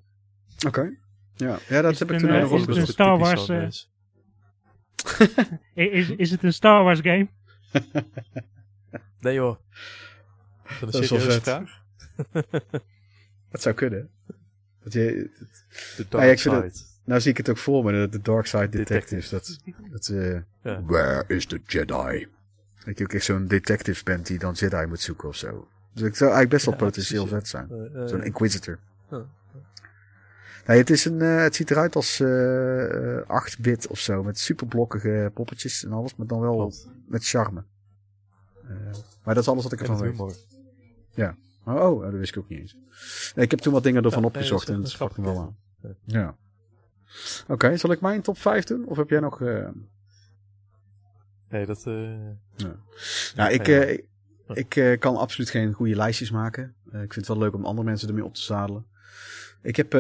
[0.57, 0.67] Oké.
[0.67, 0.99] Okay.
[1.35, 1.59] Ja.
[1.69, 3.49] ja, dat is heb ik toen nog een Star Wars.
[5.75, 7.29] is, is het een Star Wars game?
[9.21, 9.57] nee joh.
[10.81, 11.83] Dat is een serieuze vraag.
[13.51, 14.11] dat zou kunnen.
[14.89, 15.31] Dat je,
[15.97, 16.55] de Dark ja, ik Side.
[16.55, 19.29] Het, nou zie ik het ook voor me, de, Dark Side Detectives.
[19.29, 19.59] Dat,
[19.91, 20.83] dat, uh, ja.
[20.83, 22.27] Where is the Jedi?
[22.85, 25.69] Dat je ook echt zo'n detective bent die dan Jedi moet zoeken of zo.
[25.93, 27.69] Dus ik zou eigenlijk best wel ja, potentieel vet zijn.
[27.71, 28.79] Uh, uh, zo'n Inquisitor.
[30.67, 34.23] Nee, het, is een, het ziet eruit als 8-bit of zo.
[34.23, 36.17] Met superblokkige poppetjes en alles.
[36.17, 36.89] Maar dan wel Klopt.
[37.07, 37.65] met charme.
[39.25, 40.47] maar dat is alles wat ik ervan weet.
[41.15, 41.37] Ja.
[41.69, 42.77] Oh, oh, dat wist ik ook niet eens.
[43.35, 45.57] ik heb toen wat dingen ervan ja, opgezocht nee, en het sprak me wel aan.
[46.05, 46.37] Ja.
[47.43, 48.87] Oké, okay, zal ik mijn top 5 doen?
[48.87, 49.41] Of heb jij nog...
[49.41, 49.69] Uh...
[51.49, 51.85] Nee, dat...
[51.87, 52.11] Uh...
[52.57, 52.77] Ja.
[53.35, 53.91] Nou, ik, uh,
[54.49, 56.75] ik, ik kan absoluut geen goede lijstjes maken.
[56.85, 58.87] ik vind het wel leuk om andere mensen ermee op te zadelen.
[59.63, 59.93] Ik heb...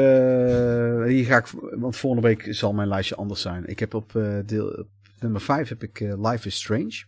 [1.06, 1.46] hier ga ik...
[1.70, 3.66] Want volgende week zal mijn lijstje anders zijn.
[3.66, 4.12] Ik heb op
[4.44, 4.86] deel...
[5.20, 7.04] nummer 5 heb ik Life is Strange.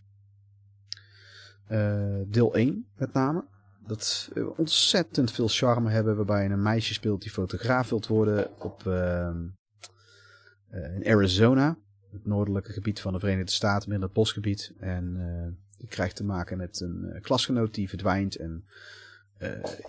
[2.27, 3.43] deel 1 met name
[3.91, 6.15] dat ontzettend veel charme hebben.
[6.15, 9.29] Waarbij een meisje speelt die fotograaf wilt worden op, uh,
[10.71, 11.77] in Arizona.
[12.11, 14.73] Het noordelijke gebied van de Verenigde Staten, midden het bosgebied.
[14.79, 18.35] En uh, je krijgt te maken met een uh, klasgenoot die verdwijnt.
[18.35, 18.65] En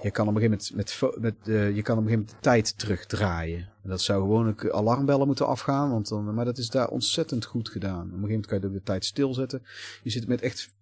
[0.03, 1.37] je kan op een gegeven moment, met, met
[1.75, 3.69] je kan op een gegeven de tijd terugdraaien.
[3.83, 5.91] En dat zou gewoon alarmbellen moeten afgaan.
[5.91, 7.93] Want dan, maar dat is daar ontzettend goed gedaan.
[7.93, 9.63] Op een gegeven moment kan je de tijd stilzetten.
[10.03, 10.75] Je zit met echt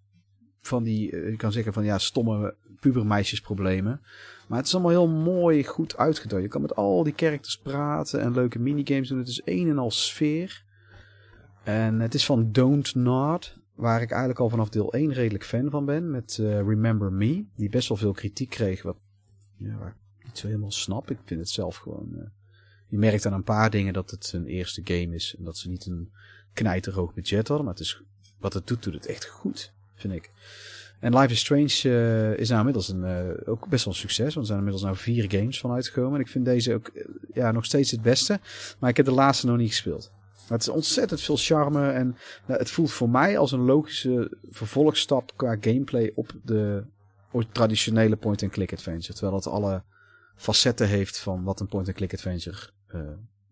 [0.61, 4.01] van die, je kan zeggen van ja, stomme pubermeisjesproblemen.
[4.47, 6.41] Maar het is allemaal heel mooi, goed uitgedacht.
[6.41, 9.17] Je kan met al die characters praten en leuke minigames doen.
[9.17, 10.63] Het is een en al sfeer.
[11.63, 15.69] En het is van Don't Nod, waar ik eigenlijk al vanaf deel 1 redelijk fan
[15.69, 16.11] van ben.
[16.11, 18.81] Met uh, Remember Me, die best wel veel kritiek kreeg.
[18.81, 18.97] Wat,
[19.57, 21.11] ja, waar ik niet zo helemaal snap.
[21.11, 22.09] Ik vind het zelf gewoon...
[22.13, 22.21] Uh,
[22.87, 25.35] je merkt aan een paar dingen dat het een eerste game is.
[25.37, 26.11] En dat ze niet een
[26.53, 27.65] knijterhoog budget hadden.
[27.65, 28.01] Maar het is,
[28.39, 30.31] wat het doet, doet het echt goed, vind ik.
[31.01, 34.33] En Life is Strange uh, is nou inmiddels een, uh, ook best wel een succes.
[34.33, 36.13] Want er zijn inmiddels nou vier games van uitgekomen.
[36.13, 38.39] En ik vind deze ook uh, ja, nog steeds het beste.
[38.79, 40.11] Maar ik heb de laatste nog niet gespeeld.
[40.35, 41.91] Maar het is ontzettend veel charme.
[41.91, 46.83] En het voelt voor mij als een logische vervolgstap qua gameplay op de
[47.51, 49.13] traditionele point-and-click adventure.
[49.13, 49.83] Terwijl het alle
[50.35, 52.69] facetten heeft van wat een point-and-click adventure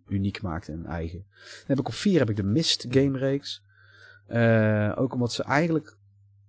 [0.07, 1.25] uniek maakt en eigen.
[1.29, 3.63] Dan heb ik op vier heb ik de Mist game reeks.
[4.95, 5.97] ook omdat ze eigenlijk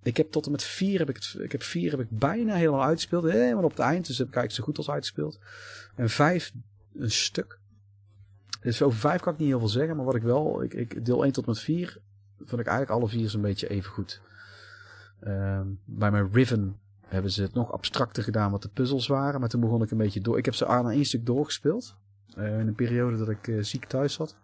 [0.03, 2.55] Ik heb tot en met vier heb ik, het, ik heb vier heb ik bijna
[2.55, 3.25] helemaal uitgespeeld.
[3.25, 4.07] Helemaal op het eind.
[4.07, 5.39] Dus heb ik eigenlijk zo goed als uitgespeeld.
[5.95, 6.53] En vijf
[6.95, 7.59] een stuk.
[8.61, 9.97] Dus over vijf kan ik niet heel veel zeggen.
[9.97, 12.01] Maar wat ik wel, ik, ik deel 1 tot met 4
[12.39, 14.21] vond ik eigenlijk alle vier zo'n beetje even goed.
[15.23, 19.41] Uh, bij mijn Riven hebben ze het nog abstracter gedaan wat de puzzels waren.
[19.41, 20.39] Maar toen begon ik een beetje door.
[20.39, 21.97] Ik heb ze aan één stuk doorgespeeld.
[22.39, 24.37] Uh, in een periode dat ik uh, ziek thuis zat.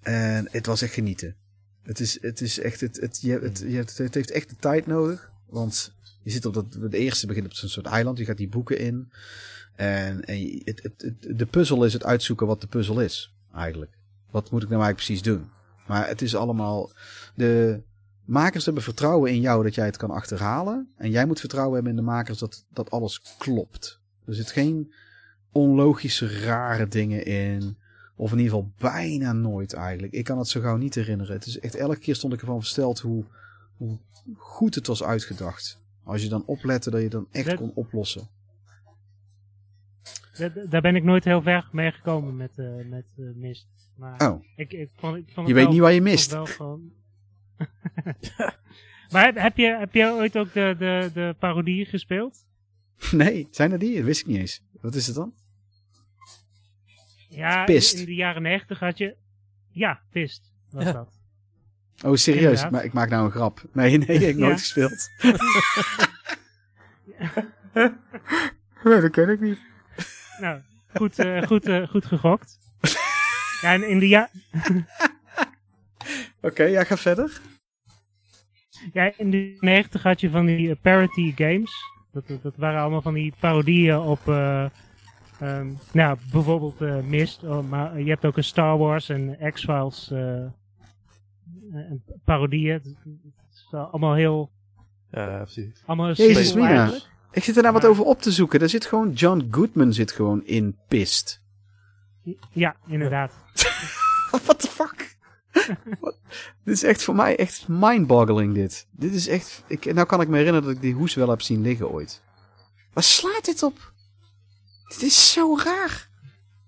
[0.00, 1.36] En het was echt genieten.
[1.82, 4.86] Het is, het is echt, het, het, je, het, het, het heeft echt de tijd
[4.86, 5.30] nodig.
[5.46, 5.92] Want
[6.22, 8.18] je zit op dat, de eerste begint op zo'n soort eiland.
[8.18, 9.12] Je gaat die boeken in.
[9.74, 13.90] En, en het, het, de puzzel is het uitzoeken wat de puzzel is, eigenlijk.
[14.30, 15.50] Wat moet ik nou eigenlijk precies doen?
[15.86, 16.90] Maar het is allemaal.
[17.34, 17.80] De
[18.24, 20.92] makers hebben vertrouwen in jou dat jij het kan achterhalen.
[20.96, 24.00] En jij moet vertrouwen hebben in de makers dat, dat alles klopt.
[24.26, 24.92] Er zit geen
[25.52, 27.76] onlogische, rare dingen in.
[28.22, 30.12] Of in ieder geval bijna nooit eigenlijk.
[30.12, 31.34] Ik kan het zo gauw niet herinneren.
[31.34, 33.24] Het is echt elke keer stond ik ervan versteld hoe,
[33.76, 33.98] hoe
[34.36, 35.80] goed het was uitgedacht.
[36.04, 38.28] Als je dan oplette dat je dan echt kon oplossen.
[40.68, 43.66] Daar ben ik nooit heel ver mee gekomen met, uh, met uh, Mist.
[43.96, 44.44] Maar oh.
[44.56, 46.30] Ik, ik vond, ik vond je weet niet waar je mist.
[46.30, 46.92] Wel gewoon...
[49.12, 52.44] maar heb je, heb je ooit ook de, de, de parodie gespeeld?
[53.10, 53.96] Nee, zijn er die?
[53.96, 54.62] Dat wist ik niet eens.
[54.80, 55.32] Wat is het dan?
[57.36, 57.98] Ja, Pist.
[57.98, 59.16] in de jaren negentig had je...
[59.70, 60.92] Ja, Pist was ja.
[60.92, 61.20] dat.
[62.04, 62.68] Oh, serieus?
[62.70, 63.62] Maar ik maak nou een grap.
[63.72, 65.08] Nee, nee, ik heb nooit gespeeld.
[68.84, 69.58] nee, dat ken ik niet.
[70.40, 70.60] Nou,
[70.94, 72.58] goed, uh, goed, uh, goed gegokt.
[73.60, 74.30] ja, en in de ja...
[76.40, 77.40] Oké, okay, ja, ga verder.
[78.92, 81.72] Ja, in de 90 had je van die uh, parody games.
[82.12, 84.20] Dat, dat waren allemaal van die parodieën op...
[85.42, 87.42] Um, nou, bijvoorbeeld Mist.
[87.42, 90.12] Oh, maar je hebt ook een Star Wars en X-Files
[92.24, 92.72] parodieën.
[92.72, 92.96] Het
[93.52, 94.50] is allemaal heel...
[95.10, 95.82] Ja, precies.
[95.86, 96.92] Allemaal Jezus, Mina.
[97.32, 98.58] Ik zit er nou wat over op te zoeken.
[98.58, 101.42] Daar zit gewoon John Goodman zit gewoon in pist.
[102.52, 103.32] Ja, inderdaad.
[104.44, 105.16] What the fuck?
[106.64, 108.86] dit is echt voor mij echt mindboggling dit.
[108.90, 109.64] Dit is echt...
[109.66, 112.22] Ik, nou kan ik me herinneren dat ik die hoes wel heb zien liggen ooit.
[112.92, 113.91] Waar slaat dit op?
[114.92, 116.08] Dit is zo raar.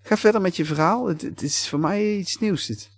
[0.03, 1.07] Ga verder met je verhaal.
[1.07, 2.91] Het, het is voor mij iets nieuws dit.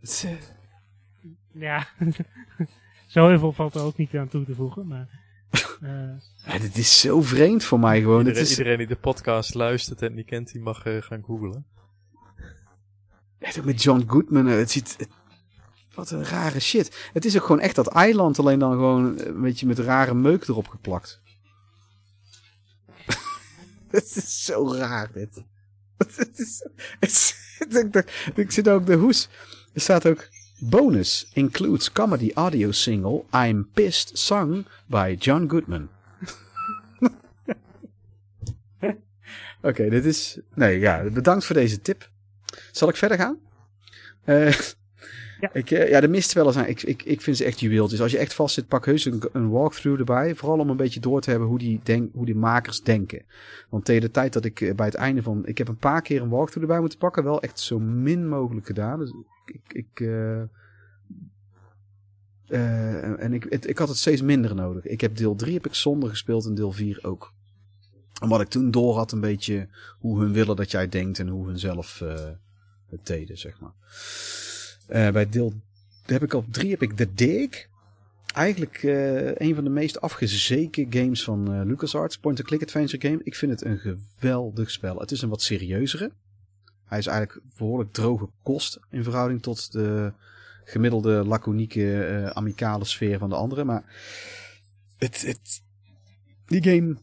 [0.00, 0.32] het, uh...
[1.52, 1.88] Ja.
[3.06, 4.86] Zo heel veel valt er ook niet aan toe te voegen.
[4.86, 5.08] Maar,
[5.82, 5.90] uh...
[6.52, 8.18] ja, dit is zo vreemd voor mij gewoon.
[8.18, 8.50] Iedereen, is...
[8.50, 11.66] iedereen die de podcast luistert en die kent, die mag uh, gaan googlen.
[13.38, 14.94] Ja, met John Goodman, het ziet...
[14.98, 15.08] Het...
[15.94, 17.10] Wat een rare shit.
[17.12, 20.48] Het is ook gewoon echt dat eiland, alleen dan gewoon een beetje met rare meuk
[20.48, 21.22] erop geplakt.
[23.90, 25.42] Het is zo raar dit.
[26.16, 26.64] Het is,
[27.58, 28.04] het
[28.34, 29.28] ik, zit ook de hoes.
[29.72, 30.28] Er staat ook
[30.58, 35.88] Bonus includes comedy audio single I'm Pissed sung by John Goodman.
[39.62, 40.38] Oké, dit is...
[40.54, 42.10] Nee, ja, bedankt voor deze tip.
[42.72, 43.38] Zal ik verder gaan?
[44.24, 44.58] Uh,
[45.40, 45.50] ja.
[45.52, 46.68] Uh, ja, de mistwellen zijn...
[46.68, 48.00] Ik, ik, ik vind ze echt juweeltjes.
[48.00, 50.34] Als je echt vast zit, pak heus een, een walkthrough erbij.
[50.34, 53.22] Vooral om een beetje door te hebben hoe die, denk, hoe die makers denken.
[53.68, 55.46] Want tegen de tijd dat ik uh, bij het einde van...
[55.46, 57.24] Ik heb een paar keer een walkthrough erbij moeten pakken.
[57.24, 58.98] Wel echt zo min mogelijk gedaan.
[58.98, 59.12] Dus
[59.44, 60.40] ik, ik, uh,
[63.22, 64.84] en ik, ik had het steeds minder nodig.
[64.84, 67.32] Ik heb deel 3 heb ik zonder gespeeld en deel 4 ook.
[68.18, 71.46] Wat ik toen door had een beetje hoe hun willen dat jij denkt en hoe
[71.46, 72.02] hun zelf
[72.88, 73.72] het deden, zeg maar.
[74.88, 75.52] Uh, bij deel
[76.06, 77.68] heb ik op 3 heb ik The Dig.
[78.34, 78.82] Eigenlijk
[79.34, 82.18] een van de meest afgezeken games van LucasArts.
[82.18, 83.20] Point-and-click adventure game.
[83.22, 84.98] Ik vind het een geweldig spel.
[84.98, 86.10] Het is een wat serieuzere.
[86.84, 90.12] Hij is eigenlijk behoorlijk droge kost in verhouding tot de
[90.64, 93.64] gemiddelde laconieke uh, amicale sfeer van de andere.
[93.64, 93.84] Maar
[94.98, 95.62] het, het,
[96.46, 96.96] die game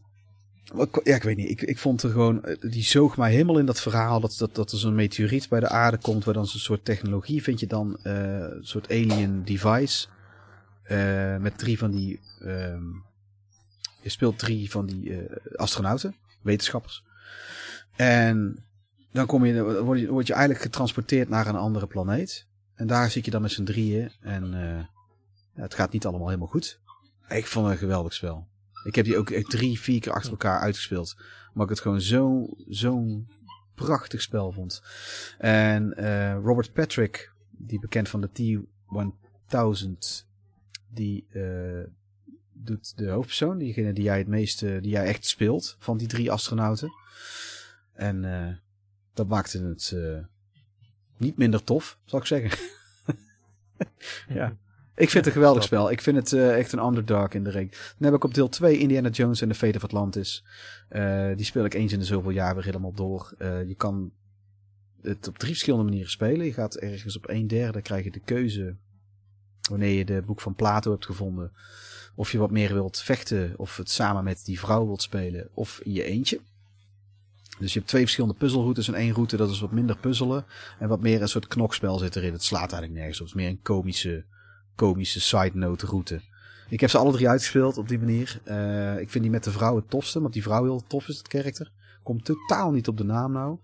[1.02, 1.50] ja, ik weet niet.
[1.50, 2.44] Ik, ik vond er gewoon.
[2.44, 4.20] Eh, die zoog mij helemaal in dat verhaal.
[4.20, 6.24] Dat, dat, dat er zo'n meteoriet bij de aarde komt.
[6.24, 7.98] Waar dan zo'n soort technologie vind je dan.
[8.02, 10.06] Uh, een soort alien device.
[10.90, 12.20] Uh, met drie van die.
[12.40, 12.76] Uh,
[14.02, 15.18] je speelt drie van die
[15.56, 16.14] astronauten.
[16.42, 17.04] Wetenschappers.
[17.96, 18.64] En
[19.12, 22.46] dan kom je, word, je, word je eigenlijk getransporteerd naar een andere planeet.
[22.74, 24.12] En daar zit je dan met z'n drieën.
[24.20, 24.52] En
[25.54, 26.80] het gaat niet allemaal helemaal goed.
[27.28, 28.48] Ik vond het een geweldig spel.
[28.86, 31.16] Ik heb die ook drie, vier keer achter elkaar uitgespeeld.
[31.52, 33.24] Maar ik het gewoon zo'n zo
[33.74, 34.82] prachtig spel vond.
[35.38, 38.62] En uh, Robert Patrick, die bekend van de
[39.52, 40.24] T-1000,
[40.88, 41.84] die uh,
[42.52, 43.58] doet de hoofdpersoon.
[43.58, 46.92] Diegene die jij het meeste, die jij echt speelt van die drie astronauten.
[47.92, 48.60] En
[49.14, 49.94] dat maakte het
[51.16, 52.68] niet minder tof, zal ik zeggen.
[54.38, 54.56] ja.
[54.96, 55.90] Ik vind het een geweldig spel.
[55.90, 57.70] Ik vind het uh, echt een underdog in de ring.
[57.70, 60.44] Dan heb ik op deel 2 Indiana Jones en The Fate of Atlantis.
[60.90, 63.32] Uh, die speel ik eens in de zoveel jaar weer helemaal door.
[63.38, 64.12] Uh, je kan
[65.02, 66.46] het op drie verschillende manieren spelen.
[66.46, 68.76] Je gaat ergens op een derde krijg je de keuze.
[69.68, 71.52] Wanneer je de boek van Plato hebt gevonden.
[72.14, 73.54] Of je wat meer wilt vechten.
[73.56, 75.48] Of het samen met die vrouw wilt spelen.
[75.54, 76.40] Of in je eentje.
[77.58, 78.88] Dus je hebt twee verschillende puzzelroutes.
[78.88, 80.44] En één route dat is wat minder puzzelen.
[80.78, 82.32] En wat meer een soort knokspel zit erin.
[82.32, 83.26] Het slaat eigenlijk nergens op.
[83.26, 84.24] Het is meer een komische,
[84.76, 86.20] komische side note route.
[86.68, 88.40] Ik heb ze alle drie uitgespeeld op die manier.
[88.44, 90.20] Uh, ik vind die met de vrouw het tofste.
[90.20, 91.70] Want die vrouw heel tof is, het karakter.
[92.02, 93.58] Komt totaal niet op de naam nou.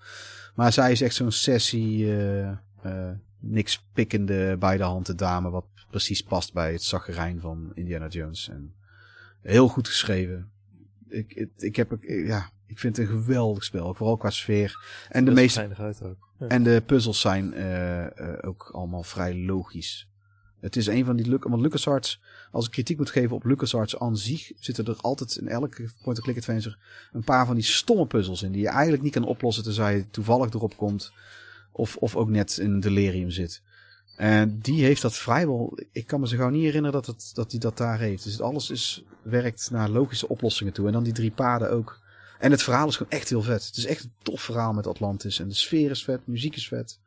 [0.55, 2.51] Maar zij is echt zo'n sessie, uh,
[2.87, 8.09] uh, niks pikkende bij de hand dame, wat precies past bij het zaggerijn van Indiana
[8.09, 8.49] Jones.
[8.49, 8.75] En
[9.41, 10.51] heel goed geschreven.
[11.09, 14.85] Ik, ik, ik heb, ja, ik vind het een geweldig spel, vooral qua sfeer.
[15.09, 15.69] En de meeste,
[16.49, 17.55] en de puzzels zijn
[18.43, 20.09] ook allemaal vrij logisch.
[20.63, 22.21] Het is een van die, want LucasArts,
[22.51, 26.37] als ik kritiek moet geven op LucasArts aan zich, zitten er altijd in elke point-and-click
[26.37, 26.77] adventure
[27.13, 30.11] een paar van die stomme puzzels in, die je eigenlijk niet kan oplossen tenzij je
[30.11, 31.13] toevallig erop komt,
[31.73, 33.63] of, of ook net in delirium zit.
[34.17, 37.51] En die heeft dat vrijwel, ik kan me zo gauw niet herinneren dat, het, dat
[37.51, 38.25] die dat daar heeft.
[38.25, 40.87] Dus alles is, werkt naar logische oplossingen toe.
[40.87, 42.01] En dan die drie paden ook.
[42.39, 43.67] En het verhaal is gewoon echt heel vet.
[43.67, 45.39] Het is echt een tof verhaal met Atlantis.
[45.39, 46.99] En de sfeer is vet, muziek is vet.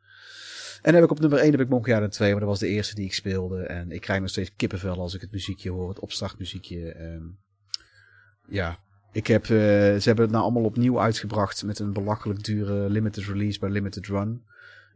[0.86, 2.58] En dan heb ik op nummer 1 heb ik Monkey Island 2, maar dat was
[2.58, 3.62] de eerste die ik speelde.
[3.62, 7.00] En ik krijg nog steeds kippenvel als ik het muziekje hoor, het opstartmuziekje.
[7.00, 7.38] Um,
[8.48, 8.78] ja,
[9.12, 13.24] ik heb, uh, ze hebben het nou allemaal opnieuw uitgebracht met een belachelijk dure limited
[13.24, 14.42] release bij Limited Run.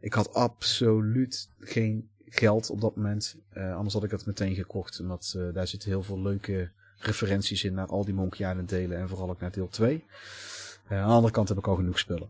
[0.01, 3.37] Ik had absoluut geen geld op dat moment.
[3.53, 4.99] Uh, anders had ik het meteen gekocht.
[4.99, 8.97] Omdat uh, daar zitten heel veel leuke referenties in naar al die Monkey Island delen.
[8.97, 10.05] En vooral ook naar deel 2.
[10.91, 12.29] Uh, aan de andere kant heb ik al genoeg spullen.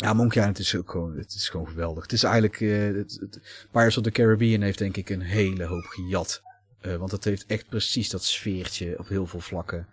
[0.00, 2.02] Ja, Monkey Island is ook gewoon, het is gewoon geweldig.
[2.02, 5.64] Het is eigenlijk, uh, het, het, Pirates of the Caribbean heeft denk ik een hele
[5.64, 6.42] hoop gejat.
[6.82, 9.86] Uh, want het heeft echt precies dat sfeertje op heel veel vlakken.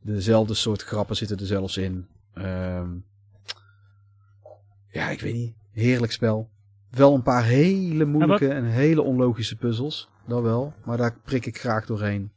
[0.00, 2.06] Dezelfde soort grappen zitten er zelfs in.
[2.34, 3.04] Um,
[4.88, 5.54] ja, ik weet niet.
[5.72, 6.48] Heerlijk spel.
[6.90, 10.08] Wel een paar hele moeilijke en hele onlogische puzzels.
[10.26, 10.72] Dat wel.
[10.84, 12.30] Maar daar prik ik graag doorheen.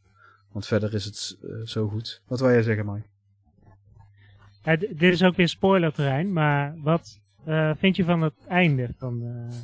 [0.51, 2.21] Want verder is het uh, zo goed.
[2.27, 3.07] Wat wil jij zeggen, Mike?
[4.67, 8.89] Ja, dit is ook weer spoilerterrein, maar wat uh, vind je van het einde?
[8.97, 9.55] Van, uh,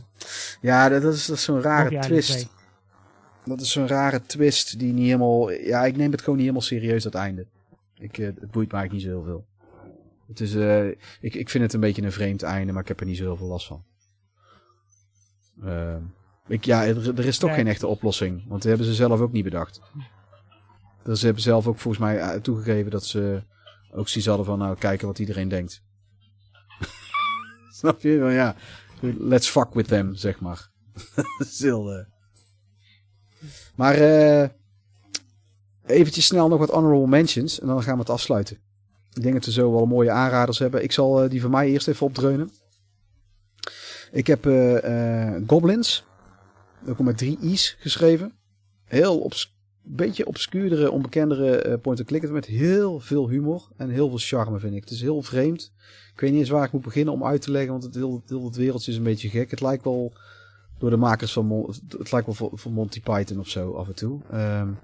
[0.61, 2.49] ja, dat is, dat is zo'n rare twist.
[3.45, 5.51] Dat is zo'n rare twist die niet helemaal...
[5.51, 7.45] Ja, ik neem het gewoon niet helemaal serieus, dat einde.
[7.97, 9.45] Ik, uh, het boeit me eigenlijk niet zo heel veel.
[10.27, 10.53] Het is,
[11.21, 13.23] ik, ik vind het een beetje een vreemd einde, maar ik heb er niet zo
[13.23, 13.83] heel veel last van.
[16.47, 17.55] ik, ja, er, er is toch ja.
[17.55, 19.81] geen echte oplossing, want dat hebben ze zelf ook niet bedacht.
[21.03, 23.43] Dus ze hebben zelf ook volgens mij toegegeven dat ze
[23.93, 25.83] ook zoiets hadden van, nou, kijken wat iedereen denkt.
[27.79, 28.17] Snap je?
[28.17, 28.55] Well, ja,
[28.99, 30.69] let's fuck with them, zeg maar.
[31.61, 31.99] Uh...
[33.75, 34.47] Maar uh,
[35.85, 38.57] eventjes snel nog wat honorable mentions en dan gaan we het afsluiten.
[39.13, 40.83] Ik denk dat we zo wel mooie aanraders hebben.
[40.83, 42.51] Ik zal uh, die van mij eerst even opdreunen.
[44.11, 44.43] Ik heb
[45.47, 46.05] Goblins.
[46.87, 48.33] Ook met drie i's geschreven.
[48.85, 49.52] Heel obscuur
[49.83, 54.81] beetje obscuurdere, onbekendere uh, point-and-click met heel veel humor en heel veel charme vind ik.
[54.81, 55.71] Het is heel vreemd.
[56.13, 58.23] Ik weet niet eens waar ik moet beginnen om uit te leggen, want het heel,
[58.27, 59.51] heel het wereldje is een beetje gek.
[59.51, 60.13] Het lijkt wel
[60.77, 64.19] door de makers van het lijkt wel van Monty Python of zo af en toe.
[64.33, 64.77] Um,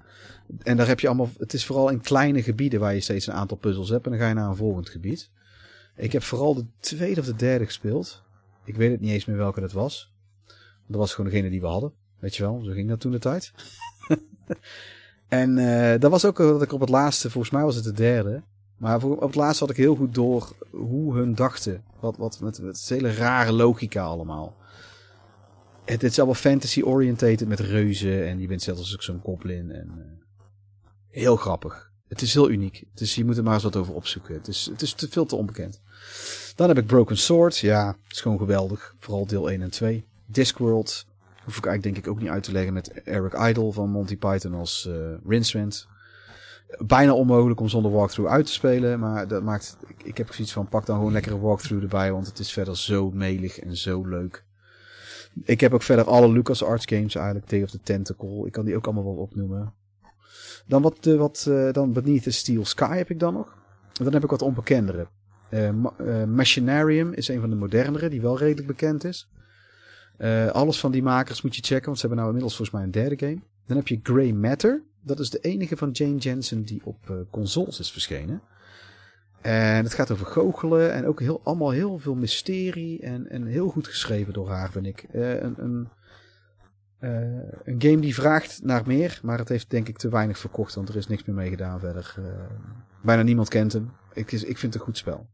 [0.62, 3.34] en daar heb je allemaal, het is vooral in kleine gebieden waar je steeds een
[3.34, 5.30] aantal puzzels hebt en dan ga je naar een volgend gebied.
[5.96, 8.22] Ik heb vooral de tweede of de derde gespeeld.
[8.64, 10.12] Ik weet het niet eens meer welke dat was.
[10.86, 11.92] Dat was gewoon degene die we hadden.
[12.18, 13.52] Weet je wel, zo ging dat toen de tijd.
[15.28, 17.92] en uh, dat was ook dat ik op het laatste, volgens mij was het de
[17.92, 18.42] derde.
[18.80, 21.82] Maar op het laatste had ik heel goed door hoe hun dachten.
[22.00, 24.56] Wat, wat met, met hele rare logica allemaal.
[25.84, 28.26] Het, is allemaal fantasy-orientated met reuzen.
[28.26, 29.70] En je bent zelfs ook zo'n goblin.
[29.70, 30.04] En, uh,
[31.08, 31.90] heel grappig.
[32.08, 32.84] Het is heel uniek.
[32.94, 34.34] Dus je moet er maar eens wat over opzoeken.
[34.34, 35.80] Het is, het is te veel te onbekend.
[36.56, 37.58] Dan heb ik Broken Sword.
[37.58, 38.94] Ja, is gewoon geweldig.
[38.98, 40.04] Vooral deel 1 en 2.
[40.26, 41.06] Discworld.
[41.50, 44.16] Hoef ik eigenlijk denk ik ook niet uit te leggen met Eric Idle van Monty
[44.16, 44.88] Python als
[45.26, 45.66] uh.
[46.78, 49.00] Bijna onmogelijk om zonder walkthrough uit te spelen.
[49.00, 49.76] Maar dat maakt.
[50.04, 52.12] Ik, heb zoiets van pak dan gewoon lekkere walkthrough erbij.
[52.12, 54.44] Want het is verder zo melig en zo leuk.
[55.44, 57.48] Ik heb ook verder alle LucasArts games eigenlijk.
[57.48, 58.46] Day of the Tentacle.
[58.46, 59.72] Ik kan die ook allemaal wel opnoemen.
[60.66, 63.56] Dan wat, uh, wat uh, dan Beneath Steel Sky heb ik dan nog.
[63.98, 65.08] En dan heb ik wat onbekendere.
[66.26, 69.28] Machinarium is een van de modernere die wel redelijk bekend is.
[70.20, 72.86] Uh, alles van die makers moet je checken, want ze hebben nou inmiddels volgens mij
[72.86, 73.40] een derde game.
[73.66, 74.82] Dan heb je Grey Matter.
[75.02, 78.42] Dat is de enige van Jane Jensen die op uh, consoles is verschenen.
[79.40, 83.68] En het gaat over goochelen en ook heel, allemaal heel veel mysterie en, en heel
[83.68, 85.06] goed geschreven door haar, vind ik.
[85.12, 85.88] Uh, een, een,
[87.64, 90.88] een game die vraagt naar meer, maar het heeft denk ik te weinig verkocht, want
[90.88, 92.14] er is niks meer mee gedaan verder.
[93.02, 93.90] bijna niemand kent hem.
[94.12, 95.26] Ik, ik vind het een goed spel.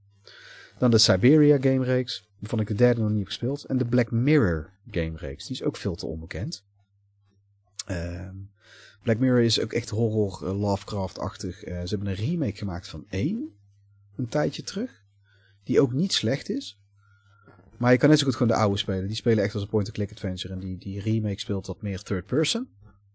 [0.79, 2.26] Dan de Siberia game reeks.
[2.39, 3.65] Waarvan ik de derde nog niet heb gespeeld.
[3.65, 5.47] En de Black Mirror game reeks.
[5.47, 6.65] Die is ook veel te onbekend.
[7.91, 8.29] Uh,
[9.03, 11.67] Black Mirror is ook echt horror, uh, Lovecraft-achtig.
[11.67, 13.55] Uh, ze hebben een remake gemaakt van één.
[14.17, 15.05] Een tijdje terug.
[15.65, 16.81] Die ook niet slecht is.
[17.79, 19.07] Maar je kan net zo goed gewoon de oude spelen.
[19.07, 20.53] Die spelen echt als een point-and-click adventure.
[20.53, 22.69] En die, die remake speelt wat meer third person.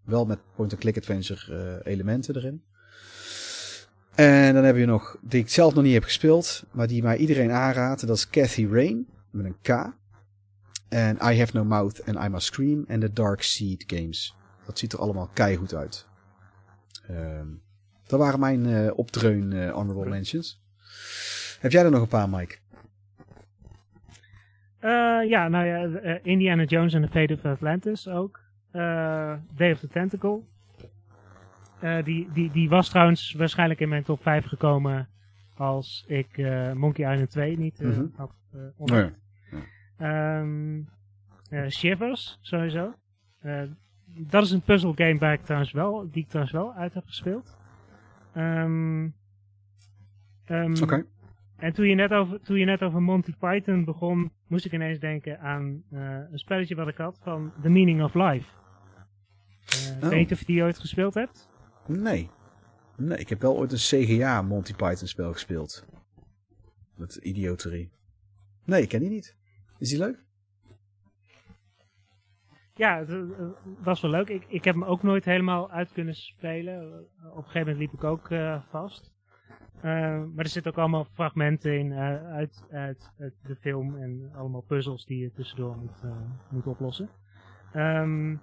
[0.05, 2.63] Wel met point-and-click adventure uh, elementen erin.
[4.15, 7.17] En dan hebben we nog, die ik zelf nog niet heb gespeeld, maar die mij
[7.17, 8.07] iedereen aanraadt.
[8.07, 9.93] Dat is Cathy Rain, met een K.
[10.89, 12.83] En I Have No Mouth and I Must Scream.
[12.87, 14.35] En de Dark Seed Games.
[14.65, 16.07] Dat ziet er allemaal keihard uit.
[17.11, 17.17] Uh,
[18.07, 20.61] dat waren mijn uh, opdreun uh, honorable mentions.
[21.59, 22.55] Heb jij er nog een paar, Mike?
[24.81, 28.39] Uh, ja, nou ja, Indiana Jones en the Fate of Atlantis ook.
[28.71, 30.41] Day of the Tentacle.
[31.83, 35.09] Uh, die, die, die was trouwens waarschijnlijk in mijn top 5 gekomen
[35.55, 38.13] als ik uh, Monkey Island 2 niet uh, mm -hmm.
[38.15, 38.33] had
[38.77, 39.19] ontdekt.
[39.51, 39.59] Oh
[39.97, 40.39] ja.
[40.39, 40.89] um,
[41.69, 42.93] Shivers, sowieso.
[44.05, 47.05] dat is een puzzle game waar ik trouwens wel, die ik trouwens wel uit heb
[47.05, 47.57] gespeeld.
[48.37, 49.15] Um,
[50.47, 50.83] um, Oké.
[50.83, 51.05] Okay.
[51.57, 54.99] En toen je, net over, toen je net over Monty Python begon, moest ik ineens
[54.99, 58.49] denken aan een spelletje wat ik had van The Meaning of Life.
[59.75, 60.09] Uh, oh.
[60.09, 61.50] Weet je of je die ooit gespeeld hebt?
[61.87, 62.29] Nee.
[62.97, 65.85] Nee, ik heb wel ooit een CGA Monty Python spel gespeeld.
[66.95, 67.91] Met idioterie.
[68.65, 69.35] Nee, ik ken die niet.
[69.79, 70.25] Is die leuk?
[72.73, 73.27] Ja, het
[73.79, 74.29] was wel leuk.
[74.29, 77.07] Ik, ik heb hem ook nooit helemaal uit kunnen spelen.
[77.31, 79.11] Op een gegeven moment liep ik ook uh, vast.
[79.81, 85.05] Maar er zitten ook allemaal fragmenten in uit, uit, uit, de film en allemaal puzzels
[85.05, 86.01] die je tussendoor moet,
[86.49, 87.09] moet oplossen.
[87.75, 88.41] Um,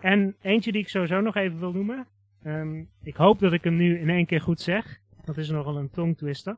[0.00, 2.06] en eentje die ik sowieso nog even wil noemen.
[2.46, 5.00] Um, ik hoop dat ik hem nu in één keer goed zeg.
[5.24, 6.56] Dat is nogal een tongtwister.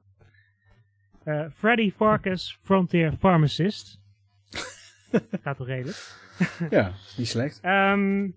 [1.24, 4.00] Uh, Freddy Farkas Frontier Pharmacist.
[5.42, 6.16] Gaat toch redelijk?
[6.70, 7.60] ja, niet slecht.
[7.64, 8.36] Um,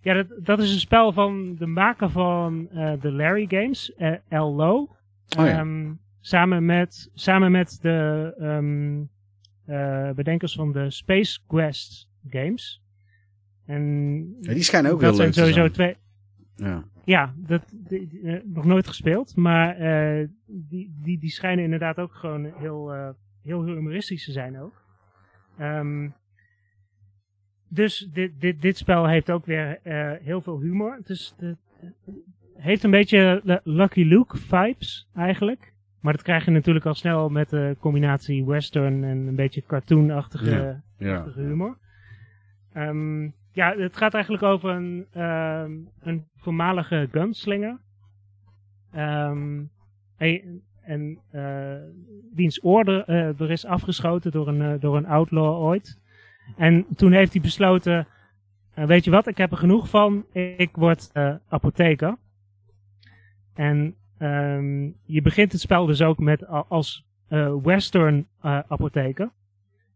[0.00, 4.12] ja, dat, dat is een spel van de maker van uh, de Larry Games, uh,
[4.28, 4.54] L.
[4.54, 4.90] Low.
[5.38, 5.60] Oh, ja.
[5.60, 9.10] um, samen, met, samen met de um,
[10.14, 12.82] bedenkers van de Space Quest Games.
[13.66, 15.72] En ja, die schijnen ook wel leuk te zijn.
[15.72, 15.96] Twee,
[16.56, 19.36] ja, ja dat, die, uh, nog nooit gespeeld.
[19.36, 23.08] Maar uh, die, die, die schijnen inderdaad ook gewoon heel, uh,
[23.42, 24.84] heel humoristisch te zijn ook.
[25.60, 26.14] Um,
[27.68, 29.80] dus dit, dit, dit spel heeft ook weer
[30.22, 31.00] heel veel humor.
[31.04, 31.58] Dus het
[32.56, 35.74] heeft een beetje Lucky Luke vibes eigenlijk.
[36.00, 40.82] Maar dat krijg je natuurlijk al snel met de combinatie western en een beetje cartoonachtige
[40.98, 41.32] ja, ja.
[41.34, 41.78] humor.
[42.76, 45.64] Um, ja, het gaat eigenlijk over een, uh,
[46.00, 47.78] een voormalige gunslinger.
[48.96, 49.70] Um,
[50.16, 51.74] en uh,
[52.34, 56.00] wiens orde uh, er is afgeschoten door een, uh, door een outlaw ooit.
[56.56, 58.06] En toen heeft hij besloten,
[58.74, 61.10] weet je wat, ik heb er genoeg van, ik word
[61.48, 62.16] apotheker.
[63.54, 67.06] En um, je begint het spel dus ook met als
[67.62, 68.26] western
[68.68, 69.30] apotheker.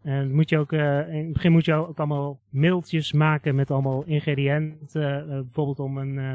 [0.03, 3.71] En moet je ook, uh, in het begin moet je ook allemaal mailtjes maken met
[3.71, 5.27] allemaal ingrediënten.
[5.29, 6.35] Uh, bijvoorbeeld om een, uh,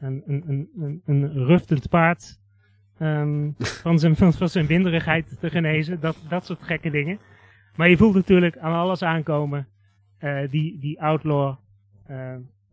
[0.00, 2.38] een, een, een, een ruftend paard
[3.00, 6.00] um, van, zijn, van, van zijn winderigheid te genezen.
[6.00, 7.18] Dat, dat soort gekke dingen.
[7.76, 9.66] Maar je voelt natuurlijk aan alles aankomen.
[10.50, 11.54] die, die outlaw,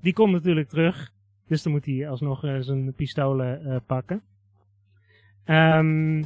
[0.02, 1.12] die komt natuurlijk terug.
[1.48, 4.22] Dus dan moet hij alsnog zijn pistolen pakken.
[5.46, 6.26] Um,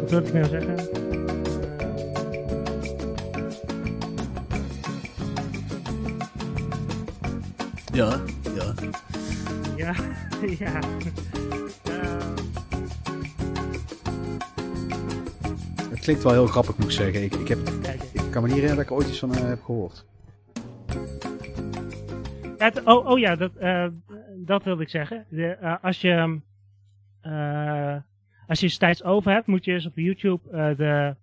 [0.00, 1.23] wat wil ik nou zeggen?
[7.94, 8.20] Ja,
[8.56, 8.74] ja.
[9.76, 9.94] Ja,
[10.64, 10.80] ja.
[11.88, 12.36] Uh...
[15.90, 17.22] Het klinkt wel heel grappig, moet ik zeggen.
[17.22, 17.58] Ik, ik, heb,
[18.12, 20.06] ik kan me niet herinneren dat ik ooit iets van uh, heb gehoord.
[22.58, 23.86] Het, oh, oh ja, dat, uh,
[24.36, 25.24] dat wilde ik zeggen.
[25.28, 26.40] De, uh, als je
[28.46, 31.16] als je tijd over hebt, moet je eens op YouTube de,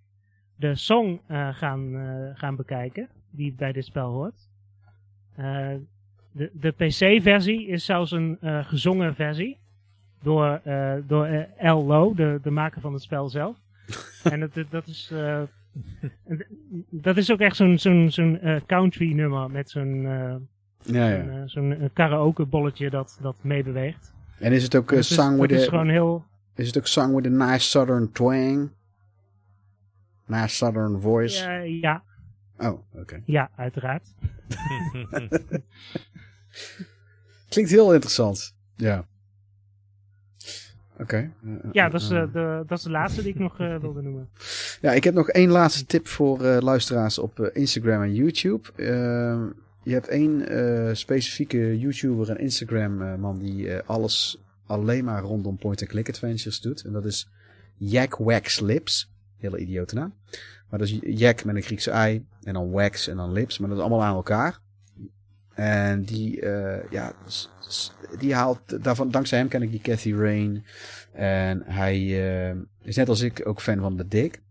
[0.56, 1.94] de song gaan,
[2.36, 3.10] gaan bekijken.
[3.30, 4.50] Die bij dit spel hoort.
[6.32, 9.60] De, de PC-versie is zelfs een uh, gezongen versie.
[10.24, 11.86] Door, uh, door uh, L.
[11.86, 13.58] Low, de, de maker van het spel zelf.
[14.24, 15.14] en dat, dat is.
[16.90, 20.02] dat is ook echt zo'n zo'n zo'n country nummer met zo'n.
[20.82, 21.48] ja, ja.
[21.48, 24.14] Zo'n karaoke bolletje dat, dat meebeweegt.
[24.42, 26.26] En is het ook uh, song with is gewoon heel...
[26.56, 28.72] Is het ook song with a nice southern twang?
[30.26, 31.44] Nice southern voice?
[31.44, 32.04] Ja, ja.
[32.58, 33.22] Oh, oké.
[33.26, 34.08] Ja, uiteraard.
[37.50, 38.56] Klinkt heel interessant.
[38.76, 39.06] Ja.
[40.98, 41.32] Oké.
[41.72, 44.30] ja, dat is, de, dat is de laatste die ik nog wilde noemen.
[44.82, 48.70] Ja, ik heb nog één laatste tip voor luisteraars op Instagram en YouTube.
[48.76, 49.50] Ehm,
[49.84, 56.62] je hebt één specifieke YouTuber en Instagram man die alles alleen maar rondom point-and-click adventures
[56.62, 56.84] doet.
[56.84, 57.28] En dat is
[57.78, 59.12] Jack Wax Lips.
[59.38, 60.14] Hele idiote naam.
[60.70, 62.26] Maar dat is Jack met een Griekse ei.
[62.44, 63.58] En dan Wax en dan Lips.
[63.58, 64.60] Maar dat is allemaal aan elkaar.
[65.54, 67.14] En die, uh, ja,
[68.20, 70.66] die haalt, daarvan, dankzij hem ken ik die Cathy Rain.
[71.12, 74.42] En hij uh, is net als ik ook fan van The Dick.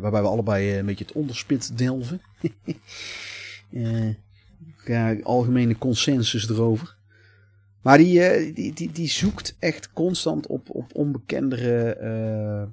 [0.00, 2.20] Waarbij we allebei een beetje het onderspit delven.
[4.84, 6.96] ja, algemene consensus erover.
[7.82, 12.68] Maar die, die, die, die zoekt echt constant op, op onbekendere,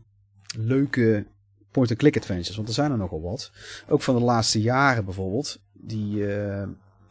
[0.57, 1.25] leuke
[1.72, 2.56] point-and-click adventures.
[2.56, 3.51] Want er zijn er nogal wat.
[3.90, 5.59] Ook van de laatste jaren bijvoorbeeld.
[5.82, 6.64] Die, uh,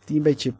[0.04, 0.52] die een beetje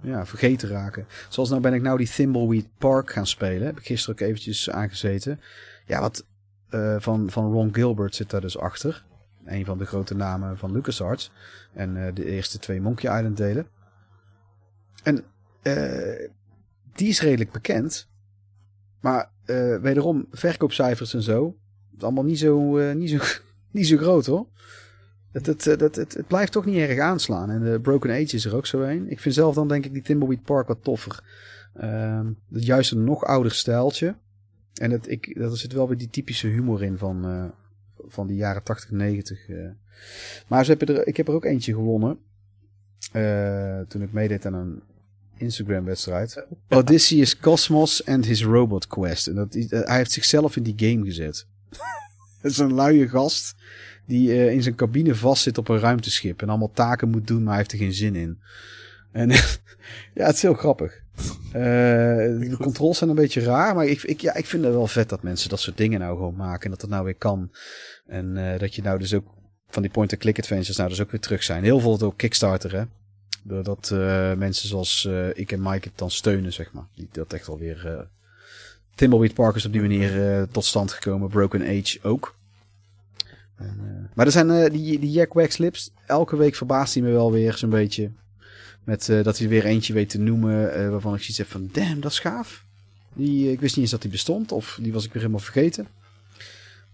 [0.00, 1.06] ja, vergeten raken.
[1.28, 3.66] Zoals nou ben ik nou die Thimbleweed Park gaan spelen.
[3.66, 5.40] Heb ik gisteren ook eventjes aangezeten.
[5.86, 6.26] Ja, wat
[6.70, 9.04] uh, van, van Ron Gilbert zit daar dus achter.
[9.44, 11.32] Een van de grote namen van LucasArts.
[11.72, 13.66] En uh, de eerste twee Monkey Island delen.
[15.02, 15.24] En
[16.94, 18.08] die is redelijk bekend.
[19.00, 19.30] Maar
[19.80, 21.56] wederom, verkoopcijfers en zo
[22.02, 23.18] allemaal niet zo, niet zo,
[23.70, 24.46] niet zo groot hoor.
[25.34, 27.50] Het, het, het, het, het, blijft toch niet erg aanslaan.
[27.50, 29.10] En de Broken Age is er ook zo een.
[29.10, 31.22] Ik vind zelf dan denk ik die Timbleweed Park wat toffer.
[31.80, 32.20] Uh,
[32.52, 34.16] het juist een nog ouder stijltje.
[34.74, 37.44] En het, ik, dat zit wel weer die typische humor in van, uh,
[38.06, 39.48] van die jaren 80, 90.
[39.48, 39.70] Uh.
[40.48, 42.18] Maar ze hebben er, ik heb er ook eentje gewonnen.
[43.12, 44.82] Uh, toen ik meedeed aan een
[45.36, 46.46] Instagram wedstrijd.
[46.68, 49.26] Odysseus Cosmos and his Robot Quest.
[49.26, 51.46] En dat, hij heeft zichzelf in die game gezet.
[52.40, 53.54] Het is een luie gast
[54.06, 57.48] die uh, in zijn cabine vastzit op een ruimteschip en allemaal taken moet doen, maar
[57.48, 58.38] hij heeft er geen zin in.
[59.12, 59.28] En
[60.18, 61.02] ja, het is heel grappig.
[61.46, 64.86] Uh, de controls zijn een beetje raar, maar ik, ik, ja, ik vind het wel
[64.86, 67.50] vet dat mensen dat soort dingen nou gewoon maken en dat dat nou weer kan.
[68.06, 69.34] En uh, dat je nou dus ook
[69.68, 71.64] van die point-and-click adventures nou dus ook weer terug zijn.
[71.64, 72.84] Heel veel door Kickstarter, hè.
[73.42, 76.86] Doordat uh, mensen zoals ik en Mike het dan steunen, zeg maar.
[76.94, 78.08] Die dat echt alweer
[78.94, 81.28] Thimbleweed Park is op die manier tot stand gekomen.
[81.28, 82.34] Broken Age ook.
[83.60, 83.68] Uh,
[84.14, 85.92] maar er zijn uh, die, die Jack Wax Lips.
[86.06, 88.10] Elke week verbaast hij me wel weer zo'n beetje.
[88.84, 90.90] Met dat hij weer eentje weet te noemen.
[90.90, 92.64] waarvan ik zoiets heb van: damn, dat is gaaf.
[93.12, 94.52] Die, ik wist niet eens dat die bestond.
[94.52, 95.86] Of die was ik weer helemaal vergeten.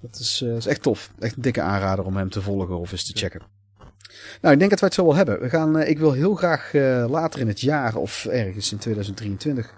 [0.01, 1.13] Dat is, is echt tof.
[1.19, 3.41] Echt een dikke aanrader om hem te volgen of eens te checken.
[4.41, 5.41] Nou, ik denk dat wij het zo wel hebben.
[5.41, 6.73] We gaan, ik wil heel graag
[7.09, 9.75] later in het jaar of ergens in 2023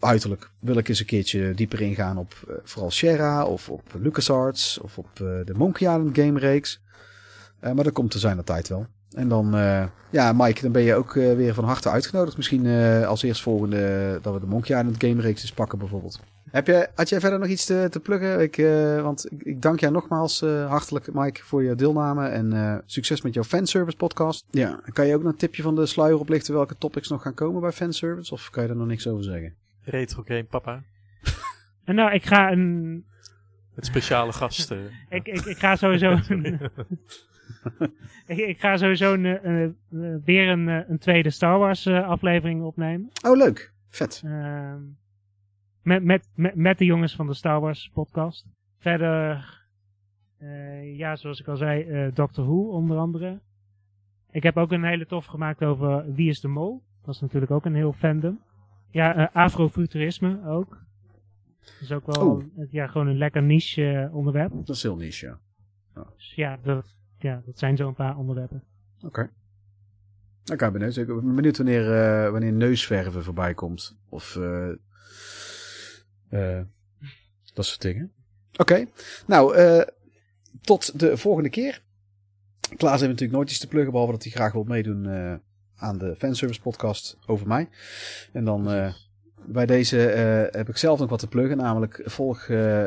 [0.00, 4.78] uiterlijk wil ik eens een keertje dieper ingaan op uh, vooral Sierra of op LucasArts
[4.78, 6.80] of op uh, de Monkey Island game reeks.
[7.60, 8.86] Uh, maar dat komt te zijn de tijd wel.
[9.10, 9.52] En dan,
[10.10, 12.36] ja Mike, dan ben je ook weer van harte uitgenodigd.
[12.36, 12.66] Misschien
[13.04, 16.20] als eerstvolgende dat we de Monkey Island game reeks eens pakken bijvoorbeeld.
[16.50, 18.40] Heb je, had jij verder nog iets te, te pluggen?
[18.40, 18.56] Ik,
[19.02, 23.44] want ik, ik, dank jou nogmaals hartelijk Mike voor je deelname en succes met jouw
[23.44, 24.44] fanservice podcast.
[24.50, 27.34] Ja, kan je ook nog een tipje van de sluier oplichten welke topics nog gaan
[27.34, 28.32] komen bij fanservice?
[28.32, 29.54] Of kan je daar nog niks over zeggen?
[29.90, 30.82] Retro game, papa.
[31.84, 33.04] En nou, ik ga een...
[33.74, 34.90] Met speciale gasten.
[35.08, 36.12] ik, ik, ik ga sowieso...
[38.26, 39.76] ik, ik, ga sowieso een, een,
[40.24, 43.10] weer een, een tweede Star Wars uh, aflevering opnemen.
[43.26, 43.72] Oh, leuk.
[43.88, 44.22] Vet.
[44.24, 44.74] Uh,
[45.82, 48.46] met, met, met, met de jongens van de Star Wars podcast.
[48.78, 49.44] Verder,
[50.42, 53.40] uh, ja, zoals ik al zei, uh, Doctor Who onder andere.
[54.30, 56.82] Ik heb ook een hele tof gemaakt over Wie is de Mol.
[57.04, 58.40] Dat is natuurlijk ook een heel fandom.
[58.90, 60.78] Ja, uh, afrofuturisme ook.
[61.60, 62.44] Dat is ook wel oh.
[62.70, 64.52] ja, gewoon een lekker niche uh, onderwerp.
[64.66, 65.38] Dat is heel niche, ja.
[66.00, 66.08] Oh.
[66.16, 68.64] Dus ja, dat, ja, dat zijn zo'n paar onderwerpen.
[68.96, 69.06] Oké.
[69.06, 69.30] Okay.
[70.44, 70.96] Nou, ik ben benieuwd.
[70.96, 73.98] Ik ben benieuwd wanneer, uh, wanneer neusverven voorbij komt.
[74.08, 74.38] Of
[77.54, 78.12] dat soort dingen.
[78.52, 78.60] Oké.
[78.62, 78.88] Okay.
[79.26, 79.56] Nou,
[80.60, 81.82] tot de volgende keer.
[82.76, 85.02] Klaas heeft natuurlijk nooit iets te pluggen, behalve dat hij graag wil meedoen
[85.80, 87.68] aan de fanservice podcast over mij.
[88.32, 88.92] En dan uh,
[89.46, 91.56] bij deze uh, heb ik zelf nog wat te pluggen.
[91.56, 92.84] Namelijk volg, uh,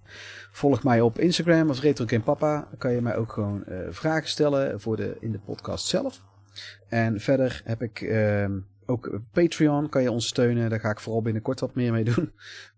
[0.62, 2.66] volg mij op Instagram als Papa.
[2.68, 6.22] Dan kan je mij ook gewoon vragen stellen voor de, in de podcast zelf.
[6.88, 9.88] En verder heb ik ehm, ook Patreon.
[9.88, 10.70] Kan je ons steunen.
[10.70, 12.32] Daar ga ik vooral binnenkort wat meer mee doen.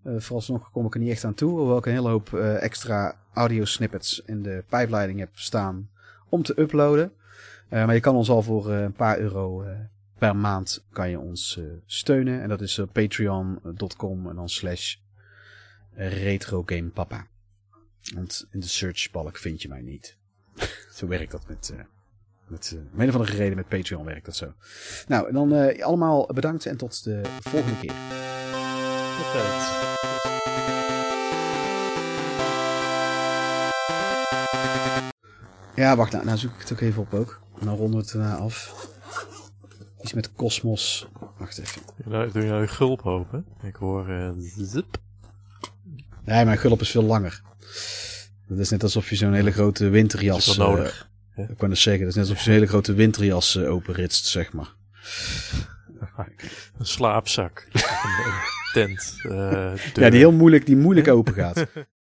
[0.25, 1.59] vooralsnog kom ik er niet echt aan toe.
[1.59, 5.89] Hoewel ik een hele hoop extra audio snippets in de pijpleiding heb staan
[6.29, 7.13] om te uploaden.
[7.71, 9.71] Uh, maar je kan ons al voor uh, een paar euro uh,
[10.19, 12.43] per maand kan je ons steunen.
[12.43, 14.97] En dat is patreon.com en dan slash
[15.95, 17.27] retrogamepapa.
[18.15, 20.17] Want in de searchbalk vind je mij niet.
[20.97, 21.73] zo werkt dat met...
[22.47, 24.53] Met, om een of andere reden met Patreon werkt dat zo.
[25.09, 27.93] Nou, dan allemaal bedankt en tot de volgende keer.
[29.17, 29.33] Tot
[35.75, 37.41] Ja, wacht, nou, nou zoek ik het ook even op ook.
[37.61, 38.87] En dan ronden we het daarna af.
[40.03, 41.09] Iets met kosmos.
[41.39, 41.83] Wacht even.
[42.05, 43.47] Nou, doe je nou je gulp open?
[43.63, 44.97] Ik hoor uh, zip.
[46.25, 47.43] Nee, mijn gulp is veel langer.
[48.49, 50.45] Dat is net alsof je zo'n hele grote winterjas...
[50.45, 51.11] Dat is wel nodig.
[51.37, 53.71] Uh, ik kan het zeggen, dat is net alsof je zo'n hele grote winterjas uh,
[53.71, 54.75] openritst, zeg maar.
[56.79, 57.69] Een slaapzak.
[57.73, 58.33] een
[58.73, 59.15] tent.
[59.95, 61.67] ja, die heel moeilijk, die moeilijk open gaat.